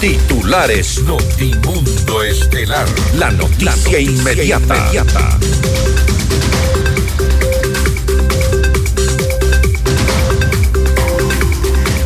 Titulares 0.00 1.02
Notimundo 1.02 2.22
Estelar. 2.22 2.86
La 3.16 3.30
noticia, 3.30 3.98
inmediata. 3.98 4.90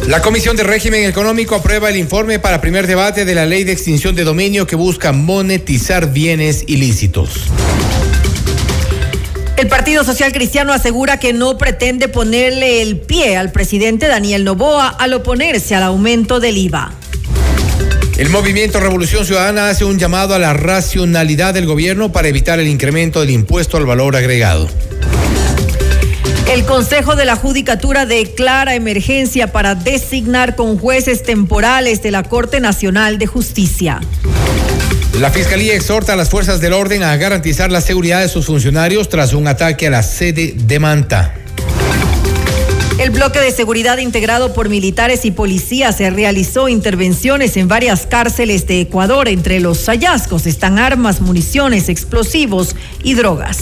La 0.06 0.22
Comisión 0.22 0.56
de 0.56 0.62
Régimen 0.62 1.04
Económico 1.04 1.54
aprueba 1.54 1.90
el 1.90 1.96
informe 1.96 2.38
para 2.38 2.61
primer 2.61 2.87
debate 2.87 3.25
de 3.25 3.35
la 3.35 3.46
ley 3.46 3.64
de 3.64 3.73
extinción 3.73 4.14
de 4.14 4.25
dominio 4.25 4.66
que 4.66 4.77
busca 4.77 5.12
monetizar 5.12 6.12
bienes 6.12 6.64
ilícitos. 6.66 7.43
El 9.57 9.66
Partido 9.68 10.05
Social 10.05 10.32
Cristiano 10.32 10.73
asegura 10.73 11.18
que 11.18 11.32
no 11.32 11.59
pretende 11.59 12.09
ponerle 12.09 12.80
el 12.80 13.00
pie 13.00 13.36
al 13.36 13.50
presidente 13.50 14.07
Daniel 14.07 14.45
Novoa 14.45 14.89
al 14.89 15.14
oponerse 15.14 15.75
al 15.75 15.82
aumento 15.82 16.39
del 16.39 16.57
IVA. 16.57 16.98
El 18.19 18.30
movimiento 18.30 18.81
Revolución 18.81 19.25
Ciudadana 19.25 19.71
hace 19.71 19.85
un 19.85 19.96
llamado 19.96 20.35
a 20.35 20.40
la 20.40 20.53
racionalidad 20.53 21.54
del 21.54 21.67
gobierno 21.67 22.11
para 22.11 22.27
evitar 22.27 22.58
el 22.58 22.67
incremento 22.67 23.21
del 23.21 23.31
impuesto 23.31 23.77
al 23.77 23.86
valor 23.86 24.17
agregado. 24.17 24.68
El 26.53 26.64
Consejo 26.64 27.14
de 27.14 27.25
la 27.25 27.36
Judicatura 27.36 28.07
declara 28.07 28.75
emergencia 28.75 29.53
para 29.53 29.77
designar 29.77 30.57
con 30.57 30.79
jueces 30.79 31.22
temporales 31.22 32.03
de 32.03 32.11
la 32.11 32.25
Corte 32.25 32.58
Nacional 32.58 33.19
de 33.19 33.28
Justicia. 33.28 34.00
La 35.20 35.30
Fiscalía 35.30 35.75
exhorta 35.75 36.14
a 36.14 36.16
las 36.16 36.28
fuerzas 36.28 36.61
del 36.61 36.72
orden 36.72 37.05
a 37.05 37.16
garantizar 37.16 37.70
la 37.70 37.80
seguridad 37.80 38.20
de 38.20 38.28
sus 38.28 38.47
funcionarios 38.47 39.08
tras 39.08 39.33
un 39.33 39.47
ataque 39.47 39.86
a 39.86 39.91
la 39.91 40.03
sede 40.03 40.55
de 40.56 40.78
Manta. 40.80 41.34
El 42.98 43.11
bloque 43.11 43.38
de 43.38 43.52
seguridad 43.52 43.98
integrado 43.98 44.52
por 44.52 44.69
militares 44.69 45.25
y 45.25 45.30
policías 45.30 45.97
se 45.97 46.11
realizó 46.11 46.69
intervenciones 46.69 47.56
en 47.56 47.69
varias 47.69 48.06
cárceles 48.06 48.66
de 48.66 48.80
Ecuador. 48.80 49.28
Entre 49.28 49.61
los 49.61 49.86
hallazgos 49.86 50.47
están 50.47 50.80
armas, 50.80 51.20
municiones, 51.20 51.88
explosivos 51.88 52.74
y 53.05 53.14
drogas. 53.14 53.58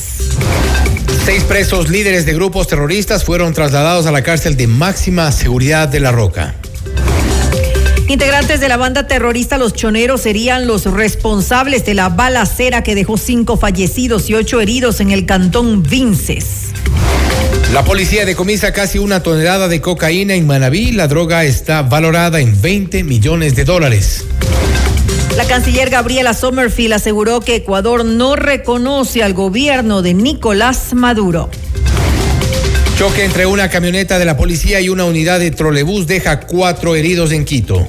Seis 1.27 1.45
presos 1.45 1.91
líderes 1.91 2.25
de 2.25 2.33
grupos 2.33 2.67
terroristas 2.67 3.25
fueron 3.25 3.53
trasladados 3.53 4.06
a 4.06 4.11
la 4.11 4.23
cárcel 4.23 4.56
de 4.56 4.69
máxima 4.69 5.31
seguridad 5.33 5.87
de 5.87 6.00
La 6.00 6.12
Roca. 6.12 6.55
Integrantes 8.09 8.61
de 8.61 8.69
la 8.69 8.78
banda 8.78 9.06
terrorista 9.06 9.59
Los 9.59 9.75
Choneros 9.75 10.23
serían 10.23 10.67
los 10.67 10.84
responsables 10.87 11.84
de 11.84 11.93
la 11.93 12.09
balacera 12.09 12.83
que 12.83 12.95
dejó 12.95 13.19
cinco 13.19 13.59
fallecidos 13.59 14.31
y 14.31 14.34
ocho 14.34 14.62
heridos 14.62 15.00
en 15.00 15.11
el 15.11 15.27
cantón 15.27 15.83
Vinces. 15.83 16.69
La 17.72 17.84
policía 17.84 18.25
decomisa 18.25 18.72
casi 18.72 18.98
una 18.98 19.22
tonelada 19.22 19.67
de 19.69 19.81
cocaína 19.81 20.34
en 20.34 20.47
Manabí. 20.47 20.92
La 20.92 21.09
droga 21.09 21.45
está 21.45 21.83
valorada 21.83 22.41
en 22.41 22.61
20 22.61 23.03
millones 23.03 23.56
de 23.56 23.64
dólares. 23.64 24.25
La 25.36 25.45
canciller 25.45 25.91
Gabriela 25.91 26.33
Sommerfield 26.33 26.94
aseguró 26.94 27.41
que 27.41 27.56
Ecuador 27.56 28.05
no 28.05 28.37
reconoce 28.37 29.22
al 29.22 29.34
gobierno 29.34 30.00
de 30.00 30.14
Nicolás 30.14 30.94
Maduro. 30.94 31.50
Choque 32.97 33.25
entre 33.25 33.44
una 33.44 33.69
camioneta 33.69 34.19
de 34.19 34.25
la 34.25 34.37
policía 34.39 34.81
y 34.81 34.89
una 34.89 35.05
unidad 35.05 35.41
de 35.41 35.50
trolebús 35.50 36.06
deja 36.06 36.41
cuatro 36.41 36.94
heridos 36.94 37.33
en 37.33 37.44
Quito. 37.44 37.87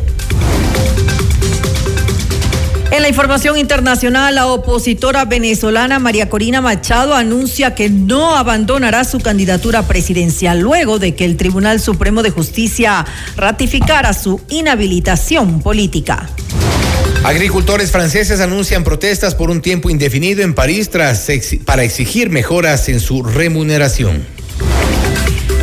En 2.90 3.02
la 3.02 3.10
información 3.10 3.58
internacional, 3.58 4.36
la 4.36 4.48
opositora 4.48 5.26
venezolana 5.26 6.00
María 6.00 6.30
Corina 6.30 6.62
Machado 6.62 7.16
anuncia 7.16 7.76
que 7.76 7.90
no 7.90 8.38
abandonará 8.38 9.04
su 9.04 9.20
candidatura 9.20 9.84
presidencial 9.84 10.62
luego 10.62 10.98
de 10.98 11.14
que 11.14 11.26
el 11.26 11.36
Tribunal 11.36 11.82
Supremo 11.82 12.24
de 12.24 12.30
Justicia 12.30 13.06
ratificara 13.36 14.14
su 14.14 14.40
inhabilitación 14.50 15.62
política. 15.62 16.30
Agricultores 17.26 17.92
franceses 17.92 18.40
anuncian 18.40 18.86
protestas 18.86 19.36
por 19.36 19.50
un 19.50 19.62
tiempo 19.62 19.90
indefinido 19.90 20.42
en 20.44 20.54
París 20.54 20.90
para 21.66 21.84
exigir 21.84 22.30
mejoras 22.30 22.88
en 22.88 23.02
su 23.02 23.22
remuneración. 23.22 24.37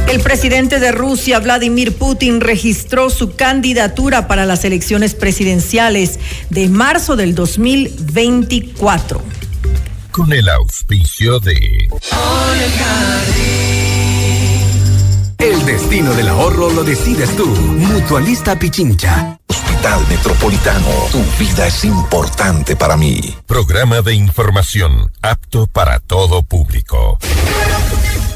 El 0.08 0.20
presidente 0.20 0.80
de 0.80 0.92
Rusia, 0.92 1.40
Vladimir 1.40 1.96
Putin, 1.96 2.40
registró 2.40 3.10
su 3.10 3.34
candidatura 3.34 4.28
para 4.28 4.46
las 4.46 4.64
elecciones 4.64 5.14
presidenciales 5.14 6.18
de 6.50 6.68
marzo 6.68 7.16
del 7.16 7.34
2024. 7.34 9.22
Con 10.10 10.32
el 10.32 10.48
auspicio 10.48 11.40
de... 11.40 11.88
El 15.38 15.66
destino 15.66 16.14
del 16.14 16.28
ahorro 16.28 16.70
lo 16.70 16.84
decides 16.84 17.34
tú. 17.36 17.46
Mutualista 17.46 18.58
Pichincha. 18.58 19.38
Hospital 19.48 20.06
Metropolitano. 20.08 20.88
Tu 21.10 21.22
vida 21.38 21.66
es 21.66 21.84
importante 21.84 22.76
para 22.76 22.96
mí. 22.96 23.34
Programa 23.46 24.00
de 24.00 24.14
información 24.14 25.10
apto 25.20 25.66
para 25.66 25.98
todo 25.98 26.42
público. 26.42 27.18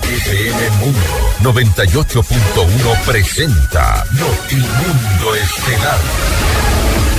FM 0.09 0.71
Mundo 0.81 1.01
98.1 1.43 3.05
presenta 3.05 4.07
Notimundo 4.13 5.35
Estelar. 5.37 5.99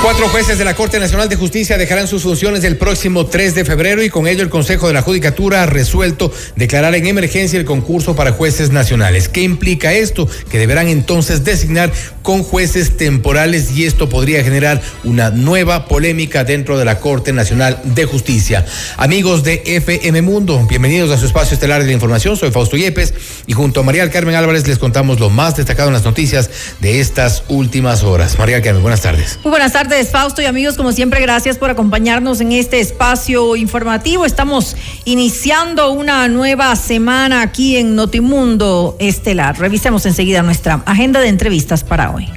Cuatro 0.00 0.28
jueces 0.28 0.58
de 0.58 0.64
la 0.64 0.74
Corte 0.74 1.00
Nacional 1.00 1.28
de 1.28 1.34
Justicia 1.34 1.76
dejarán 1.76 2.06
sus 2.06 2.22
funciones 2.22 2.62
el 2.62 2.76
próximo 2.76 3.26
3 3.26 3.56
de 3.56 3.64
febrero 3.64 4.02
y 4.02 4.10
con 4.10 4.28
ello 4.28 4.42
el 4.42 4.48
Consejo 4.48 4.86
de 4.86 4.94
la 4.94 5.02
Judicatura 5.02 5.64
ha 5.64 5.66
resuelto 5.66 6.32
declarar 6.54 6.94
en 6.94 7.06
emergencia 7.06 7.58
el 7.58 7.64
concurso 7.64 8.14
para 8.14 8.30
jueces 8.30 8.70
nacionales. 8.70 9.28
¿Qué 9.28 9.42
implica 9.42 9.92
esto? 9.92 10.28
Que 10.48 10.58
deberán 10.58 10.86
entonces 10.86 11.42
designar 11.42 11.92
con 12.22 12.44
jueces 12.44 12.96
temporales 12.96 13.76
y 13.76 13.86
esto 13.86 14.08
podría 14.08 14.42
generar 14.44 14.80
una 15.02 15.30
nueva 15.30 15.86
polémica 15.86 16.44
dentro 16.44 16.78
de 16.78 16.84
la 16.84 17.00
Corte 17.00 17.32
Nacional 17.32 17.80
de 17.82 18.04
Justicia. 18.04 18.64
Amigos 18.96 19.42
de 19.42 19.62
FM 19.66 20.22
Mundo, 20.22 20.64
bienvenidos 20.68 21.10
a 21.10 21.18
su 21.18 21.26
espacio 21.26 21.54
estelar 21.54 21.80
de 21.80 21.88
la 21.88 21.92
información. 21.92 22.36
Soy 22.36 22.52
Fausto 22.52 22.76
Yepes 22.76 23.14
y 23.46 23.52
junto 23.52 23.80
a 23.80 23.82
María 23.82 24.08
Carmen 24.10 24.36
Álvarez 24.36 24.66
les 24.68 24.78
contamos 24.78 25.18
lo 25.18 25.28
más 25.28 25.56
destacado 25.56 25.88
en 25.88 25.94
las 25.94 26.04
noticias 26.04 26.50
de 26.80 27.00
estas 27.00 27.42
últimas 27.48 28.04
horas. 28.04 28.38
María 28.38 28.62
Carmen, 28.62 28.82
buenas 28.82 29.02
tardes. 29.02 29.40
Muy 29.42 29.50
buenas 29.50 29.72
tardes 29.72 29.87
tardes, 29.88 30.10
Fausto 30.10 30.42
y 30.42 30.44
amigos. 30.44 30.76
Como 30.76 30.92
siempre, 30.92 31.20
gracias 31.20 31.56
por 31.56 31.70
acompañarnos 31.70 32.42
en 32.42 32.52
este 32.52 32.78
espacio 32.78 33.56
informativo. 33.56 34.26
Estamos 34.26 34.76
iniciando 35.06 35.92
una 35.92 36.28
nueva 36.28 36.76
semana 36.76 37.40
aquí 37.40 37.78
en 37.78 37.94
Notimundo 37.96 38.96
Estelar. 38.98 39.58
Revisemos 39.58 40.04
enseguida 40.04 40.42
nuestra 40.42 40.82
agenda 40.84 41.20
de 41.20 41.28
entrevistas 41.28 41.84
para 41.84 42.10
hoy. 42.10 42.28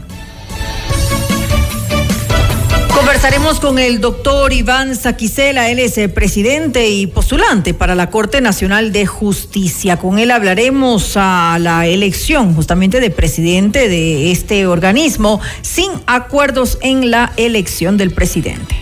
Conversaremos 3.21 3.59
con 3.59 3.77
el 3.77 4.01
doctor 4.01 4.51
Iván 4.51 4.95
Saquicela, 4.95 5.69
él 5.69 5.77
es 5.77 5.95
el 5.99 6.09
presidente 6.09 6.89
y 6.89 7.05
postulante 7.05 7.75
para 7.75 7.93
la 7.93 8.09
Corte 8.09 8.41
Nacional 8.41 8.91
de 8.91 9.05
Justicia. 9.05 9.97
Con 9.97 10.17
él 10.17 10.31
hablaremos 10.31 11.13
a 11.17 11.59
la 11.61 11.85
elección 11.85 12.55
justamente 12.55 12.99
de 12.99 13.11
presidente 13.11 13.89
de 13.89 14.31
este 14.31 14.65
organismo 14.65 15.39
sin 15.61 15.91
acuerdos 16.07 16.79
en 16.81 17.11
la 17.11 17.31
elección 17.37 17.95
del 17.95 18.09
presidente. 18.09 18.75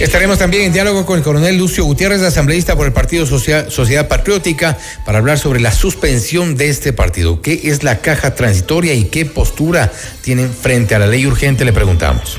Estaremos 0.00 0.38
también 0.38 0.64
en 0.64 0.72
diálogo 0.72 1.06
con 1.06 1.16
el 1.16 1.22
coronel 1.22 1.56
Lucio 1.56 1.84
Gutiérrez, 1.84 2.22
asambleísta 2.22 2.74
por 2.74 2.86
el 2.86 2.92
Partido 2.92 3.26
Sociedad 3.26 4.08
Patriótica, 4.08 4.76
para 5.04 5.18
hablar 5.18 5.38
sobre 5.38 5.60
la 5.60 5.70
suspensión 5.70 6.56
de 6.56 6.68
este 6.68 6.92
partido. 6.92 7.40
¿Qué 7.42 7.60
es 7.62 7.84
la 7.84 8.00
caja 8.00 8.34
transitoria 8.34 8.94
y 8.94 9.04
qué 9.04 9.24
postura 9.24 9.92
tienen 10.22 10.52
frente 10.52 10.96
a 10.96 10.98
la 10.98 11.06
ley 11.06 11.26
urgente? 11.26 11.64
Le 11.64 11.72
preguntamos. 11.72 12.38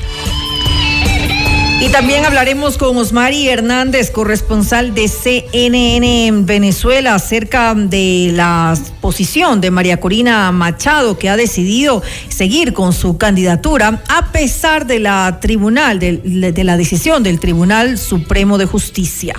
Y 1.80 1.90
también 1.90 2.24
hablaremos 2.24 2.76
con 2.76 2.96
Osmari 2.96 3.48
Hernández, 3.48 4.10
corresponsal 4.10 4.94
de 4.94 5.06
CNN 5.06 6.26
en 6.26 6.44
Venezuela, 6.44 7.14
acerca 7.14 7.72
de 7.76 8.32
la 8.34 8.76
posición 9.00 9.60
de 9.60 9.70
María 9.70 10.00
Corina 10.00 10.50
Machado, 10.50 11.18
que 11.18 11.28
ha 11.28 11.36
decidido 11.36 12.02
seguir 12.28 12.72
con 12.72 12.92
su 12.92 13.16
candidatura 13.16 14.02
a 14.08 14.32
pesar 14.32 14.86
de 14.86 14.98
la 14.98 15.38
tribunal, 15.40 16.00
de, 16.00 16.16
de 16.16 16.64
la 16.64 16.76
decisión 16.76 17.22
del 17.22 17.38
Tribunal 17.38 17.96
Supremo 17.96 18.58
de 18.58 18.66
Justicia. 18.66 19.36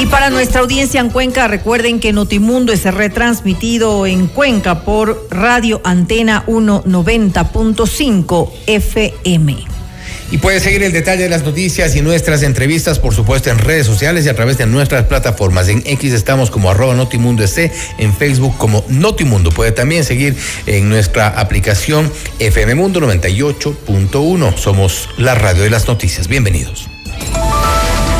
Y 0.00 0.06
para 0.06 0.30
nuestra 0.30 0.62
audiencia 0.62 1.00
en 1.00 1.10
Cuenca, 1.10 1.46
recuerden 1.46 2.00
que 2.00 2.12
Notimundo 2.12 2.72
es 2.72 2.82
retransmitido 2.92 4.04
en 4.04 4.26
Cuenca 4.26 4.84
por 4.84 5.28
Radio 5.30 5.80
Antena 5.84 6.44
190.5 6.46 8.50
FM. 8.66 9.71
Y 10.32 10.38
puede 10.38 10.60
seguir 10.60 10.82
el 10.82 10.92
detalle 10.92 11.24
de 11.24 11.28
las 11.28 11.42
noticias 11.42 11.94
y 11.94 12.00
nuestras 12.00 12.42
entrevistas, 12.42 12.98
por 12.98 13.14
supuesto, 13.14 13.50
en 13.50 13.58
redes 13.58 13.86
sociales 13.86 14.24
y 14.24 14.30
a 14.30 14.34
través 14.34 14.56
de 14.56 14.64
nuestras 14.64 15.04
plataformas. 15.04 15.68
En 15.68 15.82
X 15.84 16.14
estamos 16.14 16.50
como 16.50 16.70
arroba 16.70 16.94
Notimundo 16.94 17.44
S, 17.44 17.70
en 17.98 18.16
Facebook 18.16 18.56
como 18.56 18.82
Notimundo. 18.88 19.50
Puede 19.50 19.72
también 19.72 20.04
seguir 20.04 20.34
en 20.64 20.88
nuestra 20.88 21.28
aplicación 21.28 22.10
FM 22.38 22.74
Mundo 22.76 22.98
98.1. 23.00 24.56
Somos 24.56 25.10
la 25.18 25.34
radio 25.34 25.64
de 25.64 25.70
las 25.70 25.86
noticias. 25.86 26.28
Bienvenidos. 26.28 26.88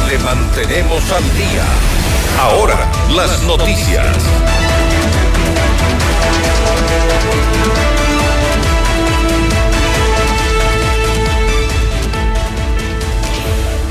Le 0.06 0.18
mantenemos 0.18 1.02
al 1.12 1.24
día. 1.34 1.64
Ahora, 2.38 2.92
las 3.16 3.42
noticias. 3.44 4.06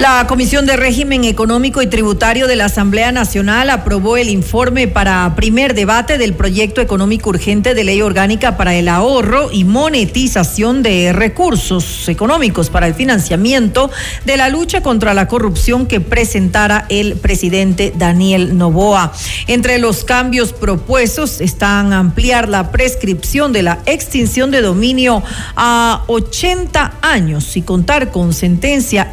La 0.01 0.25
Comisión 0.25 0.65
de 0.65 0.77
Régimen 0.77 1.25
Económico 1.25 1.83
y 1.83 1.85
Tributario 1.85 2.47
de 2.47 2.55
la 2.55 2.65
Asamblea 2.65 3.11
Nacional 3.11 3.69
aprobó 3.69 4.17
el 4.17 4.29
informe 4.29 4.87
para 4.87 5.35
primer 5.35 5.75
debate 5.75 6.17
del 6.17 6.33
proyecto 6.33 6.81
económico 6.81 7.29
urgente 7.29 7.75
de 7.75 7.83
ley 7.83 8.01
orgánica 8.01 8.57
para 8.57 8.73
el 8.73 8.87
ahorro 8.87 9.51
y 9.51 9.63
monetización 9.63 10.81
de 10.81 11.13
recursos 11.13 12.09
económicos 12.09 12.71
para 12.71 12.87
el 12.87 12.95
financiamiento 12.95 13.91
de 14.25 14.37
la 14.37 14.49
lucha 14.49 14.81
contra 14.81 15.13
la 15.13 15.27
corrupción 15.27 15.85
que 15.85 16.01
presentara 16.01 16.87
el 16.89 17.17
presidente 17.17 17.93
Daniel 17.95 18.57
Novoa. 18.57 19.13
Entre 19.45 19.77
los 19.77 20.03
cambios 20.03 20.51
propuestos 20.51 21.41
están 21.41 21.93
ampliar 21.93 22.49
la 22.49 22.71
prescripción 22.71 23.53
de 23.53 23.61
la 23.61 23.77
extinción 23.85 24.49
de 24.49 24.63
dominio 24.63 25.21
a 25.55 26.05
80 26.07 26.93
años 27.03 27.55
y 27.55 27.61
contar 27.61 28.09
con 28.09 28.33
sentencia 28.33 29.11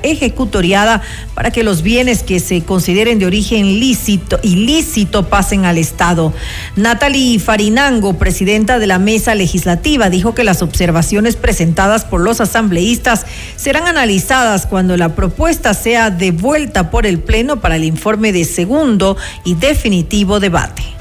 para 1.34 1.50
que 1.50 1.62
los 1.62 1.82
bienes 1.82 2.22
que 2.22 2.40
se 2.40 2.62
consideren 2.62 3.18
de 3.18 3.26
origen 3.26 3.80
lícito, 3.80 4.38
ilícito 4.42 5.28
pasen 5.28 5.64
al 5.64 5.78
Estado. 5.78 6.32
Natalie 6.76 7.38
Farinango, 7.38 8.14
presidenta 8.14 8.78
de 8.78 8.86
la 8.86 8.98
mesa 8.98 9.34
legislativa, 9.34 10.10
dijo 10.10 10.34
que 10.34 10.44
las 10.44 10.62
observaciones 10.62 11.36
presentadas 11.36 12.04
por 12.04 12.20
los 12.20 12.40
asambleístas 12.40 13.26
serán 13.56 13.86
analizadas 13.86 14.66
cuando 14.66 14.96
la 14.96 15.14
propuesta 15.14 15.74
sea 15.74 16.10
devuelta 16.10 16.90
por 16.90 17.06
el 17.06 17.18
Pleno 17.18 17.60
para 17.60 17.76
el 17.76 17.84
informe 17.84 18.32
de 18.32 18.44
segundo 18.44 19.16
y 19.44 19.54
definitivo 19.54 20.40
debate 20.40 20.97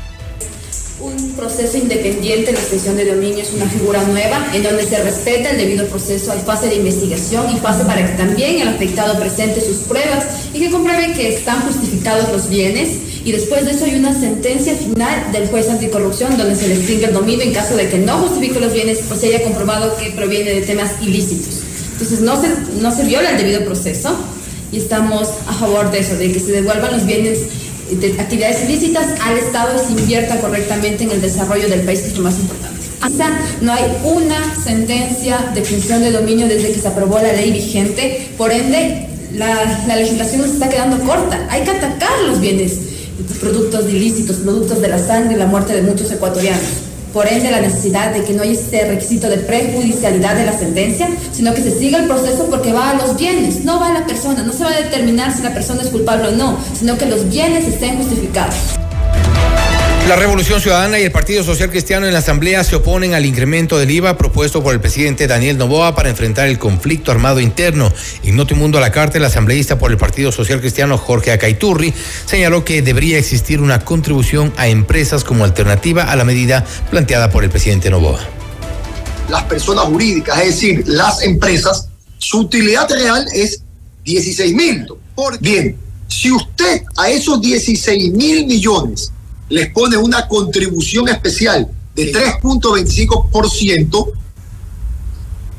un 1.17 1.31
proceso 1.31 1.77
independiente, 1.77 2.51
la 2.51 2.59
extensión 2.59 2.95
de 2.95 3.05
dominio 3.05 3.43
es 3.43 3.51
una 3.51 3.67
figura 3.67 4.03
nueva 4.03 4.47
en 4.53 4.63
donde 4.63 4.85
se 4.85 5.01
respeta 5.01 5.51
el 5.51 5.57
debido 5.57 5.85
proceso, 5.87 6.31
hay 6.31 6.39
fase 6.39 6.67
de 6.67 6.75
investigación 6.75 7.55
y 7.55 7.59
fase 7.59 7.83
para 7.85 8.05
que 8.05 8.13
también 8.17 8.61
el 8.61 8.67
afectado 8.67 9.19
presente 9.19 9.61
sus 9.61 9.77
pruebas 9.77 10.25
y 10.53 10.59
que 10.59 10.69
compruebe 10.69 11.13
que 11.13 11.33
están 11.35 11.61
justificados 11.61 12.31
los 12.31 12.49
bienes 12.49 12.89
y 13.23 13.31
después 13.31 13.65
de 13.65 13.71
eso 13.71 13.85
hay 13.85 13.95
una 13.95 14.17
sentencia 14.17 14.75
final 14.75 15.31
del 15.31 15.47
juez 15.47 15.69
anticorrupción 15.69 16.37
donde 16.37 16.55
se 16.55 16.67
le 16.67 16.75
extingue 16.75 17.05
el 17.05 17.13
dominio 17.13 17.43
en 17.43 17.53
caso 17.53 17.75
de 17.75 17.89
que 17.89 17.97
no 17.97 18.17
justifique 18.19 18.59
los 18.59 18.73
bienes 18.73 18.99
o 19.11 19.15
se 19.15 19.27
haya 19.27 19.43
comprobado 19.43 19.97
que 19.97 20.11
proviene 20.11 20.51
de 20.51 20.61
temas 20.61 20.91
ilícitos. 21.01 21.61
Entonces 21.93 22.21
no 22.21 22.39
se, 22.39 22.49
no 22.79 22.91
se 22.95 23.03
viola 23.03 23.31
el 23.31 23.37
debido 23.37 23.65
proceso 23.65 24.15
y 24.71 24.77
estamos 24.77 25.29
a 25.47 25.53
favor 25.53 25.89
de 25.91 25.99
eso, 25.99 26.15
de 26.15 26.31
que 26.31 26.39
se 26.39 26.51
devuelvan 26.51 26.91
los 26.91 27.05
bienes 27.05 27.39
de 27.95 28.19
actividades 28.19 28.63
ilícitas 28.69 29.07
al 29.21 29.37
Estado 29.37 29.81
y 29.81 29.85
se 29.85 29.99
invierta 30.01 30.39
correctamente 30.39 31.03
en 31.03 31.11
el 31.11 31.21
desarrollo 31.21 31.67
del 31.69 31.81
país, 31.81 31.99
es 31.99 32.17
lo 32.17 32.23
más 32.23 32.37
importante. 32.39 32.77
No 33.61 33.73
hay 33.73 33.83
una 34.03 34.55
sentencia 34.61 35.51
de 35.53 35.63
función 35.63 36.01
de 36.01 36.11
dominio 36.11 36.47
desde 36.47 36.71
que 36.71 36.79
se 36.79 36.87
aprobó 36.87 37.19
la 37.19 37.33
ley 37.33 37.51
vigente, 37.51 38.29
por 38.37 38.51
ende 38.51 39.07
la, 39.33 39.83
la 39.87 39.95
legislación 39.95 40.41
nos 40.41 40.51
está 40.51 40.69
quedando 40.69 40.99
corta. 41.05 41.47
Hay 41.49 41.63
que 41.63 41.71
atacar 41.71 42.19
los 42.27 42.39
bienes, 42.39 42.73
productos 43.39 43.89
ilícitos, 43.89 44.37
productos 44.37 44.81
de 44.81 44.87
la 44.89 44.99
sangre 44.99 45.37
la 45.37 45.45
muerte 45.45 45.73
de 45.73 45.81
muchos 45.83 46.11
ecuatorianos. 46.11 46.86
Por 47.13 47.27
ende, 47.27 47.49
la 47.49 47.61
necesidad 47.61 48.13
de 48.13 48.23
que 48.23 48.33
no 48.33 48.43
haya 48.43 48.51
este 48.51 48.87
requisito 48.87 49.29
de 49.29 49.37
prejudicialidad 49.37 50.35
de 50.35 50.45
la 50.45 50.57
sentencia, 50.57 51.09
sino 51.31 51.53
que 51.53 51.61
se 51.61 51.77
siga 51.77 51.99
el 51.99 52.07
proceso 52.07 52.47
porque 52.49 52.73
va 52.73 52.91
a 52.91 52.93
los 52.95 53.17
bienes, 53.17 53.63
no 53.63 53.79
va 53.79 53.87
a 53.87 53.93
la 53.93 54.05
persona. 54.05 54.43
No 54.43 54.53
se 54.53 54.63
va 54.63 54.71
a 54.71 54.81
determinar 54.81 55.35
si 55.35 55.41
la 55.43 55.53
persona 55.53 55.81
es 55.81 55.89
culpable 55.89 56.29
o 56.29 56.31
no, 56.31 56.57
sino 56.73 56.97
que 56.97 57.05
los 57.05 57.29
bienes 57.29 57.67
estén 57.67 57.97
justificados. 57.97 58.55
La 60.07 60.15
Revolución 60.15 60.61
Ciudadana 60.61 60.97
y 60.99 61.03
el 61.03 61.11
Partido 61.11 61.43
Social 61.43 61.69
Cristiano 61.69 62.05
en 62.05 62.13
la 62.13 62.19
Asamblea 62.19 62.63
se 62.63 62.77
oponen 62.77 63.13
al 63.13 63.25
incremento 63.25 63.77
del 63.77 63.91
IVA 63.91 64.17
propuesto 64.17 64.63
por 64.63 64.73
el 64.73 64.79
presidente 64.79 65.27
Daniel 65.27 65.57
Novoa 65.57 65.95
para 65.95 66.07
enfrentar 66.07 66.47
el 66.47 66.57
conflicto 66.57 67.11
armado 67.11 67.41
interno. 67.41 67.91
En 68.23 68.37
Notimundo 68.37 68.77
a 68.77 68.81
la 68.81 68.93
Carta, 68.93 69.17
el 69.17 69.25
asambleísta 69.25 69.77
por 69.77 69.91
el 69.91 69.97
Partido 69.97 70.31
Social 70.31 70.61
Cristiano 70.61 70.97
Jorge 70.97 71.33
Acaiturri 71.33 71.93
señaló 72.25 72.63
que 72.63 72.81
debería 72.81 73.17
existir 73.17 73.59
una 73.59 73.83
contribución 73.83 74.53
a 74.55 74.69
empresas 74.69 75.25
como 75.25 75.43
alternativa 75.43 76.03
a 76.03 76.15
la 76.15 76.23
medida 76.23 76.65
planteada 76.89 77.29
por 77.29 77.43
el 77.43 77.49
presidente 77.49 77.89
Novoa. 77.89 78.21
Las 79.27 79.43
personas 79.43 79.83
jurídicas, 79.87 80.39
es 80.39 80.45
decir, 80.45 80.83
las 80.87 81.21
empresas, 81.21 81.89
su 82.17 82.39
utilidad 82.39 82.89
real 82.89 83.25
es 83.33 83.61
16 84.05 84.53
mil. 84.53 84.87
Bien, 85.41 85.75
si 86.07 86.31
usted 86.31 86.83
a 86.95 87.09
esos 87.09 87.41
16 87.41 88.13
mil 88.13 88.45
millones 88.45 89.11
les 89.49 89.71
pone 89.71 89.97
una 89.97 90.27
contribución 90.27 91.07
especial 91.09 91.67
de 91.95 92.13
3.25%, 92.13 94.11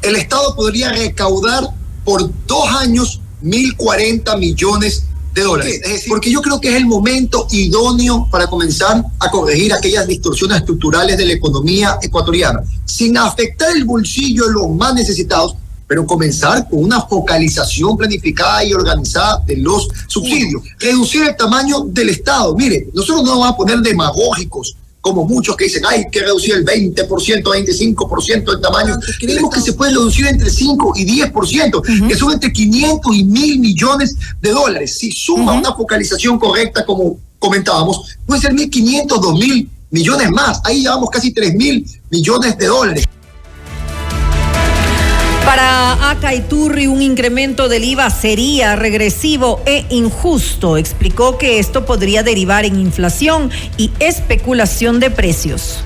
el 0.02 0.16
Estado 0.16 0.54
podría 0.54 0.90
recaudar 0.90 1.68
por 2.04 2.30
dos 2.46 2.68
años 2.78 3.20
1.040 3.42 4.38
millones 4.38 5.04
de 5.34 5.42
dólares. 5.42 5.80
Porque 6.08 6.30
yo 6.30 6.40
creo 6.40 6.60
que 6.60 6.68
es 6.68 6.76
el 6.76 6.86
momento 6.86 7.46
idóneo 7.50 8.28
para 8.30 8.46
comenzar 8.46 9.04
a 9.18 9.30
corregir 9.30 9.72
aquellas 9.72 10.06
distorsiones 10.06 10.58
estructurales 10.58 11.16
de 11.16 11.26
la 11.26 11.32
economía 11.32 11.98
ecuatoriana, 12.00 12.60
sin 12.84 13.16
afectar 13.16 13.76
el 13.76 13.84
bolsillo 13.84 14.46
de 14.46 14.52
los 14.52 14.70
más 14.70 14.94
necesitados, 14.94 15.56
pero 15.88 16.06
comenzar 16.06 16.68
con 16.68 16.84
una 16.84 17.00
focalización 17.00 17.96
planificada 17.96 18.62
y 18.62 18.74
organizada 18.74 19.42
de 19.46 19.56
los 19.56 19.88
subsidios. 20.06 20.62
Reducir 20.78 21.22
el 21.24 21.34
tamaño 21.34 21.80
del 21.86 22.10
Estado. 22.10 22.54
Mire, 22.54 22.88
nosotros 22.92 23.24
no 23.24 23.30
vamos 23.30 23.54
a 23.54 23.56
poner 23.56 23.78
demagógicos 23.78 24.76
como 25.00 25.24
muchos 25.24 25.56
que 25.56 25.64
dicen, 25.64 25.84
hay 25.86 26.04
que 26.10 26.20
reducir 26.20 26.54
el 26.54 26.64
20%, 26.66 27.06
25% 27.06 28.44
del 28.44 28.60
tamaño. 28.60 28.98
Creemos 29.18 29.54
que 29.54 29.60
se 29.60 29.72
puede 29.72 29.92
reducir 29.92 30.26
entre 30.26 30.50
5 30.50 30.92
y 30.96 31.22
10%, 31.22 32.08
que 32.08 32.16
son 32.16 32.32
entre 32.32 32.52
500 32.52 33.16
y 33.16 33.24
1000 33.24 33.58
millones 33.58 34.16
de 34.42 34.50
dólares. 34.50 34.98
Si 34.98 35.10
suma 35.12 35.52
una 35.52 35.72
focalización 35.72 36.38
correcta, 36.38 36.84
como 36.84 37.18
comentábamos, 37.38 38.18
puede 38.26 38.40
ser 38.40 38.52
1.500, 38.52 39.06
2.000 39.06 39.68
millones 39.90 40.30
más. 40.30 40.60
Ahí 40.64 40.82
llevamos 40.82 41.08
casi 41.10 41.32
3.000 41.32 42.00
millones 42.10 42.58
de 42.58 42.66
dólares. 42.66 43.04
Para 45.48 46.10
Acaiturri, 46.10 46.88
un 46.88 47.00
incremento 47.00 47.70
del 47.70 47.82
IVA 47.82 48.10
sería 48.10 48.76
regresivo 48.76 49.62
e 49.64 49.86
injusto. 49.88 50.76
Explicó 50.76 51.38
que 51.38 51.58
esto 51.58 51.86
podría 51.86 52.22
derivar 52.22 52.66
en 52.66 52.78
inflación 52.78 53.50
y 53.78 53.90
especulación 53.98 55.00
de 55.00 55.10
precios. 55.10 55.78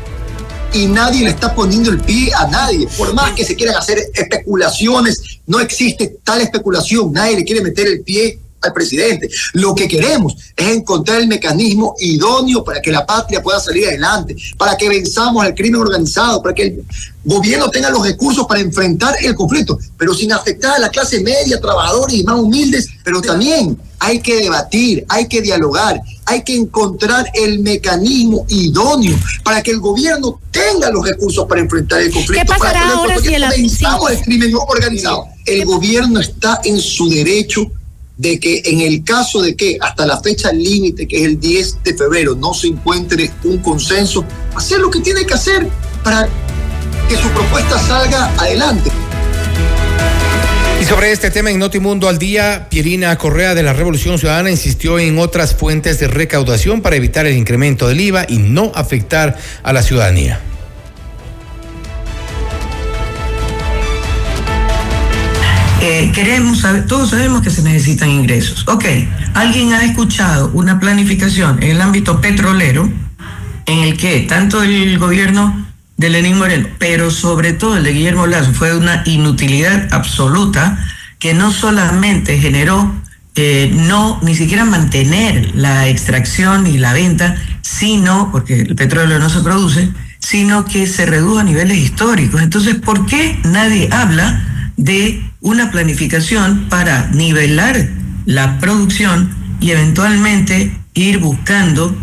Y 0.72 0.86
nadie 0.86 1.22
le 1.22 1.30
está 1.30 1.54
poniendo 1.54 1.92
el 1.92 2.00
pie 2.00 2.32
a 2.34 2.48
nadie. 2.48 2.88
Por 2.98 3.14
más 3.14 3.34
que 3.34 3.44
se 3.44 3.54
quieran 3.54 3.76
hacer 3.76 3.98
especulaciones, 4.12 5.22
no 5.46 5.60
existe 5.60 6.16
tal 6.24 6.40
especulación. 6.40 7.12
Nadie 7.12 7.36
le 7.36 7.44
quiere 7.44 7.62
meter 7.62 7.86
el 7.86 8.00
pie 8.00 8.40
al 8.62 8.72
presidente. 8.72 9.28
Lo 9.54 9.74
que 9.74 9.88
queremos 9.88 10.34
es 10.56 10.68
encontrar 10.68 11.20
el 11.20 11.28
mecanismo 11.28 11.94
idóneo 11.98 12.64
para 12.64 12.80
que 12.80 12.90
la 12.90 13.04
patria 13.04 13.42
pueda 13.42 13.60
salir 13.60 13.86
adelante, 13.86 14.36
para 14.56 14.76
que 14.76 14.88
venzamos 14.88 15.44
al 15.44 15.54
crimen 15.54 15.80
organizado, 15.80 16.42
para 16.42 16.54
que 16.54 16.62
el 16.62 16.84
gobierno 17.24 17.70
tenga 17.70 17.90
los 17.90 18.04
recursos 18.04 18.46
para 18.46 18.60
enfrentar 18.60 19.14
el 19.20 19.34
conflicto, 19.34 19.78
pero 19.96 20.14
sin 20.14 20.32
afectar 20.32 20.76
a 20.76 20.78
la 20.78 20.88
clase 20.88 21.20
media, 21.20 21.60
trabajadores 21.60 22.16
y 22.16 22.24
más 22.24 22.40
humildes, 22.40 22.88
pero 23.04 23.20
también 23.20 23.78
hay 23.98 24.20
que 24.20 24.36
debatir, 24.36 25.04
hay 25.08 25.28
que 25.28 25.40
dialogar, 25.40 26.00
hay 26.24 26.42
que 26.42 26.56
encontrar 26.56 27.30
el 27.34 27.60
mecanismo 27.60 28.44
idóneo 28.48 29.16
para 29.44 29.62
que 29.62 29.70
el 29.70 29.78
gobierno 29.78 30.40
tenga 30.50 30.90
los 30.90 31.06
recursos 31.06 31.46
para 31.46 31.60
enfrentar 31.60 32.00
el 32.00 32.12
conflicto. 32.12 32.44
¿Qué 32.44 32.44
pasará 32.44 32.80
para 32.80 32.92
ahora 32.94 33.20
si 33.20 33.34
el 33.34 33.42
el 33.44 34.22
crimen 34.22 34.52
organizado? 34.54 35.26
El 35.46 35.64
gobierno 35.64 36.20
está 36.20 36.60
en 36.64 36.80
su 36.80 37.08
derecho 37.08 37.70
de 38.16 38.38
que 38.38 38.62
en 38.64 38.80
el 38.80 39.04
caso 39.04 39.40
de 39.42 39.56
que 39.56 39.78
hasta 39.80 40.06
la 40.06 40.20
fecha 40.20 40.52
límite, 40.52 41.06
que 41.06 41.18
es 41.18 41.24
el 41.24 41.40
10 41.40 41.82
de 41.82 41.94
febrero, 41.94 42.34
no 42.34 42.54
se 42.54 42.68
encuentre 42.68 43.30
un 43.44 43.58
consenso, 43.58 44.24
hacer 44.54 44.80
lo 44.80 44.90
que 44.90 45.00
tiene 45.00 45.24
que 45.24 45.34
hacer 45.34 45.68
para 46.04 46.28
que 47.08 47.16
su 47.16 47.28
propuesta 47.30 47.78
salga 47.78 48.26
adelante. 48.38 48.90
Y 50.80 50.84
sobre 50.84 51.12
este 51.12 51.30
tema 51.30 51.50
en 51.50 51.60
Notimundo 51.60 52.08
al 52.08 52.18
día, 52.18 52.66
Pierina 52.68 53.16
Correa 53.16 53.54
de 53.54 53.62
la 53.62 53.72
Revolución 53.72 54.18
Ciudadana 54.18 54.50
insistió 54.50 54.98
en 54.98 55.18
otras 55.18 55.54
fuentes 55.54 56.00
de 56.00 56.08
recaudación 56.08 56.82
para 56.82 56.96
evitar 56.96 57.24
el 57.24 57.36
incremento 57.36 57.86
del 57.86 58.00
IVA 58.00 58.26
y 58.28 58.38
no 58.38 58.72
afectar 58.74 59.38
a 59.62 59.72
la 59.72 59.82
ciudadanía. 59.82 60.40
Eh, 65.84 66.12
queremos 66.14 66.60
saber, 66.60 66.86
todos 66.86 67.10
sabemos 67.10 67.42
que 67.42 67.50
se 67.50 67.60
necesitan 67.60 68.08
ingresos. 68.08 68.68
Ok, 68.68 68.84
¿alguien 69.34 69.72
ha 69.72 69.82
escuchado 69.82 70.52
una 70.54 70.78
planificación 70.78 71.60
en 71.60 71.72
el 71.72 71.80
ámbito 71.80 72.20
petrolero 72.20 72.88
en 73.66 73.78
el 73.80 73.96
que 73.96 74.20
tanto 74.20 74.62
el 74.62 74.96
gobierno 75.00 75.66
de 75.96 76.08
Lenín 76.08 76.38
Moreno, 76.38 76.68
pero 76.78 77.10
sobre 77.10 77.52
todo 77.52 77.78
el 77.78 77.82
de 77.82 77.94
Guillermo 77.94 78.28
Lazo, 78.28 78.52
fue 78.54 78.76
una 78.76 79.02
inutilidad 79.06 79.92
absoluta 79.92 80.78
que 81.18 81.34
no 81.34 81.50
solamente 81.50 82.38
generó 82.38 82.94
eh, 83.34 83.68
no 83.74 84.20
ni 84.22 84.36
siquiera 84.36 84.64
mantener 84.64 85.50
la 85.56 85.88
extracción 85.88 86.68
y 86.68 86.78
la 86.78 86.92
venta, 86.92 87.34
sino, 87.60 88.30
porque 88.30 88.60
el 88.60 88.76
petróleo 88.76 89.18
no 89.18 89.28
se 89.28 89.40
produce, 89.40 89.90
sino 90.20 90.64
que 90.64 90.86
se 90.86 91.06
redujo 91.06 91.40
a 91.40 91.44
niveles 91.44 91.78
históricos. 91.78 92.40
Entonces, 92.40 92.76
¿por 92.76 93.04
qué 93.04 93.40
nadie 93.42 93.88
habla 93.90 94.70
de 94.76 95.31
una 95.42 95.70
planificación 95.70 96.68
para 96.68 97.08
nivelar 97.08 97.88
la 98.24 98.58
producción 98.58 99.30
y 99.60 99.72
eventualmente 99.72 100.74
ir 100.94 101.18
buscando 101.18 101.96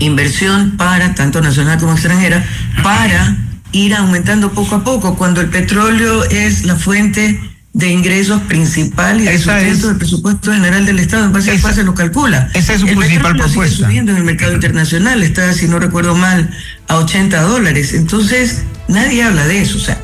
inversión 0.00 0.76
para, 0.76 1.14
tanto 1.14 1.40
nacional 1.40 1.78
como 1.78 1.92
extranjera, 1.92 2.44
para 2.82 3.36
ir 3.72 3.94
aumentando 3.94 4.52
poco 4.52 4.76
a 4.76 4.84
poco, 4.84 5.16
cuando 5.16 5.40
el 5.40 5.48
petróleo 5.48 6.24
es 6.24 6.64
la 6.64 6.76
fuente 6.76 7.40
de 7.72 7.88
ingresos 7.88 8.40
principal 8.42 9.20
y 9.20 9.24
de 9.24 9.36
sustento 9.36 9.88
del 9.88 9.96
presupuesto 9.96 10.52
general 10.52 10.86
del 10.86 11.00
Estado, 11.00 11.24
en 11.24 11.32
base 11.32 11.50
a 11.50 11.72
se 11.72 11.82
lo 11.82 11.94
calcula. 11.94 12.48
Esa 12.54 12.74
es 12.74 12.80
su 12.80 12.86
el 12.86 12.96
principal 12.96 13.36
propuesta. 13.36 13.76
Sigue 13.76 13.86
subiendo 13.86 14.12
en 14.12 14.18
el 14.18 14.24
mercado 14.24 14.52
internacional, 14.52 15.22
está, 15.22 15.52
si 15.52 15.66
no 15.66 15.80
recuerdo 15.80 16.14
mal, 16.14 16.50
a 16.86 16.98
80 16.98 17.42
dólares. 17.42 17.94
Entonces, 17.94 18.62
nadie 18.86 19.24
habla 19.24 19.46
de 19.48 19.60
eso. 19.60 19.78
O 19.78 19.80
sea, 19.80 20.00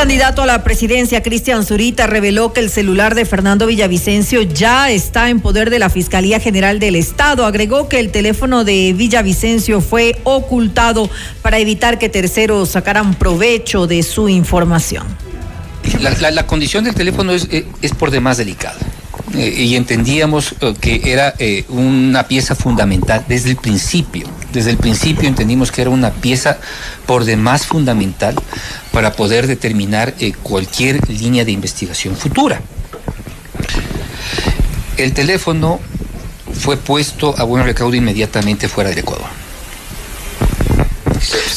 candidato 0.00 0.40
a 0.40 0.46
la 0.46 0.64
presidencia, 0.64 1.22
Cristian 1.22 1.62
Zurita, 1.62 2.06
reveló 2.06 2.54
que 2.54 2.60
el 2.60 2.70
celular 2.70 3.14
de 3.14 3.26
Fernando 3.26 3.66
Villavicencio 3.66 4.40
ya 4.40 4.90
está 4.90 5.28
en 5.28 5.40
poder 5.40 5.68
de 5.68 5.78
la 5.78 5.90
Fiscalía 5.90 6.40
General 6.40 6.78
del 6.80 6.96
Estado. 6.96 7.44
Agregó 7.44 7.86
que 7.86 8.00
el 8.00 8.10
teléfono 8.10 8.64
de 8.64 8.94
Villavicencio 8.96 9.82
fue 9.82 10.18
ocultado 10.24 11.10
para 11.42 11.58
evitar 11.58 11.98
que 11.98 12.08
terceros 12.08 12.70
sacaran 12.70 13.12
provecho 13.12 13.86
de 13.86 14.02
su 14.02 14.30
información. 14.30 15.06
La, 16.00 16.46
condición 16.46 16.84
del 16.84 16.94
teléfono 16.94 17.32
es, 17.32 17.48
eh, 17.50 17.66
es 17.82 17.92
por 17.92 18.10
demás 18.10 18.38
delicada. 18.38 18.78
Eh, 19.34 19.62
y 19.62 19.76
entendíamos 19.76 20.56
eh, 20.60 20.74
que 20.80 21.12
era 21.12 21.34
eh, 21.38 21.64
una 21.68 22.26
pieza 22.26 22.56
fundamental 22.56 23.24
desde 23.28 23.50
el 23.50 23.56
principio. 23.56 24.26
Desde 24.52 24.70
el 24.70 24.76
principio 24.76 25.28
entendimos 25.28 25.70
que 25.70 25.82
era 25.82 25.90
una 25.90 26.10
pieza 26.10 26.58
por 27.06 27.24
demás 27.24 27.66
fundamental 27.66 28.34
para 28.92 29.12
poder 29.12 29.46
determinar 29.46 30.14
cualquier 30.42 31.08
línea 31.08 31.44
de 31.44 31.52
investigación 31.52 32.16
futura. 32.16 32.60
El 34.96 35.12
teléfono 35.12 35.78
fue 36.52 36.76
puesto 36.76 37.34
a 37.38 37.44
buen 37.44 37.64
recaudo 37.64 37.94
inmediatamente 37.94 38.68
fuera 38.68 38.90
del 38.90 38.98
Ecuador. 38.98 39.28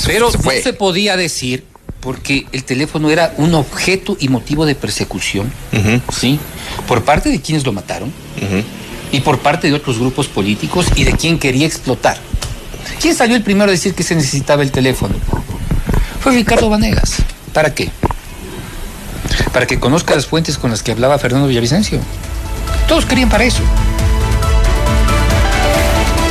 Pero 0.06 0.30
no 0.32 0.52
se 0.52 0.74
podía 0.74 1.18
decir 1.18 1.66
porque 2.04 2.46
el 2.52 2.66
teléfono 2.66 3.10
era 3.10 3.34
un 3.38 3.54
objeto 3.54 4.18
y 4.20 4.28
motivo 4.28 4.66
de 4.66 4.76
persecución, 4.76 5.52
¿sí? 6.12 6.38
Por 6.88 7.04
parte 7.04 7.30
de 7.30 7.40
quienes 7.40 7.66
lo 7.66 7.72
mataron 7.72 8.12
y 9.12 9.22
por 9.22 9.40
parte 9.40 9.70
de 9.70 9.74
otros 9.74 10.00
grupos 10.00 10.28
políticos 10.28 10.88
y 10.96 11.06
de 11.06 11.14
quien 11.14 11.40
quería 11.40 11.66
explotar. 11.66 12.18
¿Quién 13.00 13.16
salió 13.16 13.36
el 13.36 13.44
primero 13.44 13.70
a 13.70 13.72
decir 13.72 13.94
que 13.94 14.04
se 14.04 14.16
necesitaba 14.16 14.64
el 14.64 14.72
teléfono? 14.72 15.16
Fue 16.20 16.34
Ricardo 16.34 16.70
Vanegas. 16.70 17.18
¿Para 17.54 17.74
qué? 17.74 17.90
Para 19.54 19.66
que 19.66 19.80
conozca 19.80 20.14
las 20.14 20.26
fuentes 20.26 20.58
con 20.58 20.72
las 20.72 20.84
que 20.84 20.92
hablaba 20.92 21.18
Fernando 21.18 21.48
Villavicencio. 21.48 22.00
Todos 22.88 23.06
querían 23.06 23.30
para 23.30 23.46
eso. 23.46 23.64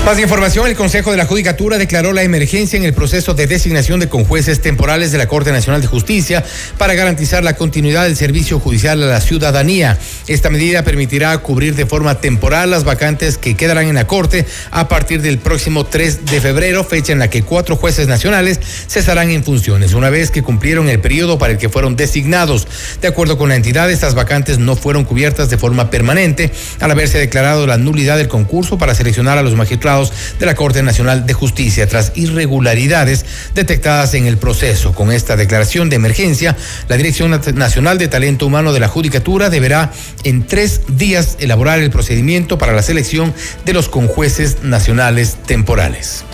Más 0.04 0.18
información, 0.18 0.66
el 0.66 0.75
Consejo 0.75 1.12
de 1.12 1.16
la 1.16 1.26
Judicatura 1.26 1.78
declaró 1.78 2.12
la 2.12 2.25
emergencia 2.25 2.76
en 2.76 2.82
el 2.82 2.92
proceso 2.92 3.35
de 3.35 3.47
designación 3.47 4.00
de 4.00 4.09
conjueces 4.09 4.61
temporales 4.61 5.12
de 5.12 5.18
la 5.18 5.28
Corte 5.28 5.52
Nacional 5.52 5.80
de 5.80 5.87
Justicia 5.87 6.44
para 6.76 6.94
garantizar 6.94 7.44
la 7.44 7.54
continuidad 7.54 8.02
del 8.02 8.16
servicio 8.16 8.59
judicial 8.59 9.00
a 9.00 9.06
la 9.06 9.21
ciudadanía. 9.21 9.97
Esta 10.26 10.50
medida 10.50 10.82
permitirá 10.82 11.38
cubrir 11.38 11.76
de 11.76 11.87
forma 11.87 12.16
temporal 12.21 12.73
las 12.73 12.82
vacantes 12.82 13.38
que 13.38 13.54
quedarán 13.54 13.87
en 13.87 13.94
la 13.94 14.09
Corte 14.09 14.44
a 14.73 14.88
partir 14.88 15.23
del 15.23 15.38
próximo 15.38 15.87
3 15.87 16.26
de 16.26 16.40
febrero, 16.40 16.82
fecha 16.82 17.12
en 17.12 17.21
la 17.21 17.30
que 17.30 17.44
cuatro 17.44 17.76
jueces 17.76 18.09
nacionales 18.09 18.59
cesarán 18.88 19.30
en 19.30 19.44
funciones, 19.44 19.94
una 19.94 20.11
vez 20.11 20.32
que 20.32 20.42
cumplieron 20.42 20.88
el 20.88 20.99
periodo 20.99 21.38
para 21.38 21.52
el 21.52 21.61
que 21.61 21.68
fueron 21.68 21.94
designados. 21.94 22.66
De 23.00 23.06
acuerdo 23.06 23.38
con 23.38 23.50
la 23.50 23.54
entidad, 23.54 23.88
estas 23.88 24.16
vacantes 24.16 24.59
no 24.59 24.75
fueron 24.75 25.04
cubiertas 25.04 25.49
de 25.49 25.59
forma 25.59 25.90
permanente 25.90 26.50
al 26.80 26.90
haberse 26.90 27.18
declarado 27.18 27.68
la 27.68 27.78
nulidad 27.78 28.16
del 28.16 28.26
concurso 28.26 28.78
para 28.78 28.97
seleccionar 28.97 29.38
a 29.38 29.42
los 29.42 29.54
magistrados 29.54 29.92
de 30.01 30.47
la 30.47 30.55
Corte 30.55 30.83
Nacional 30.83 31.27
de 31.27 31.35
Justicia 31.35 31.87
tras 31.87 32.13
irregularidades 32.15 33.25
detectadas 33.55 34.15
en 34.15 34.27
el 34.27 34.39
proceso. 34.39 34.95
Con 34.95 35.13
esta 35.13 35.37
declaración 35.37 35.91
de 35.91 35.97
emergencia, 35.97 36.57
la 36.89 36.97
Dirección 36.97 37.31
Nacional 37.55 37.99
de 37.99 38.09
Talento 38.09 38.47
Humano 38.47 38.73
de 38.73 38.81
la 38.81 38.89
Judicatura 38.89 39.51
deberá 39.51 39.93
en 40.25 40.47
tres 40.47 40.83
días 40.89 41.37
elaborar 41.41 41.81
el 41.81 41.91
procedimiento 41.91 42.59
para 42.59 42.73
la 42.73 42.83
selección 42.83 43.35
de 43.65 43.73
los 43.73 43.89
conjueces 43.89 44.63
nacionales 44.63 45.37
temporales. 45.47 46.25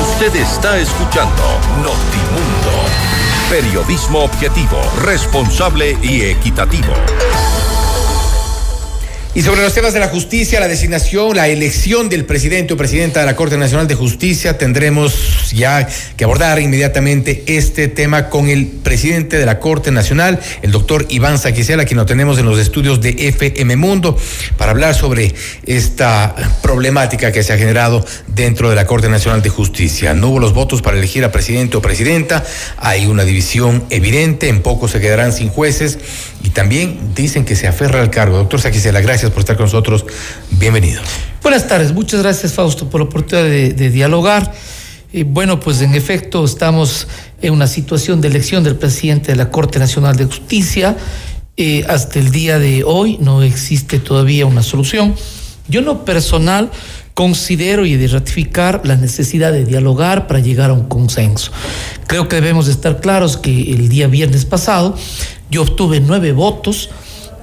Usted 0.00 0.34
está 0.36 0.78
escuchando 0.78 1.42
Notimundo. 1.78 2.82
Periodismo 3.50 4.20
objetivo, 4.20 4.80
responsable 5.04 5.96
y 6.02 6.22
equitativo. 6.22 6.94
Y 9.34 9.40
sobre 9.40 9.62
los 9.62 9.72
temas 9.72 9.94
de 9.94 9.98
la 9.98 10.08
justicia, 10.08 10.60
la 10.60 10.68
designación, 10.68 11.34
la 11.34 11.48
elección 11.48 12.10
del 12.10 12.26
presidente 12.26 12.74
o 12.74 12.76
presidenta 12.76 13.20
de 13.20 13.24
la 13.24 13.34
Corte 13.34 13.56
Nacional 13.56 13.88
de 13.88 13.94
Justicia, 13.94 14.58
tendremos 14.58 15.50
ya 15.52 15.88
que 16.18 16.24
abordar 16.24 16.60
inmediatamente 16.60 17.42
este 17.46 17.88
tema 17.88 18.28
con 18.28 18.50
el 18.50 18.66
presidente 18.66 19.38
de 19.38 19.46
la 19.46 19.58
Corte 19.58 19.90
Nacional, 19.90 20.38
el 20.60 20.70
doctor 20.70 21.06
Iván 21.08 21.38
Saquicela, 21.38 21.86
quien 21.86 21.96
lo 21.96 22.04
tenemos 22.04 22.38
en 22.38 22.44
los 22.44 22.58
estudios 22.58 23.00
de 23.00 23.28
FM 23.28 23.76
Mundo, 23.76 24.18
para 24.58 24.72
hablar 24.72 24.94
sobre 24.94 25.34
esta 25.64 26.34
problemática 26.60 27.32
que 27.32 27.42
se 27.42 27.54
ha 27.54 27.56
generado 27.56 28.04
dentro 28.26 28.68
de 28.68 28.76
la 28.76 28.86
Corte 28.86 29.08
Nacional 29.08 29.40
de 29.40 29.48
Justicia. 29.48 30.12
No 30.12 30.28
hubo 30.28 30.40
los 30.40 30.52
votos 30.52 30.82
para 30.82 30.98
elegir 30.98 31.24
a 31.24 31.32
presidente 31.32 31.78
o 31.78 31.80
presidenta, 31.80 32.44
hay 32.76 33.06
una 33.06 33.24
división 33.24 33.82
evidente, 33.88 34.48
en 34.48 34.60
poco 34.60 34.88
se 34.88 35.00
quedarán 35.00 35.32
sin 35.32 35.48
jueces 35.48 35.98
y 36.42 36.50
también 36.50 37.14
dicen 37.14 37.44
que 37.44 37.56
se 37.56 37.68
aferra 37.68 38.00
al 38.00 38.10
cargo. 38.10 38.36
Doctor 38.36 38.60
Saquicela, 38.60 39.00
gracias 39.00 39.30
por 39.30 39.40
estar 39.40 39.56
con 39.56 39.66
nosotros. 39.66 40.04
Bienvenido. 40.50 41.00
Buenas 41.42 41.66
tardes, 41.66 41.92
muchas 41.92 42.22
gracias 42.22 42.52
Fausto 42.52 42.88
por 42.88 43.00
la 43.00 43.06
oportunidad 43.06 43.48
de, 43.48 43.90
dialogar. 43.90 44.52
Bueno, 45.26 45.60
pues 45.60 45.82
en 45.82 45.94
efecto 45.94 46.44
estamos 46.44 47.06
en 47.42 47.52
una 47.52 47.66
situación 47.66 48.20
de 48.20 48.28
elección 48.28 48.64
del 48.64 48.76
presidente 48.76 49.32
de 49.32 49.36
la 49.36 49.50
Corte 49.50 49.78
Nacional 49.78 50.16
de 50.16 50.24
Justicia. 50.24 50.96
Eh, 51.56 51.84
hasta 51.86 52.18
el 52.18 52.30
día 52.30 52.58
de 52.58 52.82
hoy 52.82 53.18
no 53.20 53.42
existe 53.42 53.98
todavía 53.98 54.46
una 54.46 54.62
solución. 54.62 55.14
Yo 55.68 55.82
no 55.82 56.04
personal 56.04 56.70
considero 57.14 57.84
y 57.84 57.96
de 57.96 58.08
ratificar 58.08 58.80
la 58.84 58.96
necesidad 58.96 59.52
de 59.52 59.64
dialogar 59.64 60.26
para 60.26 60.40
llegar 60.40 60.70
a 60.70 60.72
un 60.72 60.88
consenso. 60.88 61.52
Creo 62.06 62.28
que 62.28 62.36
debemos 62.36 62.68
estar 62.68 63.00
claros 63.00 63.36
que 63.36 63.72
el 63.72 63.88
día 63.88 64.06
viernes 64.06 64.44
pasado 64.44 64.96
yo 65.50 65.62
obtuve 65.62 66.00
nueve 66.00 66.32
votos, 66.32 66.90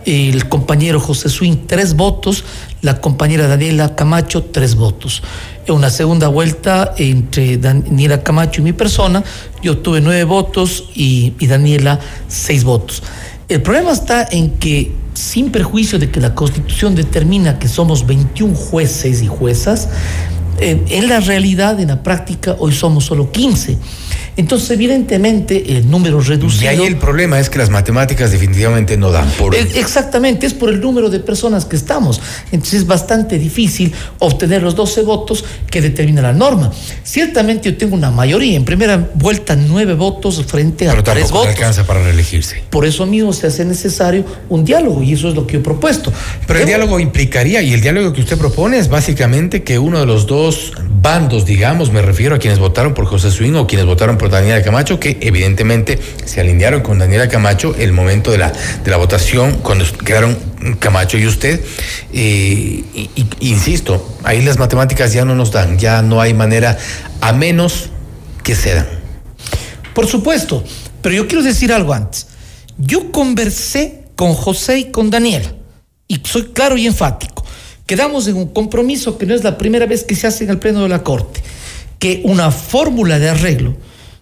el 0.06 0.48
compañero 0.50 1.00
José 1.00 1.30
Swing 1.30 1.68
tres 1.68 1.96
votos, 1.96 2.44
la 2.82 3.00
compañera 3.00 3.48
Daniela 3.48 3.96
Camacho 3.96 4.44
tres 4.44 4.76
votos. 4.76 5.22
En 5.68 5.76
una 5.76 5.92
segunda 5.92 6.30
vuelta 6.30 6.96
entre 6.98 7.58
Daniela 7.58 8.24
Camacho 8.24 8.62
y 8.62 8.64
mi 8.64 8.74
persona, 8.74 9.24
yo 9.62 9.74
obtuve 9.74 10.02
nueve 10.02 10.24
votos 10.24 10.86
y, 10.96 11.34
y 11.38 11.46
Daniela 11.46 12.00
seis 12.28 12.64
votos. 12.64 13.04
El 13.50 13.64
problema 13.64 13.92
está 13.92 14.28
en 14.30 14.52
que, 14.52 14.92
sin 15.16 15.52
perjuicio 15.52 15.98
de 15.98 16.12
que 16.12 16.20
la 16.20 16.36
Constitución 16.36 16.94
determina 16.94 17.58
que 17.58 17.68
somos 17.68 18.06
21 18.06 18.54
jueces 18.54 19.24
y 19.24 19.28
juezas, 19.28 19.90
en 20.60 21.08
la 21.08 21.20
realidad, 21.20 21.80
en 21.80 21.88
la 21.88 22.04
práctica, 22.04 22.56
hoy 22.60 22.74
somos 22.74 23.06
solo 23.06 23.32
15. 23.32 23.78
Entonces, 24.40 24.72
evidentemente, 24.72 25.78
el 25.78 25.92
número 25.92 26.22
reducido. 26.22 26.64
Y 26.64 26.68
ahí 26.68 26.86
el 26.86 26.96
problema 26.96 27.42
es 27.42 27.50
que 27.50 27.58
las 27.58 27.70
matemáticas 27.70 28.32
definitivamente 28.32 28.96
no 28.96 29.12
dan 29.12 29.30
por. 29.32 29.54
Exactamente, 29.54 30.46
es 30.46 30.54
por 30.54 30.70
el 30.70 30.80
número 30.80 31.10
de 31.10 31.20
personas 31.20 31.66
que 31.66 31.76
estamos. 31.76 32.22
Entonces, 32.54 32.80
es 32.80 32.88
bastante 32.88 33.38
difícil 33.38 33.94
obtener 34.20 34.64
los 34.64 34.76
12 34.76 35.02
votos 35.02 35.44
que 35.70 35.82
determina 35.82 36.22
la 36.22 36.32
norma. 36.32 36.72
Ciertamente, 37.04 37.70
yo 37.70 37.78
tengo 37.78 37.96
una 37.96 38.12
mayoría. 38.12 38.56
En 38.56 38.64
primera 38.64 39.10
vuelta, 39.14 39.58
nueve 39.58 39.94
votos 39.94 40.42
frente 40.46 40.88
a 40.88 40.92
Pero 40.92 41.04
tres 41.04 41.32
votos. 41.32 41.50
alcanza 41.50 41.86
para 41.86 42.02
reelegirse. 42.02 42.64
Por 42.70 42.86
eso 42.86 43.06
mismo 43.06 43.34
se 43.34 43.48
hace 43.48 43.66
necesario 43.66 44.24
un 44.48 44.64
diálogo 44.64 45.04
y 45.04 45.12
eso 45.12 45.28
es 45.28 45.36
lo 45.36 45.46
que 45.46 45.56
yo 45.56 45.60
he 45.60 45.64
propuesto. 45.64 46.14
Pero 46.48 46.60
el 46.60 46.66
diálogo 46.66 46.98
implicaría, 47.02 47.62
y 47.62 47.74
el 47.74 47.82
diálogo 47.82 48.14
que 48.14 48.22
usted 48.22 48.38
propone 48.38 48.78
es 48.78 48.88
básicamente 48.88 49.64
que 49.64 49.80
uno 49.80 50.00
de 50.00 50.06
los 50.06 50.28
dos 50.28 50.72
bandos, 51.02 51.46
digamos, 51.46 51.92
me 51.92 52.02
refiero 52.02 52.36
a 52.36 52.40
quienes 52.40 52.60
votaron 52.60 52.94
por 52.94 53.06
José 53.06 53.32
Swing 53.32 53.56
o 53.56 53.68
quienes 53.68 53.86
votaron 53.86 54.18
por 54.18 54.29
Daniela 54.30 54.62
Camacho, 54.62 55.00
que 55.00 55.18
evidentemente 55.22 56.00
se 56.26 56.42
alinearon 56.42 56.82
con 56.82 57.00
Daniela 57.00 57.28
Camacho 57.28 57.76
el 57.78 57.92
momento 57.92 58.32
de 58.32 58.38
la, 58.38 58.52
de 58.52 58.92
la 58.92 58.98
votación, 58.98 59.58
cuando 59.62 59.86
quedaron 60.06 60.38
Camacho 60.80 61.18
y 61.18 61.28
usted. 61.28 61.62
Eh, 62.14 62.84
insisto, 63.40 64.18
ahí 64.24 64.42
las 64.42 64.60
matemáticas 64.60 65.14
ya 65.14 65.26
no 65.26 65.36
nos 65.36 65.52
dan, 65.52 65.78
ya 65.78 66.02
no 66.02 66.22
hay 66.22 66.34
manera, 66.34 66.78
a 67.22 67.34
menos 67.34 67.90
que 68.44 68.56
cedan. 68.56 68.88
Por 69.94 70.08
supuesto, 70.08 70.64
pero 71.02 71.16
yo 71.16 71.28
quiero 71.28 71.44
decir 71.44 71.74
algo 71.74 71.94
antes. 71.94 72.28
Yo 72.78 73.12
conversé 73.12 74.06
con 74.16 74.34
José 74.34 74.80
y 74.80 74.92
con 74.92 75.10
Daniela, 75.10 75.54
y 76.08 76.22
soy 76.24 76.52
claro 76.54 76.78
y 76.78 76.88
enfático. 76.88 77.46
Quedamos 77.86 78.28
en 78.28 78.36
un 78.36 78.50
compromiso 78.50 79.18
que 79.18 79.26
no 79.26 79.34
es 79.34 79.44
la 79.44 79.58
primera 79.58 79.86
vez 79.88 80.04
que 80.04 80.16
se 80.16 80.28
hace 80.28 80.44
en 80.44 80.52
el 80.52 80.60
Pleno 80.60 80.84
de 80.84 80.90
la 80.90 81.04
Corte, 81.04 81.42
que 81.98 82.22
una 82.24 82.52
fórmula 82.52 83.18
de 83.18 83.30
arreglo 83.30 83.76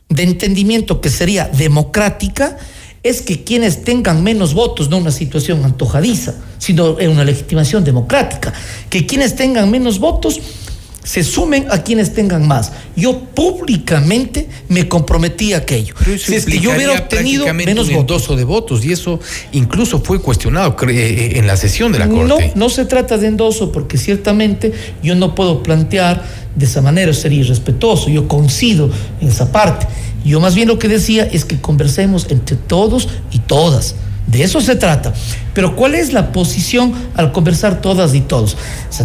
de 0.09 0.23
entendimiento 0.23 1.01
que 1.01 1.09
sería 1.09 1.45
democrática 1.45 2.57
es 3.03 3.21
que 3.21 3.43
quienes 3.43 3.83
tengan 3.83 4.23
menos 4.23 4.53
votos, 4.53 4.89
no 4.89 4.97
una 4.97 5.11
situación 5.11 5.63
antojadiza, 5.63 6.35
sino 6.57 6.93
una 6.93 7.23
legitimación 7.23 7.83
democrática, 7.83 8.53
que 8.89 9.05
quienes 9.05 9.35
tengan 9.35 9.69
menos 9.71 9.99
votos 9.99 10.41
se 11.07 11.23
sumen 11.23 11.67
a 11.71 11.83
quienes 11.83 12.13
tengan 12.13 12.45
más. 12.45 12.73
Yo 12.93 13.17
públicamente 13.17 14.49
me 14.67 14.89
comprometí 14.89 15.53
a 15.53 15.59
aquello. 15.59 15.95
si 16.17 16.35
es 16.35 16.45
que 16.45 16.59
yo 16.59 16.71
hubiera 16.71 16.91
obtenido 16.91 17.51
menos 17.53 17.89
votos 17.89 18.27
de 18.35 18.43
votos 18.43 18.83
y 18.83 18.91
eso 18.91 19.17
incluso 19.53 20.01
fue 20.01 20.19
cuestionado 20.19 20.75
eh, 20.81 20.91
eh, 20.91 21.39
en 21.39 21.47
la 21.47 21.55
sesión 21.55 21.93
de 21.93 21.99
la 21.99 22.09
Corte. 22.09 22.51
No, 22.53 22.65
no 22.65 22.69
se 22.69 22.83
trata 22.83 23.17
de 23.17 23.27
endoso 23.27 23.71
porque 23.71 23.97
ciertamente 23.97 24.73
yo 25.01 25.15
no 25.15 25.33
puedo 25.33 25.63
plantear 25.63 26.25
de 26.55 26.65
esa 26.65 26.81
manera, 26.81 27.13
sería 27.13 27.39
irrespetuoso. 27.39 28.09
Yo 28.09 28.27
coincido 28.27 28.91
en 29.21 29.29
esa 29.29 29.49
parte. 29.49 29.87
Yo 30.25 30.41
más 30.41 30.55
bien 30.55 30.67
lo 30.67 30.77
que 30.77 30.89
decía 30.89 31.23
es 31.23 31.45
que 31.45 31.61
conversemos 31.61 32.27
entre 32.29 32.57
todos 32.57 33.07
y 33.31 33.39
todas. 33.39 33.95
De 34.27 34.43
eso 34.43 34.59
se 34.61 34.75
trata. 34.75 35.13
Pero 35.53 35.75
¿cuál 35.75 35.95
es 35.95 36.13
la 36.13 36.31
posición 36.31 36.93
al 37.15 37.31
conversar 37.31 37.81
todas 37.81 38.13
y 38.13 38.21
todos? 38.21 38.57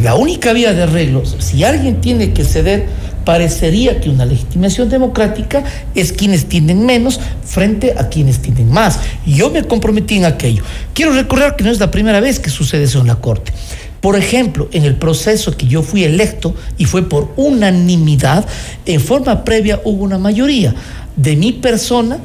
la 0.02 0.14
única 0.16 0.52
vía 0.52 0.72
de 0.72 0.82
arreglo, 0.82 1.22
si 1.38 1.64
alguien 1.64 2.00
tiene 2.00 2.32
que 2.32 2.44
ceder, 2.44 2.86
parecería 3.24 4.00
que 4.00 4.10
una 4.10 4.24
legitimación 4.24 4.88
democrática 4.88 5.62
es 5.94 6.12
quienes 6.12 6.46
tienen 6.46 6.84
menos 6.84 7.20
frente 7.44 7.94
a 7.96 8.08
quienes 8.08 8.40
tienen 8.40 8.70
más. 8.70 8.98
Yo 9.24 9.50
me 9.50 9.62
comprometí 9.62 10.16
en 10.16 10.24
aquello. 10.24 10.64
Quiero 10.92 11.12
recordar 11.12 11.56
que 11.56 11.64
no 11.64 11.70
es 11.70 11.78
la 11.78 11.90
primera 11.90 12.20
vez 12.20 12.40
que 12.40 12.50
sucede 12.50 12.84
eso 12.84 13.00
en 13.00 13.06
la 13.06 13.16
Corte. 13.16 13.52
Por 14.00 14.16
ejemplo, 14.16 14.68
en 14.72 14.84
el 14.84 14.96
proceso 14.96 15.56
que 15.56 15.68
yo 15.68 15.82
fui 15.82 16.02
electo 16.02 16.56
y 16.76 16.86
fue 16.86 17.08
por 17.08 17.32
unanimidad, 17.36 18.44
en 18.84 19.00
forma 19.00 19.44
previa 19.44 19.80
hubo 19.84 20.02
una 20.02 20.18
mayoría 20.18 20.74
de 21.14 21.36
mi 21.36 21.52
persona 21.52 22.18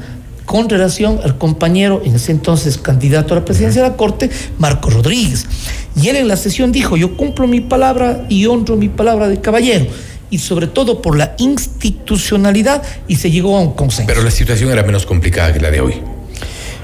con 0.48 0.66
relación 0.66 1.20
al 1.24 1.36
compañero, 1.36 2.00
en 2.06 2.14
ese 2.14 2.32
entonces 2.32 2.78
candidato 2.78 3.34
a 3.34 3.36
la 3.36 3.44
presidencia 3.44 3.82
de 3.82 3.90
la 3.90 3.96
Corte, 3.96 4.30
Marco 4.58 4.88
Rodríguez. 4.88 5.44
Y 5.94 6.08
él 6.08 6.16
en 6.16 6.26
la 6.26 6.38
sesión 6.38 6.72
dijo, 6.72 6.96
yo 6.96 7.18
cumplo 7.18 7.46
mi 7.46 7.60
palabra 7.60 8.24
y 8.30 8.46
honro 8.46 8.74
mi 8.74 8.88
palabra 8.88 9.28
de 9.28 9.42
caballero 9.42 9.88
y 10.30 10.38
sobre 10.38 10.66
todo 10.66 11.02
por 11.02 11.18
la 11.18 11.34
institucionalidad 11.36 12.82
y 13.06 13.16
se 13.16 13.30
llegó 13.30 13.58
a 13.58 13.60
un 13.60 13.72
consenso. 13.74 14.06
Pero 14.06 14.22
la 14.22 14.30
situación 14.30 14.70
era 14.70 14.82
menos 14.82 15.04
complicada 15.04 15.52
que 15.52 15.60
la 15.60 15.70
de 15.70 15.82
hoy. 15.82 16.17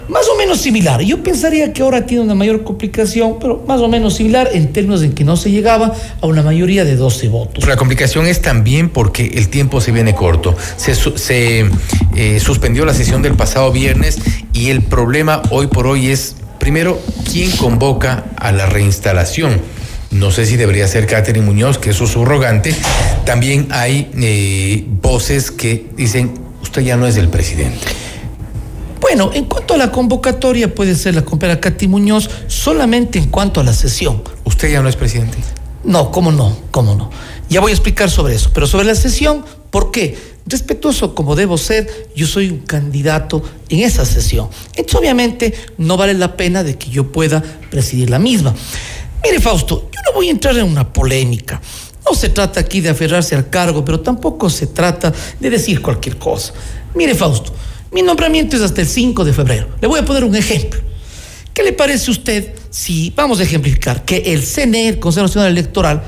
Más 0.08 0.28
o 0.28 0.36
menos 0.36 0.60
similar. 0.60 1.00
Yo 1.00 1.22
pensaría 1.22 1.72
que 1.72 1.82
ahora 1.82 2.04
tiene 2.04 2.22
una 2.22 2.34
mayor 2.34 2.62
complicación, 2.62 3.38
pero 3.40 3.64
más 3.66 3.80
o 3.80 3.88
menos 3.88 4.14
similar 4.14 4.50
en 4.52 4.72
términos 4.72 5.02
en 5.02 5.14
que 5.14 5.24
no 5.24 5.36
se 5.36 5.50
llegaba 5.50 5.94
a 6.20 6.26
una 6.26 6.42
mayoría 6.42 6.84
de 6.84 6.96
12 6.96 7.28
votos. 7.28 7.66
la 7.66 7.76
complicación 7.76 8.26
es 8.26 8.42
también 8.42 8.90
porque 8.90 9.26
el 9.34 9.48
tiempo 9.48 9.80
se 9.80 9.92
viene 9.92 10.14
corto. 10.14 10.54
Se, 10.76 11.66
eh, 12.16 12.40
suspendió 12.40 12.84
la 12.84 12.92
sesión 12.92 13.22
del 13.22 13.34
pasado 13.34 13.72
viernes 13.72 14.18
y 14.52 14.68
el 14.68 14.82
problema 14.82 15.40
hoy 15.50 15.68
por 15.68 15.86
hoy 15.86 16.08
es, 16.08 16.36
primero, 16.58 17.00
quién 17.30 17.50
convoca 17.52 18.24
a 18.36 18.52
la 18.52 18.66
reinstalación. 18.66 19.60
No 20.10 20.30
sé 20.30 20.46
si 20.46 20.56
debería 20.56 20.86
ser 20.86 21.06
Catherine 21.06 21.44
Muñoz, 21.44 21.78
que 21.78 21.90
es 21.90 21.96
su 21.96 22.06
subrogante. 22.06 22.74
También 23.24 23.68
hay 23.70 24.10
eh, 24.20 24.84
voces 25.02 25.50
que 25.50 25.86
dicen, 25.96 26.34
usted 26.62 26.82
ya 26.82 26.96
no 26.96 27.06
es 27.06 27.16
el 27.16 27.28
presidente. 27.28 27.86
Bueno, 29.04 29.32
en 29.34 29.44
cuanto 29.44 29.74
a 29.74 29.76
la 29.76 29.92
convocatoria, 29.92 30.74
puede 30.74 30.94
ser 30.94 31.14
la 31.14 31.26
compañera 31.26 31.60
Katy 31.60 31.88
Muñoz, 31.88 32.30
solamente 32.46 33.18
en 33.18 33.28
cuanto 33.28 33.60
a 33.60 33.62
la 33.62 33.74
sesión. 33.74 34.22
¿Usted 34.44 34.72
ya 34.72 34.80
no 34.80 34.88
es 34.88 34.96
presidente? 34.96 35.36
No, 35.84 36.10
cómo 36.10 36.32
no, 36.32 36.56
cómo 36.70 36.94
no. 36.94 37.10
Ya 37.50 37.60
voy 37.60 37.72
a 37.72 37.74
explicar 37.74 38.10
sobre 38.10 38.34
eso. 38.34 38.50
Pero 38.54 38.66
sobre 38.66 38.86
la 38.86 38.94
sesión, 38.94 39.44
¿por 39.70 39.90
qué? 39.90 40.16
Respetuoso 40.46 41.14
como 41.14 41.36
debo 41.36 41.58
ser, 41.58 42.08
yo 42.16 42.26
soy 42.26 42.48
un 42.48 42.60
candidato 42.60 43.42
en 43.68 43.80
esa 43.80 44.06
sesión. 44.06 44.48
Entonces, 44.68 44.94
obviamente, 44.94 45.52
no 45.76 45.98
vale 45.98 46.14
la 46.14 46.34
pena 46.38 46.64
de 46.64 46.78
que 46.78 46.88
yo 46.88 47.12
pueda 47.12 47.42
presidir 47.70 48.08
la 48.08 48.18
misma. 48.18 48.54
Mire, 49.22 49.38
Fausto, 49.38 49.90
yo 49.92 50.00
no 50.06 50.14
voy 50.16 50.28
a 50.28 50.30
entrar 50.30 50.56
en 50.56 50.64
una 50.64 50.90
polémica. 50.90 51.60
No 52.10 52.16
se 52.16 52.30
trata 52.30 52.58
aquí 52.58 52.80
de 52.80 52.88
aferrarse 52.88 53.34
al 53.34 53.50
cargo, 53.50 53.84
pero 53.84 54.00
tampoco 54.00 54.48
se 54.48 54.66
trata 54.66 55.12
de 55.38 55.50
decir 55.50 55.82
cualquier 55.82 56.16
cosa. 56.16 56.54
Mire, 56.94 57.14
Fausto, 57.14 57.52
mi 57.94 58.02
nombramiento 58.02 58.56
es 58.56 58.62
hasta 58.62 58.80
el 58.80 58.88
5 58.88 59.24
de 59.24 59.32
febrero. 59.32 59.68
Le 59.80 59.86
voy 59.86 60.00
a 60.00 60.04
poner 60.04 60.24
un 60.24 60.34
ejemplo. 60.34 60.80
¿Qué 61.54 61.62
le 61.62 61.72
parece 61.72 62.10
a 62.10 62.12
usted 62.12 62.52
si, 62.68 63.12
vamos 63.14 63.38
a 63.38 63.44
ejemplificar, 63.44 64.04
que 64.04 64.16
el 64.34 64.42
CNE, 64.42 64.88
el 64.88 64.98
Consejo 64.98 65.26
Nacional 65.26 65.52
Electoral, 65.52 66.02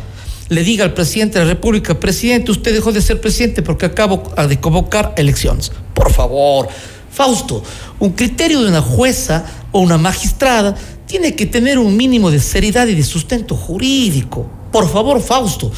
le 0.49 0.64
diga 0.64 0.85
al 0.85 0.94
presidente 0.94 1.38
de 1.38 1.44
la 1.44 1.53
República, 1.53 2.01
presidente, 2.01 2.51
usted 2.51 2.75
dejó 2.75 2.90
de 2.90 3.01
ser 3.01 3.20
presidente 3.20 3.62
porque 3.62 3.87
acabo 3.87 4.25
de 4.49 4.59
convocar 4.59 5.14
elecciones? 5.16 5.70
Por 5.94 6.12
favor, 6.12 6.68
Fausto, 7.12 7.62
un 8.01 8.11
criterio 8.11 8.62
de 8.62 8.68
una 8.68 8.83
jueza 8.83 9.46
o 9.70 9.79
una 9.79 9.96
magistrada 9.96 10.75
tiene 11.07 11.37
que 11.37 11.46
tener 11.46 11.79
un 11.79 11.96
mínimo 11.96 12.33
de 12.33 12.40
seriedad 12.40 12.88
y 12.88 12.96
de 12.96 13.05
sustento 13.05 13.55
jurídico. 13.55 14.51
Por 14.72 14.90
favor, 14.90 15.22
Fausto, 15.22 15.70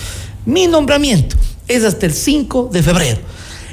mi 0.46 0.68
nombramiento 0.68 1.36
es 1.68 1.84
hasta 1.84 2.06
el 2.06 2.14
5 2.14 2.70
de 2.72 2.82
febrero. 2.82 3.18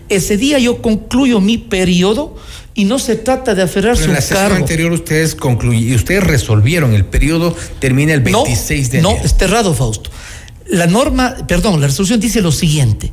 Ese 0.09 0.37
día 0.37 0.59
yo 0.59 0.81
concluyo 0.81 1.39
mi 1.41 1.57
periodo 1.57 2.35
y 2.73 2.85
no 2.85 2.99
se 2.99 3.15
trata 3.15 3.55
de 3.55 3.63
aferrarse 3.63 4.05
a 4.05 4.09
un 4.09 4.15
cargo. 4.15 4.25
En 4.25 4.35
la 4.35 4.41
sesión 4.41 4.51
anterior 4.53 4.91
ustedes 4.91 5.35
concluyeron, 5.35 5.95
ustedes 5.95 6.23
resolvieron, 6.23 6.93
el 6.93 7.05
periodo 7.05 7.55
termina 7.79 8.13
el 8.13 8.21
26 8.21 8.91
de 8.91 8.99
enero. 8.99 9.17
No, 9.17 9.25
es 9.25 9.35
errado, 9.39 9.73
Fausto. 9.73 10.11
La 10.67 10.87
norma, 10.87 11.35
perdón, 11.47 11.79
la 11.79 11.87
resolución 11.87 12.19
dice 12.19 12.41
lo 12.41 12.51
siguiente, 12.51 13.11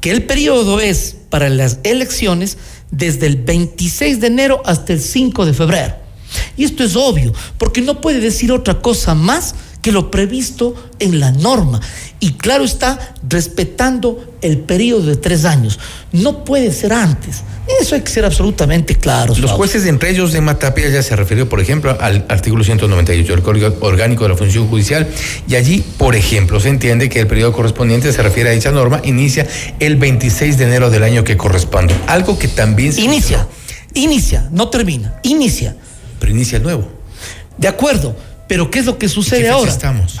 que 0.00 0.10
el 0.10 0.24
periodo 0.24 0.80
es 0.80 1.16
para 1.30 1.48
las 1.48 1.78
elecciones 1.82 2.58
desde 2.90 3.26
el 3.26 3.36
26 3.36 4.20
de 4.20 4.26
enero 4.26 4.62
hasta 4.64 4.92
el 4.92 5.00
5 5.00 5.46
de 5.46 5.52
febrero. 5.52 5.94
Y 6.56 6.64
esto 6.64 6.82
es 6.82 6.96
obvio, 6.96 7.32
porque 7.58 7.82
no 7.82 8.00
puede 8.00 8.20
decir 8.20 8.52
otra 8.52 8.80
cosa 8.80 9.14
más 9.14 9.54
que 9.82 9.92
lo 9.92 10.10
previsto 10.10 10.74
en 11.00 11.20
la 11.20 11.32
norma. 11.32 11.80
Y 12.20 12.34
claro 12.34 12.64
está, 12.64 13.14
respetando 13.28 14.36
el 14.40 14.58
periodo 14.58 15.06
de 15.06 15.16
tres 15.16 15.44
años. 15.44 15.78
No 16.12 16.44
puede 16.44 16.72
ser 16.72 16.92
antes. 16.92 17.42
Eso 17.80 17.96
hay 17.96 18.00
que 18.02 18.10
ser 18.10 18.24
absolutamente 18.24 18.94
claro. 18.94 19.34
Los 19.36 19.50
jueces, 19.50 19.86
entre 19.86 20.10
ellos 20.10 20.32
de 20.32 20.40
Matapia, 20.40 20.88
ya 20.88 21.02
se 21.02 21.16
refirió, 21.16 21.48
por 21.48 21.60
ejemplo, 21.60 21.96
al 22.00 22.24
artículo 22.28 22.62
198 22.62 23.32
del 23.32 23.42
Código 23.42 23.76
Orgánico 23.80 24.22
de 24.22 24.30
la 24.30 24.36
Función 24.36 24.68
Judicial, 24.68 25.08
y 25.48 25.56
allí, 25.56 25.84
por 25.98 26.14
ejemplo, 26.14 26.60
se 26.60 26.68
entiende 26.68 27.08
que 27.08 27.20
el 27.20 27.26
periodo 27.26 27.52
correspondiente 27.52 28.12
se 28.12 28.22
refiere 28.22 28.50
a 28.50 28.52
dicha 28.52 28.70
norma, 28.70 29.00
inicia 29.04 29.46
el 29.80 29.96
26 29.96 30.58
de 30.58 30.64
enero 30.64 30.90
del 30.90 31.02
año 31.02 31.24
que 31.24 31.36
corresponde. 31.36 31.94
Algo 32.06 32.38
que 32.38 32.48
también 32.48 32.92
se. 32.92 33.00
Inicia, 33.00 33.48
inicia, 33.94 34.48
no 34.52 34.68
termina, 34.68 35.18
inicia. 35.22 35.76
Pero 36.20 36.32
inicia 36.32 36.60
nuevo. 36.60 36.88
De 37.58 37.68
acuerdo 37.68 38.16
pero 38.52 38.70
¿qué 38.70 38.80
es 38.80 38.84
lo 38.84 38.98
que 38.98 39.08
sucede 39.08 39.48
ahora? 39.48 39.70
Estamos? 39.70 40.18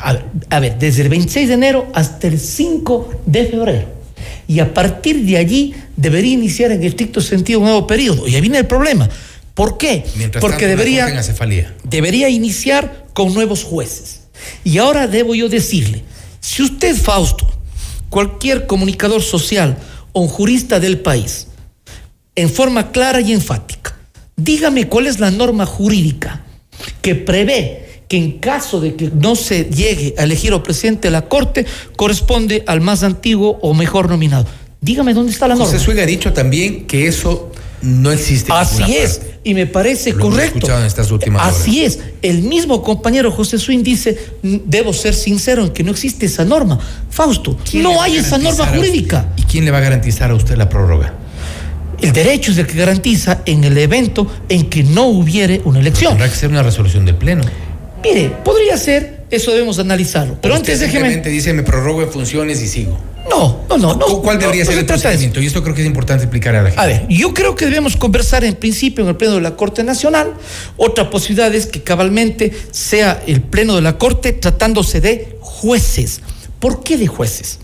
A 0.48 0.58
ver, 0.58 0.78
desde 0.78 1.02
el 1.02 1.10
26 1.10 1.48
de 1.48 1.52
enero 1.52 1.92
hasta 1.92 2.28
el 2.28 2.40
5 2.40 3.24
de 3.26 3.44
febrero. 3.44 3.88
Y 4.48 4.60
a 4.60 4.72
partir 4.72 5.22
de 5.26 5.36
allí 5.36 5.74
debería 5.98 6.32
iniciar 6.32 6.72
en 6.72 6.82
estricto 6.82 7.20
sentido 7.20 7.58
un 7.58 7.66
nuevo 7.66 7.86
periodo. 7.86 8.26
Y 8.26 8.34
ahí 8.34 8.40
viene 8.40 8.56
el 8.56 8.66
problema. 8.66 9.06
¿Por 9.52 9.76
qué? 9.76 10.06
Porque 10.40 10.66
debería, 10.66 11.12
debería 11.84 12.30
iniciar 12.30 13.04
con 13.12 13.34
nuevos 13.34 13.64
jueces. 13.64 14.22
Y 14.64 14.78
ahora 14.78 15.08
debo 15.08 15.34
yo 15.34 15.50
decirle, 15.50 16.02
si 16.40 16.62
usted, 16.62 16.96
Fausto, 16.96 17.46
cualquier 18.08 18.66
comunicador 18.66 19.20
social 19.20 19.76
o 20.14 20.22
un 20.22 20.28
jurista 20.28 20.80
del 20.80 21.00
país, 21.00 21.48
en 22.34 22.48
forma 22.48 22.92
clara 22.92 23.20
y 23.20 23.34
enfática, 23.34 23.94
dígame 24.36 24.88
cuál 24.88 25.06
es 25.06 25.20
la 25.20 25.30
norma 25.30 25.66
jurídica 25.66 26.46
que 27.02 27.14
prevé 27.14 27.81
que 28.12 28.18
en 28.18 28.32
caso 28.32 28.78
de 28.78 28.94
que 28.94 29.10
no 29.10 29.34
se 29.34 29.64
llegue 29.70 30.14
a 30.18 30.24
elegir 30.24 30.52
al 30.52 30.62
presidente 30.62 31.08
de 31.08 31.12
la 31.12 31.22
Corte, 31.30 31.64
corresponde 31.96 32.62
al 32.66 32.82
más 32.82 33.02
antiguo 33.04 33.58
o 33.62 33.72
mejor 33.72 34.10
nominado. 34.10 34.44
Dígame 34.82 35.14
dónde 35.14 35.32
está 35.32 35.48
la 35.48 35.54
norma. 35.54 35.64
José 35.64 35.82
Suega 35.82 36.02
ha 36.02 36.06
dicho 36.06 36.30
también 36.34 36.86
que 36.86 37.06
eso 37.06 37.50
no 37.80 38.12
existe. 38.12 38.52
Así 38.52 38.94
es, 38.94 39.16
parte. 39.16 39.38
y 39.44 39.54
me 39.54 39.66
parece 39.66 40.12
Lo 40.12 40.18
correcto. 40.18 40.58
escuchado 40.58 40.80
en 40.80 40.86
estas 40.88 41.10
últimas 41.10 41.42
Así 41.56 41.84
es, 41.84 42.00
el 42.20 42.42
mismo 42.42 42.82
compañero 42.82 43.32
José 43.32 43.56
Swin 43.58 43.82
dice, 43.82 44.14
"Mm, 44.42 44.56
debo 44.66 44.92
ser 44.92 45.14
sincero 45.14 45.64
en 45.64 45.70
que 45.70 45.82
no 45.82 45.90
existe 45.90 46.26
esa 46.26 46.44
norma. 46.44 46.78
Fausto, 47.08 47.56
¿Quién 47.64 47.82
le 47.84 47.94
no 47.94 48.02
hay 48.02 48.16
esa 48.18 48.36
norma 48.36 48.64
usted- 48.64 48.76
jurídica. 48.76 49.32
¿Y 49.38 49.42
quién 49.44 49.64
le 49.64 49.70
va 49.70 49.78
a 49.78 49.80
garantizar 49.80 50.30
a 50.30 50.34
usted 50.34 50.58
la 50.58 50.68
prórroga? 50.68 51.14
El 52.02 52.12
derecho 52.12 52.50
es 52.52 52.58
el 52.58 52.66
que 52.66 52.74
garantiza 52.76 53.40
en 53.46 53.64
el 53.64 53.78
evento 53.78 54.26
en 54.50 54.68
que 54.68 54.82
no 54.82 55.06
hubiere 55.06 55.62
una 55.64 55.80
elección. 55.80 56.10
Tendrá 56.12 56.28
que 56.28 56.36
ser 56.36 56.50
una 56.50 56.62
resolución 56.62 57.06
del 57.06 57.14
Pleno. 57.16 57.42
Mire, 58.02 58.30
podría 58.44 58.76
ser, 58.76 59.24
eso 59.30 59.52
debemos 59.52 59.78
analizarlo. 59.78 60.38
Pero 60.40 60.54
Usted 60.54 60.72
antes 60.74 60.92
déjeme... 60.92 61.16
dice, 61.30 61.52
me 61.52 61.62
prorrogo 61.62 62.02
en 62.02 62.10
funciones 62.10 62.60
y 62.62 62.68
sigo. 62.68 62.98
No, 63.30 63.64
no, 63.68 63.78
no. 63.78 63.94
no 63.94 64.20
¿Cuál 64.20 64.38
debería 64.38 64.64
no, 64.64 64.70
ser 64.70 64.74
no 64.74 64.80
el 64.80 64.86
se 64.86 64.92
procedimiento? 64.92 65.40
Y 65.40 65.46
esto 65.46 65.62
creo 65.62 65.74
que 65.74 65.82
es 65.82 65.86
importante 65.86 66.24
explicar 66.24 66.56
a 66.56 66.62
la 66.62 66.70
gente. 66.70 66.82
A 66.82 66.86
ver, 66.86 67.06
yo 67.08 67.32
creo 67.32 67.54
que 67.54 67.66
debemos 67.66 67.96
conversar 67.96 68.44
en 68.44 68.54
principio 68.54 69.04
en 69.04 69.10
el 69.10 69.16
Pleno 69.16 69.34
de 69.34 69.40
la 69.40 69.56
Corte 69.56 69.84
Nacional. 69.84 70.34
Otra 70.76 71.08
posibilidad 71.08 71.54
es 71.54 71.66
que 71.66 71.82
cabalmente 71.82 72.52
sea 72.72 73.22
el 73.26 73.40
Pleno 73.40 73.76
de 73.76 73.82
la 73.82 73.96
Corte 73.96 74.32
tratándose 74.32 75.00
de 75.00 75.36
jueces. 75.40 76.20
¿Por 76.58 76.82
qué 76.82 76.96
de 76.96 77.06
jueces? 77.06 77.58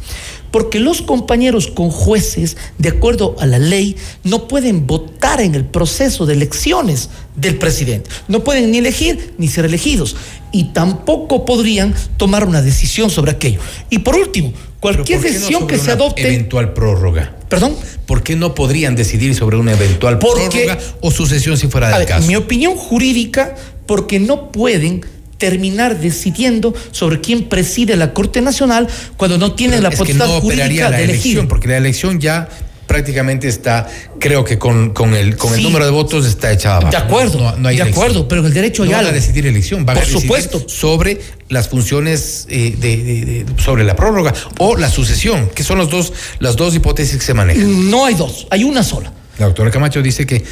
Porque 0.50 0.80
los 0.80 1.02
compañeros 1.02 1.66
con 1.68 1.90
jueces, 1.90 2.56
de 2.78 2.88
acuerdo 2.88 3.36
a 3.38 3.46
la 3.46 3.58
ley, 3.58 3.96
no 4.24 4.48
pueden 4.48 4.86
votar 4.86 5.40
en 5.40 5.54
el 5.54 5.64
proceso 5.64 6.24
de 6.26 6.34
elecciones 6.34 7.10
del 7.36 7.56
presidente. 7.58 8.08
No 8.28 8.42
pueden 8.44 8.70
ni 8.70 8.78
elegir 8.78 9.34
ni 9.38 9.48
ser 9.48 9.64
elegidos. 9.66 10.16
Y 10.52 10.72
tampoco 10.72 11.44
podrían 11.44 11.94
tomar 12.16 12.46
una 12.46 12.62
decisión 12.62 13.10
sobre 13.10 13.32
aquello. 13.32 13.60
Y 13.90 13.98
por 13.98 14.16
último, 14.16 14.52
cualquier 14.80 15.18
¿por 15.20 15.26
qué 15.26 15.32
no 15.32 15.34
decisión 15.38 15.66
que 15.66 15.78
se 15.78 15.90
adopte... 15.92 16.22
Eventual 16.26 16.72
prórroga. 16.72 17.34
Perdón. 17.48 17.76
¿Por 18.06 18.22
qué 18.22 18.34
no 18.36 18.54
podrían 18.54 18.96
decidir 18.96 19.34
sobre 19.34 19.56
una 19.58 19.72
eventual 19.72 20.18
Porque- 20.18 20.48
prórroga 20.66 20.78
o 21.02 21.10
sucesión 21.10 21.58
si 21.58 21.68
fuera 21.68 21.88
A 21.88 21.90
del 21.90 21.98
ver, 22.00 22.08
caso? 22.08 22.26
mi 22.26 22.36
opinión 22.36 22.74
jurídica, 22.76 23.54
porque 23.86 24.18
no 24.18 24.50
pueden 24.50 25.04
terminar 25.38 25.98
decidiendo 26.00 26.74
sobre 26.90 27.20
quién 27.20 27.48
preside 27.48 27.96
la 27.96 28.12
Corte 28.12 28.40
Nacional 28.40 28.88
cuando 29.16 29.38
no 29.38 29.52
tienen 29.54 29.82
la 29.82 29.88
es 29.88 29.94
que 29.94 29.98
potestad 29.98 30.26
no 30.26 30.40
jurídica 30.40 30.90
la 30.90 30.96
de 30.98 31.04
elegir. 31.04 31.22
elección, 31.32 31.48
porque 31.48 31.68
la 31.68 31.76
elección 31.78 32.20
ya 32.20 32.48
prácticamente 32.88 33.48
está, 33.48 33.86
creo 34.18 34.44
que 34.44 34.58
con, 34.58 34.90
con 34.94 35.12
el, 35.14 35.36
con 35.36 35.52
el 35.54 35.62
número 35.62 35.84
de 35.84 35.90
votos 35.90 36.24
está 36.26 36.50
echada 36.50 36.76
abajo. 36.78 36.90
De 36.90 36.96
acuerdo, 36.96 37.38
No, 37.38 37.56
no 37.56 37.68
hay 37.68 37.76
de 37.76 37.82
elección. 37.82 37.88
acuerdo, 38.04 38.28
pero 38.28 38.46
el 38.46 38.52
derecho 38.54 38.82
no 38.84 38.90
hay 38.90 38.96
van 38.96 39.06
a 39.06 39.12
decidir 39.12 39.46
elección, 39.46 39.84
van 39.84 39.94
Por 39.96 40.04
a 40.04 40.06
decidir 40.06 40.22
supuesto. 40.22 40.64
sobre 40.68 41.20
las 41.50 41.68
funciones 41.68 42.46
eh, 42.48 42.74
de, 42.78 42.96
de- 42.96 43.44
de- 43.44 43.62
sobre 43.62 43.84
la 43.84 43.94
prórroga 43.94 44.32
o 44.58 44.74
la 44.76 44.88
sucesión, 44.90 45.50
que 45.54 45.64
son 45.64 45.76
los 45.78 45.90
dos, 45.90 46.14
las 46.40 46.56
dos 46.56 46.74
hipótesis 46.74 47.18
que 47.18 47.24
se 47.24 47.34
manejan. 47.34 47.90
No 47.90 48.06
hay 48.06 48.14
dos, 48.14 48.46
hay 48.50 48.64
una 48.64 48.82
sola. 48.82 49.12
La 49.38 49.44
doctora 49.46 49.70
Camacho 49.70 50.00
dice 50.02 50.24
que. 50.26 50.42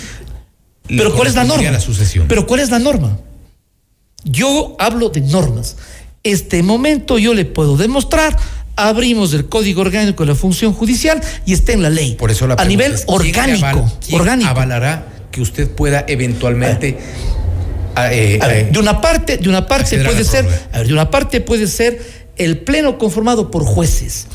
Pero 0.88 1.14
¿cuál 1.16 1.27
es 1.29 1.35
la 1.35 1.42
norma? 1.44 1.70
La 1.70 1.81
sucesión. 1.81 2.29
Pero 2.29 2.46
¿cuál 2.46 2.61
es 2.61 2.70
la 2.70 2.79
norma? 2.79 3.18
Yo 4.24 4.76
hablo 4.79 5.09
de 5.11 5.20
normas. 5.20 5.76
Este 6.22 6.62
momento 6.62 7.18
yo 7.18 7.35
le 7.35 7.44
puedo 7.44 7.76
demostrar. 7.76 8.37
Abrimos 8.74 9.33
el 9.33 9.48
Código 9.48 9.81
Orgánico 9.81 10.24
de 10.24 10.29
la 10.33 10.35
Función 10.35 10.72
Judicial 10.74 11.20
y 11.46 11.52
está 11.55 11.72
en 11.72 11.83
la 11.83 11.90
ley. 11.90 12.14
Por 12.16 12.31
eso 12.31 12.46
la 12.46 12.55
a 12.55 12.64
nivel 12.64 12.92
es, 12.92 13.05
¿quién 13.07 13.22
le 13.22 13.29
orgánico. 13.31 13.92
quién 14.07 14.20
orgánico. 14.20 14.50
avalará 14.50 15.07
que 15.31 15.40
usted 15.40 15.70
pueda 15.70 16.05
eventualmente. 16.09 16.98
a- 17.94 18.12
eh, 18.12 18.38
A 18.42 18.46
ver, 18.48 18.57
eh, 18.66 18.68
de 18.70 18.79
una 18.79 19.00
parte, 19.00 19.38
de 19.38 19.48
una 19.48 19.66
parte 19.66 19.96
puede 20.05 20.22
ser, 20.24 20.44
prórroga. 20.44 20.68
a 20.72 20.79
ver, 20.79 20.87
de 20.88 20.92
una 20.92 21.11
parte 21.11 21.40
puede 21.40 21.66
ser 21.66 22.26
el 22.37 22.59
pleno 22.59 22.98
conformado 22.98 23.50
por 23.50 23.64
jueces. 23.64 24.26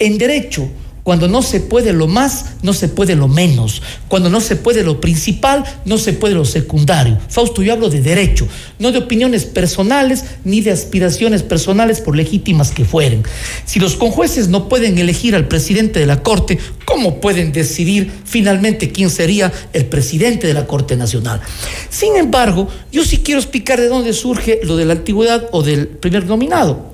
En 0.00 0.18
derecho, 0.18 0.68
cuando 1.08 1.26
no 1.26 1.40
se 1.40 1.60
puede 1.60 1.94
lo 1.94 2.06
más, 2.06 2.56
no 2.60 2.74
se 2.74 2.86
puede 2.86 3.16
lo 3.16 3.28
menos. 3.28 3.80
Cuando 4.08 4.28
no 4.28 4.42
se 4.42 4.56
puede 4.56 4.84
lo 4.84 5.00
principal, 5.00 5.64
no 5.86 5.96
se 5.96 6.12
puede 6.12 6.34
lo 6.34 6.44
secundario. 6.44 7.16
Fausto, 7.30 7.62
yo 7.62 7.72
hablo 7.72 7.88
de 7.88 8.02
derecho, 8.02 8.46
no 8.78 8.92
de 8.92 8.98
opiniones 8.98 9.46
personales 9.46 10.22
ni 10.44 10.60
de 10.60 10.70
aspiraciones 10.70 11.42
personales 11.42 12.02
por 12.02 12.14
legítimas 12.14 12.72
que 12.72 12.84
fueren. 12.84 13.22
Si 13.64 13.80
los 13.80 13.96
conjueces 13.96 14.48
no 14.48 14.68
pueden 14.68 14.98
elegir 14.98 15.34
al 15.34 15.48
presidente 15.48 15.98
de 15.98 16.04
la 16.04 16.22
Corte, 16.22 16.58
¿cómo 16.84 17.22
pueden 17.22 17.52
decidir 17.52 18.12
finalmente 18.26 18.92
quién 18.92 19.08
sería 19.08 19.50
el 19.72 19.86
presidente 19.86 20.46
de 20.46 20.52
la 20.52 20.66
Corte 20.66 20.94
Nacional? 20.94 21.40
Sin 21.88 22.16
embargo, 22.16 22.68
yo 22.92 23.02
sí 23.02 23.20
quiero 23.24 23.40
explicar 23.40 23.80
de 23.80 23.88
dónde 23.88 24.12
surge 24.12 24.60
lo 24.62 24.76
de 24.76 24.84
la 24.84 24.92
antigüedad 24.92 25.48
o 25.52 25.62
del 25.62 25.88
primer 25.88 26.26
nominado. 26.26 26.90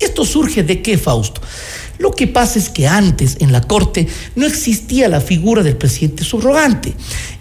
¿Esto 0.00 0.24
surge 0.24 0.64
de 0.64 0.82
qué, 0.82 0.98
Fausto? 0.98 1.40
Lo 2.02 2.10
que 2.10 2.26
pasa 2.26 2.58
es 2.58 2.68
que 2.68 2.88
antes 2.88 3.36
en 3.38 3.52
la 3.52 3.60
Corte 3.60 4.08
no 4.34 4.44
existía 4.44 5.08
la 5.08 5.20
figura 5.20 5.62
del 5.62 5.76
presidente 5.76 6.24
subrogante. 6.24 6.94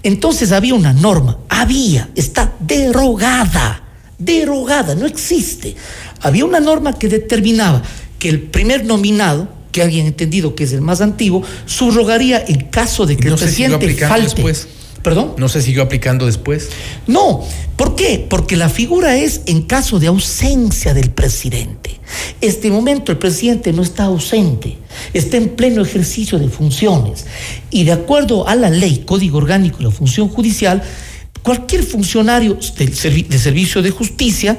Entonces 0.03 0.51
había 0.51 0.75
una 0.75 0.93
norma, 0.93 1.39
había, 1.49 2.11
está 2.13 2.53
derogada, 2.59 3.81
derogada, 4.19 4.93
no 4.93 5.07
existe. 5.07 5.75
Había 6.19 6.45
una 6.45 6.59
norma 6.59 6.93
que 6.93 7.07
determinaba 7.07 7.81
que 8.19 8.29
el 8.29 8.39
primer 8.39 8.85
nominado, 8.85 9.49
que 9.71 9.81
alguien 9.81 10.05
entendido 10.05 10.53
que 10.53 10.65
es 10.65 10.73
el 10.73 10.81
más 10.81 11.01
antiguo, 11.01 11.41
subrogaría 11.65 12.45
en 12.47 12.65
caso 12.65 13.07
de 13.07 13.17
que 13.17 13.29
no 13.29 13.33
el 13.33 13.39
presidente 13.39 13.95
falte. 13.95 14.35
después. 14.35 14.67
¿Perdón? 15.03 15.33
¿No 15.37 15.49
se 15.49 15.61
siguió 15.61 15.81
aplicando 15.83 16.25
después? 16.27 16.69
No, 17.07 17.41
¿por 17.75 17.95
qué? 17.95 18.25
Porque 18.29 18.55
la 18.55 18.69
figura 18.69 19.15
es 19.17 19.41
en 19.47 19.63
caso 19.63 19.99
de 19.99 20.07
ausencia 20.07 20.93
del 20.93 21.09
presidente. 21.09 21.99
Este 22.41 22.69
momento 22.69 23.11
el 23.11 23.17
presidente 23.17 23.73
no 23.73 23.81
está 23.81 24.03
ausente, 24.05 24.77
está 25.13 25.37
en 25.37 25.49
pleno 25.49 25.81
ejercicio 25.81 26.37
de 26.37 26.49
funciones. 26.49 27.25
Y 27.71 27.83
de 27.85 27.93
acuerdo 27.93 28.47
a 28.47 28.55
la 28.55 28.69
ley, 28.69 29.03
Código 29.05 29.37
Orgánico 29.39 29.77
de 29.79 29.85
la 29.85 29.91
Función 29.91 30.27
Judicial, 30.29 30.83
cualquier 31.41 31.83
funcionario 31.83 32.57
del 32.77 32.93
servi- 32.95 33.27
de 33.27 33.39
servicio 33.39 33.81
de 33.81 33.89
justicia 33.89 34.57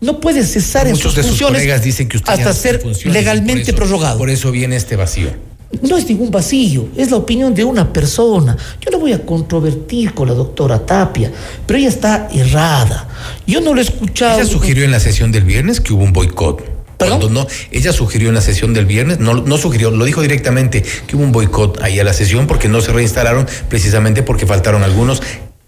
no 0.00 0.18
puede 0.20 0.44
cesar 0.44 0.88
en 0.88 0.96
sus 0.96 1.14
de 1.14 1.22
sus 1.22 1.32
funciones 1.32 1.60
colegas 1.60 1.82
dicen 1.84 2.08
que 2.08 2.16
usted 2.16 2.28
ya 2.34 2.38
hasta 2.48 2.54
ser 2.54 2.76
y 2.76 2.78
por 3.04 3.12
legalmente 3.12 3.62
eso- 3.70 3.74
prorrogado. 3.76 4.16
Por 4.18 4.30
eso 4.30 4.50
viene 4.50 4.76
este 4.76 4.96
vacío. 4.96 5.30
No 5.80 5.96
es 5.96 6.08
ningún 6.08 6.30
vacío, 6.30 6.88
es 6.96 7.10
la 7.10 7.16
opinión 7.16 7.54
de 7.54 7.64
una 7.64 7.92
persona. 7.92 8.56
Yo 8.80 8.90
no 8.90 8.98
voy 8.98 9.12
a 9.12 9.24
controvertir 9.24 10.12
con 10.12 10.28
la 10.28 10.34
doctora 10.34 10.84
Tapia, 10.84 11.32
pero 11.66 11.78
ella 11.78 11.88
está 11.88 12.28
errada. 12.32 13.08
Yo 13.46 13.60
no 13.60 13.72
lo 13.72 13.80
he 13.80 13.84
escuchado. 13.84 14.38
Ella 14.38 14.48
sugirió 14.48 14.84
en 14.84 14.90
la 14.90 15.00
sesión 15.00 15.32
del 15.32 15.44
viernes 15.44 15.80
que 15.80 15.92
hubo 15.92 16.04
un 16.04 16.12
boicot. 16.12 16.62
¿Perdón? 16.98 17.18
Cuando 17.18 17.40
no, 17.40 17.46
ella 17.72 17.92
sugirió 17.92 18.28
en 18.28 18.34
la 18.34 18.42
sesión 18.42 18.74
del 18.74 18.86
viernes, 18.86 19.18
no, 19.18 19.34
no 19.34 19.58
sugirió, 19.58 19.90
lo 19.90 20.04
dijo 20.04 20.20
directamente, 20.20 20.84
que 21.06 21.16
hubo 21.16 21.24
un 21.24 21.32
boicot 21.32 21.80
ahí 21.82 21.98
a 21.98 22.04
la 22.04 22.12
sesión 22.12 22.46
porque 22.46 22.68
no 22.68 22.80
se 22.80 22.92
reinstalaron 22.92 23.48
precisamente 23.68 24.22
porque 24.22 24.46
faltaron 24.46 24.82
algunos. 24.82 25.22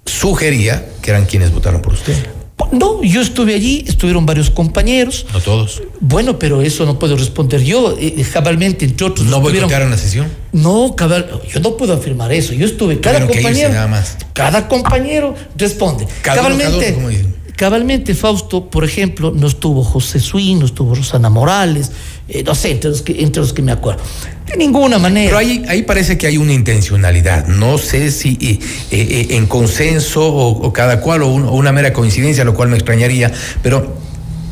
Sugería 0.04 0.86
que 1.02 1.10
eran 1.10 1.24
quienes 1.24 1.50
votaron 1.50 1.80
por 1.82 1.94
usted. 1.94 2.14
No, 2.72 3.02
yo 3.02 3.20
estuve 3.20 3.54
allí, 3.54 3.84
estuvieron 3.86 4.26
varios 4.26 4.50
compañeros. 4.50 5.26
No 5.32 5.40
todos. 5.40 5.82
Bueno, 6.00 6.38
pero 6.38 6.62
eso 6.62 6.84
no 6.86 6.98
puedo 6.98 7.16
responder 7.16 7.62
yo. 7.62 7.96
Eh, 7.98 8.24
cabalmente, 8.32 8.84
entre 8.84 9.06
otros. 9.06 9.26
¿No 9.26 9.40
boicotearon 9.40 9.90
la 9.90 9.98
sesión? 9.98 10.28
No, 10.52 10.94
cabal, 10.96 11.40
yo 11.52 11.60
no 11.60 11.76
puedo 11.76 11.92
afirmar 11.92 12.32
eso. 12.32 12.52
Yo 12.52 12.66
estuve, 12.66 13.00
cada 13.00 13.18
Tuvieron 13.20 13.32
que 13.32 13.38
irse 13.40 13.42
compañero. 13.42 13.74
nada 13.74 13.86
más. 13.88 14.16
Cada 14.32 14.68
compañero 14.68 15.34
responde. 15.56 16.06
Cada 16.22 16.42
uno, 16.46 16.56
cada 16.56 16.58
cabalmente, 16.58 16.86
uno, 16.88 16.94
como 16.96 17.08
dicen. 17.08 17.34
Cabalmente, 17.56 18.14
Fausto, 18.14 18.68
por 18.70 18.84
ejemplo, 18.84 19.32
no 19.34 19.46
estuvo 19.46 19.82
José 19.84 20.20
Suín, 20.20 20.58
no 20.60 20.66
estuvo 20.66 20.94
Rosana 20.94 21.30
Morales, 21.30 21.90
eh, 22.28 22.42
no 22.44 22.54
sé, 22.54 22.72
entre 22.72 22.90
los, 22.90 23.02
que, 23.02 23.22
entre 23.22 23.40
los 23.42 23.52
que 23.52 23.62
me 23.62 23.72
acuerdo. 23.72 24.02
De 24.46 24.56
ninguna 24.56 24.98
manera. 24.98 25.26
Pero 25.28 25.38
ahí, 25.38 25.64
ahí 25.68 25.82
parece 25.82 26.18
que 26.18 26.26
hay 26.26 26.36
una 26.36 26.52
intencionalidad. 26.52 27.46
No 27.46 27.78
sé 27.78 28.10
si 28.10 28.36
eh, 28.40 28.58
eh, 28.90 29.26
en 29.30 29.46
consenso 29.46 30.24
o, 30.26 30.66
o 30.66 30.72
cada 30.72 31.00
cual 31.00 31.22
o, 31.22 31.28
un- 31.28 31.44
o 31.44 31.52
una 31.52 31.72
mera 31.72 31.92
coincidencia, 31.92 32.44
lo 32.44 32.54
cual 32.54 32.68
me 32.68 32.76
extrañaría, 32.76 33.32
pero 33.62 33.96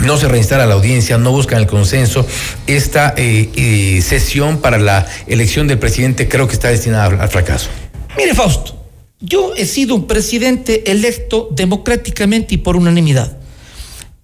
no 0.00 0.16
se 0.16 0.26
reinstala 0.28 0.66
la 0.66 0.74
audiencia, 0.74 1.18
no 1.18 1.30
buscan 1.30 1.58
el 1.60 1.66
consenso. 1.66 2.26
Esta 2.66 3.14
eh, 3.16 3.50
eh, 3.54 4.02
sesión 4.02 4.58
para 4.58 4.78
la 4.78 5.06
elección 5.26 5.68
del 5.68 5.78
presidente 5.78 6.26
creo 6.28 6.48
que 6.48 6.54
está 6.54 6.68
destinada 6.68 7.06
al 7.22 7.28
fracaso. 7.28 7.68
Mire, 8.16 8.34
Fausto, 8.34 8.81
yo 9.22 9.54
he 9.56 9.66
sido 9.66 9.94
un 9.94 10.06
presidente 10.06 10.90
electo 10.90 11.48
democráticamente 11.52 12.56
y 12.56 12.58
por 12.58 12.76
unanimidad. 12.76 13.38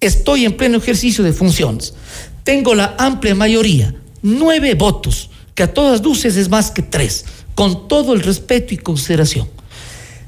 Estoy 0.01 0.45
en 0.45 0.57
pleno 0.57 0.77
ejercicio 0.77 1.23
de 1.23 1.33
funciones. 1.33 1.93
Tengo 2.43 2.75
la 2.75 2.95
amplia 2.99 3.33
mayoría, 3.33 3.95
nueve 4.21 4.75
votos, 4.75 5.29
que 5.55 5.63
a 5.63 5.73
todas 5.73 6.03
luces 6.03 6.35
es 6.35 6.49
más 6.49 6.71
que 6.71 6.81
tres, 6.81 7.25
con 7.55 7.87
todo 7.87 8.13
el 8.13 8.21
respeto 8.21 8.73
y 8.73 8.77
consideración. 8.77 9.47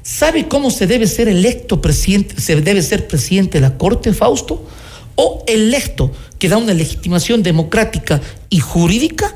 ¿Sabe 0.02 0.48
cómo 0.48 0.70
se 0.70 0.86
debe 0.86 1.06
ser 1.06 1.28
electo 1.28 1.80
presidente, 1.80 2.40
se 2.40 2.60
debe 2.60 2.82
ser 2.82 3.06
presidente 3.06 3.58
de 3.58 3.62
la 3.62 3.76
Corte, 3.76 4.12
Fausto? 4.14 4.66
O 5.14 5.44
electo, 5.46 6.10
que 6.42 6.48
da 6.48 6.56
una 6.56 6.74
legitimación 6.74 7.44
democrática 7.44 8.20
y 8.50 8.58
jurídica, 8.58 9.32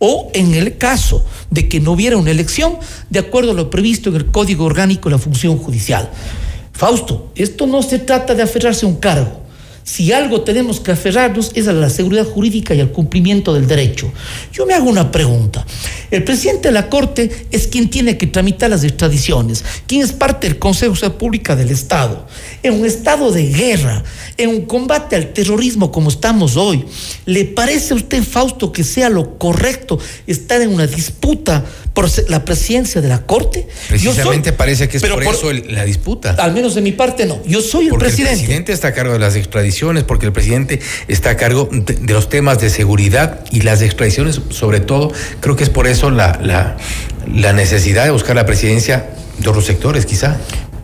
o 0.00 0.28
en 0.34 0.54
el 0.54 0.76
caso 0.76 1.24
de 1.50 1.68
que 1.68 1.78
no 1.78 1.92
hubiera 1.92 2.16
una 2.16 2.32
elección, 2.32 2.78
de 3.10 3.20
acuerdo 3.20 3.52
a 3.52 3.54
lo 3.54 3.70
previsto 3.70 4.08
en 4.08 4.16
el 4.16 4.26
Código 4.32 4.64
Orgánico 4.64 5.08
de 5.08 5.14
la 5.14 5.22
Función 5.22 5.56
Judicial. 5.56 6.10
Fausto, 6.72 7.30
esto 7.36 7.68
no 7.68 7.80
se 7.80 8.00
trata 8.00 8.34
de 8.34 8.42
aferrarse 8.42 8.86
a 8.86 8.88
un 8.88 8.96
cargo 8.96 9.47
si 9.88 10.12
algo 10.12 10.42
tenemos 10.42 10.80
que 10.80 10.92
aferrarnos 10.92 11.50
es 11.54 11.66
a 11.66 11.72
la 11.72 11.88
seguridad 11.88 12.26
jurídica 12.26 12.74
y 12.74 12.80
al 12.80 12.92
cumplimiento 12.92 13.54
del 13.54 13.66
derecho. 13.66 14.12
Yo 14.52 14.66
me 14.66 14.74
hago 14.74 14.90
una 14.90 15.10
pregunta. 15.10 15.64
El 16.10 16.24
presidente 16.24 16.68
de 16.68 16.72
la 16.72 16.90
Corte 16.90 17.46
es 17.50 17.68
quien 17.68 17.88
tiene 17.88 18.18
que 18.18 18.26
tramitar 18.26 18.68
las 18.68 18.84
extradiciones, 18.84 19.64
quien 19.86 20.02
es 20.02 20.12
parte 20.12 20.46
del 20.46 20.58
Consejo 20.58 20.94
de 20.94 21.08
Pública 21.08 21.56
del 21.56 21.70
Estado. 21.70 22.26
En 22.62 22.74
un 22.74 22.84
estado 22.84 23.32
de 23.32 23.46
guerra, 23.46 24.04
en 24.36 24.50
un 24.50 24.66
combate 24.66 25.16
al 25.16 25.32
terrorismo 25.32 25.90
como 25.90 26.10
estamos 26.10 26.58
hoy, 26.58 26.84
¿le 27.24 27.46
parece 27.46 27.94
a 27.94 27.96
usted, 27.96 28.22
Fausto, 28.22 28.70
que 28.72 28.84
sea 28.84 29.08
lo 29.08 29.38
correcto 29.38 29.98
estar 30.26 30.60
en 30.60 30.68
una 30.68 30.86
disputa 30.86 31.64
por 31.94 32.10
la 32.28 32.44
presidencia 32.44 33.00
de 33.00 33.08
la 33.08 33.24
Corte? 33.24 33.66
Precisamente 33.88 34.52
parece 34.52 34.86
que 34.86 34.98
es 34.98 35.02
por, 35.02 35.22
eso 35.22 35.50
la 35.50 35.86
disputa. 35.86 36.32
Al 36.32 36.52
menos 36.52 36.74
de 36.74 36.82
mi 36.82 36.92
parte 36.92 37.24
no. 37.24 37.42
Yo 37.46 37.62
soy 37.62 37.86
el 37.86 37.94
presidente. 37.94 38.32
El 38.32 38.38
presidente 38.40 38.72
está 38.74 38.88
a 38.88 38.92
cargo 38.92 39.14
de 39.14 39.18
las 39.18 39.34
extradiciones 39.34 39.77
porque 40.06 40.26
el 40.26 40.32
presidente 40.32 40.80
está 41.06 41.30
a 41.30 41.36
cargo 41.36 41.68
de, 41.70 42.12
los 42.12 42.28
temas 42.28 42.60
de 42.60 42.70
seguridad 42.70 43.44
y 43.50 43.60
las 43.60 43.82
extradiciones, 43.82 44.40
sobre 44.50 44.80
todo, 44.80 45.12
creo 45.40 45.56
que 45.56 45.64
es 45.64 45.70
por 45.70 45.86
eso 45.86 46.10
la, 46.10 46.38
la, 46.42 46.76
la 47.32 47.52
necesidad 47.52 48.04
de 48.04 48.10
buscar 48.10 48.36
la 48.36 48.46
presidencia 48.46 49.10
de 49.38 49.48
otros 49.48 49.64
sectores, 49.66 50.04
quizá. 50.06 50.36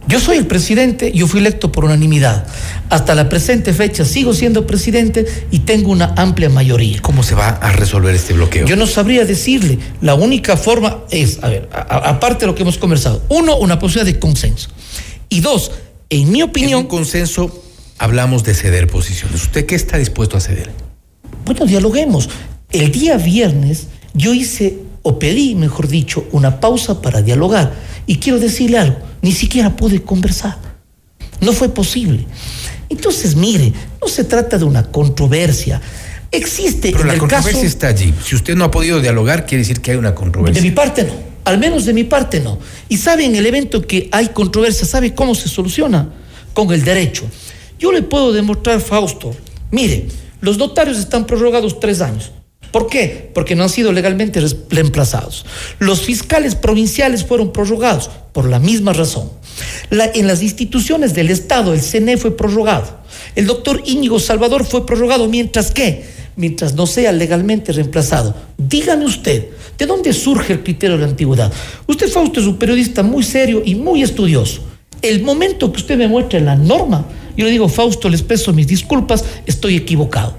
Yo 0.06 0.20
soy 0.20 0.36
el 0.36 0.46
presidente, 0.46 1.12
yo 1.12 1.26
fui 1.26 1.40
electo 1.40 1.72
por 1.72 1.86
unanimidad. 1.86 2.46
Hasta 2.90 3.14
la 3.14 3.28
presente 3.30 3.72
fecha 3.72 4.04
sigo 4.04 4.34
siendo 4.34 4.66
presidente 4.66 5.24
y 5.50 5.60
tengo 5.60 5.90
una 5.90 6.12
amplia 6.16 6.50
mayoría. 6.50 7.00
¿Cómo 7.00 7.22
se 7.22 7.34
va 7.34 7.48
a 7.48 7.72
resolver 7.72 8.14
este 8.14 8.34
bloqueo? 8.34 8.66
Yo 8.66 8.76
no 8.76 8.86
sabría 8.86 9.24
decirle. 9.24 9.78
La 10.02 10.14
única 10.14 10.58
forma 10.58 11.04
es, 11.10 11.42
a 11.42 11.48
ver, 11.48 11.70
aparte 11.72 12.40
de 12.40 12.46
lo 12.48 12.54
que 12.54 12.62
hemos 12.62 12.76
conversado, 12.76 13.22
uno, 13.30 13.56
una 13.56 13.78
posibilidad 13.78 14.12
de 14.12 14.20
consenso. 14.20 14.68
Y 15.30 15.40
dos, 15.40 15.72
en 16.10 16.30
mi 16.30 16.42
opinión... 16.42 16.80
un 16.80 16.86
consenso 16.86 17.63
hablamos 18.04 18.44
de 18.44 18.54
ceder 18.54 18.86
posiciones. 18.86 19.42
¿Usted 19.42 19.64
qué 19.64 19.74
está 19.74 19.96
dispuesto 19.96 20.36
a 20.36 20.40
ceder? 20.40 20.70
Bueno, 21.44 21.64
dialoguemos. 21.64 22.28
El 22.70 22.92
día 22.92 23.16
viernes 23.16 23.86
yo 24.12 24.34
hice, 24.34 24.78
o 25.02 25.18
pedí, 25.18 25.54
mejor 25.54 25.88
dicho, 25.88 26.26
una 26.32 26.60
pausa 26.60 27.00
para 27.00 27.22
dialogar. 27.22 27.72
Y 28.06 28.16
quiero 28.16 28.38
decirle 28.38 28.78
algo, 28.78 28.98
ni 29.22 29.32
siquiera 29.32 29.74
pude 29.74 30.02
conversar. 30.02 30.58
No 31.40 31.52
fue 31.52 31.70
posible. 31.70 32.26
Entonces, 32.90 33.36
mire, 33.36 33.72
no 34.00 34.08
se 34.08 34.24
trata 34.24 34.58
de 34.58 34.64
una 34.64 34.84
controversia. 34.84 35.80
Existe. 36.30 36.92
Pero 36.92 37.04
la 37.04 37.16
controversia 37.16 37.64
está 37.64 37.88
allí. 37.88 38.12
Si 38.22 38.34
usted 38.34 38.54
no 38.54 38.64
ha 38.64 38.70
podido 38.70 39.00
dialogar, 39.00 39.46
quiere 39.46 39.62
decir 39.62 39.80
que 39.80 39.92
hay 39.92 39.96
una 39.96 40.14
controversia. 40.14 40.62
De 40.62 40.68
mi 40.68 40.74
parte 40.74 41.04
no. 41.04 41.14
Al 41.44 41.58
menos 41.58 41.86
de 41.86 41.94
mi 41.94 42.04
parte 42.04 42.40
no. 42.40 42.58
Y 42.88 42.98
sabe 42.98 43.24
en 43.24 43.34
el 43.34 43.46
evento 43.46 43.86
que 43.86 44.08
hay 44.12 44.28
controversia, 44.28 44.86
¿sabe 44.86 45.14
cómo 45.14 45.34
se 45.34 45.48
soluciona? 45.48 46.10
Con 46.52 46.72
el 46.72 46.84
derecho. 46.84 47.24
Yo 47.84 47.92
le 47.92 48.00
puedo 48.00 48.32
demostrar, 48.32 48.80
Fausto, 48.80 49.36
mire, 49.70 50.06
los 50.40 50.56
notarios 50.56 50.96
están 50.96 51.26
prorrogados 51.26 51.80
tres 51.80 52.00
años. 52.00 52.32
¿Por 52.72 52.86
qué? 52.86 53.30
Porque 53.34 53.54
no 53.54 53.62
han 53.62 53.68
sido 53.68 53.92
legalmente 53.92 54.42
reemplazados. 54.70 55.44
Los 55.80 56.00
fiscales 56.00 56.54
provinciales 56.54 57.26
fueron 57.26 57.52
prorrogados 57.52 58.08
por 58.32 58.48
la 58.48 58.58
misma 58.58 58.94
razón. 58.94 59.30
en 59.90 60.26
las 60.26 60.42
instituciones 60.42 61.12
del 61.12 61.28
Estado, 61.28 61.74
el 61.74 61.82
CNE 61.82 62.16
fue 62.16 62.34
prorrogado. 62.34 63.00
El 63.36 63.44
doctor 63.44 63.82
Íñigo 63.84 64.18
Salvador 64.18 64.64
fue 64.64 64.86
prorrogado, 64.86 65.28
mientras 65.28 65.70
que, 65.70 66.06
mientras 66.36 66.72
no 66.72 66.86
sea 66.86 67.12
legalmente 67.12 67.70
reemplazado. 67.70 68.34
Dígame 68.56 69.04
usted, 69.04 69.48
¿de 69.76 69.84
dónde 69.84 70.14
surge 70.14 70.54
el 70.54 70.62
criterio 70.62 70.96
de 70.96 71.02
la 71.02 71.10
antigüedad? 71.10 71.52
Usted, 71.86 72.08
Fausto, 72.08 72.40
es 72.40 72.46
un 72.46 72.56
periodista 72.56 73.02
muy 73.02 73.22
serio 73.22 73.60
y 73.62 73.74
muy 73.74 74.02
estudioso. 74.02 74.62
El 75.02 75.22
momento 75.22 75.70
que 75.70 75.80
usted 75.80 75.98
me 75.98 76.08
muestre 76.08 76.40
la 76.40 76.56
norma, 76.56 77.06
yo 77.36 77.44
le 77.44 77.50
digo, 77.50 77.68
Fausto, 77.68 78.08
les 78.08 78.20
expreso 78.20 78.52
mis 78.52 78.66
disculpas, 78.66 79.24
estoy 79.46 79.76
equivocado. 79.76 80.36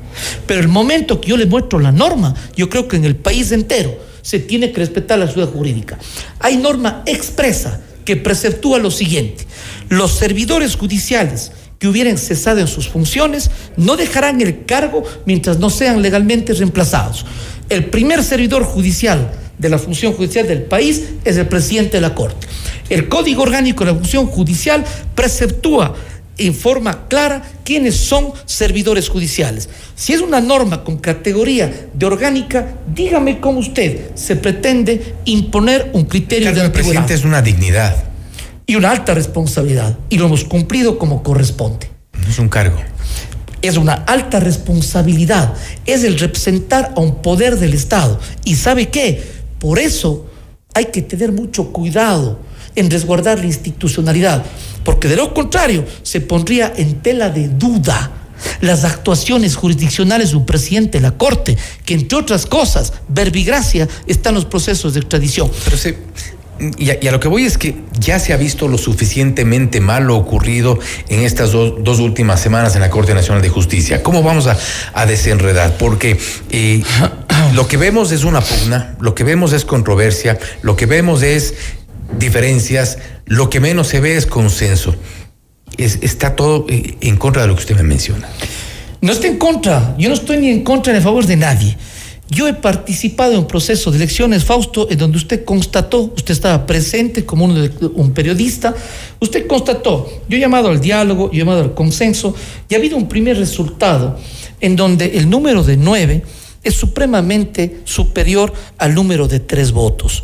Pero 0.48 0.62
el 0.62 0.68
momento 0.68 1.20
que 1.20 1.30
yo 1.30 1.38
le 1.38 1.46
muestro 1.46 1.80
la 1.80 1.92
norma, 1.92 2.34
yo 2.56 2.70
creo 2.70 2.88
que 2.88 2.96
en 2.96 3.06
el 3.06 3.16
país 3.16 3.52
entero 3.52 3.98
se 4.22 4.40
tiene 4.40 4.72
que 4.72 4.80
respetar 4.80 5.20
la 5.20 5.28
ciudad 5.28 5.50
jurídica. 5.50 6.00
Hay 6.40 6.58
norma 6.58 7.04
expresa 7.06 7.82
que 8.06 8.16
preceptúa 8.16 8.80
lo 8.80 8.92
siguiente. 8.92 9.46
Los 9.90 10.12
servidores 10.14 10.76
judiciales 10.76 11.52
que 11.80 11.88
hubieran 11.88 12.18
cesado 12.18 12.60
en 12.60 12.68
sus 12.68 12.88
funciones 12.88 13.52
no 13.76 13.98
dejarán 13.98 14.42
el 14.42 14.66
cargo 14.66 15.04
mientras 15.26 15.60
no 15.60 15.70
sean 15.70 16.02
legalmente 16.02 16.54
reemplazados. 16.54 17.26
El 17.70 17.86
primer 17.86 18.24
servidor 18.24 18.64
judicial 18.64 19.32
de 19.58 19.70
la 19.70 19.80
función 19.80 20.14
judicial 20.14 20.48
del 20.48 20.64
país 20.64 21.04
es 21.24 21.38
el 21.38 21.48
presidente 21.48 21.98
de 21.98 22.02
la 22.02 22.16
Corte. 22.16 22.48
El 22.90 23.10
Código 23.10 23.44
Orgánico 23.44 23.84
de 23.84 23.92
la 23.92 23.98
Función 23.98 24.28
Judicial 24.28 24.84
preceptúa 25.16 25.96
en 26.38 26.54
forma 26.54 27.08
clara 27.08 27.42
quiénes 27.64 27.96
son 27.96 28.34
servidores 28.46 29.10
judiciales. 29.10 29.70
Si 29.96 30.14
es 30.14 30.22
una 30.22 30.42
norma 30.42 30.84
con 30.84 30.98
categoría 30.98 31.88
de 31.94 32.06
orgánica, 32.06 32.76
dígame 32.94 33.40
cómo 33.40 33.60
usted 33.60 34.16
se 34.16 34.36
pretende 34.36 35.16
imponer 35.26 35.92
un 35.94 36.06
criterio 36.06 36.54
de 36.54 36.62
antigüedad. 36.62 36.74
presidente 36.74 37.14
es 37.14 37.24
una 37.24 37.42
dignidad. 37.42 37.96
Y 38.68 38.76
una 38.76 38.92
alta 38.92 39.14
responsabilidad. 39.14 39.98
Y 40.10 40.18
lo 40.18 40.26
hemos 40.26 40.44
cumplido 40.44 40.98
como 40.98 41.24
corresponde. 41.24 41.90
No 42.14 42.30
es 42.30 42.40
un 42.40 42.50
cargo. 42.50 42.78
Es 43.62 43.78
una 43.78 43.94
alta 43.94 44.40
responsabilidad. 44.40 45.54
Es 45.86 46.04
el 46.04 46.18
representar 46.18 46.94
a 46.96 47.00
un 47.00 47.22
poder 47.22 47.58
del 47.58 47.74
Estado. 47.74 48.20
¿Y 48.44 48.56
sabe 48.56 48.90
qué? 48.90 49.24
Por 49.60 49.80
eso 49.80 50.26
hay 50.74 50.86
que 50.86 51.02
tener 51.02 51.32
mucho 51.32 51.72
cuidado 51.72 52.40
en 52.76 52.90
resguardar 52.90 53.40
la 53.40 53.46
institucionalidad 53.46 54.44
porque 54.86 55.10
de 55.10 55.18
lo 55.18 55.34
contrario 55.34 55.84
se 56.04 56.22
pondría 56.22 56.72
en 56.78 57.02
tela 57.02 57.30
de 57.30 57.50
duda 57.50 58.12
las 58.62 58.86
actuaciones 58.86 59.56
jurisdiccionales 59.56 60.30
de 60.30 60.38
un 60.38 60.46
presidente 60.46 61.00
de 61.00 61.02
la 61.02 61.18
Corte, 61.18 61.58
que 61.84 61.96
entre 61.96 62.18
otras 62.18 62.46
cosas, 62.46 62.94
verbigracia, 63.08 63.88
están 64.08 64.36
los 64.36 64.46
procesos 64.46 64.94
de 64.94 65.00
extradición. 65.00 65.50
Pero 65.64 65.78
se, 65.78 65.98
y, 66.78 67.08
a, 67.08 67.12
lo 67.12 67.20
que 67.20 67.28
voy 67.28 67.46
es 67.46 67.58
que 67.58 67.76
ya 68.00 68.20
se 68.20 68.34
ha 68.34 68.38
visto 68.38 68.68
lo 68.68 68.78
suficientemente 68.78 69.82
malo 69.82 70.16
ocurrido 70.16 70.78
en 71.10 71.22
estas 71.22 71.52
dos 71.52 72.00
últimas 72.00 72.40
semanas 72.40 72.76
en 72.76 72.82
la 72.82 72.90
Corte 72.90 73.14
Nacional 73.14 73.42
de 73.42 73.50
Justicia. 73.50 74.04
¿Cómo 74.04 74.22
vamos 74.22 74.48
a, 74.48 75.06
desenredar? 75.06 75.78
Porque 75.78 76.20
eh, 76.52 76.84
lo 77.54 77.68
que 77.68 77.78
vemos 77.78 78.12
es 78.12 78.24
una 78.24 78.42
pugna, 78.42 78.96
lo 79.00 79.16
que 79.16 79.24
vemos 79.24 79.54
es 79.54 79.66
controversia, 79.66 80.38
lo 80.62 80.76
que 80.76 80.86
vemos 80.86 81.24
es 81.24 81.56
diferencias, 82.18 82.98
lo 83.26 83.50
que 83.50 83.60
menos 83.60 83.88
se 83.88 84.00
ve 84.00 84.18
es 84.18 84.26
consenso. 84.26 84.96
está 85.78 86.36
todo 86.36 86.66
eh, 86.70 86.98
en 87.02 87.18
contra 87.18 87.44
de 87.44 87.48
lo 87.48 87.56
que 87.56 87.62
usted 87.62 87.76
me 87.76 87.84
menciona. 87.84 88.28
No 89.02 89.12
estoy 89.12 89.32
en 89.32 89.38
contra, 89.38 89.96
yo 89.98 90.10
no 90.10 90.16
estoy 90.16 90.38
ni 90.38 90.50
en 90.50 90.64
contra 90.64 90.94
ni 90.94 91.00
a 91.00 91.02
favor 91.02 91.26
de 91.26 91.36
nadie. 91.36 91.78
Yo 92.28 92.48
he 92.48 92.56
participado 92.56 93.34
en 93.34 93.40
un 93.40 93.48
proceso 93.48 93.92
de 93.92 93.98
elecciones, 93.98 94.44
Fausto, 94.44 94.90
en 94.90 94.98
donde 94.98 95.18
usted 95.18 95.46
constató, 95.46 96.12
usted 96.16 96.32
estaba 96.32 96.66
presente 96.66 97.24
como 97.24 97.46
un, 97.46 98.12
periodista, 98.16 98.74
usted 99.20 99.46
constató, 99.46 100.12
yo 100.28 100.38
he 100.38 100.40
llamado 100.40 100.70
al 100.70 100.82
diálogo, 100.82 101.30
yo 101.32 101.36
he 101.36 101.40
llamado 101.40 101.62
al 101.62 101.76
consenso, 101.76 102.34
y 102.68 102.74
ha 102.74 102.80
habido 102.80 102.98
un 102.98 103.08
primer 103.08 103.38
resultado 103.38 104.18
en 104.60 104.76
donde 104.76 105.18
el 105.18 105.30
número 105.30 105.64
de 105.64 105.78
nueve 105.78 106.24
es 106.64 106.74
supremamente 106.74 107.82
superior 107.84 108.52
al 108.80 108.96
número 108.96 109.28
de 109.28 109.40
tres 109.40 109.72
votos. 109.72 110.24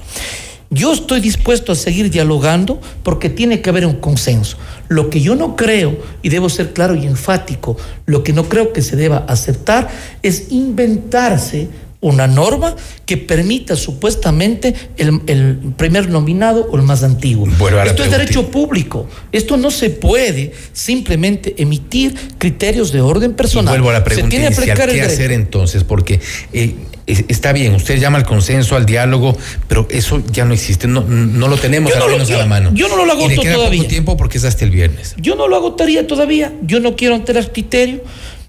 Yo 0.74 0.94
estoy 0.94 1.20
dispuesto 1.20 1.74
a 1.74 1.76
seguir 1.76 2.10
dialogando 2.10 2.80
porque 3.04 3.30
tiene 3.30 3.62
que 3.62 3.70
haber 3.70 3.86
un 3.86 3.98
consenso. 3.98 4.56
Lo 4.88 5.10
que 5.10 5.20
yo 5.20 5.36
no 5.36 5.58
creo, 5.58 5.98
y 6.22 6.30
debo 6.30 6.48
ser 6.48 6.72
claro 6.72 6.96
y 6.96 7.06
enfático, 7.06 7.76
lo 8.06 8.24
que 8.24 8.32
no 8.32 8.48
creo 8.48 8.72
que 8.72 8.82
se 8.82 8.96
deba 8.96 9.26
aceptar 9.28 9.90
es 10.24 10.50
inventarse 10.50 11.68
una 12.02 12.28
norma 12.28 12.76
que 13.06 13.16
permita 13.16 13.76
supuestamente 13.76 14.74
el, 14.98 15.74
primer 15.78 16.10
nominado 16.10 16.68
o 16.72 16.76
el 16.76 16.82
más 16.82 17.04
antiguo. 17.04 17.48
Esto 17.86 18.04
es 18.04 18.12
derecho 18.12 18.50
público. 18.50 19.08
Esto 19.32 19.56
no 19.56 19.70
se 19.70 19.92
puede 19.92 20.52
simplemente 20.74 21.54
emitir 21.58 22.16
criterios 22.40 22.92
de 22.92 23.02
orden 23.02 23.34
personal. 23.34 23.74
vuelvo 23.74 23.92
a 23.92 23.94
la 23.94 24.04
pregunta 24.04 24.52
se 24.52 24.66
¿qué 24.66 25.02
hacer 25.02 25.32
entonces? 25.32 25.84
Porque 25.84 26.20
eh, 26.54 26.76
está 27.06 27.54
bien, 27.54 27.76
usted 27.76 28.00
llama 28.00 28.18
al 28.18 28.26
consenso, 28.26 28.76
al 28.76 28.86
diálogo, 28.88 29.38
pero 29.68 29.88
eso 29.92 30.24
ya 30.32 30.44
no 30.46 30.54
existe, 30.56 30.88
no, 30.88 31.02
no 31.02 31.48
lo 31.48 31.58
tenemos 31.58 31.94
menos 31.96 32.32
a 32.32 32.38
la 32.38 32.46
mano. 32.48 32.72
Yo 32.74 32.88
no 32.88 33.06
lo 33.06 33.12
agoto 33.12 33.32
y 33.32 33.36
todavía. 33.36 33.78
poco 33.78 33.90
tiempo 33.90 34.18
porque 34.18 34.40
es 34.40 34.44
hasta 34.44 34.66
el 34.66 34.72
viernes. 34.72 35.16
Yo 35.18 35.36
no 35.36 35.48
lo 35.48 35.56
agotaría 35.56 36.08
todavía, 36.08 36.52
yo 36.64 36.80
no 36.80 36.96
quiero 36.96 37.14
alterar 37.14 37.52
criterio, 37.52 38.04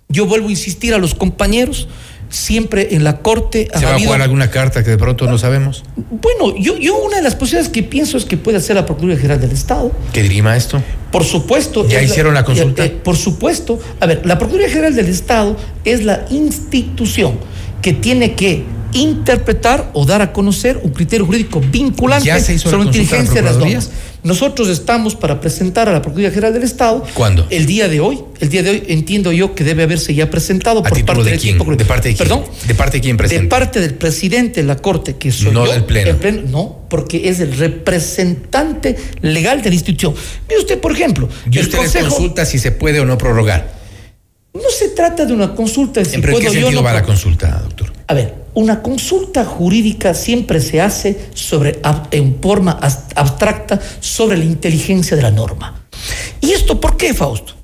yo 0.08 0.24
vuelvo 0.26 0.48
a 0.48 0.50
insistir 0.50 0.94
a 0.94 0.98
los 0.98 1.14
compañeros 1.14 1.88
siempre 2.32 2.94
en 2.94 3.04
la 3.04 3.18
Corte 3.18 3.68
ha 3.72 3.78
¿Se 3.78 3.84
va 3.84 3.94
a 3.94 4.00
jugar 4.00 4.22
alguna 4.22 4.50
carta 4.50 4.82
que 4.82 4.90
de 4.90 4.98
pronto 4.98 5.26
no 5.26 5.38
sabemos? 5.38 5.84
Bueno, 6.10 6.56
yo, 6.58 6.78
yo 6.78 6.96
una 6.96 7.16
de 7.16 7.22
las 7.22 7.36
posibilidades 7.36 7.70
que 7.70 7.82
pienso 7.82 8.16
es 8.16 8.24
que 8.24 8.36
puede 8.36 8.60
ser 8.60 8.76
la 8.76 8.86
Procuraduría 8.86 9.20
General 9.20 9.40
del 9.40 9.52
Estado. 9.52 9.92
¿Que 10.12 10.22
dirima 10.22 10.56
esto? 10.56 10.82
Por 11.10 11.24
supuesto. 11.24 11.86
¿Ya 11.86 12.02
hicieron 12.02 12.34
la, 12.34 12.44
consulta? 12.44 12.84
Eh, 12.84 12.90
por 12.90 13.16
supuesto. 13.16 13.78
A 14.00 14.06
ver, 14.06 14.22
la 14.24 14.38
Procuraduría 14.38 14.72
General 14.72 14.94
del 14.96 15.08
Estado 15.08 15.56
es 15.84 16.04
la 16.04 16.24
institución 16.30 17.38
que 17.82 17.92
tiene 17.92 18.34
que 18.34 18.64
interpretar 18.92 19.90
o 19.94 20.04
dar 20.04 20.22
a 20.22 20.32
conocer 20.32 20.80
un 20.82 20.90
criterio 20.90 21.26
jurídico 21.26 21.60
vinculante 21.60 22.58
sobre 22.58 22.78
la 22.78 22.84
inteligencia 22.84 23.34
de 23.34 23.42
las 23.42 23.56
normas. 23.56 23.90
Nosotros 24.22 24.68
estamos 24.68 25.16
para 25.16 25.40
presentar 25.40 25.88
a 25.88 25.92
la 25.92 26.00
Procuraduría 26.00 26.30
General 26.30 26.52
del 26.52 26.62
Estado. 26.62 27.04
¿Cuándo? 27.14 27.44
El 27.50 27.66
día 27.66 27.88
de 27.88 27.98
hoy. 27.98 28.20
El 28.38 28.50
día 28.50 28.62
de 28.62 28.70
hoy 28.70 28.82
entiendo 28.86 29.32
yo 29.32 29.54
que 29.56 29.64
debe 29.64 29.82
haberse 29.82 30.14
ya 30.14 30.30
presentado 30.30 30.82
por 30.82 31.04
parte 31.04 31.30
de 31.30 31.38
quién? 31.38 31.58
¿De 31.58 31.84
parte 31.84 32.08
de 32.10 32.14
quién? 32.14 32.28
Perdón. 32.28 32.44
¿De 32.66 32.74
parte 32.74 32.98
de 32.98 33.00
quién 33.00 33.16
presenta? 33.16 33.42
De 33.42 33.48
parte 33.48 33.80
del 33.80 33.94
presidente 33.94 34.60
de 34.60 34.66
la 34.66 34.76
Corte, 34.76 35.16
que 35.16 35.32
soy 35.32 35.50
no 35.50 35.66
yo. 35.66 35.72
del 35.72 35.84
pleno. 35.84 36.42
No, 36.48 36.82
porque 36.88 37.28
es 37.28 37.40
el 37.40 37.56
representante 37.56 38.96
legal 39.22 39.60
de 39.60 39.70
la 39.70 39.74
institución. 39.74 40.14
Mire 40.48 40.60
usted, 40.60 40.78
por 40.78 40.92
ejemplo. 40.92 41.28
¿Y 41.50 41.58
usted 41.58 41.80
les 41.80 41.96
consulta 41.96 42.44
si 42.44 42.60
se 42.60 42.70
puede 42.70 43.00
o 43.00 43.04
no 43.04 43.18
prorrogar? 43.18 43.81
No 44.54 44.68
se 44.70 44.88
trata 44.90 45.24
de 45.24 45.32
una 45.32 45.54
consulta. 45.54 46.04
Si 46.04 46.16
¿En 46.16 46.22
qué 46.22 46.50
sentido 46.50 46.82
va 46.82 46.92
la 46.92 47.02
consulta, 47.02 47.60
doctor? 47.60 47.92
A 48.06 48.14
ver, 48.14 48.34
una 48.54 48.82
consulta 48.82 49.44
jurídica 49.44 50.12
siempre 50.12 50.60
se 50.60 50.80
hace 50.80 51.28
sobre, 51.32 51.80
en 52.10 52.38
forma 52.40 52.72
abstracta 53.14 53.80
sobre 54.00 54.36
la 54.36 54.44
inteligencia 54.44 55.16
de 55.16 55.22
la 55.22 55.30
norma. 55.30 55.86
¿Y 56.40 56.50
esto 56.50 56.80
por 56.80 56.98
qué, 56.98 57.14
Fausto? 57.14 57.54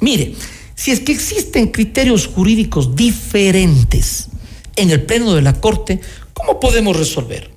Mire, 0.00 0.34
si 0.74 0.90
es 0.90 1.00
que 1.00 1.12
existen 1.12 1.68
criterios 1.68 2.26
jurídicos 2.26 2.94
diferentes 2.94 4.28
en 4.76 4.90
el 4.90 5.02
Pleno 5.04 5.32
de 5.34 5.40
la 5.40 5.54
Corte, 5.54 6.00
¿cómo 6.34 6.60
podemos 6.60 6.96
resolver? 6.96 7.50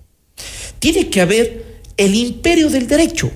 Tiene 0.79 1.09
que 1.09 1.19
haber 1.19 1.81
el 1.97 2.15
imperio 2.15 2.69
del 2.69 2.87
derecho 2.87 3.29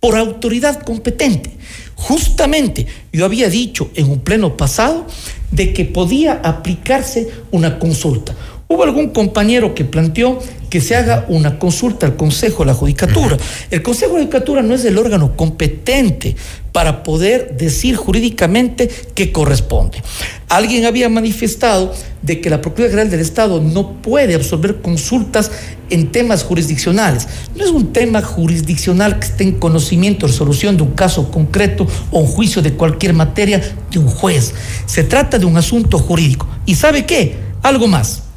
por 0.00 0.18
autoridad 0.18 0.82
competente. 0.82 1.56
Justamente 1.96 2.86
yo 3.12 3.24
había 3.24 3.48
dicho 3.48 3.90
en 3.94 4.10
un 4.10 4.20
pleno 4.20 4.56
pasado 4.56 5.06
de 5.50 5.72
que 5.72 5.84
podía 5.84 6.40
aplicarse 6.42 7.28
una 7.50 7.78
consulta. 7.78 8.34
Hubo 8.72 8.84
algún 8.84 9.10
compañero 9.10 9.74
que 9.74 9.84
planteó 9.84 10.38
que 10.70 10.80
se 10.80 10.96
haga 10.96 11.26
una 11.28 11.58
consulta 11.58 12.06
al 12.06 12.16
Consejo 12.16 12.62
de 12.62 12.68
la 12.68 12.74
Judicatura. 12.74 13.36
El 13.70 13.82
Consejo 13.82 14.12
de 14.12 14.20
la 14.20 14.24
Judicatura 14.24 14.62
no 14.62 14.72
es 14.72 14.82
el 14.86 14.96
órgano 14.96 15.36
competente 15.36 16.34
para 16.72 17.02
poder 17.02 17.54
decir 17.58 17.96
jurídicamente 17.96 18.88
qué 19.14 19.30
corresponde. 19.30 20.02
Alguien 20.48 20.86
había 20.86 21.10
manifestado 21.10 21.92
de 22.22 22.40
que 22.40 22.48
la 22.48 22.62
Procuraduría 22.62 22.92
General 22.92 23.10
del 23.10 23.20
Estado 23.20 23.60
no 23.60 24.00
puede 24.00 24.34
absorber 24.34 24.80
consultas 24.80 25.50
en 25.90 26.10
temas 26.10 26.42
jurisdiccionales. 26.42 27.28
No 27.54 27.64
es 27.66 27.70
un 27.70 27.92
tema 27.92 28.22
jurisdiccional 28.22 29.18
que 29.18 29.26
esté 29.26 29.44
en 29.44 29.58
conocimiento, 29.58 30.26
resolución 30.26 30.78
de 30.78 30.84
un 30.84 30.92
caso 30.92 31.30
concreto 31.30 31.86
o 32.10 32.20
un 32.20 32.26
juicio 32.26 32.62
de 32.62 32.72
cualquier 32.72 33.12
materia 33.12 33.60
de 33.90 33.98
un 33.98 34.08
juez. 34.08 34.54
Se 34.86 35.04
trata 35.04 35.38
de 35.38 35.44
un 35.44 35.58
asunto 35.58 35.98
jurídico. 35.98 36.48
¿Y 36.64 36.76
sabe 36.76 37.04
qué? 37.04 37.36
Algo 37.62 37.86
más. 37.86 38.31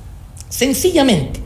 Sencillamente, 0.49 1.39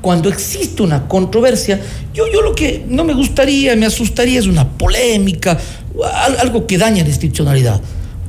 cuando 0.00 0.28
existe 0.28 0.82
una 0.82 1.06
controversia, 1.08 1.80
yo, 2.14 2.24
yo 2.32 2.42
lo 2.42 2.54
que 2.54 2.84
no 2.88 3.04
me 3.04 3.14
gustaría, 3.14 3.76
me 3.76 3.86
asustaría 3.86 4.38
es 4.38 4.46
una 4.46 4.68
polémica, 4.68 5.58
algo 6.38 6.66
que 6.66 6.78
daña 6.78 7.02
la 7.02 7.08
institucionalidad. 7.08 7.80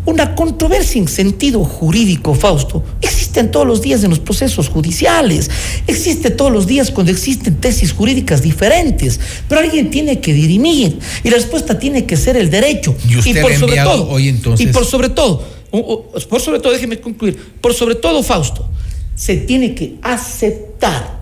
Una 0.03 0.33
controversia 0.33 0.99
en 0.99 1.07
sentido 1.07 1.63
jurídico, 1.63 2.33
Fausto, 2.33 2.83
existe 3.01 3.43
todos 3.43 3.67
los 3.67 3.81
días 3.83 4.03
en 4.03 4.09
los 4.09 4.19
procesos 4.19 4.67
judiciales, 4.67 5.49
existe 5.85 6.31
todos 6.31 6.51
los 6.51 6.65
días 6.65 6.89
cuando 6.89 7.11
existen 7.11 7.55
tesis 7.57 7.93
jurídicas 7.93 8.41
diferentes, 8.41 9.19
pero 9.47 9.61
alguien 9.61 9.91
tiene 9.91 10.19
que 10.19 10.33
dirimir 10.33 10.97
y 11.23 11.29
la 11.29 11.37
respuesta 11.37 11.77
tiene 11.77 12.05
que 12.05 12.17
ser 12.17 12.35
el 12.35 12.49
derecho. 12.49 12.95
Y 13.07 13.17
usted 13.17 13.41
por 13.41 13.53
sobre 13.53 13.75
todo, 13.77 14.09
hoy 14.09 14.29
entonces. 14.29 14.67
Y 14.67 14.73
por 14.73 14.85
sobre 14.85 15.09
todo, 15.09 15.43
por 16.29 16.41
sobre 16.41 16.59
todo, 16.59 16.73
déjeme 16.73 16.99
concluir, 16.99 17.37
por 17.61 17.73
sobre 17.75 17.93
todo, 17.93 18.23
Fausto, 18.23 18.67
se 19.21 19.37
tiene 19.37 19.75
que 19.75 19.97
aceptar 20.01 21.19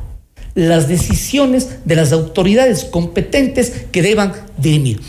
las 0.55 0.87
decisiones 0.87 1.83
de 1.83 1.97
las 1.97 2.13
autoridades 2.13 2.85
competentes 2.85 3.73
que 3.91 4.01
deban 4.01 4.31
dirimir. 4.57 5.01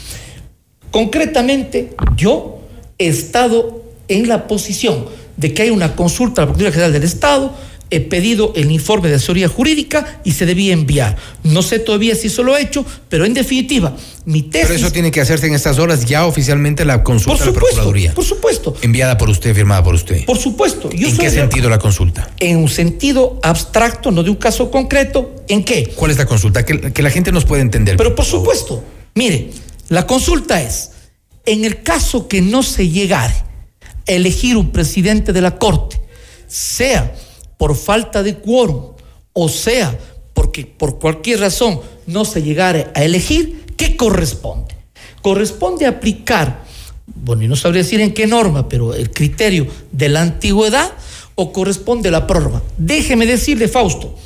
Concretamente, 0.90 1.94
yo 2.16 2.62
he 2.98 3.06
estado 3.06 3.84
en 4.08 4.26
la 4.26 4.48
posición 4.48 5.06
de 5.36 5.54
que 5.54 5.62
hay 5.62 5.70
una 5.70 5.94
consulta 5.94 6.42
a 6.42 6.46
la 6.46 6.48
Procuraduría 6.48 6.72
General 6.72 6.92
del 6.92 7.04
Estado, 7.04 7.54
he 7.90 8.00
pedido 8.00 8.52
el 8.54 8.70
informe 8.70 9.08
de 9.08 9.16
asesoría 9.16 9.48
jurídica 9.48 10.20
y 10.24 10.32
se 10.32 10.46
debía 10.46 10.72
enviar. 10.72 11.16
No 11.42 11.62
sé 11.62 11.78
todavía 11.78 12.14
si 12.14 12.28
eso 12.28 12.42
lo 12.42 12.56
he 12.56 12.62
hecho, 12.62 12.86
pero 13.08 13.24
en 13.24 13.34
definitiva, 13.34 13.96
mi 14.24 14.42
tesis... 14.42 14.68
Pero 14.68 14.78
eso 14.78 14.92
tiene 14.92 15.10
que 15.10 15.20
hacerse 15.20 15.46
en 15.48 15.54
estas 15.54 15.78
horas 15.78 16.04
ya 16.04 16.24
oficialmente 16.26 16.84
la 16.84 17.02
consulta 17.02 17.38
por 17.38 17.42
a 17.42 17.46
la 17.46 17.52
Procuraduría. 17.52 18.14
Por 18.14 18.24
supuesto. 18.24 18.76
Enviada 18.82 19.18
por 19.18 19.28
usted, 19.28 19.54
firmada 19.54 19.82
por 19.82 19.94
usted. 19.94 20.24
Por 20.24 20.38
supuesto. 20.38 20.88
¿En 20.92 21.16
qué 21.16 21.30
sentido 21.30 21.68
la 21.68 21.78
consulta? 21.78 22.30
En 22.38 22.58
un 22.58 22.68
sentido 22.68 23.40
abstracto, 23.42 24.10
no 24.10 24.22
de 24.22 24.30
un 24.30 24.36
caso 24.36 24.70
concreto. 24.70 25.34
¿En 25.48 25.64
qué? 25.64 25.92
¿Cuál 25.96 26.12
es 26.12 26.18
la 26.18 26.26
consulta? 26.26 26.64
Que, 26.64 26.92
que 26.92 27.02
la 27.02 27.10
gente 27.10 27.32
nos 27.32 27.44
puede 27.44 27.62
entender. 27.62 27.96
Pero 27.96 28.14
por 28.14 28.24
supuesto, 28.24 28.84
mire, 29.14 29.50
la 29.88 30.06
consulta 30.06 30.62
es, 30.62 30.92
en 31.44 31.64
el 31.64 31.82
caso 31.82 32.28
que 32.28 32.40
no 32.40 32.62
se 32.62 32.88
llegare 32.88 33.34
a 34.06 34.12
elegir 34.12 34.56
un 34.56 34.70
presidente 34.70 35.32
de 35.32 35.40
la 35.40 35.58
Corte, 35.58 36.00
sea 36.46 37.12
por 37.60 37.76
falta 37.76 38.22
de 38.22 38.36
quórum, 38.36 38.92
o 39.34 39.48
sea, 39.50 39.94
porque 40.32 40.64
por 40.64 40.98
cualquier 40.98 41.40
razón 41.40 41.78
no 42.06 42.24
se 42.24 42.42
llegare 42.42 42.86
a 42.94 43.04
elegir, 43.04 43.66
¿qué 43.76 43.96
corresponde? 43.96 44.74
Corresponde 45.20 45.84
aplicar, 45.84 46.64
bueno, 47.06 47.42
y 47.42 47.48
no 47.48 47.56
sabría 47.56 47.82
decir 47.82 48.00
en 48.00 48.14
qué 48.14 48.26
norma, 48.26 48.66
pero 48.66 48.94
el 48.94 49.10
criterio 49.10 49.66
de 49.92 50.08
la 50.08 50.22
antigüedad 50.22 50.90
o 51.34 51.52
corresponde 51.52 52.10
la 52.10 52.26
prórroga. 52.26 52.62
Déjeme 52.78 53.26
decirle, 53.26 53.68
Fausto, 53.68 54.16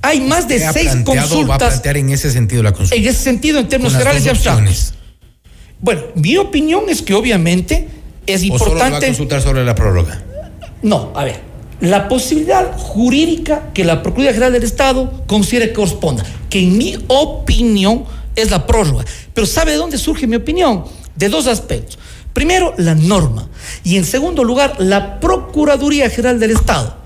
hay 0.00 0.20
más 0.20 0.46
de 0.46 0.60
seis 0.72 0.92
consultas. 1.04 1.50
Va 1.50 1.54
a 1.56 1.58
plantear 1.58 1.96
en 1.96 2.10
ese 2.10 2.30
sentido 2.30 2.62
la 2.62 2.70
consulta. 2.70 2.94
En 2.94 3.04
ese 3.04 3.20
sentido, 3.20 3.58
en 3.58 3.68
términos 3.68 3.94
generales 3.94 4.24
y 4.24 4.28
abstractos. 4.28 4.94
Bueno, 5.80 6.02
mi 6.14 6.36
opinión 6.36 6.84
es 6.88 7.02
que 7.02 7.14
obviamente 7.14 7.88
es 8.26 8.44
importante. 8.44 8.74
¿O 8.74 8.78
solo 8.78 8.92
va 8.92 8.96
a 8.96 9.00
consultar 9.00 9.42
sobre 9.42 9.64
la 9.64 9.74
prórroga? 9.74 10.22
No, 10.82 11.12
a 11.16 11.24
ver 11.24 11.49
la 11.80 12.08
posibilidad 12.08 12.76
jurídica 12.76 13.70
que 13.72 13.84
la 13.84 14.02
Procuraduría 14.02 14.32
General 14.34 14.52
del 14.52 14.64
Estado 14.64 15.24
considere 15.26 15.68
que 15.68 15.74
corresponda, 15.74 16.24
que 16.48 16.60
en 16.60 16.76
mi 16.76 16.96
opinión 17.08 18.04
es 18.36 18.50
la 18.50 18.66
prórroga. 18.66 19.04
Pero 19.34 19.46
¿sabe 19.46 19.72
de 19.72 19.78
dónde 19.78 19.98
surge 19.98 20.26
mi 20.26 20.36
opinión? 20.36 20.84
De 21.16 21.28
dos 21.28 21.46
aspectos. 21.46 21.98
Primero, 22.32 22.74
la 22.78 22.94
norma. 22.94 23.48
Y 23.82 23.96
en 23.96 24.04
segundo 24.04 24.44
lugar, 24.44 24.76
la 24.78 25.20
Procuraduría 25.20 26.10
General 26.10 26.38
del 26.38 26.52
Estado 26.52 26.96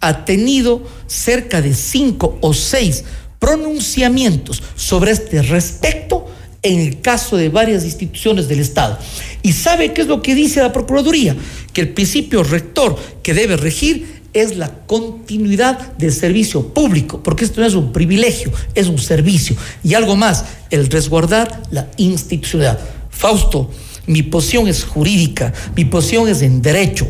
ha 0.00 0.24
tenido 0.24 0.82
cerca 1.06 1.62
de 1.62 1.74
cinco 1.74 2.38
o 2.40 2.52
seis 2.52 3.04
pronunciamientos 3.38 4.62
sobre 4.76 5.12
este 5.12 5.42
respecto 5.42 6.26
en 6.62 6.78
el 6.80 7.00
caso 7.00 7.36
de 7.36 7.48
varias 7.48 7.84
instituciones 7.84 8.48
del 8.48 8.60
Estado. 8.60 8.98
¿Y 9.42 9.52
sabe 9.52 9.92
qué 9.92 10.02
es 10.02 10.06
lo 10.06 10.22
que 10.22 10.34
dice 10.34 10.60
la 10.60 10.72
Procuraduría? 10.72 11.36
Que 11.72 11.82
el 11.82 11.88
principio 11.90 12.42
rector 12.42 12.96
que 13.22 13.34
debe 13.34 13.56
regir 13.56 14.21
es 14.32 14.56
la 14.56 14.70
continuidad 14.86 15.92
del 15.96 16.12
servicio 16.12 16.72
público, 16.72 17.22
porque 17.22 17.44
esto 17.44 17.60
no 17.60 17.66
es 17.66 17.74
un 17.74 17.92
privilegio, 17.92 18.50
es 18.74 18.86
un 18.86 18.98
servicio. 18.98 19.56
Y 19.84 19.94
algo 19.94 20.16
más, 20.16 20.44
el 20.70 20.88
resguardar 20.88 21.62
la 21.70 21.90
institucionalidad. 21.96 22.80
Fausto, 23.10 23.70
mi 24.06 24.22
posición 24.22 24.68
es 24.68 24.84
jurídica, 24.84 25.52
mi 25.76 25.84
posición 25.84 26.28
es 26.28 26.42
en 26.42 26.62
derecho. 26.62 27.06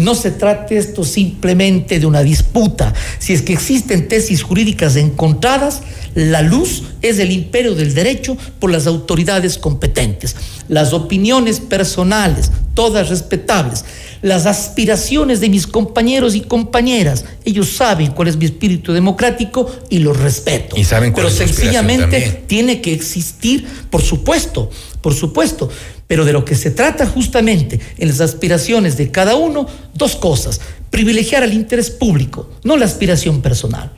No 0.00 0.14
se 0.14 0.30
trata 0.30 0.74
esto 0.74 1.04
simplemente 1.04 2.00
de 2.00 2.06
una 2.06 2.22
disputa. 2.22 2.94
Si 3.18 3.34
es 3.34 3.42
que 3.42 3.52
existen 3.52 4.08
tesis 4.08 4.42
jurídicas 4.42 4.96
encontradas, 4.96 5.82
la 6.14 6.40
luz 6.40 6.84
es 7.02 7.18
el 7.18 7.30
imperio 7.30 7.74
del 7.74 7.92
derecho 7.92 8.34
por 8.58 8.70
las 8.70 8.86
autoridades 8.86 9.58
competentes. 9.58 10.36
Las 10.68 10.94
opiniones 10.94 11.60
personales, 11.60 12.50
todas 12.72 13.10
respetables, 13.10 13.84
las 14.22 14.46
aspiraciones 14.46 15.40
de 15.40 15.50
mis 15.50 15.66
compañeros 15.66 16.34
y 16.34 16.40
compañeras. 16.40 17.26
Ellos 17.44 17.68
saben 17.68 18.12
cuál 18.12 18.28
es 18.28 18.38
mi 18.38 18.46
espíritu 18.46 18.94
democrático 18.94 19.70
y 19.90 19.98
lo 19.98 20.14
respeto. 20.14 20.78
Y 20.78 20.84
saben 20.84 21.12
Pero 21.12 21.28
sencillamente 21.28 22.42
tiene 22.46 22.80
que 22.80 22.94
existir, 22.94 23.66
por 23.90 24.00
supuesto, 24.00 24.70
por 25.02 25.12
supuesto. 25.12 25.68
Pero 26.10 26.24
de 26.24 26.32
lo 26.32 26.44
que 26.44 26.56
se 26.56 26.72
trata 26.72 27.06
justamente 27.06 27.78
en 27.96 28.08
las 28.08 28.20
aspiraciones 28.20 28.96
de 28.96 29.12
cada 29.12 29.36
uno, 29.36 29.68
dos 29.94 30.16
cosas. 30.16 30.60
Privilegiar 30.90 31.44
el 31.44 31.52
interés 31.52 31.88
público, 31.88 32.50
no 32.64 32.76
la 32.76 32.84
aspiración 32.84 33.40
personal. 33.40 33.92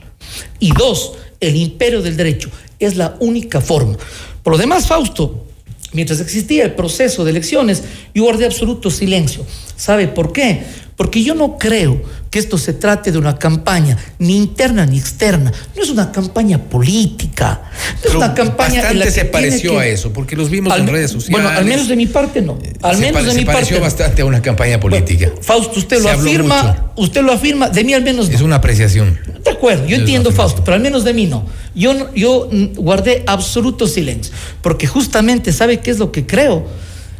Y 0.59 0.73
dos, 0.73 1.13
el 1.39 1.55
imperio 1.55 2.03
del 2.03 2.15
derecho. 2.15 2.51
Es 2.77 2.97
la 2.97 3.17
única 3.19 3.61
forma. 3.61 3.97
Por 4.43 4.53
lo 4.53 4.59
demás, 4.59 4.85
Fausto, 4.85 5.47
Mientras 5.91 6.19
existía 6.21 6.63
el 6.63 6.73
proceso 6.73 7.23
de 7.23 7.29
elecciones, 7.29 7.83
yo 8.15 8.23
guardé 8.23 8.45
absoluto 8.45 8.89
silencio. 8.89 9.45
¿Sabe 9.75 10.07
por 10.07 10.33
qué? 10.33 10.63
porque 10.95 11.23
yo 11.23 11.35
no 11.35 11.57
creo 11.57 12.01
que 12.33 12.39
esto 12.39 12.57
se 12.57 12.73
trate 12.73 13.11
de 13.11 13.19
una 13.19 13.37
campaña 13.37 13.95
ni 14.17 14.35
interna 14.37 14.87
ni 14.87 14.97
externa. 14.97 15.53
No 15.75 15.83
es 15.83 15.91
una 15.91 16.11
campaña 16.11 16.57
política. 16.57 17.61
No 18.03 18.09
es 18.09 18.15
una 18.15 18.33
campaña 18.33 18.81
bastante 18.81 18.91
en 18.93 18.99
la 18.99 19.05
que 19.05 19.11
se 19.11 19.25
pareció 19.25 19.71
que- 19.73 19.77
a 19.77 19.85
eso, 19.85 20.11
porque 20.13 20.35
los 20.35 20.49
vimos 20.49 20.73
Al- 20.73 20.81
en 20.81 20.87
redes 20.87 21.11
sociales. 21.11 21.43
Bueno, 21.43 21.55
al 21.55 21.63
menos 21.63 21.87
de 21.87 21.95
mi 21.95 22.07
parte 22.07 22.41
no. 22.41 22.57
Al 22.81 22.95
se 22.95 23.01
menos 23.01 23.13
pare- 23.21 23.25
de 23.25 23.31
se 23.33 23.37
mi 23.37 23.45
pareció 23.45 23.61
parte. 23.67 23.75
no. 23.75 23.81
bastante 23.81 24.21
a 24.23 24.25
una 24.25 24.41
campaña 24.41 24.79
política. 24.79 25.31
Fausto, 25.43 25.77
usted 25.77 25.97
Se 25.97 26.01
lo 26.03 26.09
afirma, 26.09 26.63
mucho. 26.63 26.91
usted 26.95 27.21
lo 27.21 27.33
afirma, 27.33 27.69
de 27.69 27.83
mí 27.83 27.93
al 27.93 28.01
menos 28.01 28.27
no. 28.29 28.35
Es 28.35 28.41
una 28.41 28.55
apreciación. 28.55 29.19
De 29.43 29.51
acuerdo, 29.51 29.85
yo 29.85 29.93
Es 29.97 29.99
entiendo, 29.99 30.31
Fausto, 30.31 30.63
pero 30.63 30.73
al 30.73 30.81
menos 30.81 31.03
de 31.03 31.13
mí 31.13 31.27
no. 31.27 31.45
Yo, 31.75 32.11
yo 32.15 32.49
guardé 32.77 33.23
absoluto 33.27 33.85
silencio, 33.85 34.33
porque 34.63 34.87
justamente, 34.87 35.53
¿sabe 35.53 35.81
qué 35.81 35.91
es 35.91 35.99
lo 35.99 36.11
que 36.11 36.25
creo? 36.25 36.65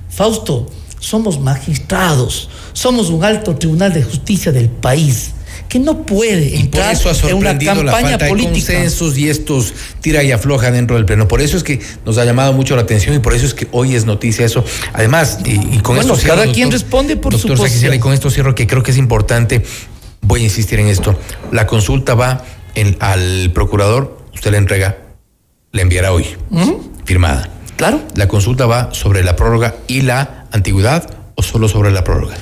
Fausto, 0.10 0.72
somos 1.04 1.40
magistrados, 1.40 2.50
somos 2.72 3.10
un 3.10 3.24
alto 3.26 3.56
tribunal 3.56 3.92
de 3.94 4.04
justicia 4.04 4.52
del 4.54 4.70
país, 4.70 5.32
que 5.68 5.78
no 5.80 6.06
puede 6.06 6.46
Y 6.48 6.52
por 6.52 6.60
entrar 6.62 6.94
eso 6.94 7.10
ha 7.10 7.12
en 7.12 7.36
una 7.36 7.50
sorprendido 7.52 7.84
la 7.84 7.92
campaña 7.92 8.10
falta 8.12 8.26
de 8.26 8.30
política. 8.32 8.74
consensos 8.74 9.18
y 9.18 9.28
estos 9.30 9.74
tira 10.02 10.24
y 10.24 10.32
afloja 10.32 10.72
dentro 10.72 10.96
del 10.96 11.06
pleno. 11.06 11.28
Por 11.28 11.42
eso 11.42 11.58
es 11.58 11.64
que 11.64 11.82
nos 12.06 12.18
ha 12.18 12.26
llamado 12.26 12.54
mucho 12.54 12.76
la 12.78 12.84
atención 12.84 13.16
y 13.16 13.20
por 13.20 13.34
eso 13.34 13.46
es 13.46 13.54
que 13.54 13.68
hoy 13.72 13.96
es 13.96 14.06
noticia 14.06 14.46
eso. 14.46 14.64
Además, 14.94 15.40
y, 15.46 15.52
y 15.56 15.80
con 15.80 15.96
Bueno, 15.98 16.14
esto 16.14 16.16
cierro, 16.16 16.38
cada 16.42 16.52
quien 16.54 16.72
responde 16.72 17.18
por 17.18 17.38
su 17.38 17.48
posición. 17.50 17.94
y 17.94 18.00
con 18.00 18.14
esto 18.14 18.30
cierro 18.32 18.56
que 18.56 18.66
creo 18.66 18.82
que 18.82 18.92
es 18.92 18.98
importante, 18.98 19.64
voy 20.22 20.42
a 20.42 20.44
insistir 20.46 20.80
en 20.80 20.88
esto. 20.88 21.20
La 21.52 21.68
consulta 21.68 22.14
va 22.16 22.46
en- 22.76 22.96
al 23.02 23.52
procurador, 23.54 24.26
usted 24.34 24.52
le 24.52 24.58
entrega, 24.58 24.98
le 25.74 25.82
enviará 25.82 26.14
hoy, 26.14 26.26
firmada. 27.04 27.50
Claro. 27.76 28.02
La 28.16 28.28
consulta 28.28 28.66
va 28.68 28.94
sobre 28.94 29.24
la 29.24 29.36
prórroga 29.36 29.76
y 29.88 30.02
la 30.02 30.43
antigüedad 30.54 31.10
o 31.36 31.44
solo 31.44 31.68
sobre 31.68 31.92
la 31.92 32.04
prórroga. 32.04 32.36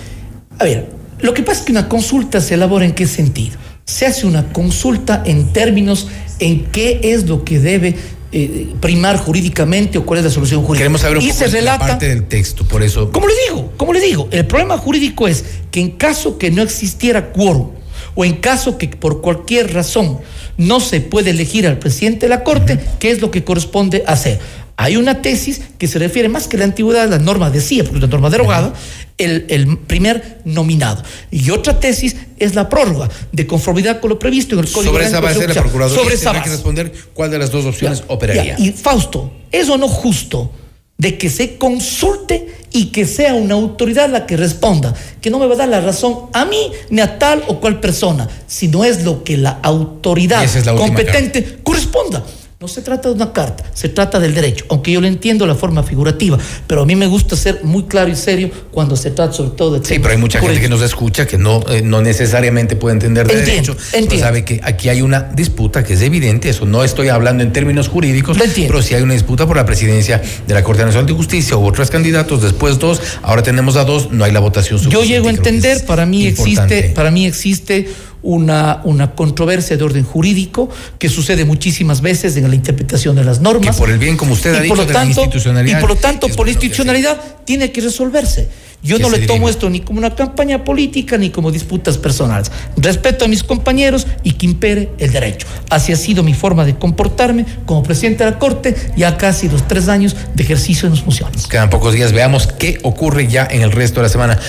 A 0.60 0.64
ver, 0.66 0.88
lo 1.20 1.34
que 1.34 1.42
pasa 1.42 1.62
es 1.62 1.66
que 1.66 1.72
una 1.72 1.90
consulta 1.90 2.42
se 2.42 2.54
elabora 2.54 2.86
en 2.86 2.92
qué 2.92 3.08
sentido. 3.08 3.58
Se 3.86 4.06
hace 4.06 4.28
una 4.28 4.54
consulta 4.54 5.24
en 5.26 5.52
términos 5.54 6.08
en 6.40 6.66
qué 6.66 7.00
es 7.04 7.28
lo 7.28 7.44
que 7.44 7.60
debe 7.60 7.96
eh, 8.32 8.68
primar 8.80 9.18
jurídicamente 9.18 9.98
o 9.98 10.06
cuál 10.06 10.20
es 10.20 10.26
la 10.26 10.32
solución 10.32 10.62
jurídica. 10.62 10.80
Queremos 10.80 11.02
saber 11.02 11.18
un 11.18 11.24
y 11.24 11.30
poco 11.30 11.40
se 11.40 11.48
la 11.48 11.52
relata. 11.52 11.88
parte 11.88 12.10
del 12.10 12.26
texto, 12.26 12.66
por 12.68 12.84
eso. 12.84 13.12
Como 13.12 13.28
le 13.28 13.34
digo, 13.48 13.74
como 13.78 13.94
le 13.94 14.02
digo, 14.02 14.28
el 14.32 14.46
problema 14.46 14.78
jurídico 14.78 15.28
es 15.28 15.44
que 15.72 15.80
en 15.80 15.92
caso 15.92 16.38
que 16.38 16.52
no 16.52 16.62
existiera 16.62 17.32
quórum 17.32 17.72
o 18.16 18.26
en 18.26 18.36
caso 18.36 18.78
que 18.78 18.88
por 18.88 19.22
cualquier 19.22 19.74
razón 19.74 20.20
no 20.58 20.80
se 20.80 21.02
puede 21.02 21.32
elegir 21.32 21.68
al 21.68 21.80
presidente 21.80 22.28
de 22.28 22.30
la 22.30 22.44
Corte, 22.44 22.80
¿qué 23.00 23.12
es 23.12 23.22
lo 23.22 23.32
que 23.32 23.44
corresponde 23.44 24.04
hacer? 24.08 24.40
Hay 24.84 24.98
una 24.98 25.22
tesis 25.22 25.62
que 25.78 25.88
se 25.88 26.00
refiere 26.00 26.28
más 26.28 26.48
que 26.48 26.58
la 26.58 26.64
antigüedad, 26.66 27.08
la 27.08 27.20
norma 27.20 27.52
decía, 27.52 27.84
porque 27.84 27.98
es 28.00 28.04
una 28.04 28.12
norma 28.12 28.30
derogada, 28.32 28.74
el, 29.20 29.46
el 29.50 29.78
primer 29.78 30.40
nominado. 30.44 31.04
Y 31.30 31.52
otra 31.52 31.80
tesis 31.80 32.16
es 32.38 32.56
la 32.56 32.68
prórroga, 32.68 33.08
de 33.32 33.46
conformidad 33.46 34.00
con 34.00 34.10
lo 34.10 34.18
previsto 34.18 34.56
en 34.56 34.62
el 34.62 34.72
Código 34.72 34.92
Sobre 34.94 35.06
esa 35.06 35.20
base, 35.20 35.48
la. 35.48 35.54
Procuraduría 35.54 36.02
Sobre 36.02 36.16
esa 36.16 36.32
tendrá 36.32 36.44
que 36.44 36.50
responder 36.50 36.92
cuál 37.14 37.30
de 37.30 37.38
las 37.38 37.52
dos 37.52 37.66
opciones 37.66 38.00
Ya, 38.00 38.06
operaría. 38.08 38.58
ya. 38.58 38.64
Y 38.64 38.72
Fausto, 38.72 39.32
¿es 39.52 39.70
o 39.70 39.78
no 39.78 39.88
justo 39.88 40.52
de 40.98 41.18
que 41.18 41.30
se 41.30 41.58
consulte 41.58 42.48
y 42.72 42.86
que 42.88 43.06
sea 43.06 43.36
una 43.36 43.54
autoridad 43.54 44.10
la 44.10 44.26
que 44.26 44.36
responda? 44.36 44.96
Que 45.22 45.30
no 45.30 45.38
me 45.38 45.46
va 45.46 45.54
a 45.54 45.58
dar 45.58 45.70
la 45.70 45.82
razón 45.82 46.30
a 46.34 46.46
mí 46.46 46.72
ni 46.90 47.02
a 47.02 47.20
tal 47.20 47.44
o 47.48 47.60
cual 47.60 47.80
persona, 47.80 48.28
sino 48.48 48.84
es 48.84 49.04
lo 49.04 49.24
que 49.24 49.38
la 49.38 49.60
autoridad 49.62 50.44
es 50.44 50.66
la 50.66 50.74
última 50.74 50.88
competente 50.88 51.60
corresponda. 51.62 52.24
No 52.62 52.68
se 52.68 52.84
trata 52.84 53.10
de 53.10 53.16
una 53.16 53.34
carta, 53.34 53.64
se 53.74 53.90
trata 53.90 54.20
del 54.20 54.36
derecho, 54.36 54.66
aunque 54.70 54.92
yo 54.92 55.02
le 55.02 55.08
entiendo 55.08 55.48
la 55.48 55.56
forma 55.56 55.82
figurativa, 55.82 56.38
pero 56.68 56.84
a 56.84 56.86
mí 56.86 56.96
me 56.96 57.08
gusta 57.08 57.36
ser 57.36 57.62
muy 57.64 57.86
claro 57.86 58.12
y 58.12 58.16
serio 58.16 58.52
cuando 58.70 58.96
se 58.96 59.10
trata 59.10 59.34
sobre 59.34 59.50
todo 59.50 59.80
de 59.80 59.84
Sí, 59.84 59.98
pero 59.98 60.12
hay 60.12 60.20
mucha 60.20 60.40
gente 60.40 60.62
que 60.62 60.70
nos 60.70 60.84
escucha 60.84 61.26
que 61.26 61.40
no, 61.40 61.64
eh, 61.70 61.82
no 61.82 62.04
necesariamente 62.04 62.76
puede 62.76 62.94
entender 62.94 63.26
de 63.26 63.34
Entiendo, 63.40 63.74
derecho. 63.74 63.86
pero 63.90 64.04
entiendo. 64.04 64.24
sabe 64.28 64.46
que 64.46 64.62
aquí 64.64 64.90
hay 64.90 65.02
una 65.02 65.22
disputa 65.22 65.84
que 65.84 65.94
es 65.96 66.02
evidente, 66.02 66.50
eso 66.50 66.68
no 66.68 66.84
estoy 66.84 67.08
hablando 67.10 67.42
en 67.42 67.52
términos 67.52 67.88
jurídicos, 67.88 68.38
Lo 68.38 68.46
pero 68.56 68.84
sí 68.84 68.94
hay 68.94 69.02
una 69.02 69.14
disputa 69.14 69.48
por 69.48 69.56
la 69.58 69.66
presidencia 69.66 70.22
de 70.48 70.54
la 70.54 70.64
Corte 70.64 70.84
Nacional 70.86 71.08
de 71.08 71.14
Justicia, 71.14 71.58
hubo 71.58 71.66
otros 71.66 71.90
candidatos, 71.90 72.44
después 72.44 72.78
dos, 72.78 73.02
ahora 73.24 73.42
tenemos 73.42 73.76
a 73.76 73.86
dos, 73.86 74.12
no 74.12 74.24
hay 74.24 74.32
la 74.32 74.40
votación 74.40 74.78
Yo 74.78 74.84
suficiente. 74.84 75.08
llego 75.08 75.30
a 75.30 75.32
entender, 75.32 75.84
para 75.88 76.06
mí 76.06 76.28
importante. 76.28 76.76
existe, 76.78 76.94
para 76.94 77.10
mí 77.10 77.26
existe 77.26 77.90
una, 78.24 78.82
una 78.84 79.12
controversia 79.12 79.78
de 79.78 79.84
orden 79.84 80.04
jurídico 80.04 80.70
que 81.00 81.10
sucede 81.10 81.46
muchísimas 81.46 82.02
veces 82.02 82.36
en 82.38 82.50
la 82.50 82.56
interpretación 82.56 83.16
de 83.16 83.24
las 83.24 83.42
normas. 83.42 83.76
Que 83.76 83.80
por 83.80 83.90
el 83.90 83.98
bien, 83.98 84.18
como 84.18 84.34
usted 84.34 84.56
ha 84.56 84.62
dicho, 84.62 84.76
por 84.76 84.78
lo 84.78 84.86
de 84.86 84.94
la 84.94 85.00
tanto, 85.00 85.22
institucionalidad, 85.22 85.78
Y 85.78 85.82
por 85.82 85.90
lo 85.90 85.96
tanto, 85.96 86.28
por 86.30 86.46
que 86.46 86.52
institucionalidad 86.52 87.20
tiene 87.46 87.72
que 87.72 87.82
resolverse. 87.82 88.48
Yo 88.84 88.98
no 88.98 89.10
le 89.10 89.28
tomo 89.28 89.48
esto 89.48 89.70
ni 89.70 89.82
como 89.82 90.00
una 90.00 90.16
campaña 90.16 90.64
política 90.64 91.18
ni 91.18 91.30
como 91.30 91.52
disputas 91.52 91.98
personales. 91.98 92.52
Respeto 92.78 93.26
a 93.26 93.28
mis 93.28 93.44
compañeros 93.44 94.08
y 94.24 94.32
que 94.34 94.46
impere 94.48 94.90
el 94.98 95.12
derecho. 95.12 95.46
Así 95.70 95.92
ha 95.92 95.96
sido 95.96 96.24
mi 96.24 96.34
forma 96.34 96.66
de 96.66 96.76
comportarme 96.76 97.46
como 97.66 97.84
presidente 97.84 98.24
de 98.24 98.32
la 98.32 98.40
Corte 98.40 98.76
ya 98.98 99.18
casi 99.18 99.50
los 99.50 99.68
tres 99.68 99.88
años 99.88 100.16
de 100.34 100.44
ejercicio 100.44 100.88
de 100.90 100.92
mis 100.96 101.02
funciones. 101.04 101.46
Quedan 101.48 101.70
pocos 101.70 101.94
días, 101.94 102.12
veamos 102.12 102.48
qué 102.48 102.80
ocurre 102.82 103.28
ya 103.28 103.48
en 103.50 103.62
el 103.62 103.72
resto 103.72 104.00
de 104.00 104.08
la 104.08 104.10
semana. 104.10 104.40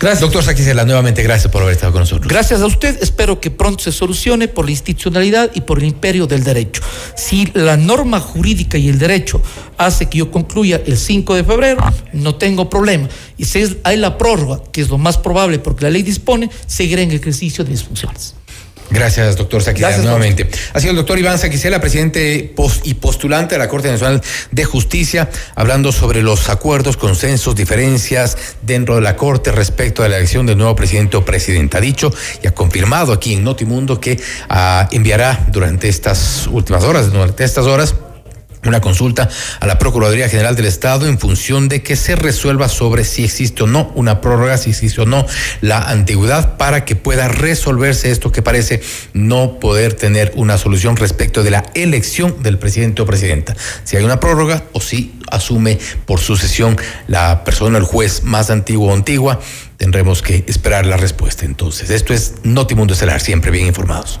Gracias. 0.00 0.20
Doctor 0.20 0.42
Saquicela, 0.42 0.84
nuevamente 0.84 1.22
gracias 1.22 1.52
por 1.52 1.62
haber 1.62 1.74
estado 1.74 1.92
con 1.92 2.00
nosotros. 2.00 2.28
Gracias 2.32 2.62
a 2.62 2.66
usted, 2.66 2.98
espero 3.02 3.40
que 3.40 3.50
pronto 3.50 3.84
se 3.84 3.92
solucione 3.92 4.48
por 4.48 4.64
la 4.64 4.70
institucionalidad 4.70 5.50
y 5.54 5.60
por 5.62 5.78
el 5.78 5.84
imperio 5.84 6.26
del 6.26 6.44
derecho. 6.44 6.82
Si 7.16 7.46
la 7.54 7.76
norma 7.76 8.20
jurídica 8.20 8.78
y 8.78 8.88
el 8.88 8.98
derecho 8.98 9.42
hace 9.76 10.06
que 10.06 10.18
yo 10.18 10.30
concluya 10.30 10.80
el 10.86 10.96
5 10.96 11.34
de 11.34 11.44
febrero, 11.44 11.82
no 12.12 12.36
tengo 12.36 12.70
problema. 12.70 13.08
Y 13.36 13.44
si 13.44 13.58
es- 13.60 13.76
hay 13.84 13.96
la 13.96 14.18
prórroga, 14.18 14.60
que 14.72 14.80
es 14.80 14.88
lo 14.88 14.98
más 14.98 15.18
probable 15.18 15.58
porque 15.58 15.84
la 15.84 15.90
ley 15.90 16.02
dispone, 16.02 16.50
seguiré 16.66 17.02
en 17.02 17.10
el 17.10 17.16
ejercicio 17.16 17.64
de 17.64 17.70
mis 17.70 17.82
funciones. 17.82 18.34
Gracias, 18.92 19.36
doctor 19.36 19.62
Saquicela, 19.62 19.96
nuevamente. 19.98 20.46
Ha 20.74 20.80
sido 20.80 20.90
el 20.90 20.96
doctor 20.96 21.18
Iván 21.18 21.38
Saquicela, 21.38 21.80
presidente 21.80 22.54
y 22.84 22.94
postulante 22.94 23.54
de 23.54 23.58
la 23.58 23.68
Corte 23.68 23.90
Nacional 23.90 24.20
de 24.50 24.64
Justicia, 24.64 25.30
hablando 25.54 25.92
sobre 25.92 26.22
los 26.22 26.50
acuerdos, 26.50 26.98
consensos, 26.98 27.54
diferencias 27.54 28.36
dentro 28.60 28.96
de 28.96 29.00
la 29.00 29.16
Corte 29.16 29.50
respecto 29.50 30.02
a 30.02 30.08
la 30.08 30.18
elección 30.18 30.44
del 30.44 30.58
nuevo 30.58 30.76
presidente 30.76 31.16
o 31.16 31.24
presidenta. 31.24 31.78
Ha 31.78 31.80
dicho 31.80 32.12
y 32.42 32.46
ha 32.46 32.54
confirmado 32.54 33.12
aquí 33.12 33.32
en 33.32 33.44
Notimundo 33.44 33.98
que 33.98 34.20
ah, 34.50 34.88
enviará 34.92 35.46
durante 35.50 35.88
estas 35.88 36.46
últimas 36.48 36.84
horas, 36.84 37.10
durante 37.10 37.44
estas 37.44 37.64
horas, 37.64 37.94
una 38.64 38.80
consulta 38.80 39.28
a 39.60 39.66
la 39.66 39.78
Procuraduría 39.78 40.28
General 40.28 40.54
del 40.54 40.66
Estado 40.66 41.06
en 41.06 41.18
función 41.18 41.68
de 41.68 41.82
que 41.82 41.96
se 41.96 42.14
resuelva 42.14 42.68
sobre 42.68 43.04
si 43.04 43.24
existe 43.24 43.64
o 43.64 43.66
no 43.66 43.90
una 43.94 44.20
prórroga, 44.20 44.56
si 44.56 44.70
existe 44.70 45.00
o 45.00 45.06
no 45.06 45.26
la 45.60 45.82
antigüedad, 45.82 46.56
para 46.56 46.84
que 46.84 46.94
pueda 46.94 47.28
resolverse 47.28 48.10
esto 48.10 48.30
que 48.30 48.42
parece 48.42 48.80
no 49.12 49.58
poder 49.58 49.94
tener 49.94 50.32
una 50.36 50.58
solución 50.58 50.96
respecto 50.96 51.42
de 51.42 51.50
la 51.50 51.64
elección 51.74 52.42
del 52.42 52.58
presidente 52.58 53.02
o 53.02 53.06
presidenta. 53.06 53.56
Si 53.84 53.96
hay 53.96 54.04
una 54.04 54.20
prórroga 54.20 54.64
o 54.72 54.80
si 54.80 55.18
asume 55.30 55.78
por 56.06 56.20
sucesión 56.20 56.76
la 57.08 57.42
persona, 57.44 57.78
el 57.78 57.84
juez 57.84 58.22
más 58.22 58.50
antiguo 58.50 58.90
o 58.90 58.94
antigua, 58.94 59.40
tendremos 59.76 60.22
que 60.22 60.44
esperar 60.46 60.86
la 60.86 60.96
respuesta. 60.96 61.44
Entonces, 61.44 61.90
esto 61.90 62.14
es 62.14 62.34
Notimundo 62.44 62.94
Estelar, 62.94 63.20
siempre 63.20 63.50
bien 63.50 63.66
informados. 63.66 64.20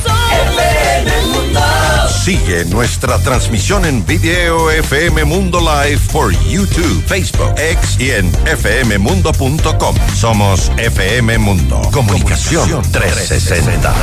Sigue 2.11 2.65
nuestra 2.65 3.17
transmisión 3.19 3.85
en 3.85 4.05
video 4.05 4.69
FM 4.69 5.23
Mundo 5.23 5.59
Live 5.59 5.99
por 6.11 6.31
YouTube, 6.45 7.03
Facebook, 7.07 7.55
X 7.57 7.97
y 7.99 8.11
en 8.11 8.31
fmmundo.com. 8.31 9.95
Somos 10.13 10.71
FM 10.77 11.39
Mundo. 11.39 11.81
Comunicación 11.91 12.83
360. 12.91 13.93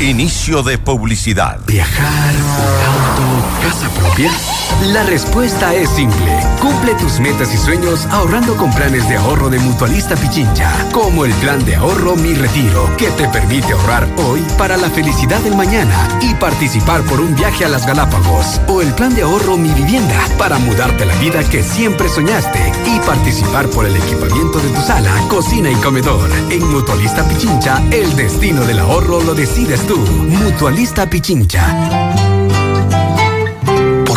Inicio 0.00 0.62
de 0.62 0.76
publicidad. 0.78 1.60
¿Viajar, 1.66 2.34
auto, 2.34 3.46
casa 3.62 3.88
propia? 3.94 4.30
La 4.86 5.04
respuesta 5.04 5.72
es 5.74 5.88
simple. 5.90 6.40
Cumple 6.60 6.94
tus 6.96 7.20
metas 7.20 7.54
y 7.54 7.56
sueños 7.56 8.06
ahorrando 8.06 8.56
con 8.56 8.72
planes 8.72 9.08
de 9.08 9.16
ahorro 9.16 9.48
de 9.48 9.60
Mutualista 9.60 10.16
Pichincha, 10.16 10.72
como 10.90 11.24
el 11.24 11.32
plan 11.34 11.64
de 11.64 11.76
ahorro 11.76 12.16
Mi 12.16 12.34
Retiro, 12.34 12.90
que 12.96 13.08
te 13.10 13.28
permite 13.28 13.72
ahorrar 13.72 14.08
hoy 14.26 14.44
para 14.58 14.76
la 14.76 14.90
felicidad 14.90 15.40
del 15.40 15.54
mañana 15.56 16.08
y 16.20 16.34
participar 16.34 17.02
por 17.02 17.20
un 17.20 17.34
viaje 17.36 17.51
a 17.60 17.68
las 17.68 17.86
Galápagos, 17.86 18.60
o 18.66 18.80
el 18.80 18.92
plan 18.94 19.14
de 19.14 19.22
ahorro 19.22 19.56
Mi 19.56 19.68
Vivienda, 19.70 20.18
para 20.38 20.58
mudarte 20.58 21.04
la 21.04 21.14
vida 21.16 21.44
que 21.48 21.62
siempre 21.62 22.08
soñaste 22.08 22.72
y 22.86 22.98
participar 23.00 23.68
por 23.68 23.86
el 23.86 23.94
equipamiento 23.94 24.58
de 24.58 24.68
tu 24.70 24.80
sala, 24.80 25.12
cocina 25.28 25.70
y 25.70 25.74
comedor. 25.76 26.28
En 26.50 26.66
Mutualista 26.66 27.22
Pichincha, 27.28 27.82
el 27.90 28.16
destino 28.16 28.64
del 28.64 28.80
ahorro 28.80 29.20
lo 29.20 29.34
decides 29.34 29.86
tú. 29.86 29.98
Mutualista 29.98 31.08
Pichincha. 31.08 32.31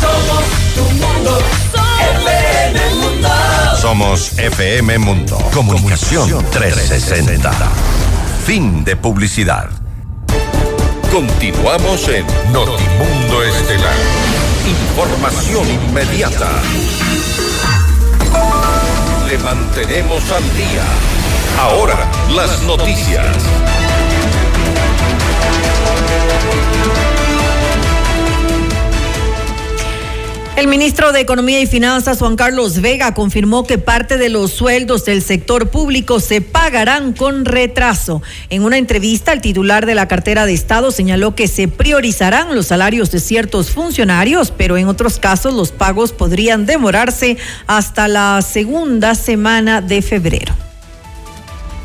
Somos 0.00 0.44
tu 0.74 0.82
mundo. 0.94 1.38
FM 2.24 2.94
Mundo. 2.94 3.28
Somos 3.80 4.32
FM 4.38 4.98
Mundo. 4.98 5.38
Comunicación 5.52 6.44
360. 6.50 7.50
Fin 8.44 8.84
de 8.84 8.96
publicidad. 8.96 9.68
Continuamos 11.10 12.08
en 12.08 12.26
Notimundo 12.52 13.42
Estelar. 13.42 13.94
Información 14.66 15.66
inmediata. 15.68 16.50
Le 19.28 19.38
mantenemos 19.38 20.22
al 20.30 20.42
día. 20.56 20.84
Ahora, 21.60 22.10
las 22.34 22.62
noticias. 22.62 23.26
El 30.58 30.66
ministro 30.66 31.12
de 31.12 31.20
Economía 31.20 31.60
y 31.60 31.66
Finanzas, 31.66 32.18
Juan 32.18 32.34
Carlos 32.34 32.80
Vega, 32.80 33.14
confirmó 33.14 33.64
que 33.64 33.78
parte 33.78 34.18
de 34.18 34.28
los 34.28 34.50
sueldos 34.50 35.04
del 35.04 35.22
sector 35.22 35.70
público 35.70 36.18
se 36.18 36.40
pagarán 36.40 37.12
con 37.12 37.44
retraso. 37.44 38.22
En 38.50 38.64
una 38.64 38.76
entrevista, 38.76 39.32
el 39.32 39.40
titular 39.40 39.86
de 39.86 39.94
la 39.94 40.08
cartera 40.08 40.46
de 40.46 40.54
Estado 40.54 40.90
señaló 40.90 41.36
que 41.36 41.46
se 41.46 41.68
priorizarán 41.68 42.56
los 42.56 42.66
salarios 42.66 43.12
de 43.12 43.20
ciertos 43.20 43.70
funcionarios, 43.70 44.50
pero 44.50 44.76
en 44.76 44.88
otros 44.88 45.20
casos 45.20 45.54
los 45.54 45.70
pagos 45.70 46.10
podrían 46.10 46.66
demorarse 46.66 47.36
hasta 47.68 48.08
la 48.08 48.42
segunda 48.42 49.14
semana 49.14 49.80
de 49.80 50.02
febrero. 50.02 50.67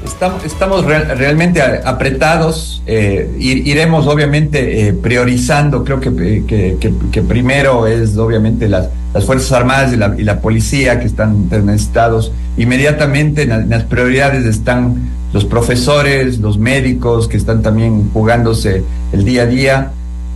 Estamos, 0.04 0.86
realmente 0.86 1.62
apretados, 1.62 2.84
eh, 2.86 3.34
iremos 3.40 4.06
obviamente 4.08 4.88
eh, 4.88 4.94
priorizando, 4.94 5.84
creo 5.84 6.00
que, 6.00 6.44
que, 6.46 7.22
primero 7.22 7.88
es 7.88 8.18
obviamente 8.18 8.68
las, 8.68 8.90
las 9.14 9.26
Fuerzas 9.26 9.52
Armadas 9.54 9.94
y 9.94 10.24
la, 10.24 10.40
policía 10.42 11.00
que 11.00 11.06
están 11.06 11.48
necesitados, 11.50 12.32
inmediatamente 12.58 13.44
en, 13.44 13.70
las 13.70 13.84
prioridades 13.84 14.46
están 14.46 15.10
los 15.32 15.46
profesores, 15.46 16.40
los 16.40 16.58
médicos 16.58 17.28
que 17.28 17.38
están 17.38 17.62
también 17.62 18.10
jugándose 18.12 18.84
el 19.14 19.24
día 19.24 19.44
a 19.44 19.46
día. 19.46 19.92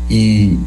Eh, 0.10 0.58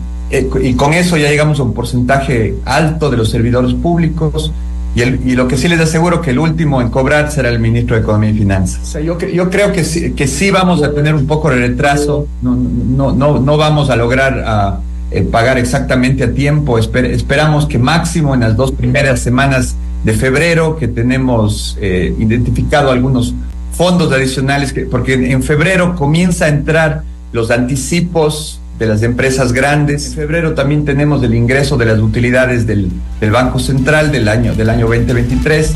y 0.63 0.75
con 0.75 0.93
eso 0.93 1.17
ya 1.17 1.29
llegamos 1.29 1.59
a 1.59 1.63
un 1.63 1.73
porcentaje 1.75 2.55
alto 2.65 3.11
de 3.11 3.17
los 3.17 3.31
servidores 3.31 3.73
públicos 3.75 4.53
y, 4.95 5.03
el, 5.03 5.21
y, 5.25 5.37
lo 5.37 5.47
que 5.47 5.57
sí 5.57 5.69
les 5.69 5.81
aseguro 5.81 6.21
que 6.21 6.31
el 6.31 6.39
último 6.39 6.81
en 6.81 6.91
cobrar 6.91 7.31
será 7.31 7.49
el 7.49 7.61
ministro 7.61 7.95
de 7.95 8.03
Economía 8.03 8.31
y 8.31 8.35
Finanzas. 8.35 8.81
O 8.83 8.87
sea, 8.87 9.01
yo, 9.01 9.19
yo 9.19 9.49
creo 9.49 9.73
que 9.73 9.85
sí, 9.85 10.13
que 10.13 10.27
sí 10.27 10.51
vamos 10.51 10.83
a 10.83 10.93
tener 10.93 11.15
un 11.15 11.27
poco 11.27 11.51
de 11.51 11.57
retraso, 11.57 12.27
no, 12.43 12.57
no, 12.57 13.13
no, 13.13 13.39
no 13.39 13.57
vamos 13.57 13.89
a 13.91 13.97
lograr 13.97 14.43
a, 14.45 14.81
eh, 15.13 15.23
pagar 15.23 15.59
exactamente 15.59 16.25
a 16.25 16.33
tiempo. 16.33 16.79
esperamos 16.79 17.67
que 17.67 17.79
máximo 17.79 18.35
en 18.35 18.41
las 18.41 18.57
dos 18.57 18.73
primeras 18.73 19.21
semanas 19.21 19.77
de 20.05 20.13
febrero, 20.13 20.77
que 20.77 20.89
tenemos 20.89 21.77
eh, 21.81 22.15
identificado 22.19 22.91
algunos 22.91 23.35
fondos 23.73 24.13
adicionales, 24.13 24.73
que, 24.73 24.83
porque 24.83 25.33
en 25.33 25.43
febrero 25.43 25.97
comienza 25.97 26.45
a 26.45 26.49
entrar 26.49 27.03
los 27.33 27.51
anticipos 27.51 28.60
de 28.81 28.87
las 28.87 29.03
empresas 29.03 29.53
grandes. 29.53 30.07
En 30.07 30.15
febrero 30.15 30.55
también 30.55 30.85
tenemos 30.85 31.23
el 31.23 31.35
ingreso 31.35 31.77
de 31.77 31.85
las 31.85 31.99
utilidades 31.99 32.67
del, 32.67 32.91
del 33.21 33.31
Banco 33.31 33.59
Central 33.59 34.11
del 34.11 34.27
año, 34.27 34.55
del 34.55 34.71
año 34.71 34.89
2023. 34.89 35.75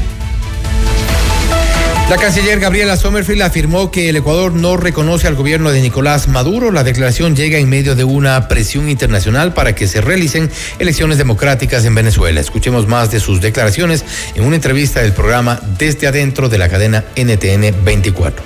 La 2.09 2.17
canciller 2.17 2.61
Gabriela 2.61 2.97
Sommerfield 2.97 3.43
afirmó 3.43 3.91
que 3.91 4.09
el 4.09 4.17
Ecuador 4.17 4.53
no 4.53 4.77
reconoce 4.77 5.27
al 5.27 5.35
gobierno 5.35 5.71
de 5.71 5.83
Nicolás 5.83 6.29
Maduro. 6.29 6.71
La 6.71 6.83
declaración 6.83 7.37
llega 7.37 7.59
en 7.59 7.69
medio 7.69 7.95
de 7.95 8.05
una 8.05 8.49
presión 8.49 8.89
internacional 8.89 9.53
para 9.53 9.75
que 9.75 9.87
se 9.87 10.01
realicen 10.01 10.51
elecciones 10.79 11.19
democráticas 11.19 11.85
en 11.85 11.95
Venezuela. 11.95 12.41
Escuchemos 12.41 12.87
más 12.89 13.11
de 13.11 13.21
sus 13.21 13.41
declaraciones 13.41 14.05
en 14.35 14.45
una 14.45 14.57
entrevista 14.57 15.03
del 15.03 15.13
programa 15.13 15.61
Desde 15.79 16.07
Adentro 16.07 16.49
de 16.49 16.59
la 16.59 16.69
cadena 16.71 17.05
NTN 17.17 17.85
24. 17.85 18.43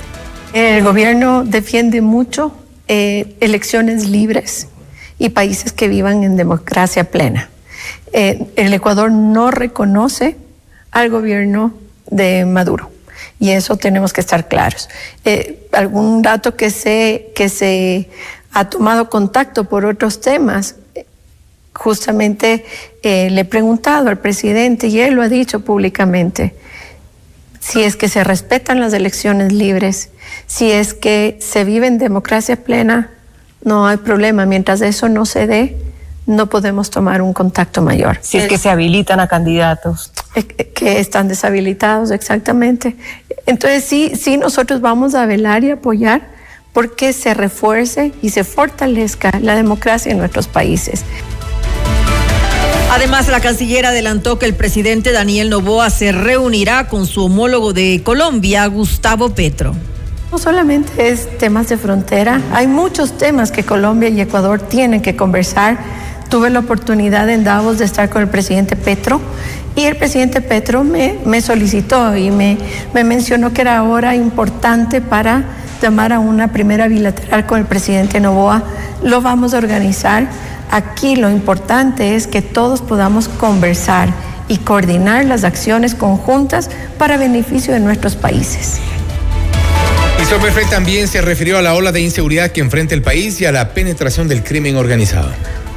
El 0.52 0.82
gobierno 0.82 1.44
defiende 1.44 2.00
mucho 2.00 2.52
eh, 2.88 3.36
elecciones 3.40 4.08
libres 4.08 4.68
y 5.18 5.28
países 5.28 5.72
que 5.72 5.88
vivan 5.88 6.24
en 6.24 6.36
democracia 6.36 7.04
plena. 7.04 7.50
Eh, 8.12 8.46
el 8.56 8.72
Ecuador 8.72 9.12
no 9.12 9.50
reconoce 9.50 10.36
al 10.90 11.10
gobierno 11.10 11.74
de 12.10 12.44
Maduro 12.46 12.90
y 13.38 13.50
eso 13.50 13.76
tenemos 13.76 14.12
que 14.12 14.20
estar 14.20 14.48
claros. 14.48 14.88
Eh, 15.24 15.68
algún 15.72 16.22
dato 16.22 16.56
que 16.56 16.70
se, 16.70 17.30
que 17.34 17.48
se 17.48 18.08
ha 18.52 18.70
tomado 18.70 19.10
contacto 19.10 19.64
por 19.64 19.84
otros 19.84 20.20
temas, 20.20 20.76
justamente 21.74 22.64
le 23.04 23.40
he 23.40 23.44
preguntado 23.44 24.08
al 24.08 24.18
presidente 24.18 24.88
y 24.88 25.00
él 25.00 25.14
lo 25.14 25.22
ha 25.22 25.28
dicho 25.28 25.60
públicamente, 25.60 26.54
si 27.68 27.82
es 27.82 27.96
que 27.96 28.08
se 28.08 28.24
respetan 28.24 28.80
las 28.80 28.92
elecciones 28.92 29.52
libres 29.52 30.10
si 30.46 30.70
es 30.70 30.94
que 30.94 31.38
se 31.40 31.64
vive 31.64 31.86
en 31.86 31.98
democracia 31.98 32.56
plena, 32.56 33.10
no 33.62 33.86
hay 33.86 33.98
problema. 33.98 34.46
Mientras 34.46 34.80
eso 34.80 35.08
no 35.08 35.26
se 35.26 35.46
dé, 35.46 35.76
no 36.26 36.48
podemos 36.48 36.90
tomar 36.90 37.22
un 37.22 37.32
contacto 37.32 37.82
mayor. 37.82 38.18
Si 38.20 38.38
es 38.38 38.48
que 38.48 38.58
se 38.58 38.68
habilitan 38.68 39.20
a 39.20 39.28
candidatos. 39.28 40.12
Que 40.74 41.00
están 41.00 41.28
deshabilitados, 41.28 42.10
exactamente. 42.10 42.96
Entonces 43.46 43.84
sí, 43.84 44.12
sí, 44.14 44.36
nosotros 44.36 44.80
vamos 44.80 45.14
a 45.14 45.26
velar 45.26 45.64
y 45.64 45.70
apoyar 45.70 46.28
porque 46.72 47.12
se 47.12 47.34
refuerce 47.34 48.12
y 48.22 48.30
se 48.30 48.44
fortalezca 48.44 49.32
la 49.40 49.56
democracia 49.56 50.12
en 50.12 50.18
nuestros 50.18 50.46
países. 50.46 51.04
Además, 52.90 53.28
la 53.28 53.40
canciller 53.40 53.84
adelantó 53.84 54.38
que 54.38 54.46
el 54.46 54.54
presidente 54.54 55.12
Daniel 55.12 55.50
Novoa 55.50 55.90
se 55.90 56.10
reunirá 56.10 56.88
con 56.88 57.06
su 57.06 57.26
homólogo 57.26 57.74
de 57.74 58.00
Colombia, 58.02 58.66
Gustavo 58.66 59.28
Petro. 59.34 59.74
No 60.32 60.38
solamente 60.38 61.10
es 61.10 61.38
temas 61.38 61.68
de 61.68 61.76
frontera, 61.76 62.40
hay 62.52 62.66
muchos 62.66 63.18
temas 63.18 63.52
que 63.52 63.62
Colombia 63.62 64.08
y 64.08 64.20
Ecuador 64.20 64.60
tienen 64.60 65.02
que 65.02 65.16
conversar. 65.16 65.78
Tuve 66.30 66.48
la 66.48 66.60
oportunidad 66.60 67.28
en 67.28 67.44
Davos 67.44 67.78
de 67.78 67.84
estar 67.84 68.08
con 68.08 68.22
el 68.22 68.28
presidente 68.28 68.74
Petro 68.74 69.20
y 69.76 69.84
el 69.84 69.96
presidente 69.96 70.40
Petro 70.40 70.82
me, 70.82 71.18
me 71.24 71.42
solicitó 71.42 72.16
y 72.16 72.30
me, 72.30 72.56
me 72.94 73.04
mencionó 73.04 73.52
que 73.52 73.60
era 73.60 73.78
ahora 73.78 74.16
importante 74.16 75.00
para 75.02 75.44
llamar 75.80 76.12
a 76.12 76.20
una 76.20 76.52
primera 76.52 76.88
bilateral 76.88 77.46
con 77.46 77.60
el 77.60 77.66
presidente 77.66 78.18
Novoa. 78.18 78.62
Lo 79.02 79.20
vamos 79.20 79.54
a 79.54 79.58
organizar. 79.58 80.26
Aquí 80.70 81.16
lo 81.16 81.30
importante 81.30 82.14
es 82.14 82.26
que 82.26 82.42
todos 82.42 82.82
podamos 82.82 83.28
conversar 83.28 84.12
y 84.48 84.58
coordinar 84.58 85.24
las 85.24 85.44
acciones 85.44 85.94
conjuntas 85.94 86.70
para 86.98 87.16
beneficio 87.16 87.72
de 87.72 87.80
nuestros 87.80 88.16
países. 88.16 88.80
Y 90.20 90.70
también 90.70 91.08
se 91.08 91.22
refirió 91.22 91.56
a 91.56 91.62
la 91.62 91.74
ola 91.74 91.92
de 91.92 92.00
inseguridad 92.00 92.50
que 92.50 92.60
enfrenta 92.60 92.94
el 92.94 93.00
país 93.00 93.40
y 93.40 93.46
a 93.46 93.52
la 93.52 93.72
penetración 93.72 94.28
del 94.28 94.44
crimen 94.44 94.76
organizado. 94.76 95.30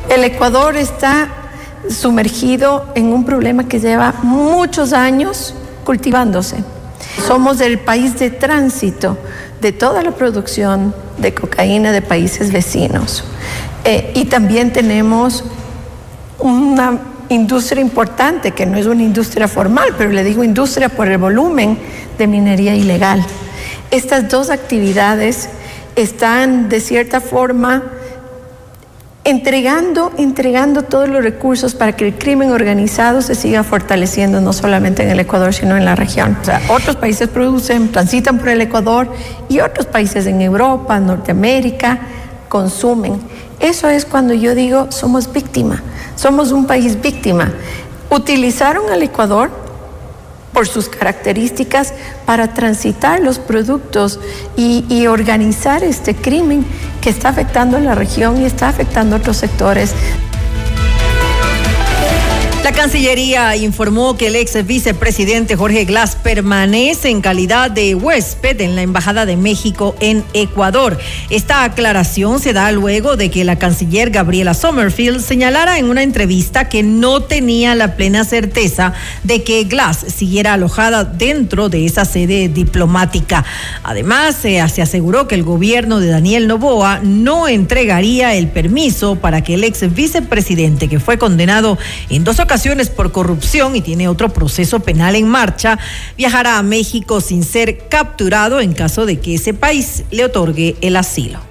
El 0.09 0.23
Ecuador 0.23 0.75
está 0.75 1.29
sumergido 1.89 2.91
en 2.95 3.13
un 3.13 3.25
problema 3.25 3.67
que 3.67 3.79
lleva 3.79 4.13
muchos 4.23 4.91
años 4.91 5.55
cultivándose. 5.85 6.57
Somos 7.25 7.61
el 7.61 7.79
país 7.79 8.19
de 8.19 8.29
tránsito 8.29 9.17
de 9.61 9.71
toda 9.71 10.01
la 10.01 10.11
producción 10.11 10.93
de 11.17 11.33
cocaína 11.33 11.91
de 11.91 12.01
países 12.01 12.51
vecinos. 12.51 13.23
Eh, 13.83 14.11
y 14.15 14.25
también 14.25 14.71
tenemos 14.71 15.43
una 16.39 16.99
industria 17.29 17.81
importante, 17.81 18.51
que 18.51 18.65
no 18.65 18.77
es 18.77 18.85
una 18.85 19.03
industria 19.03 19.47
formal, 19.47 19.89
pero 19.97 20.11
le 20.11 20.23
digo 20.23 20.43
industria 20.43 20.89
por 20.89 21.07
el 21.07 21.17
volumen 21.17 21.77
de 22.17 22.27
minería 22.27 22.75
ilegal. 22.75 23.25
Estas 23.89 24.29
dos 24.29 24.49
actividades 24.49 25.49
están 25.95 26.69
de 26.69 26.79
cierta 26.79 27.21
forma 27.21 27.83
entregando, 29.23 30.11
entregando 30.17 30.83
todos 30.83 31.07
los 31.07 31.23
recursos 31.23 31.75
para 31.75 31.95
que 31.95 32.07
el 32.07 32.15
crimen 32.15 32.51
organizado 32.51 33.21
se 33.21 33.35
siga 33.35 33.63
fortaleciendo 33.63 34.41
no 34.41 34.51
solamente 34.51 35.03
en 35.03 35.09
el 35.09 35.19
Ecuador, 35.19 35.53
sino 35.53 35.77
en 35.77 35.85
la 35.85 35.95
región. 35.95 36.37
O 36.41 36.45
sea, 36.45 36.61
otros 36.69 36.95
países 36.95 37.27
producen, 37.27 37.91
transitan 37.91 38.39
por 38.39 38.49
el 38.49 38.61
Ecuador 38.61 39.11
y 39.47 39.59
otros 39.59 39.85
países 39.85 40.25
en 40.25 40.41
Europa, 40.41 40.99
Norteamérica, 40.99 41.99
consumen. 42.49 43.19
Eso 43.61 43.87
es 43.87 44.05
cuando 44.05 44.33
yo 44.33 44.55
digo 44.55 44.87
somos 44.91 45.31
víctima, 45.31 45.83
somos 46.15 46.51
un 46.51 46.65
país 46.65 46.99
víctima. 46.99 47.51
Utilizaron 48.09 48.91
al 48.91 49.03
Ecuador 49.03 49.51
por 50.51 50.67
sus 50.67 50.89
características 50.89 51.93
para 52.25 52.53
transitar 52.53 53.19
los 53.21 53.39
productos 53.39 54.19
y, 54.57 55.05
organizar 55.07 55.83
este 55.83 56.15
crimen 56.15 56.65
que 57.01 57.09
está 57.09 57.29
afectando 57.29 57.77
a 57.77 57.79
la 57.79 57.95
región 57.95 58.41
y 58.41 58.45
está 58.45 58.67
afectando 58.67 59.15
a 59.15 59.19
otros 59.19 59.37
sectores. 59.37 59.93
La 62.63 62.73
Cancillería 62.73 63.55
informó 63.55 64.15
que 64.17 64.27
el 64.27 64.35
ex 64.35 64.63
vicepresidente 64.67 65.55
Jorge 65.55 65.83
Glass 65.85 66.15
permanece 66.15 67.09
en 67.09 67.21
calidad 67.21 67.71
de 67.71 67.95
huésped 67.95 68.61
en 68.61 68.75
la 68.75 68.83
Embajada 68.83 69.25
de 69.25 69.35
México 69.35 69.95
en 69.99 70.23
Ecuador. 70.33 70.99
Esta 71.31 71.63
aclaración 71.63 72.39
se 72.39 72.53
da 72.53 72.71
luego 72.71 73.17
de 73.17 73.31
que 73.31 73.43
la 73.45 73.57
canciller 73.57 74.11
Gabriela 74.11 74.53
Sommerfield 74.53 75.21
señalara 75.21 75.79
en 75.79 75.89
una 75.89 76.03
entrevista 76.03 76.69
que 76.69 76.83
no 76.83 77.23
tenía 77.23 77.73
la 77.73 77.95
plena 77.95 78.25
certeza 78.25 78.93
de 79.23 79.41
que 79.41 79.63
Glass 79.63 80.05
siguiera 80.15 80.53
alojada 80.53 81.03
dentro 81.03 81.67
de 81.67 81.87
esa 81.87 82.05
sede 82.05 82.47
diplomática. 82.47 83.43
Además, 83.81 84.35
se 84.35 84.61
aseguró 84.61 85.27
que 85.27 85.33
el 85.33 85.43
gobierno 85.43 85.99
de 85.99 86.09
Daniel 86.09 86.47
Novoa 86.47 86.99
no 87.01 87.47
entregaría 87.47 88.35
el 88.35 88.49
permiso 88.49 89.15
para 89.15 89.43
que 89.43 89.55
el 89.55 89.63
ex 89.63 89.91
vicepresidente, 89.95 90.87
que 90.87 90.99
fue 90.99 91.17
condenado 91.17 91.79
en 92.09 92.23
dos 92.23 92.39
ocasiones, 92.39 92.50
por 92.89 93.13
corrupción 93.13 93.77
y 93.77 93.81
tiene 93.81 94.09
otro 94.09 94.27
proceso 94.27 94.81
penal 94.81 95.15
en 95.15 95.25
marcha, 95.25 95.79
viajará 96.17 96.57
a 96.57 96.63
México 96.63 97.21
sin 97.21 97.43
ser 97.43 97.87
capturado 97.87 98.59
en 98.59 98.73
caso 98.73 99.05
de 99.05 99.19
que 99.19 99.35
ese 99.35 99.53
país 99.53 100.03
le 100.11 100.25
otorgue 100.25 100.75
el 100.81 100.97
asilo. 100.97 101.50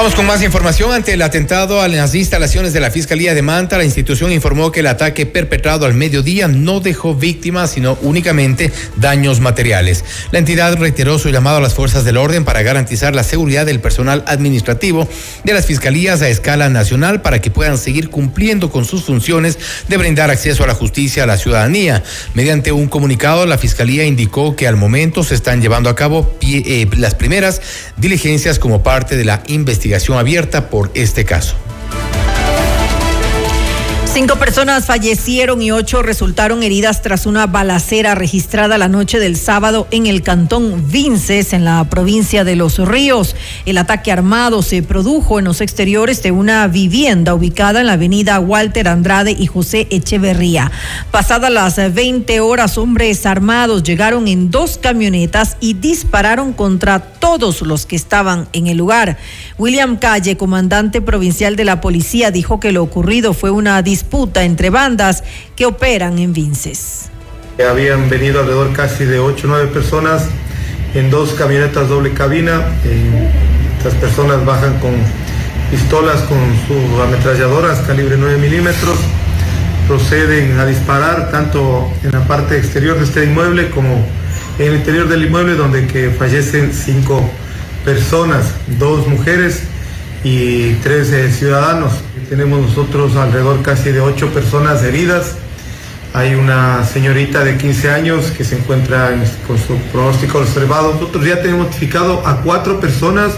Vamos 0.00 0.14
con 0.14 0.24
más 0.24 0.42
información. 0.42 0.92
Ante 0.92 1.12
el 1.12 1.20
atentado 1.20 1.82
a 1.82 1.86
las 1.86 2.14
instalaciones 2.14 2.72
de 2.72 2.80
la 2.80 2.90
Fiscalía 2.90 3.34
de 3.34 3.42
Manta, 3.42 3.76
la 3.76 3.84
institución 3.84 4.32
informó 4.32 4.72
que 4.72 4.80
el 4.80 4.86
ataque 4.86 5.26
perpetrado 5.26 5.84
al 5.84 5.92
mediodía 5.92 6.48
no 6.48 6.80
dejó 6.80 7.14
víctimas, 7.14 7.72
sino 7.72 7.98
únicamente 8.00 8.72
daños 8.96 9.40
materiales. 9.40 10.02
La 10.30 10.38
entidad 10.38 10.74
reiteró 10.78 11.18
su 11.18 11.28
llamado 11.28 11.58
a 11.58 11.60
las 11.60 11.74
fuerzas 11.74 12.06
del 12.06 12.16
orden 12.16 12.46
para 12.46 12.62
garantizar 12.62 13.14
la 13.14 13.24
seguridad 13.24 13.66
del 13.66 13.80
personal 13.80 14.24
administrativo 14.26 15.06
de 15.44 15.52
las 15.52 15.66
fiscalías 15.66 16.22
a 16.22 16.30
escala 16.30 16.70
nacional 16.70 17.20
para 17.20 17.42
que 17.42 17.50
puedan 17.50 17.76
seguir 17.76 18.08
cumpliendo 18.08 18.70
con 18.70 18.86
sus 18.86 19.04
funciones 19.04 19.58
de 19.86 19.98
brindar 19.98 20.30
acceso 20.30 20.64
a 20.64 20.66
la 20.66 20.74
justicia 20.74 21.24
a 21.24 21.26
la 21.26 21.36
ciudadanía. 21.36 22.02
Mediante 22.32 22.72
un 22.72 22.88
comunicado, 22.88 23.44
la 23.44 23.58
Fiscalía 23.58 24.06
indicó 24.06 24.56
que 24.56 24.66
al 24.66 24.76
momento 24.76 25.24
se 25.24 25.34
están 25.34 25.60
llevando 25.60 25.90
a 25.90 25.94
cabo 25.94 26.34
eh, 26.40 26.88
las 26.96 27.14
primeras 27.14 27.60
diligencias 27.98 28.58
como 28.58 28.82
parte 28.82 29.18
de 29.18 29.26
la 29.26 29.42
investigación 29.48 29.89
abierta 30.18 30.70
por 30.70 30.90
este 30.94 31.24
caso. 31.24 31.56
Cinco 34.12 34.40
personas 34.40 34.86
fallecieron 34.86 35.62
y 35.62 35.70
ocho 35.70 36.02
resultaron 36.02 36.64
heridas 36.64 37.00
tras 37.00 37.26
una 37.26 37.46
balacera 37.46 38.16
registrada 38.16 38.76
la 38.76 38.88
noche 38.88 39.20
del 39.20 39.36
sábado 39.36 39.86
en 39.92 40.08
el 40.08 40.22
cantón 40.22 40.90
Vinces, 40.90 41.52
en 41.52 41.64
la 41.64 41.84
provincia 41.84 42.42
de 42.42 42.56
Los 42.56 42.78
Ríos. 42.78 43.36
El 43.66 43.78
ataque 43.78 44.10
armado 44.10 44.62
se 44.62 44.82
produjo 44.82 45.38
en 45.38 45.44
los 45.44 45.60
exteriores 45.60 46.24
de 46.24 46.32
una 46.32 46.66
vivienda 46.66 47.34
ubicada 47.34 47.82
en 47.82 47.86
la 47.86 47.92
avenida 47.92 48.40
Walter 48.40 48.88
Andrade 48.88 49.30
y 49.30 49.46
José 49.46 49.86
Echeverría. 49.90 50.72
Pasadas 51.12 51.52
las 51.52 51.76
20 51.76 52.40
horas, 52.40 52.78
hombres 52.78 53.24
armados 53.26 53.84
llegaron 53.84 54.26
en 54.26 54.50
dos 54.50 54.76
camionetas 54.76 55.56
y 55.60 55.74
dispararon 55.74 56.52
contra 56.52 56.98
todos 56.98 57.62
los 57.62 57.86
que 57.86 57.94
estaban 57.94 58.48
en 58.52 58.66
el 58.66 58.76
lugar. 58.76 59.18
William 59.60 59.98
Calle, 59.98 60.38
comandante 60.38 61.02
provincial 61.02 61.54
de 61.54 61.66
la 61.66 61.82
policía, 61.82 62.30
dijo 62.30 62.60
que 62.60 62.72
lo 62.72 62.82
ocurrido 62.82 63.34
fue 63.34 63.50
una 63.50 63.82
disputa 63.82 64.44
entre 64.44 64.70
bandas 64.70 65.22
que 65.54 65.66
operan 65.66 66.18
en 66.18 66.32
Vinces. 66.32 67.10
Habían 67.70 68.08
venido 68.08 68.40
alrededor 68.40 68.72
casi 68.72 69.04
de 69.04 69.18
8 69.18 69.46
o 69.46 69.50
9 69.50 69.66
personas 69.66 70.24
en 70.94 71.10
dos 71.10 71.34
camionetas 71.34 71.90
doble 71.90 72.14
cabina. 72.14 72.62
Estas 73.76 73.92
personas 73.96 74.42
bajan 74.46 74.78
con 74.78 74.92
pistolas, 75.70 76.22
con 76.22 76.38
sus 76.66 76.98
ametralladoras 76.98 77.80
calibre 77.80 78.16
9 78.16 78.38
milímetros. 78.38 78.96
Proceden 79.86 80.58
a 80.58 80.64
disparar 80.64 81.30
tanto 81.30 81.92
en 82.02 82.12
la 82.12 82.26
parte 82.26 82.56
exterior 82.56 82.96
de 82.96 83.04
este 83.04 83.24
inmueble 83.24 83.68
como 83.68 84.06
en 84.58 84.68
el 84.68 84.76
interior 84.76 85.06
del 85.06 85.22
inmueble 85.22 85.54
donde 85.54 85.86
que 85.86 86.08
fallecen 86.08 86.72
cinco 86.72 87.30
personas, 87.84 88.52
dos 88.78 89.06
mujeres 89.06 89.62
y 90.24 90.74
tres 90.82 91.10
ciudadanos. 91.36 91.92
Tenemos 92.28 92.60
nosotros 92.60 93.16
alrededor 93.16 93.62
casi 93.62 93.90
de 93.90 94.00
ocho 94.00 94.28
personas 94.28 94.82
heridas. 94.82 95.34
Hay 96.12 96.34
una 96.34 96.84
señorita 96.84 97.44
de 97.44 97.56
15 97.56 97.90
años 97.90 98.32
que 98.36 98.44
se 98.44 98.56
encuentra 98.58 99.14
con 99.46 99.58
su 99.58 99.76
pronóstico 99.92 100.38
observado. 100.38 100.94
Nosotros 100.94 101.24
ya 101.24 101.40
tenemos 101.40 101.66
notificado 101.66 102.26
a 102.26 102.42
cuatro 102.42 102.80
personas. 102.80 103.32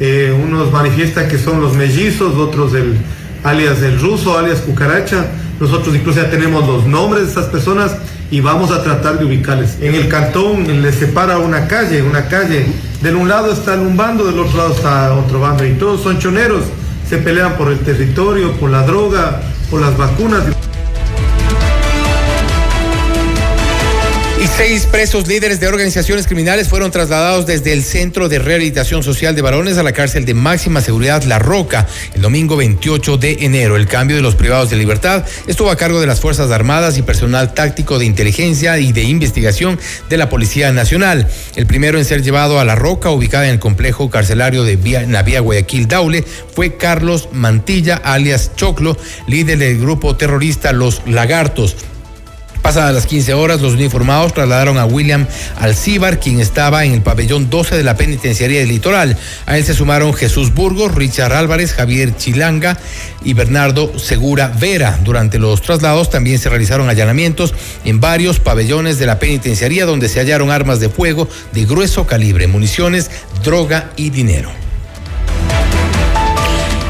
Eh, 0.00 0.32
unos 0.32 0.72
manifiestan 0.72 1.28
que 1.28 1.38
son 1.38 1.60
los 1.60 1.74
mellizos, 1.74 2.36
otros 2.36 2.72
del 2.72 2.96
alias 3.44 3.80
del 3.80 4.00
ruso, 4.00 4.38
alias 4.38 4.60
cucaracha. 4.60 5.26
Nosotros 5.60 5.94
incluso 5.94 6.22
ya 6.22 6.30
tenemos 6.30 6.66
los 6.66 6.86
nombres 6.86 7.24
de 7.24 7.28
estas 7.28 7.46
personas 7.46 7.92
y 8.32 8.40
vamos 8.40 8.70
a 8.70 8.82
tratar 8.82 9.18
de 9.18 9.26
ubicarles. 9.26 9.76
En 9.82 9.94
el 9.94 10.08
cantón 10.08 10.80
le 10.80 10.90
separa 10.90 11.36
una 11.36 11.68
calle, 11.68 12.00
una 12.00 12.28
calle. 12.28 12.64
Del 13.02 13.16
un 13.16 13.28
lado 13.28 13.52
está 13.52 13.74
un 13.74 13.94
bando, 13.94 14.24
del 14.24 14.38
otro 14.38 14.56
lado 14.56 14.74
está 14.74 15.12
otro 15.12 15.38
bando. 15.38 15.66
Y 15.66 15.74
todos 15.74 16.02
son 16.02 16.18
choneros. 16.18 16.64
Se 17.06 17.18
pelean 17.18 17.58
por 17.58 17.70
el 17.70 17.80
territorio, 17.80 18.52
por 18.52 18.70
la 18.70 18.84
droga, 18.84 19.42
por 19.70 19.82
las 19.82 19.98
vacunas. 19.98 20.44
Y 24.42 24.48
seis 24.48 24.86
presos 24.86 25.28
líderes 25.28 25.60
de 25.60 25.68
organizaciones 25.68 26.26
criminales 26.26 26.68
fueron 26.68 26.90
trasladados 26.90 27.46
desde 27.46 27.72
el 27.72 27.84
Centro 27.84 28.28
de 28.28 28.40
Rehabilitación 28.40 29.04
Social 29.04 29.36
de 29.36 29.42
Varones 29.42 29.78
a 29.78 29.84
la 29.84 29.92
cárcel 29.92 30.24
de 30.24 30.34
máxima 30.34 30.80
seguridad 30.80 31.22
La 31.22 31.38
Roca 31.38 31.86
el 32.16 32.22
domingo 32.22 32.56
28 32.56 33.18
de 33.18 33.36
enero. 33.42 33.76
El 33.76 33.86
cambio 33.86 34.16
de 34.16 34.22
los 34.22 34.34
privados 34.34 34.68
de 34.68 34.74
libertad 34.74 35.24
estuvo 35.46 35.70
a 35.70 35.76
cargo 35.76 36.00
de 36.00 36.08
las 36.08 36.18
Fuerzas 36.18 36.50
Armadas 36.50 36.98
y 36.98 37.02
personal 37.02 37.54
táctico 37.54 38.00
de 38.00 38.06
inteligencia 38.06 38.80
y 38.80 38.90
de 38.90 39.04
investigación 39.04 39.78
de 40.08 40.16
la 40.16 40.28
Policía 40.28 40.72
Nacional. 40.72 41.28
El 41.54 41.66
primero 41.66 41.96
en 41.98 42.04
ser 42.04 42.24
llevado 42.24 42.58
a 42.58 42.64
La 42.64 42.74
Roca, 42.74 43.10
ubicada 43.10 43.44
en 43.44 43.52
el 43.52 43.60
complejo 43.60 44.10
carcelario 44.10 44.64
de 44.64 44.74
vía, 44.74 45.06
Guayaquil 45.40 45.86
Daule, 45.86 46.24
fue 46.52 46.76
Carlos 46.76 47.28
Mantilla, 47.30 47.94
alias 47.94 48.50
Choclo, 48.56 48.96
líder 49.28 49.58
del 49.58 49.78
grupo 49.78 50.16
terrorista 50.16 50.72
Los 50.72 51.00
Lagartos. 51.06 51.76
Pasadas 52.62 52.94
las 52.94 53.06
15 53.06 53.34
horas, 53.34 53.60
los 53.60 53.72
uniformados 53.72 54.32
trasladaron 54.32 54.78
a 54.78 54.84
William 54.84 55.26
Alcíbar, 55.58 56.20
quien 56.20 56.40
estaba 56.40 56.84
en 56.84 56.92
el 56.92 57.02
pabellón 57.02 57.50
12 57.50 57.76
de 57.76 57.82
la 57.82 57.96
penitenciaría 57.96 58.60
del 58.60 58.68
litoral. 58.68 59.18
A 59.46 59.58
él 59.58 59.64
se 59.64 59.74
sumaron 59.74 60.14
Jesús 60.14 60.54
Burgos, 60.54 60.94
Richard 60.94 61.32
Álvarez, 61.32 61.72
Javier 61.74 62.16
Chilanga 62.16 62.78
y 63.24 63.34
Bernardo 63.34 63.98
Segura 63.98 64.48
Vera. 64.48 65.00
Durante 65.02 65.40
los 65.40 65.60
traslados 65.60 66.08
también 66.08 66.38
se 66.38 66.50
realizaron 66.50 66.88
allanamientos 66.88 67.52
en 67.84 68.00
varios 68.00 68.38
pabellones 68.38 68.98
de 68.98 69.06
la 69.06 69.18
penitenciaría 69.18 69.84
donde 69.84 70.08
se 70.08 70.20
hallaron 70.20 70.52
armas 70.52 70.78
de 70.78 70.88
fuego 70.88 71.28
de 71.52 71.64
grueso 71.64 72.06
calibre, 72.06 72.46
municiones, 72.46 73.10
droga 73.42 73.90
y 73.96 74.10
dinero. 74.10 74.61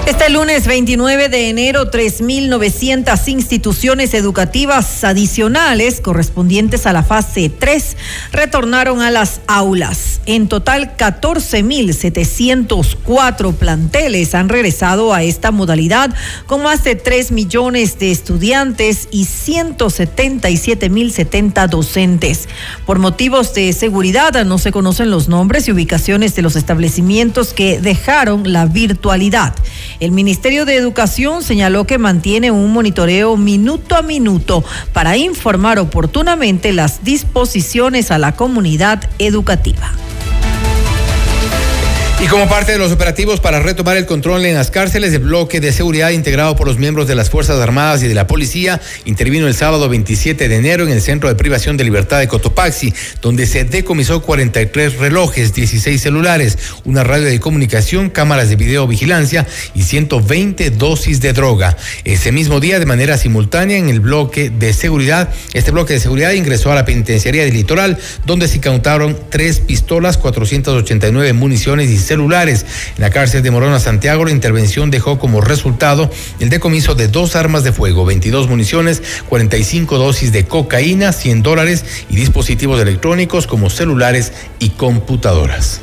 Este 0.05 0.31
lunes 0.31 0.67
29 0.67 1.29
de 1.29 1.49
enero, 1.49 1.89
3.900 1.89 3.29
instituciones 3.29 4.15
educativas 4.15 5.05
adicionales 5.05 6.01
correspondientes 6.01 6.87
a 6.87 6.93
la 6.93 7.05
fase 7.05 7.49
3 7.49 7.97
retornaron 8.33 9.01
a 9.01 9.13
las 9.13 9.43
aulas. 9.47 10.21
En 10.27 10.49
total, 10.49 10.97
14.704 10.97 13.55
planteles 13.55 14.35
han 14.35 14.49
regresado 14.49 15.15
a 15.15 15.23
esta 15.23 15.53
modalidad 15.53 16.13
con 16.47 16.65
más 16.65 16.83
de 16.83 16.97
3 16.97 17.31
millones 17.31 18.01
de 18.01 18.11
estudiantes 18.11 19.07
y 19.13 19.27
177.070 19.27 21.69
docentes. 21.69 22.49
Por 22.87 22.99
motivos 22.99 23.55
de 23.55 23.73
seguridad, 23.73 24.45
no 24.45 24.59
se 24.59 24.73
conocen 24.73 25.11
los 25.11 25.29
nombres 25.29 25.69
y 25.69 25.73
ubicaciones 25.73 26.35
de 26.35 26.43
los 26.43 26.57
establecimientos 26.57 27.53
que 27.53 27.81
dejaron 27.81 28.53
la 28.53 28.67
virtualidad. 28.67 29.55
El 30.03 30.11
Ministerio 30.11 30.65
de 30.65 30.75
Educación 30.75 31.45
señaló 31.45 31.87
que 31.87 31.97
mantiene 31.97 32.51
un 32.51 32.73
monitoreo 32.73 33.37
minuto 33.37 33.95
a 33.95 34.03
minuto 34.03 34.65
para 34.93 35.17
informar 35.17 35.79
oportunamente 35.79 36.73
las 36.73 37.05
disposiciones 37.05 38.11
a 38.11 38.19
la 38.19 38.35
comunidad 38.35 39.09
educativa. 39.21 39.93
Y 42.23 42.29
como 42.29 42.49
parte 42.49 42.71
de 42.71 42.79
los 42.79 42.93
operativos 42.93 43.41
para 43.41 43.59
retomar 43.59 43.97
el 43.97 44.07
control 44.07 44.47
en 44.47 44.55
las 44.55 44.71
cárceles, 44.71 45.13
el 45.13 45.19
bloque 45.19 45.59
de 45.59 45.73
seguridad 45.73 46.11
integrado 46.11 46.55
por 46.55 46.69
los 46.69 46.79
miembros 46.79 47.09
de 47.09 47.17
las 47.17 47.31
Fuerzas 47.31 47.59
Armadas 47.59 48.05
y 48.05 48.07
de 48.07 48.15
la 48.15 48.29
Policía 48.29 48.81
intervino 49.07 49.49
el 49.49 49.57
sábado 49.57 49.89
27 49.89 50.49
de 50.49 50.55
enero 50.55 50.85
en 50.85 50.93
el 50.93 51.03
Centro 51.03 51.29
de 51.29 51.35
Privación 51.35 51.77
de 51.77 51.83
Libertad 51.83 52.21
de 52.21 52.29
Cotopaxi, 52.29 52.95
donde 53.21 53.45
se 53.47 53.65
decomisó 53.65 54.23
43 54.23 54.99
relojes, 54.99 55.53
16 55.53 56.01
celulares, 56.01 56.59
una 56.85 57.03
radio 57.03 57.27
de 57.27 57.41
comunicación, 57.41 58.09
cámaras 58.09 58.49
de 58.49 58.55
videovigilancia 58.55 59.45
y 59.75 59.83
120 59.83 60.71
dosis 60.71 61.21
de 61.21 61.33
droga. 61.33 61.77
Ese 62.05 62.31
mismo 62.31 62.61
día, 62.61 62.79
de 62.79 62.87
manera 62.87 63.19
simultánea, 63.19 63.79
en 63.79 63.89
el 63.89 63.99
bloque 63.99 64.49
de 64.49 64.73
seguridad, 64.73 65.29
este 65.55 65.73
bloque 65.73 65.95
de 65.95 66.01
seguridad 66.01 66.31
ingresó 66.31 66.71
a 66.71 66.77
la 66.77 66.85
penitenciaría 66.85 67.45
del 67.45 67.55
litoral, 67.55 67.99
donde 68.27 68.47
se 68.47 68.59
incautaron 68.59 69.19
tres 69.29 69.59
pistolas, 69.59 70.19
489 70.19 71.33
municiones 71.33 71.91
y 71.91 71.99
En 72.13 73.03
la 73.03 73.11
cárcel 73.11 73.43
de 73.43 73.51
Morona, 73.51 73.81
Santiago, 73.81 74.25
la 74.25 74.31
intervención 74.31 74.91
dejó 74.91 75.19
como 75.19 75.41
resultado 75.41 76.11
el 76.41 76.51
decomiso 76.51 76.95
de 76.95 77.09
dos 77.09 77.37
armas 77.37 77.65
de 77.65 77.73
fuego, 77.73 78.05
22 78.05 78.49
municiones, 78.49 79.03
45 79.29 79.99
dosis 79.99 80.33
de 80.33 80.45
cocaína, 80.45 81.13
100 81.13 81.43
dólares 81.43 81.85
y 82.11 82.17
dispositivos 82.17 82.81
electrónicos 82.81 83.47
como 83.47 83.71
celulares 83.71 84.33
y 84.59 84.71
computadoras. 84.71 85.81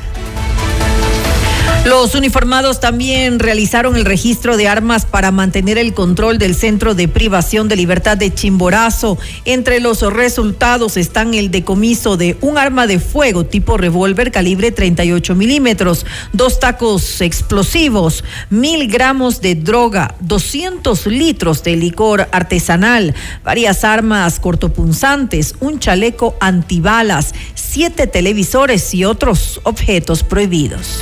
Los 1.86 2.14
uniformados 2.14 2.78
también 2.78 3.38
realizaron 3.38 3.96
el 3.96 4.04
registro 4.04 4.58
de 4.58 4.68
armas 4.68 5.06
para 5.06 5.30
mantener 5.30 5.78
el 5.78 5.94
control 5.94 6.36
del 6.36 6.54
centro 6.54 6.94
de 6.94 7.08
privación 7.08 7.68
de 7.68 7.76
libertad 7.76 8.18
de 8.18 8.34
Chimborazo. 8.34 9.16
Entre 9.46 9.80
los 9.80 10.02
resultados 10.12 10.98
están 10.98 11.32
el 11.32 11.50
decomiso 11.50 12.18
de 12.18 12.36
un 12.42 12.58
arma 12.58 12.86
de 12.86 12.98
fuego 12.98 13.46
tipo 13.46 13.78
revólver 13.78 14.30
calibre 14.30 14.72
38 14.72 15.34
milímetros, 15.34 16.04
dos 16.34 16.60
tacos 16.60 17.22
explosivos, 17.22 18.24
mil 18.50 18.86
gramos 18.86 19.40
de 19.40 19.54
droga, 19.54 20.14
200 20.20 21.06
litros 21.06 21.64
de 21.64 21.76
licor 21.76 22.28
artesanal, 22.30 23.14
varias 23.42 23.84
armas 23.84 24.38
cortopunzantes, 24.38 25.54
un 25.60 25.78
chaleco 25.78 26.36
antibalas, 26.40 27.34
siete 27.54 28.06
televisores 28.06 28.92
y 28.92 29.06
otros 29.06 29.62
objetos 29.64 30.22
prohibidos. 30.22 31.00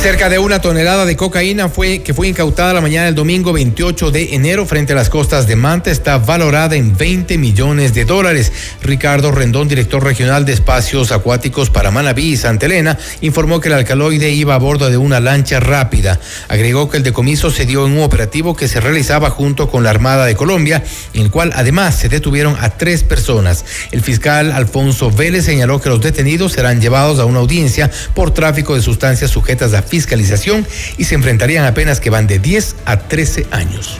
Cerca 0.00 0.30
de 0.30 0.38
una 0.38 0.62
tonelada 0.62 1.04
de 1.04 1.14
cocaína 1.14 1.68
fue 1.68 2.02
que 2.02 2.14
fue 2.14 2.26
incautada 2.26 2.72
la 2.72 2.80
mañana 2.80 3.04
del 3.04 3.14
domingo 3.14 3.52
28 3.52 4.10
de 4.10 4.34
enero 4.34 4.64
frente 4.64 4.94
a 4.94 4.96
las 4.96 5.10
costas 5.10 5.46
de 5.46 5.56
Manta 5.56 5.90
está 5.90 6.16
valorada 6.16 6.74
en 6.74 6.96
20 6.96 7.36
millones 7.36 7.92
de 7.92 8.06
dólares. 8.06 8.50
Ricardo 8.80 9.30
Rendón, 9.30 9.68
director 9.68 10.02
regional 10.02 10.46
de 10.46 10.54
espacios 10.54 11.12
acuáticos 11.12 11.68
para 11.68 11.90
Manabí 11.90 12.32
y 12.32 12.36
Santa 12.38 12.64
Elena, 12.64 12.96
informó 13.20 13.60
que 13.60 13.68
el 13.68 13.74
alcaloide 13.74 14.30
iba 14.30 14.54
a 14.54 14.58
bordo 14.58 14.88
de 14.88 14.96
una 14.96 15.20
lancha 15.20 15.60
rápida. 15.60 16.18
Agregó 16.48 16.88
que 16.88 16.96
el 16.96 17.02
decomiso 17.02 17.50
se 17.50 17.66
dio 17.66 17.84
en 17.84 17.92
un 17.92 18.02
operativo 18.02 18.56
que 18.56 18.68
se 18.68 18.80
realizaba 18.80 19.28
junto 19.28 19.68
con 19.68 19.84
la 19.84 19.90
Armada 19.90 20.24
de 20.24 20.34
Colombia, 20.34 20.82
en 21.12 21.24
el 21.24 21.30
cual 21.30 21.52
además 21.54 21.94
se 21.94 22.08
detuvieron 22.08 22.56
a 22.58 22.70
tres 22.70 23.04
personas. 23.04 23.66
El 23.90 24.00
fiscal 24.00 24.50
Alfonso 24.52 25.10
Vélez 25.10 25.44
señaló 25.44 25.78
que 25.78 25.90
los 25.90 26.00
detenidos 26.00 26.52
serán 26.52 26.80
llevados 26.80 27.18
a 27.18 27.26
una 27.26 27.40
audiencia 27.40 27.90
por 28.14 28.32
tráfico 28.32 28.74
de 28.74 28.80
sustancias 28.80 29.30
sujetas 29.30 29.74
a 29.74 29.89
fiscalización 29.90 30.66
y 30.96 31.04
se 31.04 31.16
enfrentarían 31.16 31.66
a 31.66 31.74
penas 31.74 32.00
que 32.00 32.08
van 32.08 32.26
de 32.26 32.38
10 32.38 32.76
a 32.86 32.96
13 33.00 33.46
años. 33.50 33.98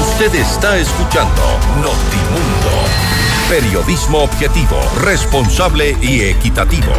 Usted 0.00 0.34
está 0.34 0.78
escuchando 0.78 1.42
Notimundo. 1.76 2.70
Periodismo 3.48 4.18
objetivo, 4.18 4.76
responsable 5.02 5.96
y 6.00 6.20
equitativo. 6.20 6.92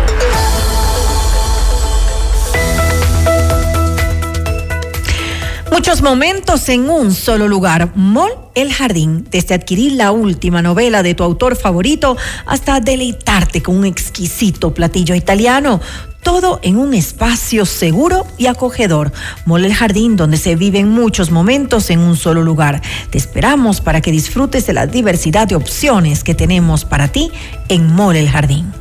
Muchos 5.72 6.02
momentos 6.02 6.68
en 6.70 6.90
un 6.90 7.14
solo 7.14 7.48
lugar. 7.48 7.92
Mall 7.96 8.32
El 8.56 8.74
Jardín, 8.74 9.26
desde 9.32 9.56
adquirir 9.56 9.94
la 9.94 10.12
última 10.12 10.62
novela 10.62 11.02
de 11.02 11.16
tu 11.16 11.24
autor 11.24 11.56
favorito 11.56 12.18
hasta 12.46 12.80
deleitarte 12.82 13.64
con 13.64 13.78
un 13.78 13.86
exquisito 13.86 14.74
platillo 14.74 15.16
italiano. 15.16 15.80
Todo 16.24 16.60
en 16.62 16.78
un 16.78 16.94
espacio 16.94 17.66
seguro 17.66 18.28
y 18.38 18.46
acogedor. 18.46 19.12
Mall 19.46 19.66
El 19.66 19.74
Jardín, 19.74 20.16
donde 20.16 20.38
se 20.38 20.56
viven 20.56 20.90
muchos 20.90 21.32
momentos 21.32 21.90
en 21.90 22.00
un 22.00 22.16
solo 22.16 22.44
lugar. 22.44 22.82
Te 23.10 23.18
esperamos 23.18 23.82
para 23.82 24.02
que 24.02 24.12
disfrutes 24.12 24.68
de 24.68 24.74
la 24.74 24.86
diversidad 24.86 25.48
de 25.48 25.56
opciones 25.56 26.24
que 26.24 26.36
tenemos 26.36 26.86
para 26.86 27.08
ti 27.08 27.32
en 27.70 27.92
Mall 27.94 28.16
El 28.16 28.30
Jardín. 28.30 28.81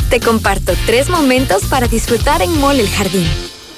Te 0.11 0.19
comparto 0.19 0.73
tres 0.85 1.07
momentos 1.07 1.63
para 1.69 1.87
disfrutar 1.87 2.41
en 2.41 2.59
Mall 2.59 2.81
El 2.81 2.89
Jardín. 2.89 3.25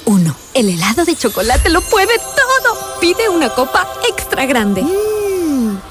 1. 0.06 0.36
El 0.56 0.70
helado 0.70 1.06
de 1.06 1.16
chocolate 1.16 1.70
lo 1.70 1.82
puede 1.82 2.18
todo. 2.18 3.00
Pide 3.00 3.30
una 3.30 3.50
copa 3.50 3.88
extra 4.10 4.48
grande. 4.48 4.84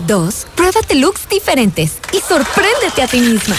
2. 0.01 0.47
Pruébate 0.57 0.97
looks 0.97 1.29
diferentes 1.29 1.93
y 2.13 2.19
sorpréndete 2.19 3.03
a 3.03 3.07
ti 3.07 3.21
misma. 3.21 3.57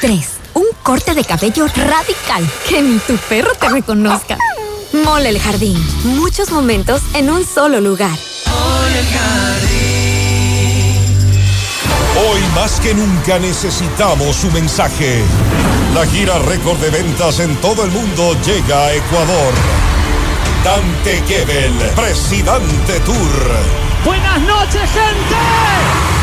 3. 0.00 0.26
Un 0.54 0.64
corte 0.82 1.12
de 1.12 1.22
cabello 1.22 1.66
radical 1.66 2.50
que 2.66 2.80
ni 2.80 2.98
tu 3.00 3.14
perro 3.28 3.52
te 3.54 3.68
reconozca. 3.68 4.38
Mole 5.04 5.28
el 5.28 5.38
Jardín. 5.38 5.76
Muchos 6.16 6.50
momentos 6.50 7.02
en 7.12 7.28
un 7.28 7.44
solo 7.44 7.78
lugar. 7.82 8.18
Hoy 12.16 12.40
más 12.54 12.80
que 12.80 12.94
nunca 12.94 13.38
necesitamos 13.38 14.36
su 14.36 14.50
mensaje. 14.50 15.22
La 15.94 16.06
gira 16.06 16.38
récord 16.38 16.78
de 16.78 16.88
ventas 16.88 17.38
en 17.40 17.54
todo 17.56 17.84
el 17.84 17.90
mundo 17.90 18.34
llega 18.42 18.86
a 18.86 18.94
Ecuador. 18.94 19.52
Dante 20.64 21.22
Gebel, 21.26 21.72
Presidente 21.94 22.98
Tour. 23.00 23.16
Buenas 24.04 24.40
noches, 24.40 24.90
gente. 24.90 26.01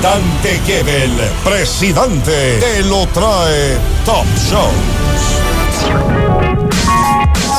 Dante 0.00 0.60
Gebel, 0.64 1.12
presidente, 1.44 2.58
te 2.60 2.82
lo 2.84 3.06
trae 3.08 3.76
Top 4.04 4.26
Shows. 4.48 5.02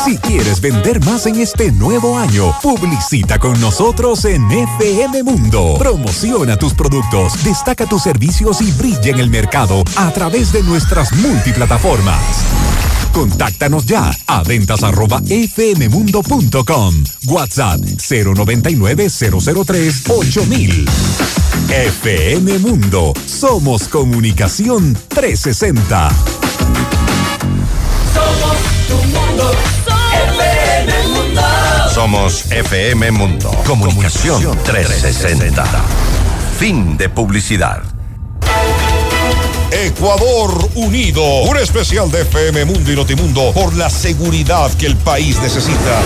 Si 0.06 0.18
quieres 0.18 0.60
vender 0.60 1.00
más 1.06 1.26
en 1.28 1.40
este 1.40 1.72
nuevo 1.72 2.18
año, 2.18 2.54
publicita 2.62 3.40
con 3.40 3.60
nosotros 3.62 4.26
en 4.26 4.52
FM 4.52 5.24
Mundo. 5.24 5.76
Promociona 5.80 6.58
tus 6.58 6.74
productos, 6.74 7.42
destaca 7.46 7.86
tus 7.86 8.04
servicios 8.04 8.62
y 8.62 8.72
brilla 8.74 9.12
en 9.12 9.20
el 9.20 9.30
mercado 9.30 9.82
a 9.96 10.12
través 10.12 10.52
de 10.52 10.62
nuestras 10.64 11.14
multiplataformas. 11.14 12.44
Contáctanos 13.14 13.86
ya 13.86 14.12
a 14.28 14.44
ventas 14.44 14.84
arroba 14.84 15.22
fmmundo.com. 15.22 17.04
WhatsApp 17.28 17.80
099 17.80 19.08
003 19.10 20.04
8000. 20.10 20.86
FM 21.70 22.60
Mundo. 22.60 23.14
Somos 23.26 23.88
comunicación 23.88 24.98
360. 25.10 26.10
Somos 28.14 28.58
tu 28.88 28.96
mundo. 29.08 29.52
FM 30.40 31.08
Mundo. 31.14 31.42
Somos 31.94 32.52
FM 32.52 33.12
Mundo. 33.12 33.52
Comunicación 33.66 34.58
360. 34.64 35.64
Fin 36.58 36.98
de 36.98 37.10
publicidad. 37.10 37.93
Ecuador 39.74 40.70
Unido, 40.76 41.24
un 41.24 41.58
especial 41.58 42.12
de 42.12 42.22
FM 42.22 42.64
Mundo 42.66 42.92
y 42.92 42.96
Notimundo 42.96 43.52
por 43.54 43.76
la 43.76 43.90
seguridad 43.90 44.72
que 44.76 44.86
el 44.86 44.96
país 44.96 45.42
necesita. 45.42 46.00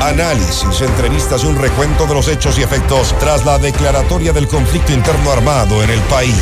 Análisis, 0.00 0.80
entrevistas 0.80 1.42
y 1.42 1.48
un 1.48 1.56
recuento 1.56 2.06
de 2.06 2.14
los 2.14 2.28
hechos 2.28 2.56
y 2.56 2.62
efectos 2.62 3.16
tras 3.18 3.44
la 3.44 3.58
declaratoria 3.58 4.32
del 4.32 4.46
conflicto 4.46 4.92
interno 4.92 5.32
armado 5.32 5.82
en 5.82 5.90
el 5.90 6.00
país. 6.02 6.36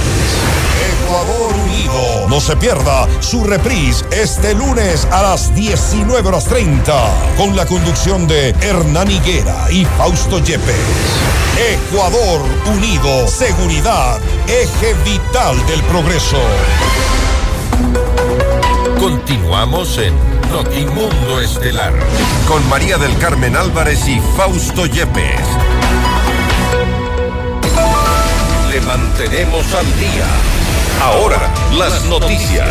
Ecuador 1.05 1.55
Unido. 1.55 2.29
No 2.29 2.39
se 2.39 2.55
pierda 2.57 3.09
su 3.21 3.43
reprise 3.43 4.05
este 4.11 4.55
lunes 4.55 5.07
a 5.11 5.23
las 5.23 5.55
19 5.55 6.29
horas 6.29 6.45
30 6.45 6.93
con 7.39 7.57
la 7.57 7.65
conducción 7.65 8.29
de 8.29 8.51
Hernán 8.61 9.11
Higuera 9.11 9.69
y 9.71 9.87
Fausto 9.87 10.39
Yepes. 10.39 11.44
Ecuador 11.57 12.43
Unido. 12.67 13.29
Seguridad, 13.29 14.21
eje 14.49 14.95
vital 15.05 15.65
del 15.67 15.81
progreso. 15.85 16.41
Continuamos 18.99 19.99
en 19.99 20.15
Notimundo 20.51 21.41
Estelar 21.41 21.93
con 22.49 22.69
María 22.69 22.99
del 22.99 23.17
Carmen 23.19 23.57
Álvarez 23.57 24.09
y 24.09 24.21
Fausto 24.37 24.87
Yepes. 24.87 25.47
Le 28.71 28.81
mantenemos 28.81 29.73
al 29.75 29.87
día. 29.99 30.27
Ahora, 31.03 31.53
las 31.77 32.05
noticias. 32.07 32.69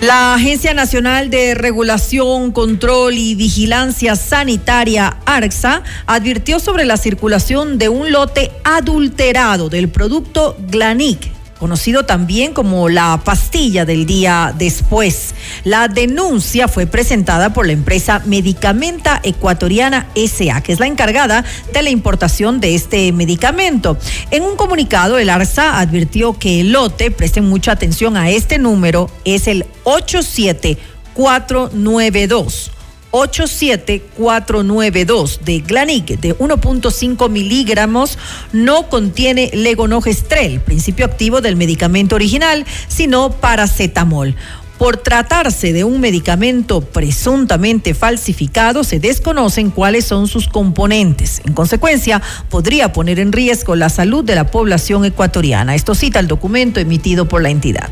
La 0.00 0.34
Agencia 0.34 0.74
Nacional 0.74 1.28
de 1.28 1.56
Regulación, 1.56 2.52
Control 2.52 3.14
y 3.14 3.34
Vigilancia 3.34 4.14
Sanitaria, 4.14 5.16
ARCSA, 5.26 5.82
advirtió 6.06 6.60
sobre 6.60 6.84
la 6.84 6.96
circulación 6.96 7.78
de 7.78 7.88
un 7.88 8.12
lote 8.12 8.52
adulterado 8.62 9.68
del 9.68 9.88
producto 9.88 10.56
Glanic 10.70 11.37
conocido 11.58 12.04
también 12.04 12.54
como 12.54 12.88
la 12.88 13.20
pastilla 13.24 13.84
del 13.84 14.06
día 14.06 14.54
después. 14.56 15.34
La 15.64 15.88
denuncia 15.88 16.68
fue 16.68 16.86
presentada 16.86 17.52
por 17.52 17.66
la 17.66 17.72
empresa 17.72 18.22
Medicamenta 18.24 19.20
Ecuatoriana 19.22 20.06
SA, 20.14 20.62
que 20.62 20.72
es 20.72 20.80
la 20.80 20.86
encargada 20.86 21.44
de 21.72 21.82
la 21.82 21.90
importación 21.90 22.60
de 22.60 22.74
este 22.74 23.12
medicamento. 23.12 23.98
En 24.30 24.42
un 24.42 24.56
comunicado, 24.56 25.18
el 25.18 25.28
ARSA 25.30 25.78
advirtió 25.78 26.38
que 26.38 26.60
el 26.60 26.72
lote, 26.72 27.10
presten 27.10 27.48
mucha 27.48 27.72
atención 27.72 28.16
a 28.16 28.30
este 28.30 28.58
número, 28.58 29.10
es 29.24 29.48
el 29.48 29.66
87492. 29.84 32.77
87492 33.10 35.40
de 35.44 35.60
Glanic 35.60 36.20
de 36.20 36.36
1.5 36.36 37.30
miligramos 37.30 38.18
no 38.52 38.88
contiene 38.88 39.50
legonogestrel, 39.54 40.60
principio 40.60 41.06
activo 41.06 41.40
del 41.40 41.56
medicamento 41.56 42.16
original, 42.16 42.66
sino 42.88 43.30
paracetamol. 43.30 44.34
Por 44.78 44.96
tratarse 44.96 45.72
de 45.72 45.82
un 45.82 46.00
medicamento 46.00 46.82
presuntamente 46.82 47.94
falsificado, 47.94 48.84
se 48.84 49.00
desconocen 49.00 49.70
cuáles 49.70 50.04
son 50.04 50.28
sus 50.28 50.46
componentes. 50.46 51.42
En 51.44 51.52
consecuencia, 51.52 52.22
podría 52.48 52.92
poner 52.92 53.18
en 53.18 53.32
riesgo 53.32 53.74
la 53.74 53.88
salud 53.88 54.24
de 54.24 54.36
la 54.36 54.52
población 54.52 55.04
ecuatoriana. 55.04 55.74
Esto 55.74 55.96
cita 55.96 56.20
el 56.20 56.28
documento 56.28 56.78
emitido 56.78 57.26
por 57.26 57.42
la 57.42 57.50
entidad. 57.50 57.90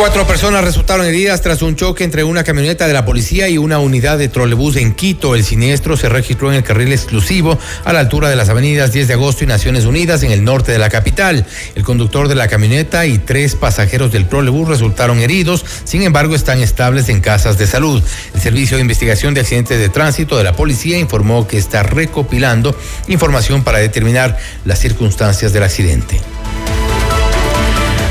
Cuatro 0.00 0.26
personas 0.26 0.64
resultaron 0.64 1.04
heridas 1.04 1.42
tras 1.42 1.60
un 1.60 1.76
choque 1.76 2.04
entre 2.04 2.24
una 2.24 2.42
camioneta 2.42 2.86
de 2.86 2.94
la 2.94 3.04
policía 3.04 3.50
y 3.50 3.58
una 3.58 3.80
unidad 3.80 4.16
de 4.16 4.28
trolebús 4.28 4.76
en 4.76 4.94
Quito. 4.94 5.34
El 5.34 5.44
siniestro 5.44 5.94
se 5.94 6.08
registró 6.08 6.48
en 6.50 6.56
el 6.56 6.64
carril 6.64 6.90
exclusivo 6.90 7.58
a 7.84 7.92
la 7.92 8.00
altura 8.00 8.30
de 8.30 8.34
las 8.34 8.48
avenidas 8.48 8.94
10 8.94 9.08
de 9.08 9.12
agosto 9.12 9.44
y 9.44 9.46
Naciones 9.46 9.84
Unidas 9.84 10.22
en 10.22 10.30
el 10.30 10.42
norte 10.42 10.72
de 10.72 10.78
la 10.78 10.88
capital. 10.88 11.44
El 11.74 11.84
conductor 11.84 12.28
de 12.28 12.34
la 12.34 12.48
camioneta 12.48 13.04
y 13.04 13.18
tres 13.18 13.56
pasajeros 13.56 14.10
del 14.10 14.26
trolebús 14.26 14.70
resultaron 14.70 15.18
heridos, 15.18 15.66
sin 15.84 16.00
embargo 16.00 16.34
están 16.34 16.62
estables 16.62 17.10
en 17.10 17.20
casas 17.20 17.58
de 17.58 17.66
salud. 17.66 18.02
El 18.32 18.40
Servicio 18.40 18.78
de 18.78 18.80
Investigación 18.80 19.34
de 19.34 19.40
Accidentes 19.40 19.78
de 19.78 19.90
Tránsito 19.90 20.38
de 20.38 20.44
la 20.44 20.54
Policía 20.54 20.98
informó 20.98 21.46
que 21.46 21.58
está 21.58 21.82
recopilando 21.82 22.74
información 23.08 23.64
para 23.64 23.80
determinar 23.80 24.38
las 24.64 24.78
circunstancias 24.78 25.52
del 25.52 25.64
accidente. 25.64 26.22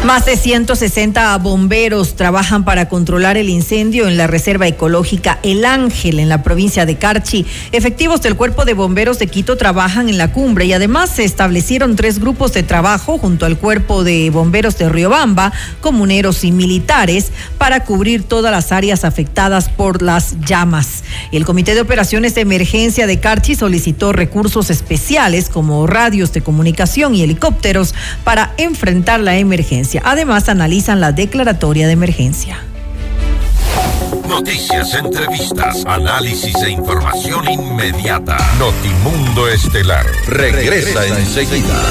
Más 0.06 0.26
de 0.26 0.38
160 0.38 1.38
bomberos 1.39 2.16
trabajan 2.16 2.64
para 2.64 2.88
controlar 2.88 3.36
el 3.36 3.50
incendio 3.50 4.08
en 4.08 4.16
la 4.16 4.28
Reserva 4.28 4.66
Ecológica 4.66 5.39
El 5.43 5.66
Ángel 5.66 6.22
en 6.22 6.30
la 6.30 6.41
provincia 6.41 6.86
de 6.86 6.95
Carchi. 6.95 7.45
Efectivos 7.74 8.22
del 8.22 8.38
Cuerpo 8.38 8.64
de 8.64 8.74
Bomberos 8.74 9.20
de 9.20 9.28
Quito 9.28 9.58
trabajan 9.58 10.08
en 10.08 10.18
la 10.18 10.32
cumbre 10.32 10.66
y 10.66 10.72
además 10.72 11.10
se 11.10 11.26
establecieron 11.26 11.97
tres 11.97 12.20
grupos 12.20 12.54
de 12.54 12.64
trabajo 12.64 13.18
junto 13.18 13.45
al 13.45 13.58
Cuerpo 13.58 14.06
de 14.06 14.30
Bomberos 14.30 14.78
de 14.78 14.88
Riobamba, 14.88 15.52
comuneros 15.82 16.45
y 16.45 16.54
militares 16.54 17.34
para 17.58 17.84
cubrir 17.84 18.24
todas 18.24 18.54
las 18.54 18.72
áreas 18.72 19.04
afectadas 19.04 19.68
por 19.68 20.02
las 20.02 20.39
llamas. 20.45 21.04
El 21.34 21.43
Comité 21.43 21.76
de 21.76 21.82
Operaciones 21.82 22.36
de 22.36 22.41
Emergencia 22.41 23.06
de 23.06 23.20
Carchi 23.20 23.54
solicitó 23.54 24.14
recursos 24.14 24.70
especiales 24.70 25.50
como 25.50 25.86
radios 25.88 26.32
de 26.32 26.41
comunicación 26.41 27.16
y 27.16 27.22
helicópteros 27.22 27.93
para 28.24 28.54
enfrentar 28.58 29.20
la 29.20 29.38
emergencia. 29.38 29.88
Además, 30.03 30.49
analizan 30.49 31.01
la 31.01 31.11
declaratoria 31.11 31.87
de 31.87 31.93
emergencia. 31.93 32.59
Noticias, 34.27 34.93
entrevistas, 34.93 35.83
análisis 35.85 36.55
e 36.55 36.69
información 36.69 37.49
inmediata. 37.49 38.37
Notimundo 38.59 39.47
Estelar 39.47 40.05
regresa, 40.27 41.05
enseguida. 41.07 41.81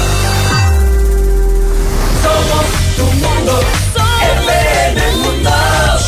Somos 2.23 2.65
tu 2.95 3.03
Mundo. 3.03 3.88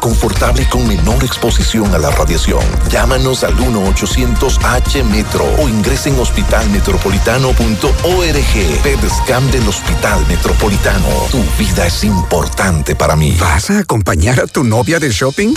confortable 0.00 0.62
y 0.62 0.66
con 0.66 0.86
menor 0.88 1.22
exposición 1.22 1.94
a 1.94 1.98
la 1.98 2.10
radiación. 2.10 2.64
Llámanos 2.88 3.44
al 3.44 3.54
1-800-H-METRO 3.56 5.44
o 5.62 5.68
ingresen 5.68 6.14
en 6.14 6.20
hospitalmetropolitano.org. 6.20 8.82
PEDSCAM 8.82 9.50
del 9.50 9.68
Hospital 9.68 10.26
Metropolitano. 10.28 11.08
Tu 11.30 11.44
vida 11.58 11.86
es 11.86 12.04
importante 12.04 12.96
para 12.96 13.16
mí. 13.16 13.36
¿Vas 13.38 13.68
a 13.70 13.80
acompañar 13.80 14.40
a 14.40 14.46
tu 14.46 14.64
novia 14.64 14.98
de 14.98 15.10
shopping? 15.10 15.52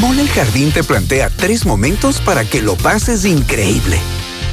Mole 0.00 0.22
el 0.22 0.30
Jardín 0.30 0.72
te 0.72 0.82
plantea 0.82 1.28
tres 1.28 1.66
momentos 1.66 2.20
para 2.20 2.44
que 2.44 2.62
lo 2.62 2.74
pases 2.76 3.26
increíble. 3.26 4.00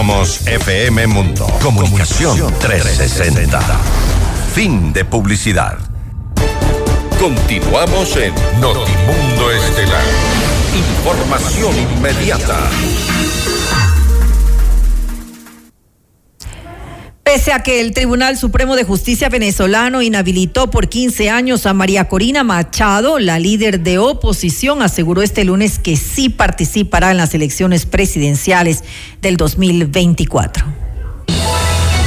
Somos 0.00 0.46
FM 0.46 1.08
Mundo. 1.08 1.46
Comunicación 1.62 2.54
360. 2.58 3.60
Fin 4.54 4.94
de 4.94 5.04
publicidad. 5.04 5.76
Continuamos 7.18 8.16
en 8.16 8.32
Notimundo 8.62 9.50
Estelar. 9.50 10.02
Información 10.74 11.76
inmediata. 11.76 12.60
Pese 17.32 17.52
a 17.52 17.62
que 17.62 17.80
el 17.80 17.92
Tribunal 17.92 18.36
Supremo 18.36 18.74
de 18.74 18.82
Justicia 18.82 19.28
venezolano 19.28 20.02
inhabilitó 20.02 20.68
por 20.68 20.88
15 20.88 21.30
años 21.30 21.64
a 21.64 21.72
María 21.72 22.08
Corina 22.08 22.42
Machado, 22.42 23.20
la 23.20 23.38
líder 23.38 23.82
de 23.82 23.98
oposición 23.98 24.82
aseguró 24.82 25.22
este 25.22 25.44
lunes 25.44 25.78
que 25.78 25.96
sí 25.96 26.28
participará 26.28 27.12
en 27.12 27.18
las 27.18 27.32
elecciones 27.32 27.86
presidenciales 27.86 28.82
del 29.22 29.36
2024. 29.36 30.66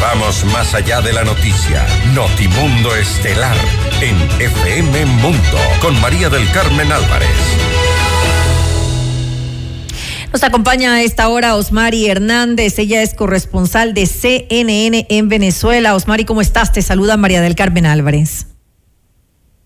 Vamos 0.02 0.44
más 0.52 0.74
allá 0.74 1.00
de 1.00 1.14
la 1.14 1.24
noticia. 1.24 1.86
Notimundo 2.14 2.94
Estelar 2.94 3.56
en 4.02 4.18
FM 4.42 5.06
Mundo 5.06 5.58
con 5.80 5.98
María 6.02 6.28
del 6.28 6.52
Carmen 6.52 6.92
Álvarez. 6.92 7.63
Nos 10.34 10.44
acompaña 10.44 10.96
a 10.96 11.04
esta 11.04 11.30
hora 11.30 11.56
Osmari 11.56 12.10
Hernández, 12.10 12.80
ella 12.80 13.04
es 13.04 13.14
corresponsal 13.14 13.94
de 13.94 14.08
CNN 14.08 15.06
en 15.08 15.30
Venezuela. 15.30 15.94
Osmari, 15.94 16.26
¿cómo 16.26 16.42
estás? 16.42 16.72
Te 16.72 16.82
saluda 16.82 17.18
María 17.18 17.40
del 17.40 17.54
Carmen 17.54 17.86
Álvarez. 17.86 18.48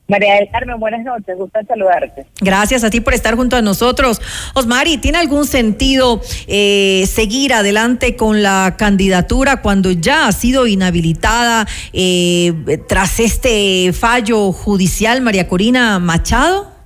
María 0.09 0.35
del 0.35 0.49
Carmen, 0.51 0.77
buenas 0.77 1.05
noches, 1.05 1.37
gusto 1.37 1.57
en 1.57 1.67
saludarte. 1.67 2.25
Gracias 2.41 2.83
a 2.83 2.89
ti 2.89 2.99
por 2.99 3.13
estar 3.13 3.35
junto 3.35 3.55
a 3.55 3.61
nosotros. 3.61 4.21
Osmari, 4.55 4.97
¿tiene 4.97 5.19
algún 5.19 5.47
sentido 5.47 6.19
eh, 6.47 7.05
seguir 7.07 7.53
adelante 7.53 8.17
con 8.17 8.43
la 8.43 8.75
candidatura 8.77 9.61
cuando 9.61 9.91
ya 9.91 10.27
ha 10.27 10.33
sido 10.33 10.67
inhabilitada 10.67 11.65
eh, 11.93 12.81
tras 12.89 13.21
este 13.21 13.93
fallo 13.93 14.51
judicial 14.51 15.21
María 15.21 15.47
Corina 15.47 15.97
Machado? 15.99 16.76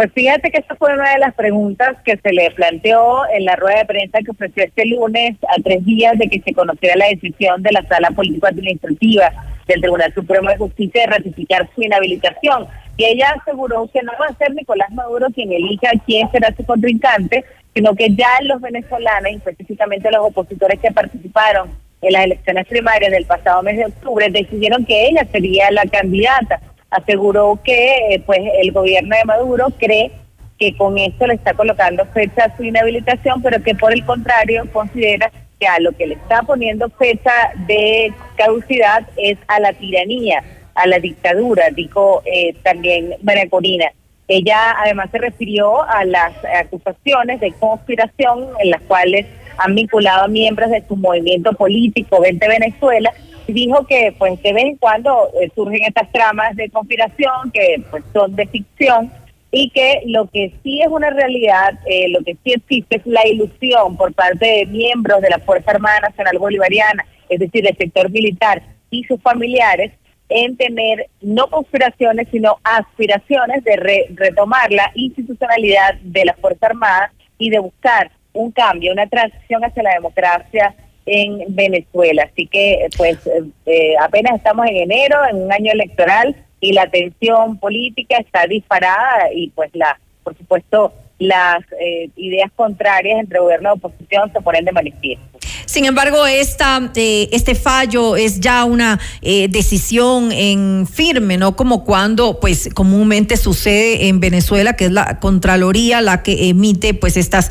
Pues 0.00 0.12
fíjate 0.14 0.50
que 0.50 0.60
esa 0.60 0.76
fue 0.76 0.94
una 0.94 1.12
de 1.12 1.18
las 1.18 1.34
preguntas 1.34 1.94
que 2.06 2.16
se 2.16 2.32
le 2.32 2.50
planteó 2.52 3.26
en 3.34 3.44
la 3.44 3.54
rueda 3.54 3.80
de 3.80 3.84
prensa 3.84 4.20
que 4.24 4.30
ofreció 4.30 4.64
este 4.64 4.86
lunes 4.86 5.36
a 5.46 5.60
tres 5.62 5.84
días 5.84 6.16
de 6.16 6.30
que 6.30 6.40
se 6.40 6.54
conociera 6.54 6.96
la 6.96 7.08
decisión 7.08 7.62
de 7.62 7.70
la 7.70 7.86
Sala 7.86 8.10
Político-Administrativa 8.12 9.30
del 9.68 9.82
Tribunal 9.82 10.14
Supremo 10.14 10.48
de 10.48 10.56
Justicia 10.56 11.02
de 11.02 11.06
ratificar 11.06 11.68
su 11.74 11.82
inhabilitación. 11.82 12.66
Y 12.96 13.04
ella 13.04 13.34
aseguró 13.38 13.90
que 13.92 14.00
no 14.00 14.12
va 14.18 14.28
a 14.28 14.38
ser 14.38 14.54
Nicolás 14.54 14.90
Maduro 14.92 15.26
quien 15.34 15.52
elija 15.52 15.90
quién 16.06 16.30
será 16.30 16.50
su 16.56 16.64
contrincante, 16.64 17.44
sino 17.74 17.94
que 17.94 18.08
ya 18.14 18.30
los 18.44 18.58
venezolanos, 18.62 19.32
específicamente 19.32 20.10
los 20.10 20.28
opositores 20.28 20.80
que 20.80 20.92
participaron 20.92 21.72
en 22.00 22.12
las 22.14 22.24
elecciones 22.24 22.66
primarias 22.68 23.12
del 23.12 23.26
pasado 23.26 23.62
mes 23.62 23.76
de 23.76 23.84
octubre, 23.84 24.30
decidieron 24.30 24.86
que 24.86 25.08
ella 25.08 25.26
sería 25.30 25.70
la 25.70 25.84
candidata 25.84 26.58
aseguró 26.90 27.58
que 27.62 28.14
eh, 28.14 28.22
pues 28.24 28.40
el 28.60 28.72
gobierno 28.72 29.16
de 29.16 29.24
Maduro 29.24 29.68
cree 29.78 30.10
que 30.58 30.76
con 30.76 30.98
esto 30.98 31.26
le 31.26 31.34
está 31.34 31.54
colocando 31.54 32.04
fecha 32.06 32.44
a 32.44 32.56
su 32.56 32.62
inhabilitación, 32.62 33.40
pero 33.42 33.62
que 33.62 33.74
por 33.74 33.92
el 33.92 34.04
contrario 34.04 34.64
considera 34.72 35.30
que 35.58 35.66
a 35.66 35.80
lo 35.80 35.92
que 35.92 36.06
le 36.06 36.14
está 36.14 36.42
poniendo 36.42 36.88
fecha 36.90 37.32
de 37.66 38.12
caducidad 38.36 39.06
es 39.16 39.38
a 39.48 39.60
la 39.60 39.72
tiranía, 39.72 40.42
a 40.74 40.86
la 40.86 40.98
dictadura, 40.98 41.70
dijo 41.70 42.22
eh, 42.24 42.54
también 42.62 43.14
María 43.22 43.48
Corina. 43.48 43.86
Ella 44.28 44.76
además 44.78 45.08
se 45.10 45.18
refirió 45.18 45.82
a 45.82 46.04
las 46.04 46.32
acusaciones 46.60 47.40
de 47.40 47.52
conspiración 47.52 48.48
en 48.60 48.70
las 48.70 48.80
cuales 48.82 49.26
han 49.58 49.74
vinculado 49.74 50.24
a 50.24 50.28
miembros 50.28 50.70
de 50.70 50.84
su 50.86 50.96
movimiento 50.96 51.52
político 51.52 52.20
Vente 52.20 52.46
Venezuela 52.48 53.12
dijo 53.52 53.86
que 53.86 54.14
pues 54.18 54.42
de 54.42 54.52
vez 54.52 54.64
en 54.64 54.76
cuando 54.76 55.30
eh, 55.40 55.50
surgen 55.54 55.82
estas 55.86 56.10
tramas 56.12 56.56
de 56.56 56.70
conspiración 56.70 57.50
que 57.52 57.82
pues 57.90 58.02
son 58.12 58.34
de 58.36 58.46
ficción 58.46 59.10
y 59.50 59.70
que 59.70 60.02
lo 60.06 60.26
que 60.26 60.54
sí 60.62 60.80
es 60.80 60.88
una 60.88 61.10
realidad, 61.10 61.78
eh, 61.86 62.08
lo 62.08 62.20
que 62.22 62.36
sí 62.44 62.52
existe 62.52 62.96
es 62.96 63.06
la 63.06 63.26
ilusión 63.26 63.96
por 63.96 64.12
parte 64.14 64.46
de 64.46 64.66
miembros 64.66 65.20
de 65.20 65.30
la 65.30 65.40
Fuerza 65.40 65.72
Armada 65.72 66.00
Nacional 66.00 66.38
Bolivariana, 66.38 67.04
es 67.28 67.40
decir, 67.40 67.64
del 67.64 67.76
sector 67.76 68.10
militar 68.10 68.62
y 68.90 69.04
sus 69.04 69.20
familiares, 69.20 69.92
en 70.28 70.56
tener 70.56 71.08
no 71.20 71.48
conspiraciones, 71.48 72.28
sino 72.30 72.58
aspiraciones 72.62 73.64
de 73.64 74.06
retomar 74.14 74.70
la 74.70 74.92
institucionalidad 74.94 75.94
de 76.02 76.24
la 76.24 76.34
Fuerza 76.34 76.66
Armada 76.66 77.12
y 77.36 77.50
de 77.50 77.58
buscar 77.58 78.12
un 78.32 78.52
cambio, 78.52 78.92
una 78.92 79.08
transición 79.08 79.64
hacia 79.64 79.82
la 79.82 79.94
democracia 79.94 80.74
en 81.06 81.54
Venezuela. 81.54 82.28
Así 82.30 82.46
que, 82.46 82.86
pues, 82.96 83.18
eh, 83.66 83.94
apenas 84.00 84.36
estamos 84.36 84.66
en 84.66 84.76
enero, 84.76 85.18
en 85.28 85.42
un 85.42 85.52
año 85.52 85.72
electoral, 85.72 86.36
y 86.60 86.72
la 86.72 86.88
tensión 86.90 87.58
política 87.58 88.18
está 88.18 88.46
disparada 88.46 89.32
y, 89.32 89.48
pues, 89.50 89.70
la, 89.74 89.98
por 90.22 90.36
supuesto, 90.36 90.92
las 91.20 91.62
eh, 91.78 92.08
ideas 92.16 92.50
contrarias 92.56 93.20
entre 93.20 93.38
gobierno 93.38 93.68
y 93.68 93.72
oposición 93.76 94.32
se 94.32 94.40
ponen 94.40 94.64
de 94.64 94.72
manifiesto. 94.72 95.24
Sin 95.66 95.84
embargo, 95.84 96.26
esta, 96.26 96.90
eh, 96.96 97.28
este 97.30 97.54
fallo 97.54 98.16
es 98.16 98.40
ya 98.40 98.64
una 98.64 98.98
eh, 99.22 99.46
decisión 99.48 100.32
en 100.32 100.88
firme, 100.90 101.36
¿no? 101.36 101.54
Como 101.54 101.84
cuando, 101.84 102.40
pues, 102.40 102.70
comúnmente 102.74 103.36
sucede 103.36 104.08
en 104.08 104.18
Venezuela, 104.18 104.72
que 104.72 104.86
es 104.86 104.90
la 104.90 105.20
Contraloría 105.20 106.00
la 106.00 106.22
que 106.22 106.48
emite, 106.48 106.94
pues, 106.94 107.16
estas 107.16 107.50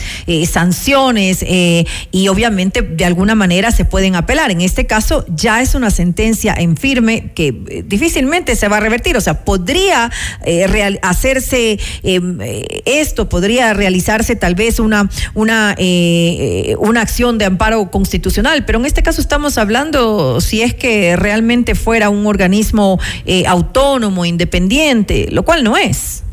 sanciones 0.49 1.45
y 2.11 2.27
obviamente 2.27 2.81
de 2.81 3.05
alguna 3.05 3.35
manera 3.35 3.71
se 3.71 3.85
pueden 3.85 4.15
apelar. 4.15 4.51
En 4.51 4.61
este 4.61 4.85
caso, 4.85 5.25
ya 5.29 5.61
es 5.61 5.75
una 5.75 5.91
sentencia 5.91 6.53
en 6.57 6.77
firme 6.77 7.31
que 7.33 7.51
difícilmente 7.85 8.55
se 8.55 8.67
va 8.67 8.77
a 8.77 8.79
revertir. 8.79 9.15
O 9.17 9.21
sea, 9.21 9.45
podría 9.45 10.11
hacerse 11.01 11.79
esto, 12.85 13.29
podría 13.29 13.58
realizarse 13.73 14.35
tal 14.35 14.55
vez 14.55 14.79
una, 14.79 15.09
una, 15.33 15.75
eh, 15.77 16.75
una 16.79 17.01
acción 17.01 17.37
de 17.37 17.45
amparo 17.45 17.91
constitucional, 17.91 18.65
pero 18.65 18.79
en 18.79 18.85
este 18.85 19.03
caso 19.03 19.21
estamos 19.21 19.57
hablando 19.57 20.41
si 20.41 20.61
es 20.61 20.73
que 20.73 21.15
realmente 21.15 21.75
fuera 21.75 22.09
un 22.09 22.25
organismo 22.25 22.99
eh, 23.25 23.45
autónomo, 23.47 24.25
independiente, 24.25 25.27
lo 25.31 25.43
cual 25.43 25.63
no 25.63 25.77
es. 25.77 26.23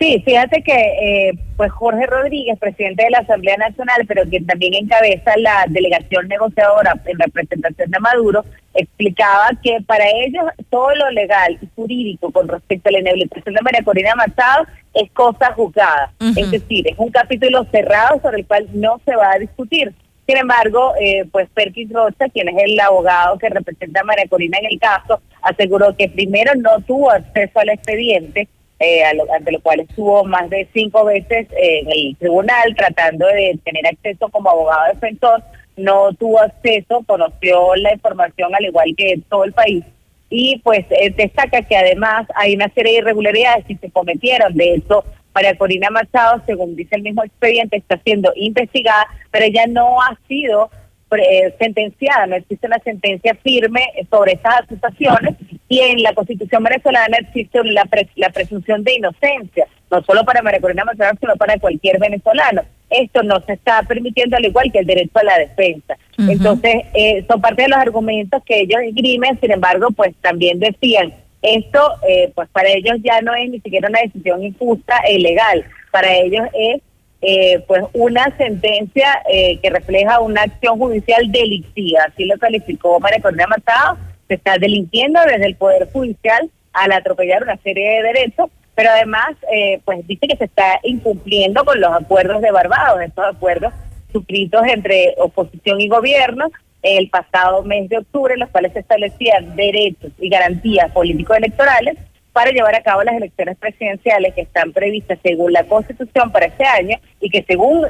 Sí, 0.00 0.22
fíjate 0.24 0.62
que 0.62 0.72
eh, 0.72 1.32
pues 1.58 1.70
Jorge 1.72 2.06
Rodríguez, 2.06 2.58
presidente 2.58 3.04
de 3.04 3.10
la 3.10 3.18
Asamblea 3.18 3.58
Nacional, 3.58 4.06
pero 4.08 4.24
quien 4.24 4.46
también 4.46 4.72
encabeza 4.72 5.36
la 5.36 5.66
delegación 5.68 6.26
negociadora 6.26 6.98
en 7.04 7.18
representación 7.18 7.90
de 7.90 7.98
Maduro, 7.98 8.42
explicaba 8.72 9.50
que 9.62 9.76
para 9.86 10.06
ellos 10.08 10.44
todo 10.70 10.94
lo 10.94 11.10
legal 11.10 11.58
y 11.60 11.68
jurídico 11.76 12.30
con 12.30 12.48
respecto 12.48 12.88
a 12.88 12.92
la 12.92 13.00
inhabilitación 13.00 13.54
de 13.54 13.60
María 13.60 13.84
Corina 13.84 14.14
Machado 14.14 14.64
es 14.94 15.10
cosa 15.10 15.52
juzgada. 15.52 16.14
Es 16.34 16.50
decir, 16.50 16.88
es 16.88 16.94
un 16.96 17.10
capítulo 17.10 17.66
cerrado 17.70 18.22
sobre 18.22 18.38
el 18.38 18.46
cual 18.46 18.68
no 18.72 19.02
se 19.04 19.14
va 19.14 19.32
a 19.32 19.38
discutir. 19.38 19.92
Sin 20.26 20.38
embargo, 20.38 20.94
eh, 20.98 21.26
pues 21.30 21.46
Perkins 21.52 21.92
Rocha, 21.92 22.30
quien 22.30 22.48
es 22.48 22.54
el 22.64 22.80
abogado 22.80 23.36
que 23.36 23.50
representa 23.50 24.00
a 24.00 24.04
María 24.04 24.24
Corina 24.30 24.56
en 24.60 24.66
el 24.72 24.80
caso, 24.80 25.20
aseguró 25.42 25.94
que 25.94 26.08
primero 26.08 26.54
no 26.54 26.80
tuvo 26.80 27.10
acceso 27.10 27.60
al 27.60 27.68
expediente, 27.68 28.48
eh, 28.80 29.04
ante 29.04 29.52
lo 29.52 29.60
cual 29.60 29.80
estuvo 29.80 30.24
más 30.24 30.48
de 30.48 30.66
cinco 30.72 31.04
veces 31.04 31.46
en 31.52 31.90
el 31.90 32.16
tribunal 32.18 32.74
tratando 32.74 33.26
de 33.26 33.58
tener 33.62 33.86
acceso 33.86 34.28
como 34.30 34.50
abogado 34.50 34.94
defensor, 34.94 35.42
no 35.76 36.12
tuvo 36.14 36.40
acceso, 36.40 37.04
conoció 37.06 37.76
la 37.76 37.92
información 37.92 38.54
al 38.54 38.64
igual 38.64 38.94
que 38.96 39.20
todo 39.28 39.44
el 39.44 39.52
país. 39.52 39.84
Y 40.30 40.60
pues 40.64 40.86
eh, 40.90 41.12
destaca 41.14 41.62
que 41.62 41.76
además 41.76 42.26
hay 42.34 42.54
una 42.54 42.68
serie 42.70 42.94
de 42.94 42.98
irregularidades 43.00 43.66
que 43.66 43.76
se 43.76 43.90
cometieron, 43.90 44.56
de 44.56 44.74
hecho 44.74 45.04
María 45.34 45.56
Corina 45.56 45.90
Machado, 45.90 46.42
según 46.46 46.74
dice 46.74 46.96
el 46.96 47.02
mismo 47.02 47.22
expediente, 47.22 47.76
está 47.76 48.00
siendo 48.02 48.32
investigada, 48.34 49.06
pero 49.30 49.44
ella 49.44 49.66
no 49.68 50.00
ha 50.00 50.18
sido 50.26 50.70
eh, 51.18 51.54
sentenciada, 51.58 52.26
no 52.26 52.36
existe 52.36 52.66
una 52.66 52.78
sentencia 52.78 53.34
firme 53.42 53.82
sobre 54.10 54.32
esas 54.32 54.60
acusaciones 54.62 55.34
y 55.68 55.80
en 55.80 56.02
la 56.02 56.14
Constitución 56.14 56.62
venezolana 56.62 57.18
existe 57.18 57.62
la, 57.64 57.88
la 58.16 58.30
presunción 58.30 58.84
de 58.84 58.94
inocencia, 58.94 59.66
no 59.90 60.02
solo 60.02 60.24
para 60.24 60.42
María 60.42 60.60
Corina 60.60 60.84
Machado, 60.84 61.16
sino 61.20 61.36
para 61.36 61.58
cualquier 61.58 61.98
venezolano. 61.98 62.62
Esto 62.88 63.22
no 63.22 63.40
se 63.42 63.52
está 63.54 63.82
permitiendo 63.84 64.36
al 64.36 64.44
igual 64.44 64.70
que 64.72 64.80
el 64.80 64.86
derecho 64.86 65.18
a 65.18 65.24
la 65.24 65.38
defensa. 65.38 65.96
Entonces, 66.18 66.84
eh, 66.94 67.24
son 67.28 67.40
parte 67.40 67.62
de 67.62 67.68
los 67.68 67.78
argumentos 67.78 68.42
que 68.44 68.60
ellos 68.60 68.80
esgrimen, 68.82 69.38
sin 69.40 69.52
embargo, 69.52 69.88
pues 69.92 70.14
también 70.20 70.58
decían, 70.58 71.14
esto 71.42 71.80
eh, 72.06 72.30
pues 72.34 72.48
para 72.50 72.68
ellos 72.68 72.96
ya 73.02 73.20
no 73.22 73.34
es 73.34 73.48
ni 73.48 73.60
siquiera 73.60 73.88
una 73.88 74.00
decisión 74.00 74.42
injusta 74.44 75.00
e 75.08 75.14
ilegal, 75.14 75.64
para 75.90 76.12
ellos 76.14 76.46
es 76.52 76.82
eh, 77.22 77.62
pues 77.66 77.84
una 77.92 78.34
sentencia 78.36 79.22
eh, 79.30 79.58
que 79.60 79.70
refleja 79.70 80.20
una 80.20 80.42
acción 80.42 80.78
judicial 80.78 81.30
delictiva, 81.30 82.00
así 82.08 82.24
lo 82.24 82.38
calificó 82.38 82.98
María 82.98 83.20
Matado, 83.46 83.98
se 84.26 84.34
está 84.34 84.56
delinquiendo 84.58 85.20
desde 85.26 85.46
el 85.46 85.56
Poder 85.56 85.90
Judicial 85.92 86.50
al 86.72 86.92
atropellar 86.92 87.42
una 87.42 87.56
serie 87.58 87.90
de 87.90 88.02
derechos, 88.02 88.48
pero 88.74 88.90
además 88.90 89.30
eh, 89.52 89.80
pues 89.84 90.06
dice 90.06 90.28
que 90.28 90.36
se 90.36 90.44
está 90.44 90.80
incumpliendo 90.82 91.64
con 91.64 91.80
los 91.80 91.92
acuerdos 91.92 92.40
de 92.40 92.52
Barbados, 92.52 93.02
estos 93.02 93.26
acuerdos 93.26 93.74
suscritos 94.12 94.62
entre 94.66 95.14
oposición 95.18 95.80
y 95.80 95.88
gobierno 95.88 96.50
el 96.82 97.10
pasado 97.10 97.62
mes 97.62 97.88
de 97.90 97.98
octubre, 97.98 98.34
en 98.34 98.40
los 98.40 98.48
cuales 98.48 98.72
se 98.72 98.78
establecían 98.78 99.54
derechos 99.54 100.12
y 100.18 100.30
garantías 100.30 100.90
político-electorales 100.92 101.98
para 102.32 102.50
llevar 102.52 102.74
a 102.74 102.82
cabo 102.82 103.02
las 103.02 103.14
elecciones 103.14 103.56
presidenciales 103.58 104.34
que 104.34 104.42
están 104.42 104.72
previstas 104.72 105.18
según 105.22 105.52
la 105.52 105.64
Constitución 105.64 106.30
para 106.30 106.46
este 106.46 106.64
año 106.64 106.98
y 107.20 107.30
que 107.30 107.42
según 107.42 107.86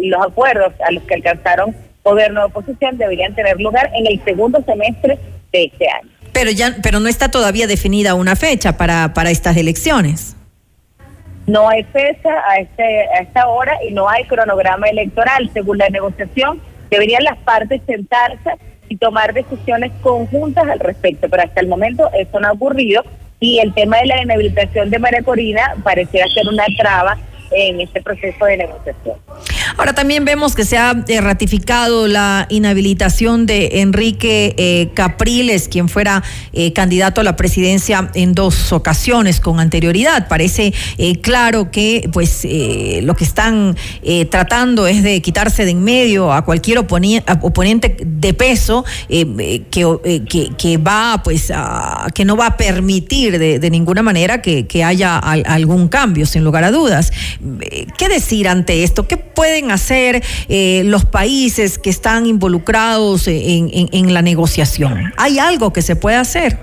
los 0.00 0.26
acuerdos 0.26 0.72
a 0.86 0.90
los 0.90 1.02
que 1.04 1.14
alcanzaron 1.14 1.74
gobierno 2.02 2.40
de 2.40 2.46
oposición 2.46 2.98
deberían 2.98 3.34
tener 3.34 3.60
lugar 3.60 3.90
en 3.94 4.06
el 4.06 4.22
segundo 4.24 4.62
semestre 4.64 5.18
de 5.52 5.64
este 5.64 5.88
año. 5.90 6.10
Pero 6.32 6.50
ya 6.50 6.76
pero 6.82 7.00
no 7.00 7.08
está 7.08 7.30
todavía 7.30 7.66
definida 7.66 8.14
una 8.14 8.36
fecha 8.36 8.76
para 8.76 9.12
para 9.14 9.30
estas 9.30 9.56
elecciones. 9.56 10.36
No 11.46 11.68
hay 11.68 11.84
fecha 11.84 12.30
a 12.48 12.58
este 12.58 13.08
a 13.08 13.22
esta 13.22 13.48
hora 13.48 13.78
y 13.88 13.92
no 13.92 14.08
hay 14.08 14.24
cronograma 14.24 14.88
electoral 14.88 15.50
según 15.52 15.78
la 15.78 15.88
negociación. 15.88 16.60
Deberían 16.90 17.24
las 17.24 17.38
partes 17.38 17.80
sentarse 17.86 18.50
y 18.88 18.96
tomar 18.96 19.34
decisiones 19.34 19.92
conjuntas 20.02 20.68
al 20.68 20.78
respecto, 20.78 21.28
pero 21.28 21.42
hasta 21.42 21.60
el 21.60 21.68
momento 21.68 22.10
eso 22.12 22.40
no 22.40 22.48
ha 22.48 22.52
ocurrido 22.52 23.02
y 23.40 23.58
el 23.58 23.74
tema 23.74 23.98
de 23.98 24.06
la 24.06 24.22
inhabilitación 24.22 24.90
de 24.90 24.98
María 24.98 25.22
Corina 25.22 25.74
pareciera 25.82 26.26
ser 26.28 26.48
una 26.48 26.64
traba 26.76 27.18
en 27.56 27.80
este 27.80 28.02
proceso 28.02 28.44
de 28.44 28.58
negociación. 28.58 29.16
Ahora 29.78 29.94
también 29.94 30.24
vemos 30.24 30.54
que 30.54 30.64
se 30.64 30.78
ha 30.78 31.04
eh, 31.08 31.20
ratificado 31.20 32.06
la 32.06 32.46
inhabilitación 32.50 33.46
de 33.46 33.80
Enrique 33.80 34.54
eh, 34.56 34.90
Capriles, 34.94 35.68
quien 35.68 35.88
fuera 35.88 36.22
eh, 36.52 36.72
candidato 36.72 37.20
a 37.20 37.24
la 37.24 37.36
presidencia 37.36 38.10
en 38.14 38.32
dos 38.32 38.72
ocasiones 38.72 39.40
con 39.40 39.60
anterioridad. 39.60 40.28
Parece 40.28 40.72
claro 41.22 41.70
que 41.70 42.08
pues 42.12 42.46
lo 43.02 43.14
que 43.14 43.24
están 43.24 43.76
tratando 44.30 44.86
es 44.86 45.02
de 45.02 45.20
quitarse 45.20 45.64
de 45.64 45.76
en 45.76 45.84
medio 45.84 46.32
a 46.32 46.44
cualquier 46.44 46.78
oponente 46.78 47.96
de 48.04 48.34
peso 48.34 48.84
que, 49.08 50.78
va 50.78 51.20
pues 51.22 51.50
a, 51.54 52.06
que 52.14 52.24
no 52.24 52.36
va 52.36 52.46
a 52.46 52.56
permitir 52.56 53.38
de, 53.38 53.70
ninguna 53.70 54.02
manera 54.02 54.40
que, 54.42 54.84
haya 54.84 55.18
algún 55.18 55.88
cambio, 55.88 56.26
sin 56.26 56.44
lugar 56.44 56.64
a 56.64 56.70
dudas. 56.70 57.12
¿Qué 57.98 58.08
decir 58.08 58.48
ante 58.48 58.82
esto? 58.82 59.06
¿Qué 59.06 59.16
pueden 59.16 59.70
hacer 59.70 60.22
eh, 60.48 60.82
los 60.84 61.04
países 61.04 61.78
que 61.78 61.90
están 61.90 62.26
involucrados 62.26 63.28
en, 63.28 64.14
la 64.14 64.22
negociación? 64.22 65.12
¿Hay 65.16 65.38
algo 65.38 65.72
que 65.72 65.82
se 65.82 65.96
puede 65.96 66.16
hacer? 66.16 66.58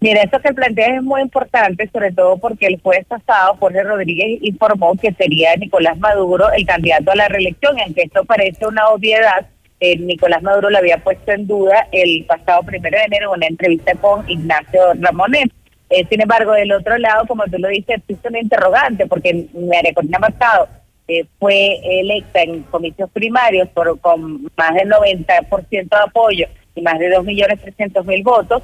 Mira, 0.00 0.22
eso 0.22 0.40
que 0.40 0.52
planteas 0.52 0.96
es 0.96 1.02
muy 1.02 1.20
importante, 1.20 1.88
sobre 1.92 2.10
todo 2.10 2.36
porque 2.36 2.66
el 2.66 2.80
jueves 2.80 3.06
pasado 3.06 3.56
Jorge 3.60 3.84
Rodríguez 3.84 4.40
informó 4.42 4.96
que 4.96 5.12
sería 5.12 5.54
Nicolás 5.56 5.96
Maduro 5.98 6.50
el 6.52 6.66
candidato 6.66 7.12
a 7.12 7.16
la 7.16 7.28
reelección, 7.28 7.76
aunque 7.78 8.02
esto 8.02 8.24
parece 8.24 8.66
una 8.66 8.88
obviedad, 8.88 9.46
eh, 9.78 9.96
Nicolás 9.98 10.42
Maduro 10.42 10.70
lo 10.70 10.78
había 10.78 10.98
puesto 10.98 11.32
en 11.32 11.46
duda 11.46 11.88
el 11.92 12.24
pasado 12.24 12.62
primero 12.62 12.98
de 12.98 13.04
enero 13.04 13.30
en 13.30 13.38
una 13.38 13.46
entrevista 13.46 13.94
con 13.94 14.28
Ignacio 14.28 14.80
Ramonet. 15.00 15.52
Eh, 15.94 16.06
sin 16.08 16.22
embargo, 16.22 16.52
del 16.52 16.72
otro 16.72 16.96
lado, 16.96 17.26
como 17.26 17.44
tú 17.44 17.58
lo 17.58 17.68
dices, 17.68 17.98
existe 17.98 18.28
una 18.28 18.40
interrogante, 18.40 19.06
porque 19.06 19.46
María 19.52 19.92
Corina 19.92 20.18
Machado 20.18 20.66
eh, 21.06 21.26
fue 21.38 21.80
electa 22.00 22.40
en 22.40 22.62
comicios 22.62 23.10
primarios 23.10 23.68
por, 23.68 24.00
con 24.00 24.44
más 24.56 24.74
del 24.74 24.88
90% 24.88 25.68
de 25.70 25.86
apoyo 26.02 26.46
y 26.74 26.80
más 26.80 26.98
de 26.98 27.14
2.300.000 27.14 28.24
votos, 28.24 28.62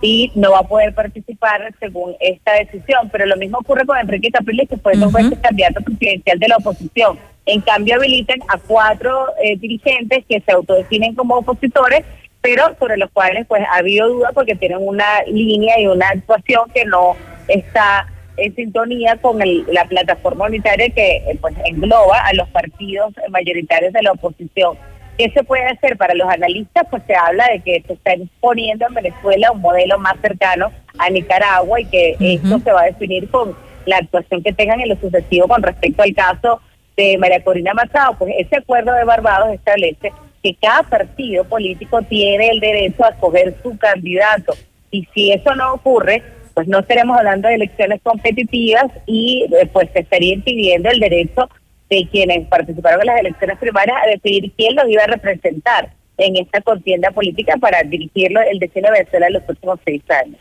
y 0.00 0.32
no 0.34 0.52
va 0.52 0.60
a 0.60 0.62
poder 0.62 0.94
participar 0.94 1.70
según 1.78 2.16
esta 2.18 2.54
decisión. 2.54 3.10
Pero 3.12 3.26
lo 3.26 3.36
mismo 3.36 3.58
ocurre 3.58 3.84
con 3.84 3.98
Enrique 3.98 4.30
Capriles, 4.30 4.66
que 4.66 4.78
fue 4.78 4.96
dos 4.96 5.12
veces 5.12 5.38
candidato 5.38 5.82
presidencial 5.82 6.38
de 6.38 6.48
la 6.48 6.56
oposición. 6.56 7.18
En 7.44 7.60
cambio, 7.60 7.96
habilitan 7.96 8.38
a 8.48 8.56
cuatro 8.56 9.26
eh, 9.42 9.56
dirigentes 9.56 10.24
que 10.26 10.40
se 10.40 10.52
autodefinen 10.52 11.14
como 11.14 11.36
opositores 11.36 12.04
pero 12.42 12.74
sobre 12.78 12.96
los 12.96 13.10
cuales 13.10 13.46
pues 13.46 13.62
ha 13.70 13.78
habido 13.78 14.08
dudas 14.08 14.32
porque 14.34 14.54
tienen 14.54 14.78
una 14.80 15.22
línea 15.26 15.78
y 15.78 15.86
una 15.86 16.08
actuación 16.08 16.70
que 16.74 16.84
no 16.84 17.16
está 17.48 18.06
en 18.36 18.54
sintonía 18.54 19.16
con 19.16 19.38
la 19.38 19.84
plataforma 19.84 20.46
unitaria 20.46 20.88
que 20.90 21.16
eh, 21.16 21.38
pues 21.40 21.54
engloba 21.64 22.20
a 22.20 22.32
los 22.32 22.48
partidos 22.48 23.12
mayoritarios 23.28 23.92
de 23.92 24.02
la 24.02 24.12
oposición. 24.12 24.76
¿Qué 25.18 25.30
se 25.30 25.44
puede 25.44 25.66
hacer 25.66 25.98
para 25.98 26.14
los 26.14 26.28
analistas? 26.28 26.86
Pues 26.90 27.02
se 27.06 27.14
habla 27.14 27.46
de 27.48 27.60
que 27.60 27.82
se 27.86 27.92
está 27.92 28.14
imponiendo 28.14 28.86
en 28.86 28.94
Venezuela 28.94 29.52
un 29.52 29.60
modelo 29.60 29.98
más 29.98 30.14
cercano 30.22 30.72
a 30.98 31.10
Nicaragua 31.10 31.80
y 31.80 31.84
que 31.84 32.16
esto 32.18 32.58
se 32.60 32.72
va 32.72 32.82
a 32.82 32.86
definir 32.86 33.28
con 33.30 33.54
la 33.84 33.98
actuación 33.98 34.42
que 34.42 34.54
tengan 34.54 34.80
en 34.80 34.88
lo 34.88 34.96
sucesivo 34.96 35.46
con 35.46 35.62
respecto 35.62 36.02
al 36.02 36.14
caso 36.14 36.62
de 36.96 37.18
María 37.18 37.44
Corina 37.44 37.74
Machado. 37.74 38.14
Pues 38.18 38.32
ese 38.38 38.56
acuerdo 38.56 38.94
de 38.94 39.04
Barbados 39.04 39.52
establece 39.52 40.10
que 40.42 40.54
cada 40.54 40.82
partido 40.82 41.44
político 41.44 42.00
tiene 42.02 42.50
el 42.50 42.60
derecho 42.60 43.04
a 43.04 43.10
escoger 43.10 43.54
su 43.62 43.76
candidato. 43.78 44.54
Y 44.90 45.06
si 45.14 45.32
eso 45.32 45.54
no 45.54 45.74
ocurre, 45.74 46.22
pues 46.54 46.66
no 46.66 46.80
estaremos 46.80 47.16
hablando 47.16 47.48
de 47.48 47.54
elecciones 47.54 48.00
competitivas 48.02 48.86
y 49.06 49.46
eh, 49.52 49.68
pues 49.72 49.88
se 49.92 50.00
estaría 50.00 50.34
impidiendo 50.34 50.90
el 50.90 51.00
derecho 51.00 51.48
de 51.88 52.06
quienes 52.10 52.46
participaron 52.48 53.00
en 53.00 53.06
las 53.06 53.20
elecciones 53.20 53.58
primarias 53.58 53.96
a 54.02 54.08
decidir 54.08 54.52
quién 54.56 54.76
los 54.76 54.88
iba 54.88 55.02
a 55.02 55.08
representar 55.08 55.92
en 56.18 56.36
esta 56.36 56.60
contienda 56.60 57.10
política 57.10 57.56
para 57.56 57.82
dirigirlo 57.82 58.40
el 58.42 58.58
destino 58.58 58.88
de 58.88 58.98
Venezuela 58.98 59.26
en 59.26 59.32
los 59.32 59.42
próximos 59.42 59.80
seis 59.84 60.02
años. 60.10 60.38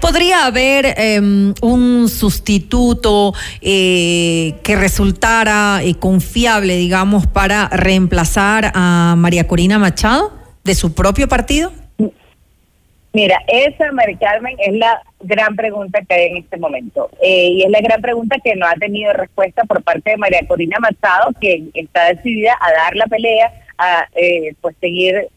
¿Podría 0.00 0.46
haber 0.46 0.94
em, 0.96 1.54
un 1.62 2.08
sustituto 2.08 3.32
eh, 3.60 4.54
que 4.62 4.76
resultara 4.76 5.80
eh, 5.82 5.94
confiable, 5.94 6.76
digamos, 6.76 7.26
para 7.26 7.68
reemplazar 7.68 8.72
a 8.74 9.14
María 9.16 9.46
Corina 9.46 9.78
Machado 9.78 10.32
de 10.64 10.74
su 10.74 10.94
propio 10.94 11.28
partido? 11.28 11.72
Mira, 13.12 13.38
esa, 13.46 13.92
María 13.92 14.18
Carmen, 14.18 14.56
es 14.58 14.74
la 14.74 15.00
gran 15.20 15.54
pregunta 15.54 16.00
que 16.08 16.14
hay 16.14 16.26
en 16.30 16.36
este 16.38 16.56
momento. 16.56 17.10
Eh, 17.22 17.48
y 17.52 17.62
es 17.62 17.70
la 17.70 17.80
gran 17.80 18.00
pregunta 18.00 18.36
que 18.42 18.56
no 18.56 18.66
ha 18.66 18.74
tenido 18.74 19.12
respuesta 19.12 19.62
por 19.64 19.82
parte 19.84 20.10
de 20.10 20.16
María 20.16 20.40
Corina 20.48 20.78
Machado, 20.80 21.30
que 21.40 21.64
está 21.74 22.12
decidida 22.12 22.58
a 22.60 22.72
dar 22.72 22.96
la 22.96 23.06
pelea, 23.06 23.52
a 23.78 24.08
pues 24.60 24.76
seguir 24.80 25.28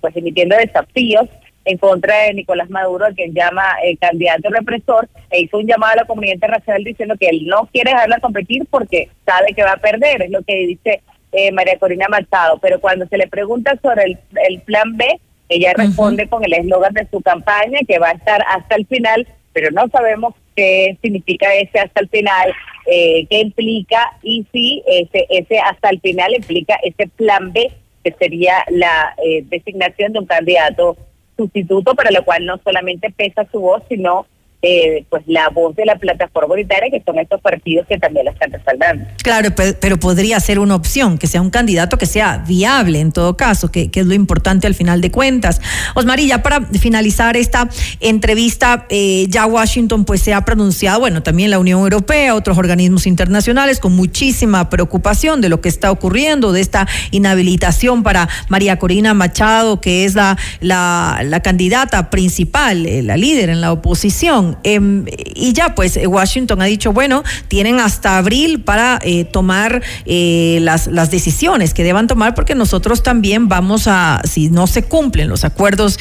pues 0.00 0.16
emitiendo 0.16 0.56
desafíos 0.56 1.28
en 1.64 1.78
contra 1.78 2.22
de 2.22 2.34
Nicolás 2.34 2.70
Maduro, 2.70 3.06
a 3.06 3.12
quien 3.12 3.34
llama 3.34 3.64
el 3.84 3.98
candidato 3.98 4.48
represor, 4.50 5.08
e 5.30 5.42
hizo 5.42 5.58
un 5.58 5.66
llamado 5.66 5.92
a 5.92 6.02
la 6.02 6.04
comunidad 6.04 6.34
internacional 6.34 6.84
diciendo 6.84 7.14
que 7.18 7.28
él 7.28 7.46
no 7.46 7.68
quiere 7.72 7.92
dejarla 7.92 8.18
competir 8.18 8.66
porque 8.70 9.08
sabe 9.24 9.54
que 9.54 9.62
va 9.62 9.72
a 9.72 9.76
perder, 9.76 10.22
es 10.22 10.30
lo 10.30 10.42
que 10.42 10.54
dice 10.66 11.02
eh, 11.32 11.52
María 11.52 11.78
Corina 11.78 12.08
Machado. 12.08 12.58
Pero 12.58 12.80
cuando 12.80 13.06
se 13.06 13.18
le 13.18 13.28
pregunta 13.28 13.78
sobre 13.82 14.04
el, 14.04 14.18
el 14.48 14.60
plan 14.62 14.96
B, 14.96 15.20
ella 15.48 15.72
responde 15.74 16.28
con 16.28 16.44
el 16.44 16.54
eslogan 16.54 16.94
de 16.94 17.06
su 17.10 17.20
campaña, 17.20 17.80
que 17.86 17.98
va 17.98 18.08
a 18.08 18.12
estar 18.12 18.42
hasta 18.48 18.74
el 18.76 18.86
final, 18.86 19.26
pero 19.52 19.70
no 19.70 19.86
sabemos 19.88 20.34
qué 20.56 20.96
significa 21.02 21.52
ese 21.54 21.78
hasta 21.78 22.00
el 22.00 22.08
final, 22.08 22.52
eh, 22.86 23.26
qué 23.28 23.40
implica 23.40 24.12
y 24.22 24.46
si 24.52 24.82
ese, 24.86 25.26
ese 25.28 25.58
hasta 25.58 25.90
el 25.90 26.00
final 26.00 26.34
implica 26.34 26.78
ese 26.82 27.06
plan 27.08 27.52
B, 27.52 27.70
que 28.02 28.12
sería 28.18 28.64
la 28.70 29.14
eh, 29.24 29.44
designación 29.48 30.12
de 30.12 30.18
un 30.20 30.26
candidato 30.26 30.96
sustituto 31.36 31.94
para 31.94 32.10
lo 32.10 32.24
cual 32.24 32.44
no 32.44 32.58
solamente 32.62 33.10
pesa 33.10 33.46
su 33.50 33.60
voz, 33.60 33.82
sino 33.88 34.26
eh, 34.64 35.04
pues 35.10 35.24
la 35.26 35.48
voz 35.48 35.74
de 35.74 35.84
la 35.84 35.96
plataforma 35.96 36.54
unitaria, 36.54 36.88
que 36.88 37.02
son 37.04 37.18
estos 37.18 37.40
partidos 37.40 37.84
que 37.88 37.98
también 37.98 38.26
la 38.26 38.30
están 38.30 38.52
respaldando. 38.52 39.04
Claro, 39.22 39.50
pero, 39.56 39.98
podría 39.98 40.38
ser 40.38 40.60
una 40.60 40.76
opción, 40.76 41.18
que 41.18 41.26
sea 41.26 41.40
un 41.40 41.50
candidato 41.50 41.98
que 41.98 42.06
sea 42.06 42.44
viable 42.46 43.00
en 43.00 43.10
todo 43.10 43.36
caso, 43.36 43.72
que, 43.72 43.90
es 43.92 44.06
lo 44.06 44.14
importante 44.14 44.68
al 44.68 44.74
final 44.74 45.00
de 45.00 45.10
cuentas. 45.10 45.60
Osmari, 45.94 46.28
ya 46.28 46.44
para 46.44 46.60
finalizar 46.66 47.36
esta 47.36 47.68
entrevista, 47.98 48.86
eh, 48.88 49.26
ya 49.28 49.46
Washington 49.46 50.04
pues 50.04 50.22
se 50.22 50.32
ha 50.32 50.44
pronunciado, 50.44 51.00
bueno, 51.00 51.24
también 51.24 51.50
la 51.50 51.58
Unión 51.58 51.80
Europea, 51.80 52.34
otros 52.34 52.56
organismos 52.56 53.08
internacionales, 53.08 53.80
con 53.80 53.94
muchísima 53.94 54.70
preocupación 54.70 55.40
de 55.40 55.48
lo 55.48 55.60
que 55.60 55.68
está 55.68 55.90
ocurriendo, 55.90 56.52
de 56.52 56.60
esta 56.60 56.86
inhabilitación 57.10 58.04
para 58.04 58.28
María 58.48 58.78
Corina 58.78 59.12
Machado, 59.12 59.80
que 59.80 60.04
es 60.04 60.14
la, 60.14 60.38
la, 60.60 61.22
la 61.24 61.40
candidata 61.40 62.10
principal, 62.10 62.86
eh, 62.86 63.02
la 63.02 63.16
líder 63.16 63.50
en 63.50 63.60
la 63.60 63.72
oposición. 63.72 64.51
Em, 64.62 65.04
y 65.34 65.52
ya, 65.52 65.74
pues 65.74 65.96
eh, 65.96 66.06
Washington 66.06 66.62
ha 66.62 66.66
dicho, 66.66 66.92
bueno, 66.92 67.22
tienen 67.48 67.80
hasta 67.80 68.18
abril 68.18 68.60
para 68.60 68.98
eh, 69.02 69.24
tomar 69.24 69.82
eh, 70.06 70.58
las, 70.62 70.90
decisiones 71.10 71.74
que 71.74 71.84
deban 71.84 72.06
tomar, 72.06 72.34
porque 72.34 72.54
nosotros 72.54 73.02
también 73.02 73.48
vamos 73.48 73.86
a, 73.86 74.20
si 74.24 74.48
no 74.48 74.66
se 74.66 74.84
cumplen 74.84 75.28
los 75.28 75.44
acuerdos 75.44 75.98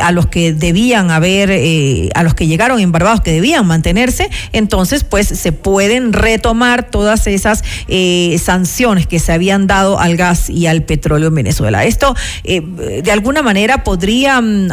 a 0.00 0.12
los 0.12 0.26
que 0.26 0.52
debían 0.52 1.10
haber, 1.10 2.10
a 2.14 2.22
los 2.22 2.34
que 2.34 2.46
llegaron 2.46 2.78
en 2.78 2.92
Barbados, 2.92 3.20
que 3.22 3.32
debían 3.32 3.66
mantenerse, 3.66 4.30
entonces 4.52 5.02
pues 5.02 5.26
se 5.26 5.52
pueden 5.52 6.12
retomar 6.12 6.90
todas 6.90 7.26
esas 7.26 7.64
sanciones 8.42 9.06
que 9.06 9.18
se 9.18 9.32
habían 9.32 9.66
dado 9.66 9.98
al 9.98 10.16
gas 10.16 10.50
y 10.50 10.66
al 10.66 10.82
petróleo 10.82 11.28
en 11.28 11.34
Venezuela. 11.34 11.84
Esto 11.84 12.14
de 12.44 13.10
alguna 13.10 13.42
manera 13.42 13.82
podría 13.82 14.40
mm, 14.40 14.68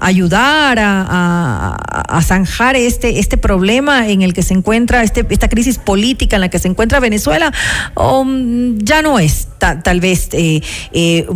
ayudar 0.00 0.78
a, 0.78 1.76
a 2.08 2.22
zanjar 2.22 2.63
este, 2.72 3.18
este 3.18 3.36
problema 3.36 4.08
en 4.08 4.22
el 4.22 4.32
que 4.32 4.42
se 4.42 4.54
encuentra, 4.54 5.02
este, 5.02 5.26
esta 5.30 5.48
crisis 5.48 5.78
política 5.78 6.36
en 6.36 6.40
la 6.40 6.48
que 6.48 6.58
se 6.58 6.68
encuentra 6.68 7.00
Venezuela, 7.00 7.52
o 7.94 8.24
mm, 8.24 8.78
ya 8.78 9.02
no 9.02 9.18
es 9.18 9.48
tal 9.58 10.00
vez 10.00 10.28
eh, 10.32 10.60
eh, 10.92 11.26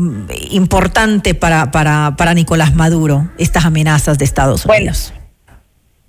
importante 0.50 1.34
para, 1.34 1.70
para, 1.70 2.14
para 2.16 2.34
Nicolás 2.34 2.74
Maduro 2.74 3.30
estas 3.38 3.64
amenazas 3.64 4.18
de 4.18 4.24
Estados 4.24 4.64
Unidos? 4.64 5.12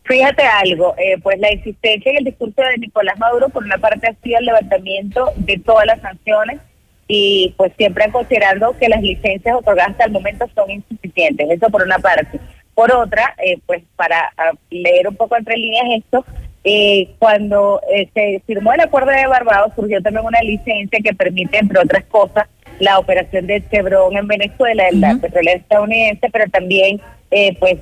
Fíjate 0.03 0.43
algo, 0.43 0.95
eh, 0.97 1.19
pues 1.21 1.37
la 1.39 1.49
existencia 1.49 2.09
en 2.09 2.17
el 2.17 2.23
discurso 2.23 2.61
de 2.63 2.79
Nicolás 2.79 3.19
Maduro, 3.19 3.49
por 3.49 3.63
una 3.63 3.77
parte, 3.77 4.07
ha 4.07 4.15
sido 4.23 4.39
el 4.39 4.45
levantamiento 4.45 5.31
de 5.35 5.59
todas 5.59 5.85
las 5.85 6.01
sanciones 6.01 6.59
y 7.07 7.53
pues 7.57 7.73
siempre 7.77 8.09
considerando 8.11 8.75
que 8.77 8.89
las 8.89 9.01
licencias 9.01 9.55
otorgadas 9.55 9.91
hasta 9.91 10.05
el 10.05 10.11
momento 10.11 10.47
son 10.55 10.71
insuficientes. 10.71 11.47
Eso 11.51 11.69
por 11.69 11.83
una 11.83 11.99
parte. 11.99 12.39
Por 12.79 12.93
otra, 12.93 13.35
eh, 13.43 13.59
pues 13.65 13.83
para 13.97 14.31
ah, 14.37 14.53
leer 14.69 15.09
un 15.09 15.15
poco 15.17 15.35
entre 15.35 15.57
líneas 15.57 16.01
esto, 16.01 16.23
eh, 16.63 17.09
cuando 17.19 17.81
eh, 17.93 18.07
se 18.13 18.41
firmó 18.47 18.71
el 18.71 18.79
acuerdo 18.79 19.11
de 19.11 19.27
Barbados 19.27 19.73
surgió 19.75 20.01
también 20.01 20.25
una 20.25 20.39
licencia 20.39 20.97
que 21.03 21.13
permite, 21.13 21.57
entre 21.57 21.77
otras 21.77 22.05
cosas, 22.05 22.47
la 22.79 22.97
operación 22.97 23.47
de 23.47 23.61
Chevron 23.69 24.15
en 24.15 24.27
Venezuela, 24.29 24.87
en 24.87 25.01
la 25.01 25.17
petrolera 25.17 25.57
estadounidense, 25.57 26.29
pero 26.31 26.49
también 26.49 27.01
pues 27.59 27.79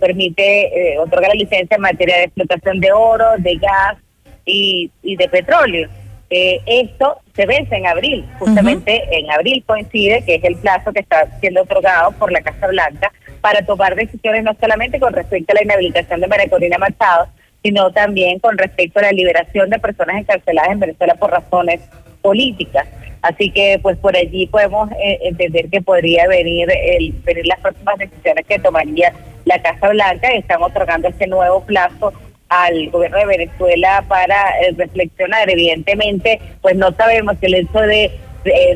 permite 0.00 0.98
otorgar 0.98 1.28
la 1.28 1.34
licencia 1.36 1.76
en 1.76 1.80
materia 1.80 2.16
de 2.16 2.24
explotación 2.24 2.80
de 2.80 2.90
oro, 2.90 3.26
de 3.38 3.54
gas 3.58 3.96
y, 4.44 4.90
y 5.04 5.14
de 5.14 5.28
petróleo. 5.28 5.88
Esto 6.32 7.18
se 7.34 7.46
vence 7.46 7.74
en 7.74 7.86
abril, 7.86 8.26
justamente 8.38 9.02
en 9.10 9.30
abril 9.30 9.62
coincide 9.66 10.24
que 10.24 10.36
es 10.36 10.44
el 10.44 10.56
plazo 10.56 10.92
que 10.92 11.00
está 11.00 11.28
siendo 11.40 11.62
otorgado 11.62 12.12
por 12.12 12.32
la 12.32 12.40
Casa 12.40 12.66
Blanca 12.68 13.12
para 13.40 13.64
tomar 13.66 13.94
decisiones 13.94 14.44
no 14.44 14.54
solamente 14.58 14.98
con 14.98 15.12
respecto 15.12 15.52
a 15.52 15.56
la 15.56 15.64
inhabilitación 15.64 16.20
de 16.20 16.28
María 16.28 16.48
Corina 16.48 16.78
Machado, 16.78 17.28
sino 17.62 17.90
también 17.92 18.38
con 18.38 18.56
respecto 18.56 18.98
a 18.98 19.02
la 19.02 19.12
liberación 19.12 19.70
de 19.70 19.78
personas 19.78 20.16
encarceladas 20.16 20.72
en 20.72 20.80
Venezuela 20.80 21.14
por 21.16 21.30
razones 21.30 21.80
políticas. 22.22 22.86
Así 23.22 23.50
que 23.50 23.78
pues 23.80 23.96
por 23.98 24.16
allí 24.16 24.46
podemos 24.46 24.90
eh, 24.92 25.18
entender 25.22 25.68
que 25.68 25.80
podría 25.80 26.26
venir, 26.26 26.68
el, 26.70 27.12
venir 27.24 27.46
las 27.46 27.60
próximas 27.60 27.98
decisiones 27.98 28.46
que 28.46 28.58
tomaría 28.58 29.12
la 29.44 29.62
Casa 29.62 29.90
Blanca. 29.90 30.34
Y 30.34 30.38
están 30.38 30.62
otorgando 30.62 31.08
este 31.08 31.26
nuevo 31.28 31.62
plazo 31.64 32.12
al 32.52 32.90
gobierno 32.90 33.18
de 33.18 33.26
Venezuela 33.26 34.04
para 34.08 34.34
eh, 34.60 34.74
reflexionar. 34.76 35.48
Evidentemente, 35.48 36.40
pues 36.60 36.76
no 36.76 36.92
sabemos 36.92 37.38
que 37.38 37.46
el 37.46 37.54
hecho 37.54 37.80
de, 37.80 38.10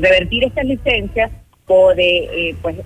revertir 0.00 0.44
estas 0.44 0.64
licencias 0.64 1.30
o 1.66 1.92
de 1.94 2.50
eh, 2.50 2.54
pues 2.62 2.76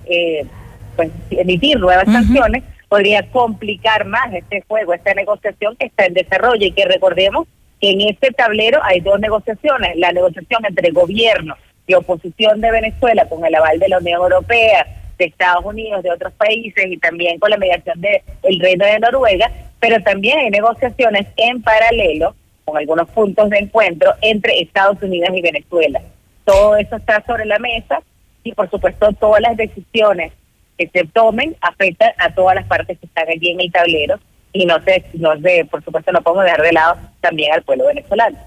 pues 0.95 1.11
emitir 1.29 1.79
nuevas 1.79 2.05
sanciones 2.05 2.63
podría 2.89 3.25
complicar 3.29 4.05
más 4.05 4.33
este 4.33 4.61
juego, 4.67 4.93
esta 4.93 5.13
negociación 5.13 5.75
que 5.77 5.85
está 5.85 6.05
en 6.05 6.13
desarrollo 6.13 6.65
y 6.65 6.71
que 6.71 6.85
recordemos 6.85 7.47
que 7.79 7.91
en 7.91 8.01
este 8.01 8.31
tablero 8.31 8.79
hay 8.83 8.99
dos 8.99 9.19
negociaciones, 9.19 9.95
la 9.95 10.11
negociación 10.11 10.65
entre 10.65 10.91
gobierno 10.91 11.55
y 11.87 11.93
oposición 11.93 12.59
de 12.61 12.71
Venezuela 12.71 13.25
con 13.29 13.45
el 13.45 13.55
aval 13.55 13.79
de 13.79 13.87
la 13.87 13.97
Unión 13.97 14.21
Europea, 14.21 14.85
de 15.17 15.25
Estados 15.25 15.63
Unidos, 15.63 16.03
de 16.03 16.11
otros 16.11 16.33
países 16.33 16.85
y 16.87 16.97
también 16.97 17.39
con 17.39 17.49
la 17.49 17.57
mediación 17.57 17.99
del 18.01 18.21
el 18.43 18.59
Reino 18.59 18.85
de 18.85 18.99
Noruega, 18.99 19.51
pero 19.81 20.01
también 20.03 20.37
hay 20.37 20.49
negociaciones 20.51 21.27
en 21.35 21.61
paralelo 21.61 22.35
con 22.63 22.77
algunos 22.77 23.09
puntos 23.09 23.49
de 23.49 23.57
encuentro 23.57 24.13
entre 24.21 24.61
Estados 24.61 25.01
Unidos 25.01 25.31
y 25.35 25.41
Venezuela. 25.41 25.99
Todo 26.45 26.77
eso 26.77 26.95
está 26.95 27.21
sobre 27.25 27.45
la 27.45 27.59
mesa 27.59 28.01
y 28.43 28.53
por 28.53 28.69
supuesto 28.69 29.11
todas 29.13 29.41
las 29.41 29.57
decisiones 29.57 30.31
que 30.77 30.87
se 30.87 31.03
tomen 31.05 31.57
afecta 31.61 32.13
a 32.17 32.33
todas 32.33 32.55
las 32.55 32.65
partes 32.65 32.97
que 32.99 33.07
están 33.07 33.27
allí 33.27 33.49
en 33.49 33.61
el 33.61 33.71
tablero 33.71 34.19
y 34.53 34.65
no 34.65 34.81
se, 34.83 35.03
no 35.13 35.35
se, 35.41 35.65
por 35.65 35.83
supuesto 35.83 36.11
no 36.11 36.21
podemos 36.21 36.45
dejar 36.45 36.61
de 36.61 36.73
lado 36.73 36.97
también 37.19 37.51
al 37.51 37.63
pueblo 37.63 37.87
venezolano. 37.87 38.37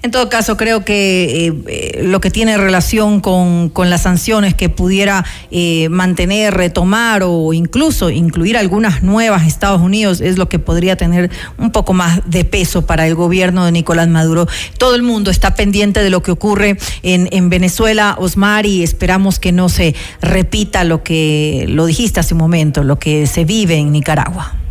En 0.00 0.12
todo 0.12 0.28
caso, 0.28 0.56
creo 0.56 0.84
que 0.84 1.48
eh, 1.48 1.54
eh, 1.66 2.02
lo 2.04 2.20
que 2.20 2.30
tiene 2.30 2.56
relación 2.56 3.20
con, 3.20 3.68
con 3.68 3.90
las 3.90 4.02
sanciones 4.02 4.54
que 4.54 4.68
pudiera 4.68 5.24
eh, 5.50 5.88
mantener, 5.88 6.54
retomar 6.54 7.24
o 7.24 7.52
incluso 7.52 8.08
incluir 8.08 8.56
algunas 8.56 9.02
nuevas 9.02 9.44
Estados 9.44 9.80
Unidos 9.80 10.20
es 10.20 10.38
lo 10.38 10.48
que 10.48 10.60
podría 10.60 10.96
tener 10.96 11.32
un 11.58 11.72
poco 11.72 11.94
más 11.94 12.20
de 12.26 12.44
peso 12.44 12.86
para 12.86 13.08
el 13.08 13.16
gobierno 13.16 13.64
de 13.64 13.72
Nicolás 13.72 14.06
Maduro. 14.06 14.46
Todo 14.78 14.94
el 14.94 15.02
mundo 15.02 15.32
está 15.32 15.54
pendiente 15.54 16.00
de 16.00 16.10
lo 16.10 16.22
que 16.22 16.30
ocurre 16.30 16.78
en, 17.02 17.28
en 17.32 17.48
Venezuela, 17.48 18.14
Osmar, 18.20 18.66
y 18.66 18.84
esperamos 18.84 19.40
que 19.40 19.50
no 19.50 19.68
se 19.68 19.96
repita 20.22 20.84
lo 20.84 21.02
que 21.02 21.64
lo 21.68 21.86
dijiste 21.86 22.20
hace 22.20 22.34
un 22.34 22.38
momento, 22.38 22.84
lo 22.84 23.00
que 23.00 23.26
se 23.26 23.44
vive 23.44 23.74
en 23.74 23.90
Nicaragua. 23.90 24.67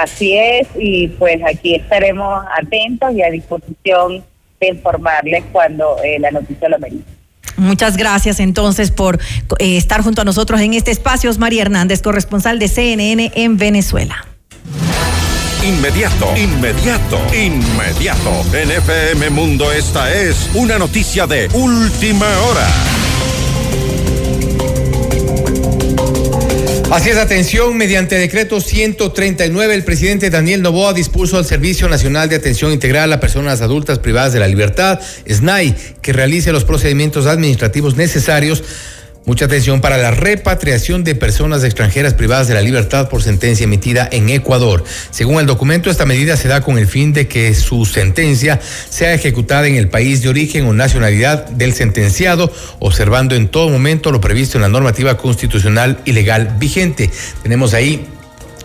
Así 0.00 0.36
es, 0.36 0.68
y 0.78 1.08
pues 1.08 1.38
aquí 1.44 1.74
estaremos 1.74 2.44
atentos 2.56 3.12
y 3.14 3.22
a 3.22 3.30
disposición 3.30 4.24
de 4.60 4.68
informarles 4.68 5.44
cuando 5.52 5.96
eh, 6.02 6.18
la 6.18 6.30
noticia 6.30 6.68
lo 6.68 6.78
merite. 6.78 7.04
Muchas 7.56 7.96
gracias 7.96 8.40
entonces 8.40 8.90
por 8.90 9.16
eh, 9.58 9.76
estar 9.76 10.02
junto 10.02 10.22
a 10.22 10.24
nosotros 10.24 10.60
en 10.60 10.72
este 10.74 10.90
espacio. 10.90 11.30
María 11.38 11.62
Hernández, 11.62 12.00
corresponsal 12.00 12.58
de 12.58 12.68
CNN 12.68 13.32
en 13.34 13.58
Venezuela. 13.58 14.26
Inmediato, 15.62 16.34
inmediato, 16.36 17.20
inmediato. 17.34 18.30
En 18.52 18.70
FM 18.70 19.30
Mundo 19.30 19.70
esta 19.70 20.12
es 20.12 20.50
una 20.54 20.78
noticia 20.78 21.26
de 21.26 21.48
última 21.52 22.26
hora. 22.40 22.66
Así 26.92 27.08
es, 27.08 27.16
atención, 27.16 27.74
mediante 27.78 28.16
decreto 28.16 28.60
139, 28.60 29.74
el 29.74 29.82
presidente 29.82 30.28
Daniel 30.28 30.60
Novoa 30.60 30.92
dispuso 30.92 31.38
al 31.38 31.46
Servicio 31.46 31.88
Nacional 31.88 32.28
de 32.28 32.36
Atención 32.36 32.70
Integral 32.70 33.10
a 33.14 33.18
Personas 33.18 33.62
Adultas 33.62 33.98
Privadas 33.98 34.34
de 34.34 34.40
la 34.40 34.46
Libertad, 34.46 35.00
SNAI, 35.26 35.74
que 36.02 36.12
realice 36.12 36.52
los 36.52 36.64
procedimientos 36.64 37.24
administrativos 37.24 37.96
necesarios 37.96 38.62
Mucha 39.24 39.44
atención 39.44 39.80
para 39.80 39.98
la 39.98 40.10
repatriación 40.10 41.04
de 41.04 41.14
personas 41.14 41.62
extranjeras 41.62 42.14
privadas 42.14 42.48
de 42.48 42.54
la 42.54 42.60
libertad 42.60 43.08
por 43.08 43.22
sentencia 43.22 43.64
emitida 43.64 44.08
en 44.10 44.28
Ecuador. 44.30 44.82
Según 45.12 45.38
el 45.38 45.46
documento, 45.46 45.90
esta 45.90 46.06
medida 46.06 46.36
se 46.36 46.48
da 46.48 46.60
con 46.60 46.76
el 46.76 46.88
fin 46.88 47.12
de 47.12 47.28
que 47.28 47.54
su 47.54 47.84
sentencia 47.84 48.60
sea 48.90 49.14
ejecutada 49.14 49.68
en 49.68 49.76
el 49.76 49.88
país 49.88 50.22
de 50.22 50.28
origen 50.28 50.66
o 50.66 50.72
nacionalidad 50.72 51.46
del 51.46 51.72
sentenciado, 51.72 52.52
observando 52.80 53.36
en 53.36 53.46
todo 53.46 53.68
momento 53.68 54.10
lo 54.10 54.20
previsto 54.20 54.58
en 54.58 54.62
la 54.62 54.68
normativa 54.68 55.16
constitucional 55.16 56.00
y 56.04 56.12
legal 56.12 56.56
vigente. 56.58 57.08
Tenemos 57.44 57.74
ahí 57.74 58.08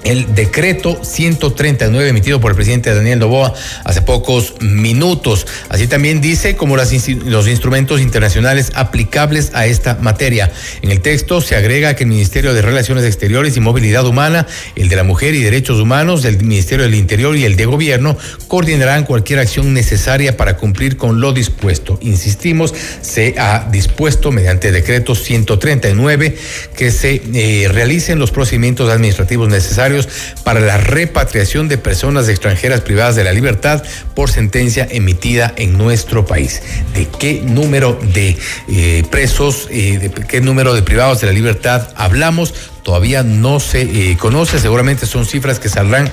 el 0.03 0.35
decreto 0.35 0.99
139 1.03 2.09
emitido 2.09 2.39
por 2.39 2.51
el 2.51 2.55
presidente 2.55 2.93
Daniel 2.93 3.19
Novoa 3.19 3.53
hace 3.83 4.01
pocos 4.01 4.55
minutos. 4.61 5.47
Así 5.69 5.87
también 5.87 6.21
dice 6.21 6.55
como 6.55 6.77
los 6.77 7.47
instrumentos 7.47 8.01
internacionales 8.01 8.71
aplicables 8.75 9.51
a 9.53 9.65
esta 9.65 9.95
materia. 9.95 10.51
En 10.81 10.91
el 10.91 11.01
texto 11.01 11.41
se 11.41 11.55
agrega 11.55 11.95
que 11.95 12.03
el 12.03 12.09
Ministerio 12.09 12.53
de 12.53 12.61
Relaciones 12.61 13.03
Exteriores 13.03 13.57
y 13.57 13.59
Movilidad 13.59 14.05
Humana, 14.05 14.47
el 14.75 14.89
de 14.89 14.95
la 14.95 15.03
Mujer 15.03 15.33
y 15.33 15.41
Derechos 15.41 15.79
Humanos, 15.79 16.25
el 16.25 16.37
Ministerio 16.43 16.85
del 16.85 16.95
Interior 16.95 17.35
y 17.35 17.45
el 17.45 17.55
de 17.55 17.65
Gobierno 17.65 18.17
coordinarán 18.47 19.05
cualquier 19.05 19.39
acción 19.39 19.73
necesaria 19.73 20.37
para 20.37 20.57
cumplir 20.57 20.97
con 20.97 21.19
lo 21.21 21.33
dispuesto. 21.33 21.99
Insistimos, 22.01 22.73
se 23.01 23.35
ha 23.37 23.67
dispuesto 23.71 24.31
mediante 24.31 24.71
decreto 24.71 25.15
139 25.15 26.37
que 26.75 26.91
se 26.91 27.21
eh, 27.33 27.67
realicen 27.71 28.19
los 28.19 28.31
procedimientos 28.31 28.89
administrativos 28.89 29.49
necesarios 29.49 29.96
para 30.43 30.59
la 30.59 30.77
repatriación 30.77 31.67
de 31.67 31.77
personas 31.77 32.27
extranjeras 32.27 32.81
privadas 32.81 33.15
de 33.15 33.23
la 33.23 33.33
libertad 33.33 33.83
por 34.13 34.29
sentencia 34.29 34.87
emitida 34.89 35.53
en 35.55 35.77
nuestro 35.77 36.25
país. 36.25 36.61
¿De 36.93 37.07
qué 37.07 37.41
número 37.43 37.99
de 38.13 38.37
eh, 38.69 39.03
presos, 39.09 39.67
eh, 39.71 39.97
de 39.97 40.09
qué 40.09 40.41
número 40.41 40.73
de 40.73 40.81
privados 40.81 41.21
de 41.21 41.27
la 41.27 41.33
libertad 41.33 41.89
hablamos? 41.95 42.53
Todavía 42.83 43.23
no 43.23 43.59
se 43.59 43.81
eh, 43.81 44.17
conoce, 44.17 44.59
seguramente 44.59 45.05
son 45.05 45.25
cifras 45.25 45.59
que 45.59 45.69
saldrán 45.69 46.11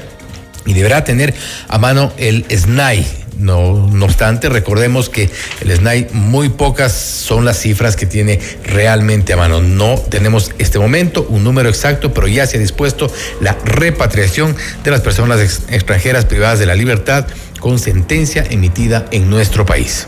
y 0.66 0.72
deberá 0.72 1.04
tener 1.04 1.34
a 1.68 1.78
mano 1.78 2.12
el 2.16 2.44
SNAI 2.50 3.23
no, 3.38 3.88
no 3.88 4.04
obstante, 4.04 4.48
recordemos 4.48 5.08
que 5.08 5.30
el 5.60 5.76
SNAI 5.76 6.08
muy 6.12 6.48
pocas 6.48 6.92
son 6.92 7.44
las 7.44 7.58
cifras 7.58 7.96
que 7.96 8.06
tiene 8.06 8.40
realmente 8.64 9.32
a 9.32 9.36
mano. 9.36 9.60
No 9.60 9.96
tenemos 9.96 10.52
este 10.58 10.78
momento 10.78 11.26
un 11.28 11.44
número 11.44 11.68
exacto, 11.68 12.12
pero 12.12 12.26
ya 12.28 12.46
se 12.46 12.56
ha 12.56 12.60
dispuesto 12.60 13.10
la 13.40 13.56
repatriación 13.64 14.56
de 14.82 14.90
las 14.90 15.00
personas 15.00 15.62
extranjeras 15.68 16.24
privadas 16.24 16.58
de 16.58 16.66
la 16.66 16.74
libertad 16.74 17.26
con 17.60 17.78
sentencia 17.78 18.44
emitida 18.50 19.06
en 19.10 19.30
nuestro 19.30 19.64
país. 19.64 20.06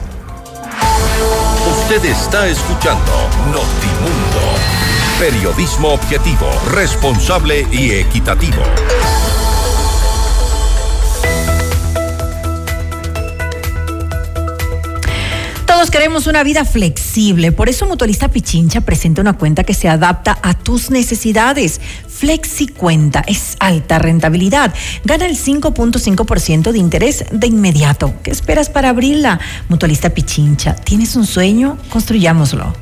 Usted 1.71 2.05
está 2.05 2.47
escuchando 2.49 3.13
Notimundo. 3.47 4.57
Periodismo 5.19 5.95
objetivo, 5.95 6.47
responsable 6.71 7.67
y 7.73 7.93
equitativo. 7.93 8.63
Todos 15.77 15.91
queremos 15.91 16.27
una 16.27 16.43
vida 16.43 16.65
flexible, 16.65 17.53
por 17.53 17.69
eso 17.69 17.85
Mutualista 17.85 18.29
Pichincha 18.29 18.81
presenta 18.81 19.21
una 19.21 19.35
cuenta 19.35 19.63
que 19.63 19.75
se 19.75 19.91
adapta 19.91 20.39
a 20.41 20.55
tus 20.55 20.91
necesidades. 20.91 21.83
Flexi 22.09 22.69
Cuenta 22.69 23.23
es 23.27 23.57
alta 23.61 23.99
rentabilidad, 23.99 24.73
gana 25.05 25.27
el 25.27 25.37
5.5% 25.37 26.73
de 26.73 26.79
interés 26.79 27.27
de 27.31 27.47
inmediato. 27.47 28.15
¿Qué 28.23 28.31
esperas 28.31 28.71
para 28.71 28.89
abrirla? 28.89 29.39
Mutualista 29.69 30.09
Pichincha, 30.09 30.75
¿tienes 30.77 31.15
un 31.15 31.27
sueño? 31.27 31.77
Construyámoslo. 31.91 32.73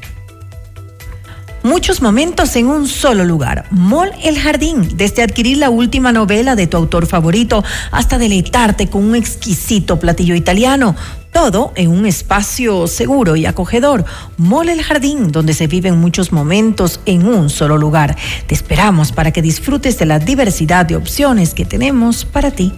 Muchos 1.65 2.03
momentos 2.03 2.55
en 2.57 2.67
un 2.67 2.87
solo 2.87 3.25
lugar. 3.25 3.65
Mall 3.71 4.13
El 4.23 4.39
Jardín. 4.39 4.87
Desde 4.99 5.23
adquirir 5.23 5.57
la 5.57 5.71
última 5.71 6.13
novela 6.13 6.57
de 6.57 6.67
tu 6.67 6.77
autor 6.77 7.07
favorito 7.07 7.65
hasta 7.91 8.19
deleitarte 8.19 8.89
con 8.89 9.03
un 9.03 9.17
exquisito 9.17 9.99
platillo 9.99 10.35
italiano. 10.35 10.95
Todo 11.35 11.73
en 11.75 11.91
un 11.91 12.07
espacio 12.07 12.87
seguro 12.87 13.35
y 13.35 13.45
acogedor. 13.45 14.05
Mall 14.39 14.69
El 14.69 14.83
Jardín, 14.83 15.33
donde 15.33 15.53
se 15.53 15.67
viven 15.67 15.99
muchos 15.99 16.31
momentos 16.33 17.01
en 17.07 17.27
un 17.27 17.51
solo 17.51 17.77
lugar. 17.77 18.17
Te 18.47 18.55
esperamos 18.55 19.11
para 19.11 19.33
que 19.33 19.43
disfrutes 19.43 19.99
de 19.99 20.07
la 20.07 20.21
diversidad 20.21 20.87
de 20.87 20.95
opciones 20.95 21.53
que 21.53 21.65
tenemos 21.65 22.25
para 22.25 22.53
ti. 22.53 22.73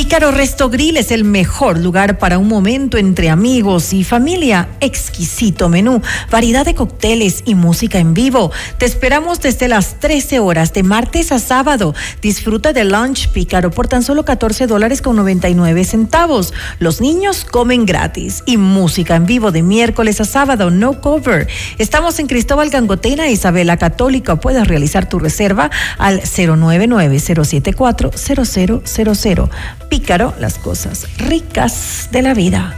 Pícaro 0.00 0.30
Resto 0.30 0.70
Grill 0.70 0.96
es 0.96 1.10
el 1.10 1.24
mejor 1.24 1.78
lugar 1.78 2.18
para 2.18 2.38
un 2.38 2.48
momento 2.48 2.96
entre 2.96 3.28
amigos 3.28 3.92
y 3.92 4.02
familia. 4.02 4.70
Exquisito 4.80 5.68
menú, 5.68 6.00
variedad 6.30 6.64
de 6.64 6.74
cócteles 6.74 7.42
y 7.44 7.54
música 7.54 7.98
en 7.98 8.14
vivo. 8.14 8.50
Te 8.78 8.86
esperamos 8.86 9.42
desde 9.42 9.68
las 9.68 10.00
13 10.00 10.38
horas 10.38 10.72
de 10.72 10.84
martes 10.84 11.32
a 11.32 11.38
sábado. 11.38 11.94
Disfruta 12.22 12.72
de 12.72 12.84
lunch 12.84 13.28
Pícaro 13.28 13.70
por 13.70 13.88
tan 13.88 14.02
solo 14.02 14.24
14 14.24 14.66
dólares 14.66 15.02
con 15.02 15.16
99 15.16 15.84
centavos. 15.84 16.54
Los 16.78 17.02
niños 17.02 17.44
comen 17.44 17.84
gratis 17.84 18.42
y 18.46 18.56
música 18.56 19.16
en 19.16 19.26
vivo 19.26 19.52
de 19.52 19.62
miércoles 19.62 20.18
a 20.22 20.24
sábado, 20.24 20.70
no 20.70 21.02
cover. 21.02 21.46
Estamos 21.76 22.18
en 22.20 22.26
Cristóbal 22.26 22.70
Gangotena, 22.70 23.28
Isabela 23.28 23.76
Católica. 23.76 24.36
Puedes 24.36 24.66
realizar 24.66 25.10
tu 25.10 25.18
reserva 25.18 25.70
al 25.98 26.22
099 26.22 27.18
074 27.18 28.12
0000. 28.16 29.50
Pícaro, 29.90 30.32
las 30.38 30.56
cosas 30.56 31.08
ricas 31.18 32.08
de 32.12 32.22
la 32.22 32.32
vida. 32.32 32.76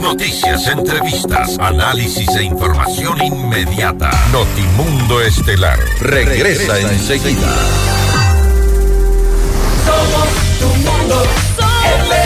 Noticias, 0.00 0.68
entrevistas, 0.68 1.58
análisis 1.58 2.28
e 2.36 2.44
información 2.44 3.20
inmediata. 3.20 4.08
Notimundo 4.30 5.20
Estelar 5.20 5.80
regresa, 6.00 6.78
enseguida. 6.78 7.56
Somos 9.84 10.28
tu 10.60 10.66
mundo. 10.88 11.16
mundo. 11.16 12.25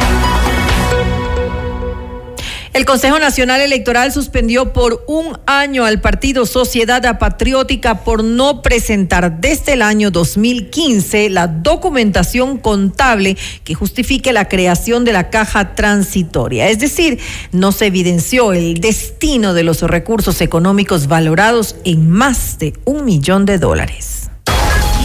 El 2.73 2.85
Consejo 2.85 3.19
Nacional 3.19 3.59
Electoral 3.59 4.13
suspendió 4.13 4.71
por 4.71 5.03
un 5.07 5.37
año 5.45 5.83
al 5.83 5.99
partido 5.99 6.45
Sociedad 6.45 7.19
Patriótica 7.19 8.05
por 8.05 8.23
no 8.23 8.61
presentar 8.61 9.41
desde 9.41 9.73
el 9.73 9.81
año 9.81 10.09
2015 10.09 11.29
la 11.31 11.47
documentación 11.47 12.57
contable 12.57 13.35
que 13.65 13.73
justifique 13.73 14.31
la 14.31 14.47
creación 14.47 15.03
de 15.03 15.11
la 15.11 15.29
caja 15.29 15.75
transitoria. 15.75 16.69
Es 16.69 16.79
decir, 16.79 17.19
no 17.51 17.73
se 17.73 17.87
evidenció 17.87 18.53
el 18.53 18.79
destino 18.79 19.53
de 19.53 19.63
los 19.63 19.81
recursos 19.81 20.39
económicos 20.39 21.07
valorados 21.07 21.75
en 21.83 22.09
más 22.09 22.57
de 22.57 22.73
un 22.85 23.03
millón 23.03 23.45
de 23.45 23.57
dólares. 23.57 24.29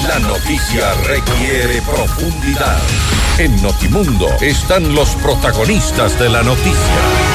La 0.07 0.21
noticia 0.21 0.95
requiere 1.03 1.83
profundidad. 1.83 2.79
En 3.39 3.61
Notimundo 3.61 4.29
están 4.41 4.95
los 4.95 5.09
protagonistas 5.17 6.17
de 6.21 6.29
la 6.29 6.45
noticia. 6.45 7.26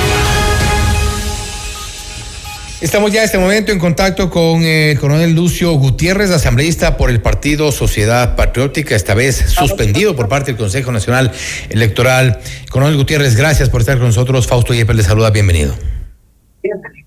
Estamos 2.82 3.12
ya 3.12 3.20
en 3.20 3.26
este 3.26 3.38
momento 3.38 3.72
en 3.72 3.78
contacto 3.78 4.32
con 4.32 4.64
el 4.64 4.98
coronel 4.98 5.36
Lucio 5.36 5.72
Gutiérrez, 5.74 6.32
asambleísta 6.32 6.98
por 6.98 7.12
el 7.12 7.22
partido 7.22 7.72
Sociedad 7.72 8.36
Patriótica, 8.36 8.96
esta 8.96 9.14
vez 9.14 9.36
suspendido 9.36 10.16
por 10.16 10.28
parte 10.28 10.48
del 10.48 10.58
Consejo 10.58 10.92
Nacional 10.92 11.32
Electoral. 11.70 12.40
Coronel 12.72 12.98
Gutiérrez, 12.98 13.36
gracias 13.38 13.70
por 13.70 13.82
estar 13.82 14.00
con 14.00 14.08
nosotros. 14.08 14.48
Fausto 14.48 14.74
Yepes 14.74 14.96
le 14.96 15.04
saluda, 15.04 15.30
bienvenido. 15.30 15.76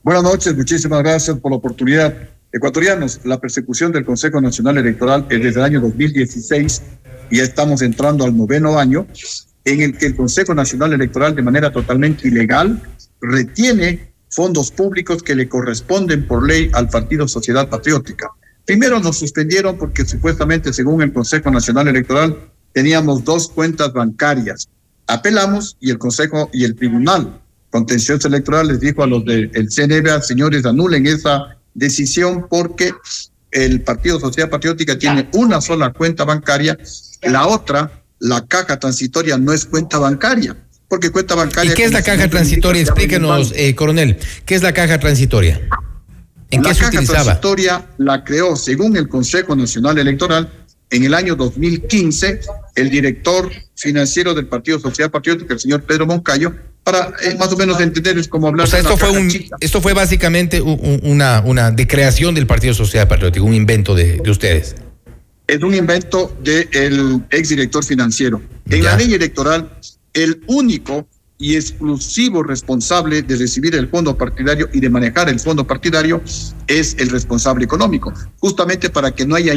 Buenas 0.05 0.23
noches, 0.23 0.57
muchísimas 0.57 1.03
gracias 1.03 1.37
por 1.39 1.51
la 1.51 1.57
oportunidad. 1.57 2.15
Ecuatorianos, 2.53 3.23
la 3.25 3.41
persecución 3.41 3.91
del 3.91 4.05
Consejo 4.05 4.41
Nacional 4.41 4.79
Electoral 4.79 5.27
es 5.29 5.43
desde 5.43 5.59
el 5.59 5.65
año 5.67 5.81
2016 5.81 6.83
y 7.33 7.39
ya 7.39 7.43
estamos 7.43 7.83
entrando 7.83 8.25
al 8.25 8.37
noveno 8.37 8.79
año 8.79 9.09
en 9.65 9.81
el 9.81 9.99
que 9.99 10.07
el 10.07 10.15
Consejo 10.15 10.55
Nacional 10.55 10.93
Electoral 10.93 11.35
de 11.35 11.43
manera 11.43 11.73
totalmente 11.73 12.29
ilegal 12.29 12.81
retiene 13.21 14.14
fondos 14.35 14.73
públicos 14.73 15.23
que 15.23 15.37
le 15.37 15.49
corresponden 15.49 16.27
por 16.27 16.47
ley 16.47 16.69
al 16.73 16.89
Partido 16.89 17.29
Sociedad 17.29 17.69
Patriótica. 17.69 18.31
Primero 18.67 18.99
nos 18.99 19.19
suspendieron 19.19 19.79
porque 19.79 20.05
supuestamente, 20.05 20.73
según 20.73 21.03
el 21.03 21.13
Consejo 21.13 21.51
Nacional 21.51 21.87
Electoral, 21.89 22.51
teníamos 22.73 23.25
dos 23.25 23.49
cuentas 23.49 23.93
bancarias. 23.93 24.69
Apelamos 25.07 25.77
y 25.81 25.91
el 25.91 25.99
Consejo 25.99 26.51
y 26.53 26.65
el 26.65 26.75
Tribunal 26.75 27.41
Contencioso 27.71 28.29
Electoral 28.29 28.69
les 28.69 28.81
dijo 28.81 29.03
a 29.03 29.07
los 29.07 29.25
del 29.25 29.51
CNB, 29.69 30.23
señores, 30.23 30.65
anulen 30.65 31.07
esa 31.07 31.57
decisión 31.75 32.47
porque 32.49 32.93
el 33.51 33.83
Partido 33.83 34.19
Sociedad 34.19 34.51
Patriótica 34.51 34.99
tiene 34.99 35.29
una 35.33 35.61
sola 35.61 35.93
cuenta 35.93 36.25
bancaria, 36.25 36.79
la 37.23 37.47
otra, 37.47 38.03
la 38.19 38.47
caja 38.47 38.79
transitoria, 38.79 39.39
no 39.39 39.53
es 39.53 39.65
cuenta 39.65 39.99
bancaria 39.99 40.57
porque 40.95 41.11
cuenta 41.11 41.35
bancaria. 41.35 41.73
¿Y 41.73 41.75
qué 41.75 41.83
es 41.83 41.93
la 41.93 42.03
caja 42.03 42.29
transitoria? 42.29 42.81
Explíquenos, 42.81 43.53
eh, 43.57 43.75
coronel, 43.75 44.17
¿qué 44.47 44.55
es 44.55 44.63
la 44.63 44.73
caja 44.73 45.01
transitoria? 45.01 45.61
¿En 46.53 46.63
la 46.63 46.69
qué 46.69 46.75
se 46.77 46.81
caja 46.83 46.91
utilizaba? 46.91 47.25
transitoria 47.25 47.87
la 47.99 48.23
creó, 48.23 48.55
según 48.55 48.97
el 48.97 49.09
Consejo 49.09 49.57
Nacional 49.57 49.99
Electoral, 49.99 50.49
en 50.91 51.03
el 51.03 51.15
año 51.15 51.35
2015, 51.35 52.43
el 52.77 52.91
director 52.91 53.51
financiero 53.75 54.35
del 54.35 54.47
Partido 54.47 54.79
Sociedad 54.79 55.11
Patriótica, 55.11 55.55
el 55.55 55.59
señor 55.59 55.83
Pedro 55.83 56.07
Moncayo, 56.07 56.55
para 56.85 57.13
eh, 57.25 57.35
más 57.41 57.53
o 57.53 57.57
menos 57.57 57.81
entender 57.81 58.17
es 58.17 58.29
como 58.29 58.47
hablar. 58.47 58.69
O 58.69 58.71
sea, 58.71 58.79
esto 58.79 58.97
fue 58.97 59.11
un, 59.11 59.29
esto 59.59 59.81
fue 59.81 59.95
básicamente 59.95 60.61
un, 60.61 61.01
una, 61.03 61.43
una 61.45 61.73
de 61.73 61.89
creación 61.89 62.37
del 62.37 62.47
Partido 62.47 62.73
Sociedad 62.73 63.09
Patriótica, 63.09 63.45
un 63.45 63.55
invento 63.55 63.97
de, 63.97 64.19
de 64.19 64.31
ustedes. 64.31 64.77
Es 65.49 65.61
un 65.61 65.75
invento 65.75 66.37
del 66.41 67.25
exdirector 67.31 67.85
financiero. 67.85 68.41
En 68.71 68.81
ya. 68.81 68.93
la 68.93 68.97
ley 68.97 69.13
electoral 69.13 69.77
el 70.15 70.43
único 70.47 71.07
y 71.37 71.57
exclusivo 71.57 72.43
responsable 72.43 73.23
de 73.23 73.37
recibir 73.37 73.75
el 73.75 73.89
fondo 73.89 74.17
partidario 74.17 74.69
y 74.73 74.81
de 74.81 74.89
manejar 74.89 75.29
el 75.29 75.41
fondo 75.41 75.67
partidario 75.67 76.23
es 76.69 76.97
el 76.99 77.11
responsable 77.11 77.65
económico, 77.65 78.13
justamente 78.39 78.89
para 78.89 79.11
que 79.11 79.27
no 79.27 79.35
haya 79.35 79.53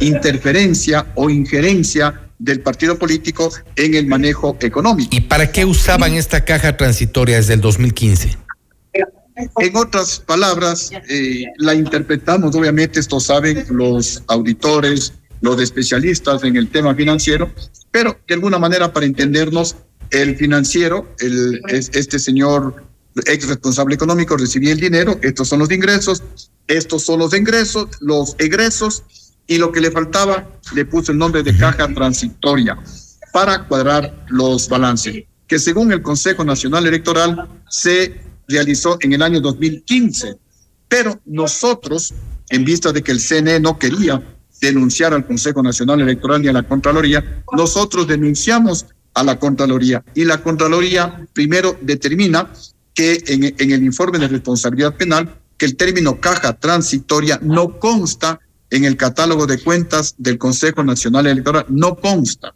interferencia 0.00 1.06
o 1.14 1.30
injerencia 1.30 2.20
del 2.38 2.60
partido 2.60 2.98
político 2.98 3.50
en 3.76 3.94
el 3.94 4.06
manejo 4.06 4.56
económico. 4.60 5.10
¿Y 5.12 5.22
para 5.22 5.50
qué 5.50 5.64
usaban 5.64 6.14
esta 6.14 6.44
caja 6.44 6.76
transitoria 6.76 7.36
desde 7.36 7.54
el 7.54 7.60
2015? 7.60 8.36
En 9.58 9.76
otras 9.76 10.20
palabras, 10.20 10.90
eh, 11.08 11.46
la 11.56 11.74
interpretamos, 11.74 12.54
obviamente, 12.54 13.00
esto 13.00 13.18
saben 13.18 13.64
los 13.70 14.22
auditores, 14.28 15.14
los 15.40 15.60
especialistas 15.60 16.44
en 16.44 16.56
el 16.56 16.68
tema 16.68 16.94
financiero, 16.94 17.50
pero 17.90 18.16
de 18.28 18.34
alguna 18.34 18.58
manera 18.58 18.92
para 18.92 19.06
entendernos, 19.06 19.76
el 20.14 20.36
financiero, 20.36 21.08
el, 21.18 21.60
este 21.68 22.18
señor 22.18 22.84
ex 23.26 23.48
responsable 23.48 23.94
económico 23.94 24.36
recibía 24.36 24.72
el 24.72 24.80
dinero, 24.80 25.18
estos 25.22 25.48
son 25.48 25.58
los 25.58 25.70
ingresos, 25.70 26.22
estos 26.68 27.02
son 27.02 27.18
los 27.18 27.34
ingresos, 27.34 27.88
los 28.00 28.36
egresos, 28.38 29.02
y 29.46 29.58
lo 29.58 29.72
que 29.72 29.80
le 29.80 29.90
faltaba 29.90 30.48
le 30.74 30.86
puso 30.86 31.12
el 31.12 31.18
nombre 31.18 31.42
de 31.42 31.56
caja 31.56 31.92
transitoria 31.92 32.78
para 33.32 33.66
cuadrar 33.66 34.24
los 34.28 34.68
balances, 34.68 35.24
que 35.46 35.58
según 35.58 35.92
el 35.92 36.00
Consejo 36.00 36.44
Nacional 36.44 36.86
Electoral 36.86 37.48
se 37.68 38.20
realizó 38.48 38.96
en 39.00 39.12
el 39.12 39.22
año 39.22 39.40
2015. 39.40 40.36
Pero 40.88 41.20
nosotros, 41.26 42.14
en 42.50 42.64
vista 42.64 42.92
de 42.92 43.02
que 43.02 43.12
el 43.12 43.20
CNE 43.20 43.60
no 43.60 43.78
quería 43.78 44.22
denunciar 44.60 45.12
al 45.12 45.26
Consejo 45.26 45.62
Nacional 45.62 46.00
Electoral 46.00 46.40
ni 46.40 46.48
a 46.48 46.52
la 46.52 46.62
Contraloría, 46.62 47.42
nosotros 47.52 48.06
denunciamos 48.06 48.86
a 49.14 49.22
la 49.22 49.38
Contraloría. 49.38 50.04
Y 50.14 50.24
la 50.24 50.42
Contraloría 50.42 51.26
primero 51.32 51.76
determina 51.80 52.52
que 52.92 53.22
en, 53.26 53.44
en, 53.44 53.70
el 53.70 53.82
informe 53.82 54.18
de 54.18 54.28
responsabilidad 54.28 54.96
penal 54.96 55.40
que 55.56 55.66
el 55.66 55.76
término 55.76 56.20
caja 56.20 56.58
transitoria 56.58 57.38
no 57.42 57.78
consta 57.78 58.40
en 58.70 58.84
el 58.84 58.96
catálogo 58.96 59.46
de 59.46 59.62
cuentas 59.62 60.14
del 60.18 60.38
Consejo 60.38 60.82
Nacional 60.82 61.26
Electoral, 61.26 61.66
no 61.68 61.96
consta. 61.96 62.54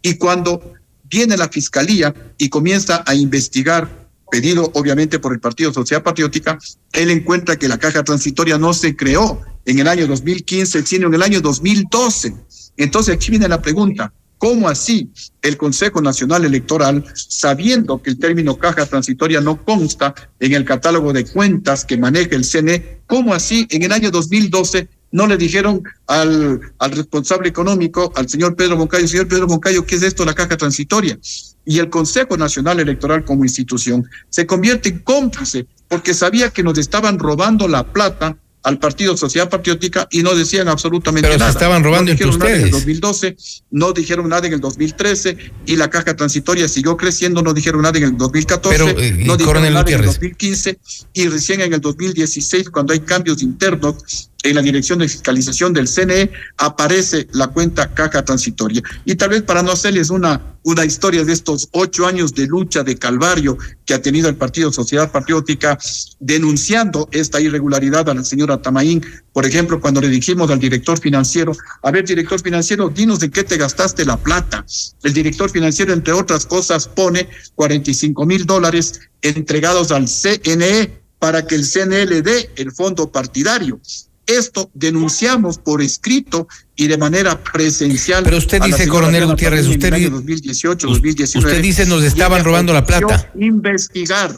Y 0.00 0.14
cuando 0.14 0.74
viene 1.04 1.36
la 1.36 1.48
Fiscalía 1.48 2.14
y 2.38 2.48
comienza 2.48 3.02
a 3.06 3.14
investigar, 3.14 4.06
pedido 4.30 4.70
obviamente 4.74 5.18
por 5.18 5.32
el 5.32 5.40
Partido 5.40 5.72
Social 5.72 6.02
Patriótica, 6.02 6.58
él 6.92 7.10
encuentra 7.10 7.56
que 7.56 7.68
la 7.68 7.78
caja 7.78 8.04
transitoria 8.04 8.58
no 8.58 8.74
se 8.74 8.96
creó 8.96 9.40
en 9.64 9.78
el 9.78 9.88
año 9.88 10.06
2015, 10.06 10.84
sino 10.86 11.08
en 11.08 11.14
el 11.14 11.22
año 11.22 11.40
2012. 11.40 12.34
Entonces 12.76 13.14
aquí 13.14 13.30
viene 13.30 13.48
la 13.48 13.62
pregunta, 13.62 14.12
¿Cómo 14.38 14.68
así 14.68 15.10
el 15.40 15.56
Consejo 15.56 16.02
Nacional 16.02 16.44
Electoral, 16.44 17.04
sabiendo 17.14 18.02
que 18.02 18.10
el 18.10 18.18
término 18.18 18.58
caja 18.58 18.84
transitoria 18.84 19.40
no 19.40 19.64
consta 19.64 20.14
en 20.40 20.52
el 20.52 20.64
catálogo 20.64 21.12
de 21.12 21.24
cuentas 21.24 21.84
que 21.84 21.96
maneja 21.96 22.36
el 22.36 22.44
CNE, 22.44 23.00
cómo 23.06 23.32
así 23.32 23.66
en 23.70 23.82
el 23.82 23.92
año 23.92 24.10
2012 24.10 24.88
no 25.12 25.26
le 25.26 25.38
dijeron 25.38 25.82
al, 26.06 26.60
al 26.78 26.90
responsable 26.90 27.48
económico, 27.48 28.12
al 28.14 28.28
señor 28.28 28.56
Pedro 28.56 28.76
Moncayo, 28.76 29.08
señor 29.08 29.28
Pedro 29.28 29.46
Moncayo, 29.46 29.86
¿qué 29.86 29.96
es 29.96 30.02
esto 30.02 30.24
la 30.24 30.34
caja 30.34 30.56
transitoria? 30.56 31.18
Y 31.64 31.78
el 31.78 31.88
Consejo 31.88 32.36
Nacional 32.36 32.80
Electoral 32.80 33.24
como 33.24 33.44
institución 33.44 34.04
se 34.28 34.46
convierte 34.46 34.90
en 34.90 34.98
cómplice 34.98 35.66
porque 35.88 36.12
sabía 36.12 36.50
que 36.50 36.62
nos 36.62 36.76
estaban 36.76 37.18
robando 37.18 37.68
la 37.68 37.90
plata 37.92 38.36
al 38.66 38.80
Partido 38.80 39.16
Sociedad 39.16 39.48
Patriótica 39.48 40.08
y 40.10 40.24
no 40.24 40.34
decían 40.34 40.66
absolutamente 40.66 41.28
Pero 41.28 41.38
nada. 41.38 41.52
Se 41.52 41.58
estaban 41.58 41.84
robando 41.84 42.06
no 42.06 42.10
entre 42.10 42.26
dijeron 42.26 42.38
nada 42.40 42.50
en 42.50 42.60
el 42.62 42.74
ustedes. 42.74 42.84
2012, 42.84 43.36
no 43.70 43.92
dijeron 43.92 44.28
nada 44.28 44.46
en 44.48 44.54
el 44.54 44.60
2013 44.60 45.36
y 45.66 45.76
la 45.76 45.88
caja 45.88 46.16
transitoria 46.16 46.66
siguió 46.66 46.96
creciendo, 46.96 47.42
no 47.42 47.54
dijeron 47.54 47.82
nada 47.82 47.96
en 47.96 48.04
el 48.04 48.16
2014, 48.16 48.76
Pero, 48.76 48.90
eh, 48.98 49.12
no 49.12 49.36
dijeron 49.36 49.62
Coronel 49.62 49.74
nada 49.74 49.88
en 49.88 50.00
el 50.00 50.00
Gutiérrez. 50.00 50.06
2015 50.06 50.78
y 51.12 51.28
recién 51.28 51.60
en 51.60 51.74
el 51.74 51.80
2016 51.80 52.70
cuando 52.70 52.92
hay 52.92 53.00
cambios 53.00 53.40
internos 53.40 54.30
en 54.50 54.56
la 54.56 54.62
Dirección 54.62 54.98
de 54.98 55.08
Fiscalización 55.08 55.72
del 55.72 55.88
CNE 55.88 56.30
aparece 56.58 57.26
la 57.32 57.48
cuenta 57.48 57.92
caja 57.94 58.24
transitoria. 58.24 58.82
Y 59.04 59.14
tal 59.14 59.30
vez 59.30 59.42
para 59.42 59.62
no 59.62 59.72
hacerles 59.72 60.10
una, 60.10 60.40
una 60.62 60.84
historia 60.84 61.24
de 61.24 61.32
estos 61.32 61.68
ocho 61.72 62.06
años 62.06 62.34
de 62.34 62.46
lucha, 62.46 62.82
de 62.82 62.96
calvario 62.96 63.58
que 63.84 63.94
ha 63.94 64.02
tenido 64.02 64.28
el 64.28 64.36
Partido 64.36 64.72
Sociedad 64.72 65.10
Patriótica 65.10 65.78
denunciando 66.18 67.08
esta 67.12 67.40
irregularidad 67.40 68.08
a 68.08 68.14
la 68.14 68.24
señora 68.24 68.60
Tamaín, 68.60 69.04
por 69.32 69.46
ejemplo, 69.46 69.80
cuando 69.80 70.00
le 70.00 70.08
dijimos 70.08 70.50
al 70.50 70.58
director 70.58 70.98
financiero, 70.98 71.52
a 71.82 71.90
ver, 71.90 72.04
director 72.04 72.40
financiero, 72.40 72.88
dinos 72.88 73.20
de 73.20 73.30
qué 73.30 73.44
te 73.44 73.56
gastaste 73.56 74.04
la 74.04 74.16
plata. 74.16 74.64
El 75.02 75.12
director 75.12 75.50
financiero, 75.50 75.92
entre 75.92 76.12
otras 76.12 76.46
cosas, 76.46 76.88
pone 76.88 77.28
45 77.54 78.26
mil 78.26 78.46
dólares 78.46 79.00
entregados 79.22 79.90
al 79.92 80.08
CNE 80.08 81.06
para 81.18 81.46
que 81.46 81.54
el 81.54 81.64
CNE 81.64 82.06
le 82.06 82.22
dé 82.22 82.50
el 82.56 82.72
fondo 82.72 83.10
partidario. 83.10 83.80
Esto 84.26 84.70
denunciamos 84.74 85.58
por 85.58 85.80
escrito 85.80 86.48
y 86.74 86.88
de 86.88 86.98
manera 86.98 87.42
presencial. 87.42 88.24
Pero 88.24 88.38
usted 88.38 88.60
dice, 88.60 88.88
coronel 88.88 89.26
Gutiérrez, 89.26 89.66
usted, 89.66 89.90
2018, 90.10 90.88
2019, 90.88 91.48
usted 91.48 91.62
dice 91.62 91.86
nos 91.86 92.02
estaban 92.02 92.44
robando 92.44 92.72
la 92.72 92.84
plata. 92.84 93.30
Investigar 93.38 94.36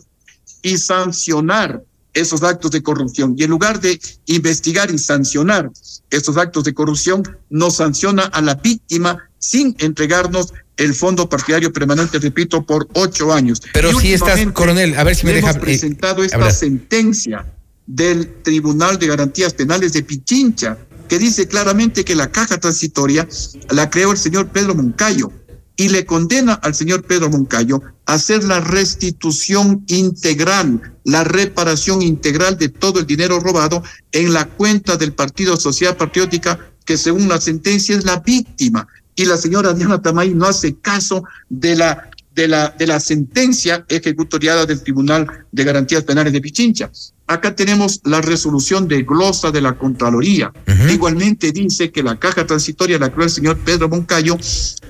y 0.62 0.77
sancionar 0.77 1.82
esos 2.12 2.43
actos 2.43 2.70
de 2.70 2.82
corrupción. 2.82 3.35
Y 3.39 3.44
en 3.44 3.51
lugar 3.51 3.81
de 3.81 3.98
investigar 4.27 4.90
y 4.90 4.98
sancionar 4.98 5.70
esos 6.10 6.36
actos 6.36 6.65
de 6.65 6.74
corrupción, 6.74 7.23
nos 7.48 7.77
sanciona 7.77 8.24
a 8.24 8.43
la 8.43 8.56
víctima 8.56 9.31
sin 9.39 9.74
entregarnos 9.78 10.52
el 10.77 10.94
fondo 10.94 11.28
partidario 11.28 11.73
permanente, 11.73 12.19
repito, 12.19 12.65
por 12.65 12.89
ocho 12.94 13.32
años. 13.32 13.62
Pero 13.73 13.98
si 13.98 14.12
estás, 14.12 14.40
coronel, 14.52 14.94
a 14.97 15.05
ver 15.05 15.16
si 15.16 15.27
me 15.27 15.32
deja. 15.32 15.51
Hemos 15.51 15.62
presentado 15.62 16.23
esta 16.23 16.51
sentencia 16.51 17.44
del 17.89 18.43
Tribunal 18.43 18.98
de 18.98 19.06
Garantías 19.06 19.55
Penales 19.55 19.94
de 19.94 20.02
Pichincha, 20.02 20.77
que 21.09 21.19
dice 21.19 21.48
claramente 21.48 22.05
que 22.05 22.15
la 22.15 22.31
caja 22.31 22.60
transitoria 22.60 23.27
la 23.70 23.89
creó 23.89 24.12
el 24.12 24.19
señor 24.19 24.48
Pedro 24.48 24.74
Moncayo 24.74 25.32
y 25.74 25.89
le 25.89 26.05
condena 26.05 26.52
al 26.55 26.74
señor 26.74 27.05
Pedro 27.05 27.31
Moncayo 27.31 27.81
a 28.05 28.15
hacer 28.15 28.44
la 28.44 28.60
restitución 28.60 29.85
integral, 29.86 30.97
la 31.05 31.24
reparación 31.24 32.02
integral 32.02 32.59
de 32.59 32.69
todo 32.69 33.01
el 33.01 33.06
dinero 33.06 33.40
robado 33.40 33.82
en 34.12 34.35
la 34.35 34.44
cuenta 34.44 34.98
del 34.98 35.15
Partido 35.15 35.56
Social 35.56 35.97
Patriótica, 35.97 36.59
que 36.85 36.98
según 36.98 37.28
la 37.28 37.40
sentencia 37.40 37.97
es 37.97 38.05
la 38.05 38.20
víctima. 38.20 38.86
Y 39.15 39.24
la 39.24 39.36
señora 39.36 39.73
Diana 39.73 40.02
Tamay 40.02 40.35
no 40.35 40.47
hace 40.47 40.77
caso 40.77 41.24
de 41.48 41.74
la 41.74 42.10
de 42.39 42.47
la, 42.47 42.73
de 42.78 42.86
la 42.86 43.01
sentencia 43.01 43.85
ejecutoriada 43.89 44.65
del 44.65 44.81
Tribunal 44.81 45.27
de 45.51 45.65
Garantías 45.65 46.05
Penales 46.05 46.32
de 46.32 46.40
Pichincha. 46.40 46.89
Acá 47.27 47.56
tenemos 47.56 48.01
la 48.05 48.20
resolución 48.20 48.86
de 48.86 49.02
glosa 49.02 49.51
de 49.51 49.60
la 49.60 49.77
Contraloría. 49.77 50.52
Igualmente 50.89 51.51
dice 51.51 51.90
que 51.90 52.01
la 52.01 52.16
caja 52.16 52.47
transitoria 52.47 52.97
la 52.97 53.10
creó 53.10 53.24
el 53.24 53.31
señor 53.31 53.59
Pedro 53.59 53.89
Moncayo 53.89 54.36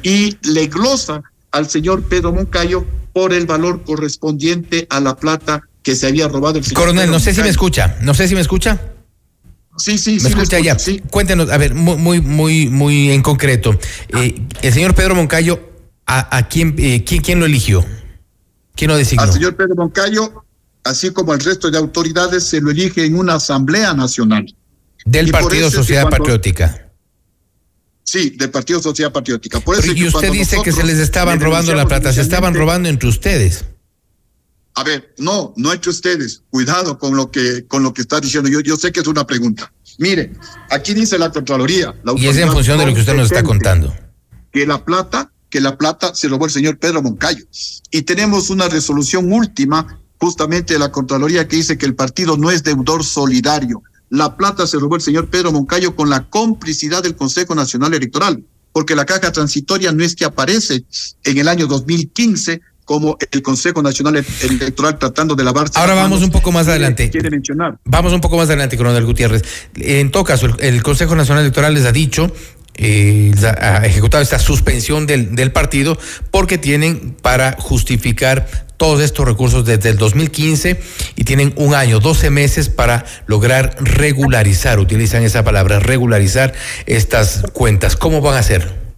y 0.03 0.37
le 0.43 0.67
glosa 0.67 1.23
al 1.51 1.71
señor 1.71 2.03
Pedro 2.03 2.35
Moncayo 2.35 2.85
por 3.15 3.33
el 3.33 3.47
valor 3.47 3.83
correspondiente 3.83 4.87
a 4.91 5.01
la 5.01 5.17
plata 5.17 5.63
que 5.83 5.97
se 5.97 6.07
había 6.07 6.29
robado 6.29 6.59
el 6.59 6.65
señor 6.65 6.83
Coronel, 6.83 7.11
no 7.11 7.19
sé 7.19 7.33
si 7.33 7.41
me 7.41 7.49
escucha, 7.49 7.97
no 8.03 8.13
sé 8.13 8.29
si 8.29 8.35
me 8.35 8.43
escucha. 8.43 8.79
Sí, 9.79 9.97
sí, 9.97 10.15
me 10.15 10.21
sí. 10.21 10.27
escucha 10.27 10.59
ya. 10.59 10.77
Cuéntenos, 11.09 11.51
a 11.51 11.57
ver, 11.57 11.75
muy, 11.75 12.21
muy, 12.21 12.69
muy 12.69 13.11
en 13.11 13.23
concreto. 13.23 13.79
Eh, 14.09 14.43
el 14.61 14.73
señor 14.75 14.95
Pedro 14.95 15.15
Moncayo 15.15 15.68
¿A, 16.11 16.49
quién, 16.49 16.75
eh, 16.79 17.05
quién, 17.05 17.21
quién 17.21 17.39
lo 17.39 17.45
eligió? 17.45 17.85
¿Quién 18.75 18.91
lo 18.91 18.97
designó? 18.97 19.25
Al 19.25 19.33
señor 19.33 19.57
Pedro 19.57 19.75
Moncayo, 19.77 20.43
así 20.83 21.11
como 21.11 21.33
al 21.33 21.41
resto 21.41 21.71
de 21.71 21.77
autoridades, 21.77 22.45
se 22.45 22.63
lo 22.63 22.71
elige 22.71 23.05
en 23.05 23.19
una 23.19 23.35
asamblea 23.35 23.93
nacional. 23.93 24.47
Del 25.05 25.31
Partido 25.31 25.71
Sociedad 25.71 26.09
Patriótica. 26.09 26.91
Sí, 28.05 28.31
del 28.31 28.51
Partido 28.51 28.81
Sociedad 28.81 29.13
Patriótica. 29.13 29.61
Por 29.61 29.79
eso 29.79 29.93
y 29.93 30.07
usted 30.07 30.33
dice 30.33 30.57
que 30.65 30.73
se 30.73 30.83
les 30.83 30.99
estaban 30.99 31.41
robando 31.41 31.75
la 31.75 31.87
plata, 31.87 32.11
se 32.11 32.23
estaban 32.23 32.55
robando 32.55 32.89
entre 32.89 33.07
ustedes. 33.07 33.67
A 34.77 34.85
ver, 34.85 35.13
no, 35.19 35.53
no 35.57 35.75
entre 35.75 35.91
ustedes. 35.91 36.43
Cuidado 36.49 36.99
con 36.99 37.17
lo 37.17 37.31
que 37.31 37.67
con 37.67 37.83
lo 37.83 37.93
que 37.93 38.01
está 38.01 38.19
diciendo. 38.19 38.49
Yo, 38.49 38.61
yo 38.61 38.77
sé 38.77 38.93
que 38.93 39.01
es 39.01 39.07
una 39.07 39.27
pregunta. 39.27 39.71
Mire, 39.99 40.33
aquí 40.71 40.95
dice 40.95 41.19
la 41.19 41.31
Contraloría. 41.31 41.95
La 42.03 42.15
y 42.17 42.29
es 42.29 42.39
en 42.39 42.51
función 42.51 42.79
de 42.79 42.87
lo 42.87 42.95
que 42.95 43.01
usted 43.01 43.15
nos 43.15 43.31
está 43.31 43.43
contando. 43.43 43.95
Que 44.53 44.67
la 44.67 44.83
plata 44.83 45.31
que 45.51 45.61
la 45.61 45.77
plata 45.77 46.15
se 46.15 46.29
robó 46.29 46.47
el 46.47 46.51
señor 46.51 46.79
Pedro 46.79 47.03
Moncayo. 47.03 47.45
Y 47.91 48.03
tenemos 48.03 48.51
una 48.51 48.69
resolución 48.69 49.33
última 49.33 50.01
justamente 50.19 50.75
de 50.75 50.81
la 50.81 50.91
Contraloría 50.91 51.47
que 51.49 51.57
dice 51.57 51.79
que 51.79 51.87
el 51.87 51.95
partido 51.95 52.37
no 52.37 52.51
es 52.51 52.63
deudor 52.63 53.05
solidario. 53.05 53.83
La 54.11 54.37
plata 54.37 54.67
se 54.67 54.79
robó 54.79 54.97
el 54.97 55.03
señor 55.03 55.29
Pedro 55.29 55.53
Moncayo 55.53 55.95
con 55.95 56.11
la 56.11 56.29
complicidad 56.29 57.03
del 57.03 57.15
Consejo 57.15 57.55
Nacional 57.55 57.95
Electoral, 57.95 58.43
porque 58.73 58.97
la 58.97 59.07
caja 59.07 59.33
transitoria 59.33 59.93
no 59.93 60.03
es 60.03 60.15
que 60.15 60.25
aparece 60.25 60.85
en 61.25 61.39
el 61.39 61.49
año 61.49 61.67
2015 61.67 62.61
como 62.89 63.19
el 63.31 63.43
Consejo 63.43 63.83
Nacional 63.83 64.25
Electoral 64.41 64.99
tratando 64.99 65.35
de 65.35 65.45
lavarse. 65.45 65.79
Ahora 65.79 65.95
vamos 65.95 66.23
un 66.23 66.31
poco 66.31 66.53
más 66.53 66.69
adelante. 66.69 67.11
Quiere 67.11 67.29
mencionar. 67.29 67.79
Vamos 67.85 68.15
un 68.15 68.23
poco 68.23 68.39
más 68.39 68.49
adelante, 68.49 68.79
coronel 68.79 69.05
Gutiérrez. 69.05 69.43
En 69.75 70.11
todo 70.11 70.25
caso, 70.25 70.47
el 70.59 70.83
Consejo 70.83 71.15
Nacional 71.15 71.45
Electoral 71.45 71.75
les 71.75 71.85
ha 71.85 71.93
dicho 71.93 72.33
eh, 72.79 73.33
ha 73.61 73.85
ejecutado 73.85 74.23
esta 74.23 74.39
suspensión 74.39 75.07
del, 75.07 75.35
del 75.35 75.53
partido 75.53 75.99
porque 76.31 76.59
tienen 76.59 77.17
para 77.21 77.57
justificar 77.59 78.69
todos 78.79 79.01
estos 79.01 79.27
recursos 79.27 79.65
desde 79.67 79.91
el 79.91 79.99
2015 79.99 80.81
y 81.17 81.25
tienen 81.25 81.53
un 81.57 81.75
año, 81.75 82.01
12 82.01 82.31
meses 82.31 82.69
para 82.69 83.05
lograr 83.27 83.77
regularizar, 83.81 84.79
utilizan 84.79 85.25
esa 85.25 85.45
palabra, 85.45 85.81
regularizar 85.81 86.55
estas 86.87 87.43
cuentas. 87.53 87.97
¿Cómo 87.97 88.21
van 88.21 88.37
a 88.37 88.39
hacer? 88.39 88.89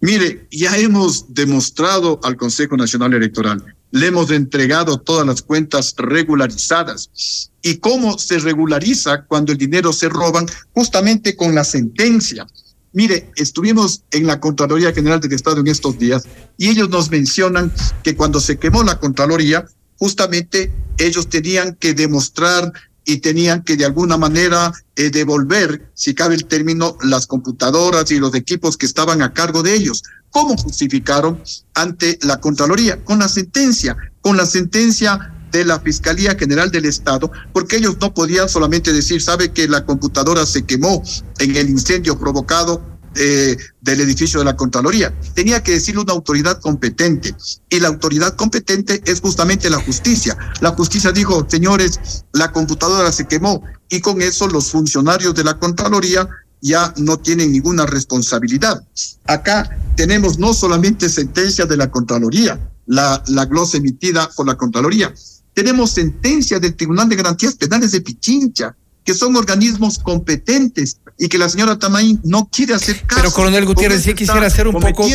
Mire, 0.00 0.46
ya 0.50 0.76
hemos 0.76 1.32
demostrado 1.32 2.20
al 2.22 2.36
Consejo 2.36 2.76
Nacional 2.76 3.14
Electoral, 3.14 3.64
le 3.92 4.06
hemos 4.06 4.30
entregado 4.30 4.98
todas 4.98 5.26
las 5.26 5.42
cuentas 5.42 5.94
regularizadas. 5.96 7.50
¿Y 7.62 7.76
cómo 7.76 8.18
se 8.18 8.38
regulariza 8.40 9.24
cuando 9.24 9.52
el 9.52 9.58
dinero 9.58 9.92
se 9.92 10.08
roban? 10.08 10.46
Justamente 10.72 11.36
con 11.36 11.54
la 11.54 11.62
sentencia. 11.62 12.46
Mire, 12.92 13.30
estuvimos 13.36 14.02
en 14.10 14.26
la 14.26 14.38
Contraloría 14.38 14.92
General 14.92 15.18
del 15.20 15.32
Estado 15.32 15.60
en 15.60 15.68
estos 15.68 15.98
días 15.98 16.24
y 16.58 16.68
ellos 16.68 16.90
nos 16.90 17.10
mencionan 17.10 17.72
que 18.02 18.14
cuando 18.14 18.38
se 18.38 18.58
quemó 18.58 18.82
la 18.82 18.98
Contraloría, 18.98 19.64
justamente 19.96 20.70
ellos 20.98 21.28
tenían 21.28 21.74
que 21.76 21.94
demostrar 21.94 22.72
y 23.04 23.18
tenían 23.18 23.62
que 23.62 23.76
de 23.76 23.84
alguna 23.84 24.16
manera 24.16 24.72
eh, 24.94 25.10
devolver, 25.10 25.90
si 25.94 26.14
cabe 26.14 26.34
el 26.34 26.44
término, 26.44 26.96
las 27.02 27.26
computadoras 27.26 28.10
y 28.10 28.18
los 28.18 28.34
equipos 28.34 28.76
que 28.76 28.86
estaban 28.86 29.22
a 29.22 29.32
cargo 29.32 29.62
de 29.62 29.74
ellos. 29.74 30.02
¿Cómo 30.30 30.56
justificaron 30.56 31.42
ante 31.74 32.18
la 32.22 32.40
Contraloría? 32.40 33.02
Con 33.04 33.18
la 33.18 33.28
sentencia, 33.28 33.96
con 34.20 34.36
la 34.36 34.46
sentencia 34.46 35.34
de 35.52 35.64
la 35.64 35.78
Fiscalía 35.78 36.34
General 36.34 36.70
del 36.70 36.86
Estado, 36.86 37.30
porque 37.52 37.76
ellos 37.76 37.96
no 38.00 38.12
podían 38.12 38.48
solamente 38.48 38.92
decir, 38.92 39.22
sabe 39.22 39.52
que 39.52 39.68
la 39.68 39.84
computadora 39.84 40.44
se 40.46 40.64
quemó 40.64 41.02
en 41.38 41.54
el 41.54 41.68
incendio 41.68 42.18
provocado 42.18 42.82
eh, 43.14 43.58
del 43.82 44.00
edificio 44.00 44.38
de 44.38 44.46
la 44.46 44.56
Contraloría. 44.56 45.12
Tenía 45.34 45.62
que 45.62 45.72
decirlo 45.72 46.02
una 46.02 46.14
autoridad 46.14 46.58
competente. 46.60 47.34
Y 47.68 47.78
la 47.78 47.88
autoridad 47.88 48.34
competente 48.36 49.02
es 49.04 49.20
justamente 49.20 49.68
la 49.68 49.82
justicia. 49.82 50.36
La 50.62 50.70
justicia 50.70 51.12
dijo, 51.12 51.46
señores, 51.46 52.24
la 52.32 52.52
computadora 52.52 53.12
se 53.12 53.26
quemó. 53.26 53.62
Y 53.90 54.00
con 54.00 54.22
eso 54.22 54.48
los 54.48 54.70
funcionarios 54.70 55.34
de 55.34 55.44
la 55.44 55.58
Contraloría 55.58 56.26
ya 56.62 56.94
no 56.96 57.18
tienen 57.18 57.52
ninguna 57.52 57.84
responsabilidad. 57.84 58.82
Acá 59.26 59.68
tenemos 59.94 60.38
no 60.38 60.54
solamente 60.54 61.10
sentencia 61.10 61.66
de 61.66 61.76
la 61.76 61.90
Contraloría, 61.90 62.58
la, 62.86 63.22
la 63.26 63.44
glosa 63.44 63.76
emitida 63.76 64.30
por 64.34 64.46
la 64.46 64.56
Contraloría, 64.56 65.12
tenemos 65.54 65.90
sentencia 65.90 66.58
del 66.58 66.74
Tribunal 66.74 67.08
de 67.08 67.16
Garantías 67.16 67.54
Penales 67.54 67.92
de 67.92 68.00
Pichincha, 68.00 68.74
que 69.04 69.14
son 69.14 69.36
organismos 69.36 69.98
competentes 69.98 70.98
y 71.18 71.28
que 71.28 71.38
la 71.38 71.48
señora 71.48 71.78
Tamaín 71.78 72.20
no 72.24 72.48
quiere 72.50 72.74
hacer 72.74 73.00
caso. 73.02 73.20
Pero, 73.20 73.32
coronel 73.32 73.66
Gutiérrez, 73.66 74.02
sí 74.02 74.14
quisiera 74.14 74.46
hacer 74.46 74.68
un 74.68 74.80
poco 74.80 75.06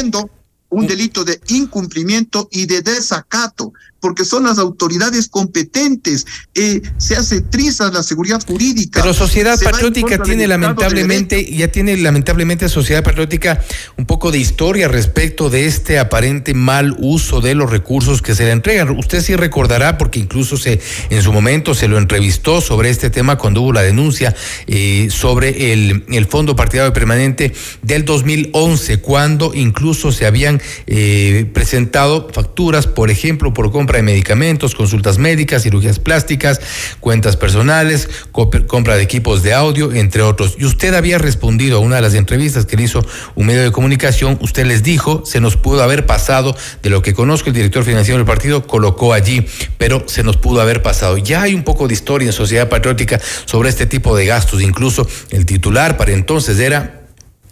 un 0.70 0.88
delito 0.88 1.24
de 1.24 1.40
incumplimiento 1.48 2.50
y 2.52 2.66
de 2.66 2.82
desacato, 2.82 3.74
porque 4.00 4.26
son 4.26 4.44
las 4.44 4.60
autoridades 4.60 5.28
competentes. 5.28 6.26
Eh, 6.54 6.82
se 6.98 7.16
hace 7.16 7.42
trizas 7.42 7.94
la 7.94 8.04
seguridad 8.04 8.42
jurídica. 8.46 9.02
Pero 9.02 9.14
Sociedad 9.14 9.60
Patriótica 9.60 10.22
tiene 10.22 10.48
lamentablemente, 10.48 11.44
ya 11.56 11.70
tiene 11.70 11.98
lamentablemente 11.98 12.70
Sociedad 12.70 13.04
Patriótica 13.04 13.64
un 13.98 14.06
poco 14.06 14.32
de 14.32 14.40
historia 14.40 14.88
respecto 14.88 15.50
de 15.50 15.66
este 15.66 16.00
aparente 16.00 16.54
mal 16.54 16.96
uso 17.00 17.42
de 17.42 17.56
los 17.56 17.70
recursos 17.70 18.22
que 18.22 18.36
se 18.36 18.44
le 18.44 18.52
entregan. 18.52 18.90
Usted 18.92 19.22
sí 19.22 19.36
recordará, 19.36 19.98
porque 19.98 20.20
incluso 20.20 20.58
se 20.58 20.80
en 21.10 21.22
su 21.22 21.32
momento 21.32 21.74
se 21.74 21.88
lo 21.88 21.98
entrevistó 21.98 22.62
sobre 22.62 22.90
este 22.90 23.10
tema 23.10 23.38
cuando 23.38 23.62
hubo 23.62 23.74
la 23.74 23.82
denuncia 23.82 24.36
eh, 24.68 25.08
sobre 25.10 25.74
el, 25.74 26.06
el 26.10 26.26
Fondo 26.26 26.56
Partidario 26.56 26.94
Permanente 26.94 27.54
del 27.82 28.06
2011, 28.06 29.00
cuando 29.00 29.54
incluso 29.54 30.12
se 30.12 30.26
habían 30.26 30.57
eh, 30.86 31.50
presentado 31.54 32.30
facturas, 32.32 32.88
por 32.88 33.10
ejemplo, 33.10 33.54
por 33.54 33.72
compra 33.72 33.98
de 33.98 34.04
medicamentos, 34.04 34.76
consultas 34.76 35.18
médicas, 35.18 35.64
cirugías 35.64 36.00
plásticas, 36.00 36.60
cuentas 37.00 37.38
personales, 37.38 38.10
compra 38.32 38.96
de 38.96 39.04
equipos 39.04 39.44
de 39.44 39.54
audio, 39.54 39.94
entre 39.94 40.22
otros. 40.22 40.56
Y 40.60 40.66
usted 40.66 40.94
había 40.94 41.18
respondido 41.18 41.78
a 41.78 41.80
una 41.80 41.98
de 41.98 42.02
las 42.02 42.14
entrevistas 42.14 42.66
que 42.66 42.78
le 42.78 42.84
hizo 42.84 43.06
un 43.36 43.48
medio 43.48 43.64
de 43.64 43.72
comunicación, 43.72 44.38
usted 44.42 44.66
les 44.66 44.84
dijo, 44.84 45.24
se 45.26 45.40
nos 45.40 45.58
pudo 45.58 45.84
haber 45.84 46.06
pasado 46.06 46.56
de 46.84 46.90
lo 46.90 47.02
que 47.02 47.14
conozco 47.14 47.50
el 47.50 47.56
director 47.56 47.84
financiero 47.84 48.18
del 48.18 48.26
partido, 48.26 48.66
colocó 48.68 49.14
allí, 49.14 49.46
pero 49.78 50.04
se 50.08 50.24
nos 50.24 50.38
pudo 50.38 50.62
haber 50.62 50.82
pasado. 50.82 51.18
Ya 51.18 51.42
hay 51.42 51.54
un 51.54 51.64
poco 51.64 51.88
de 51.88 51.94
historia 51.94 52.28
en 52.28 52.34
Sociedad 52.34 52.70
Patriótica 52.70 53.20
sobre 53.46 53.70
este 53.70 53.86
tipo 53.86 54.16
de 54.16 54.26
gastos, 54.26 54.62
incluso 54.62 55.08
el 55.32 55.46
titular 55.46 55.98
para 55.98 56.12
entonces 56.12 56.60
era 56.60 57.07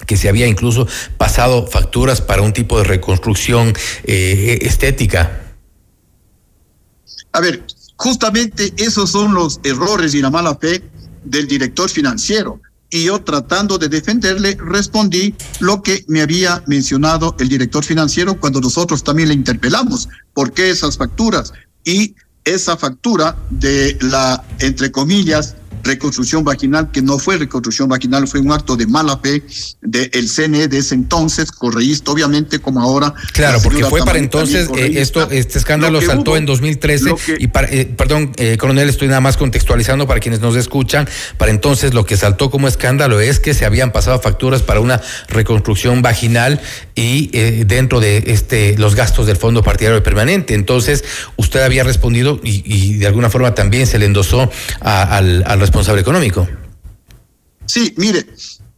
que 0.06 0.18
se 0.18 0.30
había 0.30 0.48
incluso 0.48 0.88
pasado 1.18 1.68
facturas 1.68 2.22
para 2.22 2.41
un 2.41 2.53
tipo 2.53 2.77
de 2.77 2.84
reconstrucción 2.86 3.73
eh, 4.03 4.60
estética. 4.61 5.41
A 7.32 7.41
ver, 7.41 7.65
justamente 7.98 8.73
esos 8.77 9.11
son 9.11 9.34
los 9.34 9.60
errores 9.64 10.14
y 10.14 10.22
la 10.22 10.30
mala 10.30 10.56
fe 10.56 10.82
del 11.23 11.48
director 11.48 11.90
financiero. 11.90 12.61
Y 12.90 13.06
yo 13.06 13.19
tratando 13.22 13.77
de 13.77 13.90
defenderle, 13.90 14.57
respondí 14.60 15.36
lo 15.60 15.82
que 15.82 16.06
me 16.07 16.22
había 16.22 16.64
mencionado 16.68 17.36
el 17.40 17.49
director 17.49 17.84
financiero 17.84 18.40
cuando 18.40 18.61
nosotros 18.61 19.03
también 19.03 19.30
le 19.30 19.36
interpelamos. 19.36 20.07
¿Por 20.34 20.53
qué 20.53 20.69
esas 20.69 20.95
facturas? 20.95 21.52
Y 21.84 22.15
esa 22.45 22.77
factura 22.77 23.36
de 23.49 23.98
la, 24.02 24.44
entre 24.60 24.91
comillas, 24.91 25.56
reconstrucción 25.86 26.44
vaginal, 26.44 26.91
que 26.91 27.02
no 27.02 27.20
fue 27.20 27.38
reconstrucción 27.38 27.88
vaginal, 27.88 28.28
fue 28.28 28.41
un 28.41 28.52
acto 28.52 28.76
de 28.76 28.88
mala 28.88 29.18
fe 29.18 29.44
del 29.82 30.28
CNE 30.28 30.68
de 30.68 30.80
ese 30.80 30.95
entonces, 30.95 31.52
correísta, 31.52 32.12
obviamente, 32.12 32.60
como 32.60 32.82
ahora. 32.82 33.14
Claro, 33.32 33.60
porque 33.64 33.86
fue 33.86 34.03
para 34.03 34.18
entonces, 34.18 34.70
eh, 34.76 34.94
esto, 34.95 35.30
este 35.30 35.60
escándalo 35.60 36.02
saltó 36.02 36.36
en 36.36 36.45
2013, 36.45 37.16
y 37.40 37.48
para, 37.48 37.68
eh, 37.70 37.86
perdón, 37.86 38.34
eh, 38.38 38.57
coronel, 38.57 38.90
estoy 38.90 39.07
nada 39.07 39.22
más 39.22 39.38
contextualizando 39.38 40.07
para 40.07 40.20
quienes 40.20 40.41
nos 40.41 40.56
escuchan, 40.56 41.07
para 41.38 41.52
entonces 41.52 41.94
lo 41.94 42.06
que 42.06 42.18
saltó 42.18 42.49
como 42.49 42.68
escándalo 42.68 43.22
es 43.22 43.40
que 43.40 43.53
se 43.53 43.66
habían 43.66 43.91
pasado 43.91 44.20
facturas 44.20 44.64
para 44.64 44.80
una 44.80 45.02
reconstrucción 45.28 46.02
vaginal 46.02 46.60
y 46.95 47.28
dentro 47.66 47.99
de 47.99 48.24
este 48.28 48.78
los 48.78 48.95
gastos 48.95 49.28
del 49.28 49.38
Fondo 49.38 49.62
Partidario 49.62 50.02
Permanente. 50.02 50.53
Entonces, 50.56 51.03
usted 51.36 51.62
había 51.62 51.84
respondido 51.84 52.40
y, 52.44 52.95
de 52.95 53.07
alguna 53.07 53.30
forma 53.30 53.53
también 53.53 53.86
se 53.86 53.99
le 53.99 54.06
endosó 54.06 54.49
al, 54.82 55.44
al 55.45 55.60
responsable 55.60 55.75
económico. 55.98 56.48
Sí, 57.66 57.94
mire, 57.98 58.26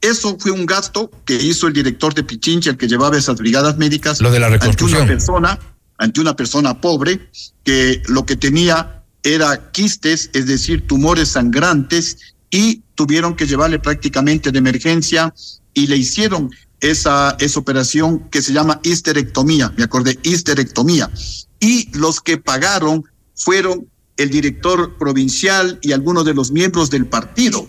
eso 0.02 0.38
fue 0.40 0.52
un 0.52 0.66
gasto 0.66 1.12
que 1.26 1.36
hizo 1.36 1.68
el 1.68 1.74
director 1.74 2.14
de 2.14 2.24
Pichincha, 2.24 2.70
el 2.72 2.78
que 2.78 2.88
llevaba 2.88 3.18
esas 3.18 3.38
brigadas 3.38 3.78
médicas. 3.78 4.22
Lo 4.22 4.32
de 4.32 4.40
la 4.40 4.50
reconstrucción. 4.50 5.02
Ante 5.02 5.14
una 5.14 5.18
persona, 5.18 5.60
ante 5.98 6.22
una 6.22 6.36
persona 6.36 6.82
pobre 6.82 7.30
que 7.64 8.02
lo 8.08 8.26
que 8.26 8.36
tenía 8.36 9.04
era 9.24 9.72
quistes, 9.72 10.30
es 10.34 10.46
decir, 10.46 10.88
tumores 10.88 11.30
sangrantes, 11.30 12.18
y 12.50 12.84
tuvieron 12.96 13.36
que 13.36 13.46
llevarle 13.46 13.80
prácticamente 13.80 14.52
de 14.52 14.60
emergencia 14.60 15.34
y 15.74 15.88
le 15.88 15.98
hicieron 15.98 16.50
esa, 16.80 17.36
esa 17.40 17.60
operación 17.60 18.30
que 18.30 18.42
se 18.42 18.54
llama 18.54 18.80
histerectomía, 18.84 19.74
me 19.78 19.84
acordé, 19.84 20.18
histerectomía. 20.24 21.12
Y 21.60 21.90
los 21.98 22.22
que 22.22 22.38
pagaron 22.38 23.04
fueron 23.36 23.88
el 24.18 24.30
director 24.30 24.98
provincial 24.98 25.80
y 25.82 25.92
algunos 25.92 26.26
de 26.26 26.34
los 26.34 26.52
miembros 26.52 26.90
del 26.90 27.06
partido. 27.06 27.68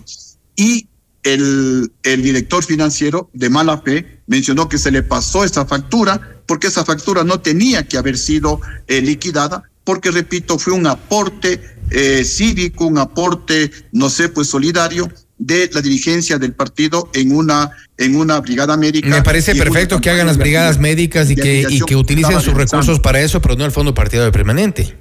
Y 0.55 0.87
el, 1.23 1.91
el 2.03 2.21
director 2.21 2.63
financiero 2.63 3.29
de 3.33 3.49
mala 3.49 3.79
fe 3.79 4.21
mencionó 4.27 4.67
que 4.67 4.77
se 4.77 4.91
le 4.91 5.03
pasó 5.03 5.43
esa 5.43 5.65
factura 5.65 6.41
porque 6.45 6.67
esa 6.67 6.83
factura 6.83 7.23
no 7.23 7.39
tenía 7.41 7.87
que 7.87 7.97
haber 7.97 8.17
sido 8.17 8.59
eh, 8.87 9.01
liquidada 9.01 9.63
porque, 9.83 10.11
repito, 10.11 10.59
fue 10.59 10.73
un 10.73 10.87
aporte 10.87 11.61
eh, 11.91 12.23
cívico, 12.23 12.85
un 12.85 12.99
aporte, 12.99 13.71
no 13.91 14.09
sé, 14.09 14.29
pues 14.29 14.47
solidario 14.47 15.11
de 15.39 15.69
la 15.73 15.81
dirigencia 15.81 16.37
del 16.37 16.53
partido 16.53 17.09
en 17.13 17.35
una 17.35 17.71
en 17.97 18.15
una 18.15 18.39
brigada 18.39 18.77
médica. 18.77 19.09
Me 19.09 19.23
parece 19.23 19.55
perfecto 19.55 19.99
que 19.99 20.09
hagan 20.09 20.27
las 20.27 20.37
brigadas 20.37 20.79
médicas 20.79 21.29
y 21.31 21.35
que, 21.35 21.65
y 21.69 21.79
que 21.81 21.95
utilicen 21.95 22.39
sus 22.41 22.53
recursos 22.53 22.99
para 22.99 23.21
eso, 23.21 23.41
pero 23.41 23.55
no 23.55 23.65
el 23.65 23.71
fondo 23.71 23.93
partidario 23.93 24.31
permanente. 24.31 24.95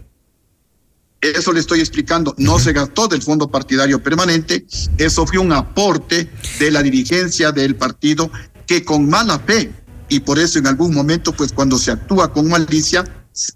Eso 1.20 1.52
le 1.52 1.60
estoy 1.60 1.80
explicando. 1.80 2.34
No 2.38 2.58
se 2.58 2.72
gastó 2.72 3.08
del 3.08 3.22
fondo 3.22 3.48
partidario 3.50 4.02
permanente. 4.02 4.66
Eso 4.98 5.26
fue 5.26 5.38
un 5.38 5.52
aporte 5.52 6.30
de 6.60 6.70
la 6.70 6.82
dirigencia 6.82 7.50
del 7.50 7.74
partido 7.74 8.30
que 8.66 8.84
con 8.84 9.08
mala 9.08 9.38
fe, 9.40 9.72
y 10.08 10.20
por 10.20 10.38
eso 10.38 10.58
en 10.58 10.66
algún 10.66 10.94
momento, 10.94 11.32
pues 11.32 11.52
cuando 11.52 11.78
se 11.78 11.90
actúa 11.90 12.32
con 12.32 12.48
malicia, 12.48 13.04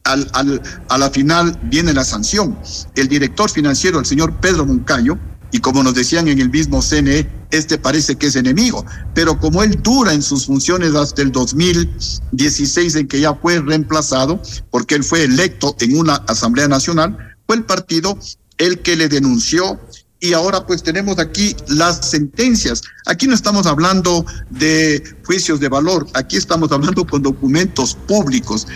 al, 0.05 0.29
al, 0.33 0.63
a 0.89 0.99
la 0.99 1.11
final 1.11 1.59
viene 1.65 1.93
la 1.93 2.05
sanción. 2.05 2.59
El 2.97 3.09
director 3.09 3.51
financiero, 3.51 3.99
el 3.99 4.07
señor 4.07 4.41
Pedro 4.41 4.65
Moncayo, 4.65 5.19
y 5.51 5.59
como 5.59 5.83
nos 5.83 5.95
decían 5.95 6.29
en 6.29 6.41
el 6.41 6.51
mismo 6.51 6.81
CNE, 6.81 7.29
este 7.51 7.77
parece 7.77 8.17
que 8.17 8.29
es 8.29 8.37
enemigo, 8.37 8.87
pero 9.15 9.39
como 9.39 9.63
él 9.63 9.79
dura 9.83 10.15
en 10.15 10.23
sus 10.23 10.47
funciones 10.47 10.95
hasta 10.95 11.21
el 11.21 11.31
2016 11.31 12.95
en 12.95 13.07
que 13.07 13.21
ya 13.21 13.35
fue 13.35 13.61
reemplazado, 13.61 14.41
porque 14.71 14.95
él 14.95 15.05
fue 15.05 15.25
electo 15.25 15.77
en 15.81 15.99
una 15.99 16.15
Asamblea 16.27 16.69
Nacional, 16.69 17.32
fue 17.53 17.59
el 17.59 17.65
partido 17.65 18.19
el 18.57 18.79
que 18.79 18.97
le 18.97 19.09
denunció 19.09 19.79
y 20.21 20.33
ahora 20.33 20.67
pues 20.67 20.83
tenemos 20.83 21.19
aquí 21.19 21.55
las 21.69 22.09
sentencias. 22.09 22.81
Aquí 23.05 23.27
no 23.27 23.35
estamos 23.35 23.67
hablando 23.67 24.25
de 24.49 25.03
juicios 25.27 25.61
de 25.61 25.69
valor, 25.69 26.07
aquí 26.15 26.39
estamos 26.39 26.73
hablando 26.73 27.07
con 27.07 27.23
documentos 27.23 27.95
públicos. 28.09 28.69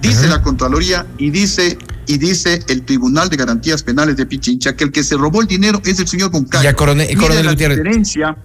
Dice 0.00 0.28
la 0.28 0.42
Contraloría 0.42 1.08
y 1.18 1.30
dice 1.30 1.76
y 2.06 2.18
dice 2.18 2.62
el 2.68 2.84
Tribunal 2.84 3.28
de 3.30 3.36
Garantías 3.36 3.82
Penales 3.82 4.16
de 4.16 4.26
Pichincha 4.26 4.76
que 4.76 4.84
el 4.84 4.92
que 4.92 5.02
se 5.02 5.16
robó 5.16 5.40
el 5.40 5.48
dinero 5.48 5.82
es 5.84 5.98
el 5.98 6.06
señor 6.06 6.30
Goncayo. 6.30 6.62
Ya, 6.62 6.76
coronel, 6.76 7.12
coronel 7.18 7.46
la 7.46 7.54
diferencia 7.56 8.36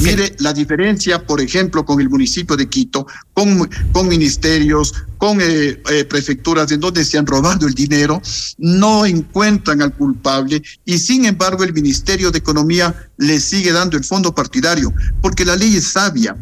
Mire 0.00 0.34
la 0.38 0.52
diferencia, 0.52 1.24
por 1.24 1.40
ejemplo, 1.40 1.84
con 1.84 2.00
el 2.00 2.08
municipio 2.08 2.56
de 2.56 2.68
Quito, 2.68 3.06
con, 3.32 3.68
con 3.92 4.08
ministerios, 4.08 4.94
con 5.18 5.40
eh, 5.40 5.80
eh, 5.90 6.04
prefecturas 6.04 6.70
en 6.72 6.80
donde 6.80 7.04
se 7.04 7.18
han 7.18 7.26
robado 7.26 7.66
el 7.66 7.74
dinero, 7.74 8.20
no 8.58 9.06
encuentran 9.06 9.82
al 9.82 9.94
culpable 9.94 10.62
y 10.84 10.98
sin 10.98 11.24
embargo 11.24 11.64
el 11.64 11.72
Ministerio 11.72 12.30
de 12.30 12.38
Economía 12.38 12.94
le 13.16 13.40
sigue 13.40 13.72
dando 13.72 13.96
el 13.96 14.04
fondo 14.04 14.34
partidario, 14.34 14.92
porque 15.22 15.44
la 15.44 15.56
ley 15.56 15.76
es 15.76 15.88
sabia. 15.88 16.36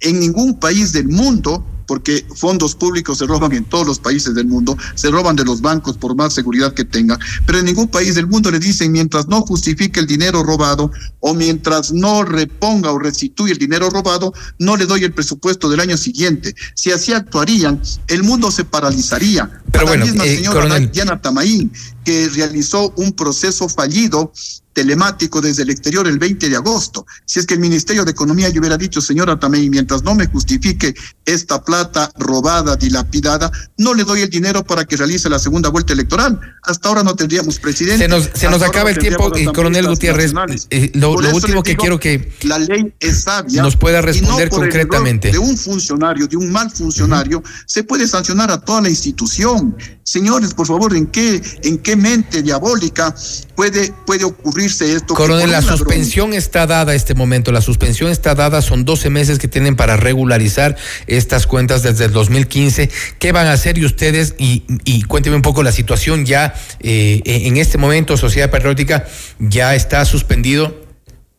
En 0.00 0.20
ningún 0.20 0.58
país 0.58 0.92
del 0.92 1.08
mundo 1.08 1.64
porque 1.86 2.26
fondos 2.34 2.74
públicos 2.74 3.18
se 3.18 3.26
roban 3.26 3.52
en 3.52 3.64
todos 3.64 3.86
los 3.86 3.98
países 3.98 4.34
del 4.34 4.46
mundo, 4.46 4.76
se 4.94 5.10
roban 5.10 5.36
de 5.36 5.44
los 5.44 5.60
bancos 5.60 5.96
por 5.96 6.14
más 6.14 6.34
seguridad 6.34 6.74
que 6.74 6.84
tengan, 6.84 7.18
pero 7.46 7.58
en 7.58 7.66
ningún 7.66 7.88
país 7.88 8.14
del 8.14 8.26
mundo 8.26 8.50
le 8.50 8.58
dicen 8.58 8.92
mientras 8.92 9.28
no 9.28 9.42
justifique 9.42 10.00
el 10.00 10.06
dinero 10.06 10.42
robado 10.42 10.90
o 11.20 11.34
mientras 11.34 11.92
no 11.92 12.22
reponga 12.24 12.92
o 12.92 12.98
restituye 12.98 13.52
el 13.52 13.58
dinero 13.58 13.90
robado, 13.90 14.32
no 14.58 14.76
le 14.76 14.86
doy 14.86 15.04
el 15.04 15.12
presupuesto 15.12 15.68
del 15.68 15.80
año 15.80 15.96
siguiente. 15.96 16.54
Si 16.74 16.90
así 16.90 17.12
actuarían, 17.12 17.80
el 18.08 18.22
mundo 18.22 18.50
se 18.50 18.64
paralizaría. 18.64 19.50
Pero 19.70 19.86
bueno, 19.86 20.04
la 20.04 20.10
misma 20.10 20.26
eh, 20.26 20.36
señora 20.36 20.60
coronel. 20.60 20.90
Diana 20.90 21.20
Tamaín, 21.20 21.72
que 22.04 22.28
realizó 22.28 22.92
un 22.96 23.12
proceso 23.12 23.68
fallido 23.68 24.32
telemático 24.74 25.40
desde 25.40 25.62
el 25.62 25.70
exterior 25.70 26.06
el 26.06 26.18
20 26.18 26.50
de 26.50 26.56
agosto. 26.56 27.06
Si 27.24 27.38
es 27.38 27.46
que 27.46 27.54
el 27.54 27.60
Ministerio 27.60 28.04
de 28.04 28.10
Economía 28.10 28.48
yo 28.50 28.60
hubiera 28.60 28.76
dicho, 28.76 29.00
señora 29.00 29.38
Tamay, 29.38 29.70
mientras 29.70 30.02
no 30.02 30.14
me 30.14 30.26
justifique 30.26 30.94
esta 31.24 31.62
plata 31.64 32.12
robada, 32.18 32.76
dilapidada, 32.76 33.50
no 33.78 33.94
le 33.94 34.04
doy 34.04 34.20
el 34.22 34.30
dinero 34.30 34.64
para 34.64 34.84
que 34.84 34.96
realice 34.96 35.30
la 35.30 35.38
segunda 35.38 35.70
vuelta 35.70 35.92
electoral. 35.92 36.38
Hasta 36.62 36.88
ahora 36.88 37.02
no 37.02 37.14
tendríamos 37.14 37.58
presidente. 37.58 38.04
Se 38.04 38.08
nos, 38.08 38.24
se 38.34 38.46
nos 38.46 38.56
Hasta 38.56 38.66
acaba 38.66 38.90
el 38.90 38.98
tiempo, 38.98 39.32
y 39.36 39.46
coronel 39.46 39.86
Gutiérrez. 39.86 40.32
nacionales. 40.34 40.66
eh, 40.70 40.90
lo 40.94 41.12
último 41.12 41.62
que 41.62 41.76
quiero 41.76 41.98
que 41.98 42.32
la 42.42 42.58
ley 42.58 42.92
es 43.00 43.22
sabia 43.22 43.62
nos 43.62 43.76
pueda 43.76 43.98
y 43.98 44.02
no 44.02 44.06
responder 44.06 44.48
por 44.48 44.64
el 44.64 44.70
error 44.70 44.88
concretamente. 44.88 45.30
de 45.32 45.38
un 45.38 45.56
funcionario, 45.56 46.26
de 46.26 46.36
un 46.36 46.50
mal 46.50 46.70
funcionario, 46.70 47.42
se 47.66 47.84
puede 47.84 48.06
sancionar 48.08 48.50
a 48.50 48.60
toda 48.60 48.82
la 48.82 48.90
institución. 48.90 49.76
Señores, 50.02 50.52
por 50.52 50.66
favor, 50.66 50.94
¿en 50.94 51.06
qué, 51.06 51.40
en 51.62 51.78
qué 51.78 51.96
mente 51.96 52.42
diabólica 52.42 53.14
puede, 53.54 53.92
puede 54.06 54.24
esto? 54.64 55.14
Coronel, 55.14 55.50
la 55.50 55.60
ladrón- 55.60 55.78
suspensión 55.78 56.34
está 56.34 56.66
dada 56.66 56.92
a 56.92 56.94
este 56.94 57.14
momento. 57.14 57.52
La 57.52 57.60
suspensión 57.60 58.10
está 58.10 58.34
dada. 58.34 58.62
Son 58.62 58.84
12 58.84 59.10
meses 59.10 59.38
que 59.38 59.48
tienen 59.48 59.76
para 59.76 59.96
regularizar 59.96 60.76
estas 61.06 61.46
cuentas 61.46 61.82
desde 61.82 62.06
el 62.06 62.12
2015. 62.12 62.90
¿Qué 63.18 63.32
van 63.32 63.46
a 63.46 63.52
hacer 63.52 63.78
y 63.78 63.84
ustedes? 63.84 64.34
Y, 64.38 64.64
y 64.84 65.02
cuénteme 65.02 65.36
un 65.36 65.42
poco 65.42 65.62
la 65.62 65.72
situación 65.72 66.24
ya 66.26 66.54
eh, 66.80 67.22
en 67.24 67.56
este 67.56 67.78
momento. 67.78 68.16
Sociedad 68.16 68.50
Patriótica 68.50 69.04
ya 69.38 69.74
está 69.74 70.04
suspendido. 70.04 70.82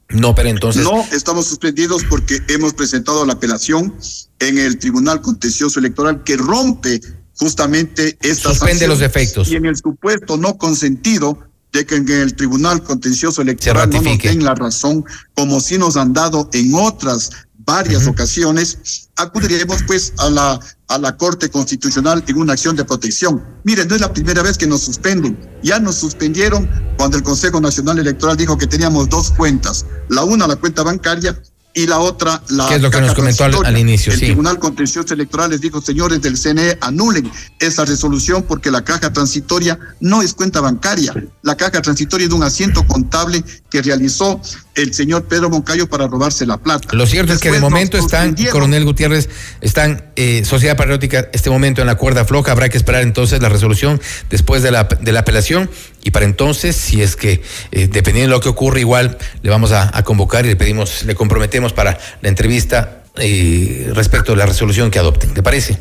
No, 0.10 0.36
pero 0.36 0.50
entonces. 0.50 0.84
No, 0.84 1.04
estamos 1.12 1.48
suspendidos 1.48 2.04
porque 2.08 2.40
hemos 2.50 2.74
presentado 2.74 3.26
la 3.26 3.34
apelación 3.34 3.96
en 4.40 4.60
el 4.60 4.78
Tribunal 4.78 5.22
Contencioso 5.22 5.80
Electoral 5.80 6.24
que 6.24 6.38
rompe 6.38 7.02
justamente 7.38 8.18
esta 8.22 8.50
Suspende 8.50 8.88
los 8.88 9.02
efectos. 9.02 9.50
Y 9.50 9.56
en 9.56 9.66
el 9.66 9.76
supuesto 9.76 10.38
no 10.38 10.58
consentido 10.58 11.40
de 11.76 11.86
que 11.86 11.96
en 11.96 12.10
el 12.10 12.34
Tribunal 12.36 12.82
Contencioso 12.82 13.42
Electoral 13.42 13.90
no 13.90 14.02
nos 14.02 14.18
den 14.18 14.44
la 14.44 14.56
razón, 14.56 15.04
como 15.36 15.60
si 15.60 15.78
nos 15.78 15.98
han 15.98 16.14
dado 16.14 16.50
en 16.54 16.74
otras 16.74 17.32
varias 17.66 18.08
ocasiones, 18.08 19.10
acudiremos 19.16 19.84
pues 19.84 20.14
a 20.18 20.30
la 20.30 20.60
a 20.88 20.98
la 21.00 21.18
Corte 21.18 21.50
Constitucional 21.50 22.24
en 22.28 22.38
una 22.38 22.54
acción 22.54 22.76
de 22.76 22.86
protección. 22.86 23.44
Miren, 23.64 23.88
no 23.88 23.96
es 23.96 24.02
la 24.02 24.14
primera 24.14 24.44
vez 24.44 24.58
que 24.58 24.68
nos 24.68 24.82
suspenden. 24.82 25.38
Ya 25.64 25.80
nos 25.80 25.96
suspendieron 25.96 26.70
cuando 26.98 27.18
el 27.18 27.24
Consejo 27.24 27.60
Nacional 27.60 27.98
Electoral 28.00 28.38
dijo 28.38 28.58
que 28.58 28.68
teníamos 28.68 29.10
dos 29.10 29.32
cuentas. 29.32 29.86
La 30.10 30.24
una, 30.24 30.48
la 30.48 30.56
cuenta 30.56 30.84
bancaria, 30.84 31.42
y 31.76 31.88
la 31.88 32.00
otra, 32.00 32.42
la. 32.50 32.70
¿Qué 32.70 32.76
es 32.76 32.82
lo 32.82 32.90
que 32.90 33.02
nos 33.02 33.14
comentó 33.14 33.44
al, 33.44 33.54
al, 33.66 33.78
inicio? 33.78 34.14
El 34.14 34.20
sí. 34.20 34.26
Tribunal 34.28 34.58
Contencioso 34.60 35.14
Electoral 35.14 35.52
les 35.52 35.60
dijo, 35.60 35.82
señores 35.82 36.22
del 36.22 36.38
CNE, 36.38 36.78
anulen 36.80 37.30
esa 37.60 37.84
resolución 37.84 38.44
porque 38.44 38.72
la 38.72 38.84
caja 38.86 39.12
transitoria 39.12 39.78
no 40.00 40.22
es 40.22 40.34
cuenta 40.34 40.62
bancaria. 40.62 41.14
La 41.42 41.58
caja 41.58 41.82
transitoria 41.82 42.28
es 42.28 42.34
un 42.34 42.44
asiento 42.44 42.88
contable 42.88 43.44
que 43.70 43.82
realizó 43.82 44.40
el 44.76 44.94
señor 44.94 45.26
Pedro 45.26 45.50
Moncayo 45.50 45.90
para 45.90 46.08
robarse 46.08 46.46
la 46.46 46.58
plata. 46.58 46.88
Lo 46.94 47.06
cierto 47.06 47.34
Después 47.34 47.46
es 47.46 47.52
que 47.52 47.52
de 47.52 47.60
momento 47.60 47.98
están, 47.98 48.36
coronel 48.52 48.86
Gutiérrez, 48.86 49.30
están 49.60 50.12
eh, 50.16 50.44
Sociedad 50.46 50.78
Patriótica, 50.78 51.30
este 51.34 51.50
momento 51.50 51.82
en 51.82 51.88
la 51.88 51.96
cuerda 51.96 52.24
floja. 52.24 52.54
Habrá 52.54 52.70
que 52.70 52.78
esperar 52.78 53.02
entonces 53.02 53.42
la 53.42 53.50
resolución 53.50 54.02
después 54.30 54.64
de 54.64 54.72
la, 54.72 54.86
de 54.86 55.12
la 55.12 55.22
apelación. 55.22 55.70
Y 56.06 56.12
para 56.12 56.26
entonces, 56.26 56.76
si 56.76 57.02
es 57.02 57.16
que, 57.16 57.42
eh, 57.72 57.88
dependiendo 57.92 58.32
de 58.32 58.38
lo 58.38 58.40
que 58.40 58.48
ocurre, 58.48 58.80
igual 58.80 59.18
le 59.42 59.50
vamos 59.50 59.72
a, 59.72 59.92
convocar 60.04 60.46
y 60.46 60.50
le 60.50 60.56
pedimos, 60.56 61.04
le 61.04 61.16
comprometemos 61.16 61.74
para 61.74 61.98
la 62.22 62.30
entrevista 62.30 63.04
eh, 63.16 63.92
respecto 63.92 64.34
a 64.34 64.36
la 64.36 64.46
resolución 64.46 64.92
que 64.92 65.00
adopten. 65.00 65.34
¿Te 65.34 65.42
parece? 65.42 65.80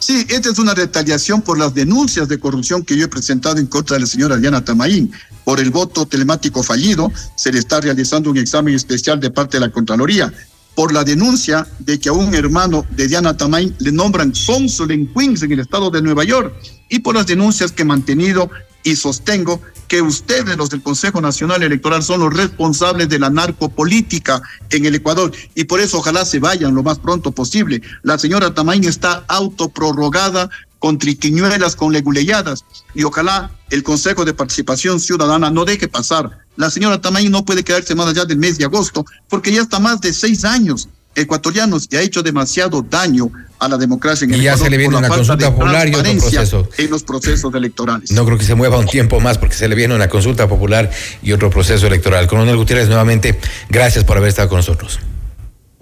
Sí, 0.00 0.26
esta 0.28 0.50
es 0.50 0.58
una 0.58 0.74
retaliación 0.74 1.42
por 1.42 1.58
las 1.58 1.74
denuncias 1.74 2.26
de 2.26 2.40
corrupción 2.40 2.84
que 2.84 2.96
yo 2.96 3.04
he 3.04 3.08
presentado 3.08 3.58
en 3.58 3.66
contra 3.66 3.94
de 3.94 4.00
la 4.00 4.06
señora 4.06 4.36
Diana 4.36 4.64
Tamaín. 4.64 5.12
Por 5.44 5.60
el 5.60 5.70
voto 5.70 6.06
telemático 6.06 6.64
fallido, 6.64 7.12
se 7.36 7.52
le 7.52 7.60
está 7.60 7.80
realizando 7.80 8.30
un 8.30 8.36
examen 8.36 8.74
especial 8.74 9.20
de 9.20 9.30
parte 9.30 9.58
de 9.58 9.66
la 9.66 9.70
Contraloría. 9.70 10.32
Por 10.74 10.92
la 10.92 11.04
denuncia 11.04 11.66
de 11.78 11.98
que 11.98 12.08
a 12.08 12.12
un 12.12 12.34
hermano 12.34 12.86
de 12.90 13.08
Diana 13.08 13.36
Tamaín 13.36 13.74
le 13.78 13.92
nombran 13.92 14.32
cónsul 14.46 14.92
en 14.92 15.12
Queens, 15.12 15.42
en 15.42 15.52
el 15.52 15.60
estado 15.60 15.90
de 15.90 16.00
Nueva 16.00 16.24
York. 16.24 16.54
Y 16.88 17.00
por 17.00 17.14
las 17.14 17.26
denuncias 17.26 17.72
que 17.72 17.82
he 17.82 17.84
mantenido 17.84 18.50
y 18.82 18.96
sostengo 18.96 19.60
que 19.88 20.00
ustedes, 20.02 20.56
los 20.56 20.70
del 20.70 20.82
Consejo 20.82 21.20
Nacional 21.20 21.64
Electoral, 21.64 22.02
son 22.02 22.20
los 22.20 22.32
responsables 22.32 23.08
de 23.08 23.18
la 23.18 23.28
narcopolítica 23.28 24.40
en 24.70 24.86
el 24.86 24.94
Ecuador 24.94 25.32
y 25.56 25.64
por 25.64 25.80
eso 25.80 25.98
ojalá 25.98 26.24
se 26.24 26.38
vayan 26.38 26.74
lo 26.74 26.84
más 26.84 27.00
pronto 27.00 27.32
posible. 27.32 27.82
La 28.02 28.16
señora 28.16 28.54
Tamaín 28.54 28.84
está 28.84 29.24
autoprorrogada 29.26 30.48
con 30.80 30.98
triquiñuelas, 30.98 31.76
con 31.76 31.92
leguleyadas 31.92 32.64
y 32.94 33.04
ojalá 33.04 33.52
el 33.70 33.84
Consejo 33.84 34.24
de 34.24 34.34
Participación 34.34 34.98
Ciudadana 34.98 35.50
no 35.50 35.64
deje 35.64 35.86
pasar. 35.86 36.38
La 36.56 36.70
señora 36.70 37.00
Tamaín 37.00 37.30
no 37.30 37.44
puede 37.44 37.62
quedarse 37.62 37.94
más 37.94 38.08
allá 38.08 38.24
del 38.24 38.38
mes 38.38 38.58
de 38.58 38.64
agosto 38.64 39.04
porque 39.28 39.52
ya 39.52 39.62
está 39.62 39.78
más 39.78 40.00
de 40.00 40.12
seis 40.12 40.44
años 40.44 40.88
ecuatorianos 41.14 41.86
y 41.90 41.96
ha 41.96 42.00
hecho 42.00 42.22
demasiado 42.22 42.82
daño 42.82 43.30
a 43.58 43.68
la 43.68 43.76
democracia 43.76 44.24
en 44.24 44.30
y 44.30 44.34
el 44.34 44.42
ya 44.42 44.52
Ecuador 44.52 44.66
se 44.66 44.70
le 44.70 44.76
viene 44.78 44.96
una 44.96 45.08
consulta 45.08 45.54
popular 45.54 45.88
y 45.88 45.94
otro 45.94 46.16
proceso. 46.18 46.68
en 46.78 46.90
los 46.90 47.02
procesos 47.02 47.54
electorales. 47.54 48.10
No 48.12 48.24
creo 48.24 48.38
que 48.38 48.44
se 48.44 48.54
mueva 48.54 48.78
un 48.78 48.86
tiempo 48.86 49.20
más 49.20 49.36
porque 49.38 49.54
se 49.54 49.68
le 49.68 49.74
viene 49.74 49.94
una 49.94 50.08
consulta 50.08 50.48
popular 50.48 50.90
y 51.22 51.32
otro 51.32 51.50
proceso 51.50 51.86
electoral. 51.86 52.26
Coronel 52.26 52.56
Gutiérrez, 52.56 52.88
nuevamente, 52.88 53.38
gracias 53.68 54.04
por 54.04 54.16
haber 54.16 54.30
estado 54.30 54.48
con 54.48 54.56
nosotros. 54.56 54.98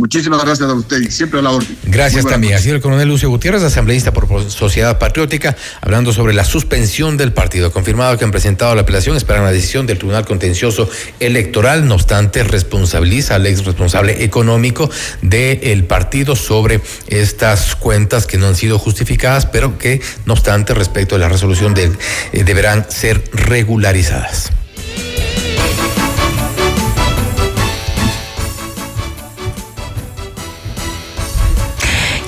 Muchísimas 0.00 0.44
gracias 0.44 0.70
a 0.70 0.74
usted, 0.74 1.10
siempre 1.10 1.40
a 1.40 1.42
la 1.42 1.50
orden. 1.50 1.76
Gracias 1.82 2.24
también. 2.24 2.52
Ha 2.52 2.56
noches. 2.56 2.62
sido 2.62 2.76
el 2.76 2.80
coronel 2.82 3.08
Lucio 3.08 3.28
Gutiérrez, 3.30 3.64
asambleísta 3.64 4.12
por 4.12 4.48
Sociedad 4.48 4.96
Patriótica, 4.96 5.56
hablando 5.80 6.12
sobre 6.12 6.34
la 6.34 6.44
suspensión 6.44 7.16
del 7.16 7.32
partido. 7.32 7.72
Confirmado 7.72 8.16
que 8.16 8.24
han 8.24 8.30
presentado 8.30 8.76
la 8.76 8.82
apelación, 8.82 9.16
esperan 9.16 9.42
la 9.42 9.50
decisión 9.50 9.88
del 9.88 9.98
Tribunal 9.98 10.24
Contencioso 10.24 10.88
Electoral. 11.18 11.88
No 11.88 11.96
obstante, 11.96 12.44
responsabiliza 12.44 13.34
al 13.34 13.46
ex 13.46 13.64
responsable 13.64 14.22
económico 14.22 14.88
del 15.20 15.82
partido 15.82 16.36
sobre 16.36 16.80
estas 17.08 17.74
cuentas 17.74 18.28
que 18.28 18.38
no 18.38 18.46
han 18.46 18.54
sido 18.54 18.78
justificadas, 18.78 19.46
pero 19.46 19.78
que, 19.78 20.00
no 20.26 20.34
obstante, 20.34 20.74
respecto 20.74 21.16
a 21.16 21.18
la 21.18 21.28
resolución 21.28 21.74
del, 21.74 21.98
eh, 22.32 22.44
deberán 22.44 22.86
ser 22.88 23.24
regularizadas. 23.32 24.52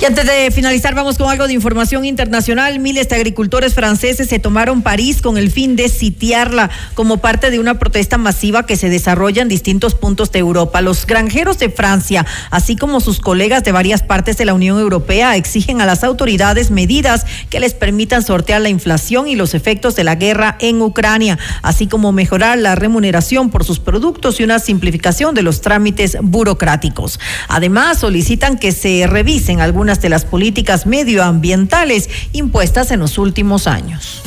Y 0.00 0.06
antes 0.06 0.24
de 0.24 0.50
finalizar, 0.50 0.94
vamos 0.94 1.18
con 1.18 1.28
algo 1.28 1.46
de 1.46 1.52
información 1.52 2.06
internacional. 2.06 2.78
Miles 2.78 3.10
de 3.10 3.16
agricultores 3.16 3.74
franceses 3.74 4.30
se 4.30 4.38
tomaron 4.38 4.80
París 4.80 5.20
con 5.20 5.36
el 5.36 5.50
fin 5.50 5.76
de 5.76 5.90
sitiarla 5.90 6.70
como 6.94 7.18
parte 7.18 7.50
de 7.50 7.60
una 7.60 7.78
protesta 7.78 8.16
masiva 8.16 8.64
que 8.64 8.78
se 8.78 8.88
desarrolla 8.88 9.42
en 9.42 9.48
distintos 9.48 9.94
puntos 9.94 10.32
de 10.32 10.38
Europa. 10.38 10.80
Los 10.80 11.04
granjeros 11.04 11.58
de 11.58 11.68
Francia, 11.68 12.24
así 12.50 12.76
como 12.76 13.00
sus 13.00 13.20
colegas 13.20 13.62
de 13.62 13.72
varias 13.72 14.02
partes 14.02 14.38
de 14.38 14.46
la 14.46 14.54
Unión 14.54 14.78
Europea, 14.78 15.36
exigen 15.36 15.82
a 15.82 15.86
las 15.86 16.02
autoridades 16.02 16.70
medidas 16.70 17.26
que 17.50 17.60
les 17.60 17.74
permitan 17.74 18.22
sortear 18.22 18.62
la 18.62 18.70
inflación 18.70 19.28
y 19.28 19.36
los 19.36 19.52
efectos 19.52 19.96
de 19.96 20.04
la 20.04 20.14
guerra 20.14 20.56
en 20.60 20.80
Ucrania, 20.80 21.38
así 21.60 21.88
como 21.88 22.10
mejorar 22.10 22.56
la 22.56 22.74
remuneración 22.74 23.50
por 23.50 23.64
sus 23.64 23.80
productos 23.80 24.40
y 24.40 24.44
una 24.44 24.60
simplificación 24.60 25.34
de 25.34 25.42
los 25.42 25.60
trámites 25.60 26.16
burocráticos. 26.22 27.20
Además, 27.48 27.98
solicitan 27.98 28.56
que 28.56 28.72
se 28.72 29.06
revisen 29.06 29.60
de 29.90 30.08
las 30.08 30.24
políticas 30.24 30.86
medioambientales 30.86 32.08
impuestas 32.32 32.90
en 32.92 33.00
los 33.00 33.18
últimos 33.18 33.66
años. 33.66 34.22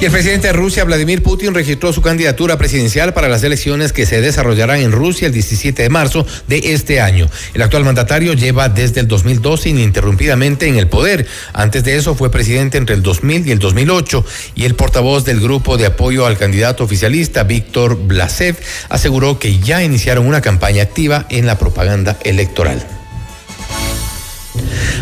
Y 0.00 0.04
el 0.04 0.10
presidente 0.10 0.48
de 0.48 0.52
Rusia, 0.52 0.84
Vladimir 0.84 1.22
Putin, 1.22 1.54
registró 1.54 1.92
su 1.92 2.02
candidatura 2.02 2.58
presidencial 2.58 3.14
para 3.14 3.28
las 3.28 3.42
elecciones 3.42 3.92
que 3.92 4.06
se 4.06 4.20
desarrollarán 4.20 4.80
en 4.80 4.92
Rusia 4.92 5.26
el 5.26 5.32
17 5.32 5.82
de 5.82 5.88
marzo 5.88 6.26
de 6.48 6.74
este 6.74 7.00
año. 7.00 7.28
El 7.54 7.62
actual 7.62 7.84
mandatario 7.84 8.34
lleva 8.34 8.68
desde 8.68 9.00
el 9.00 9.08
2012 9.08 9.70
ininterrumpidamente 9.70 10.66
en 10.66 10.76
el 10.76 10.88
poder. 10.88 11.26
Antes 11.52 11.84
de 11.84 11.96
eso 11.96 12.14
fue 12.14 12.30
presidente 12.30 12.78
entre 12.78 12.96
el 12.96 13.02
2000 13.02 13.46
y 13.46 13.52
el 13.52 13.58
2008 13.58 14.24
y 14.54 14.64
el 14.64 14.74
portavoz 14.74 15.24
del 15.24 15.40
grupo 15.40 15.76
de 15.76 15.86
apoyo 15.86 16.26
al 16.26 16.38
candidato 16.38 16.84
oficialista, 16.84 17.44
Víctor 17.44 17.96
Blasev, 17.96 18.56
aseguró 18.88 19.38
que 19.38 19.58
ya 19.60 19.82
iniciaron 19.82 20.26
una 20.26 20.40
campaña 20.40 20.82
activa 20.82 21.26
en 21.30 21.46
la 21.46 21.58
propaganda 21.58 22.18
electoral. 22.24 23.03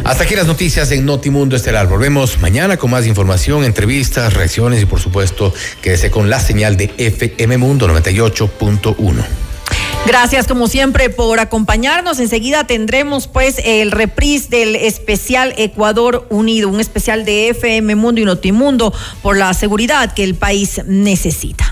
Hasta 0.05 0.25
aquí 0.25 0.35
las 0.35 0.47
noticias 0.47 0.91
en 0.91 1.05
Notimundo 1.05 1.57
Estelar. 1.57 1.87
Volvemos 1.87 2.39
mañana 2.41 2.77
con 2.77 2.91
más 2.91 3.07
información, 3.07 3.65
entrevistas, 3.65 4.35
reacciones 4.35 4.83
y 4.83 4.87
por 4.87 5.01
supuesto 5.01 5.53
quédese 5.81 6.11
con 6.11 6.31
la 6.31 6.41
señal 6.41 6.77
de 6.77 6.93
FM 6.99 7.59
Mundo 7.59 7.89
98.1. 7.89 9.25
Gracias 10.05 10.49
como 10.49 10.67
siempre 10.67 11.11
por 11.11 11.39
acompañarnos. 11.39 12.19
Enseguida 12.19 12.67
tendremos 12.67 13.29
pues 13.29 13.61
el 13.65 13.93
reprise 13.93 14.49
del 14.49 14.75
especial 14.75 15.55
Ecuador 15.57 16.27
Unido, 16.29 16.69
un 16.69 16.81
especial 16.81 17.25
de 17.25 17.51
FM 17.51 17.95
Mundo 17.95 18.21
y 18.21 18.25
Notimundo 18.25 18.93
por 19.23 19.37
la 19.37 19.55
seguridad 19.55 20.13
que 20.13 20.25
el 20.25 20.35
país 20.35 20.81
necesita. 20.87 21.72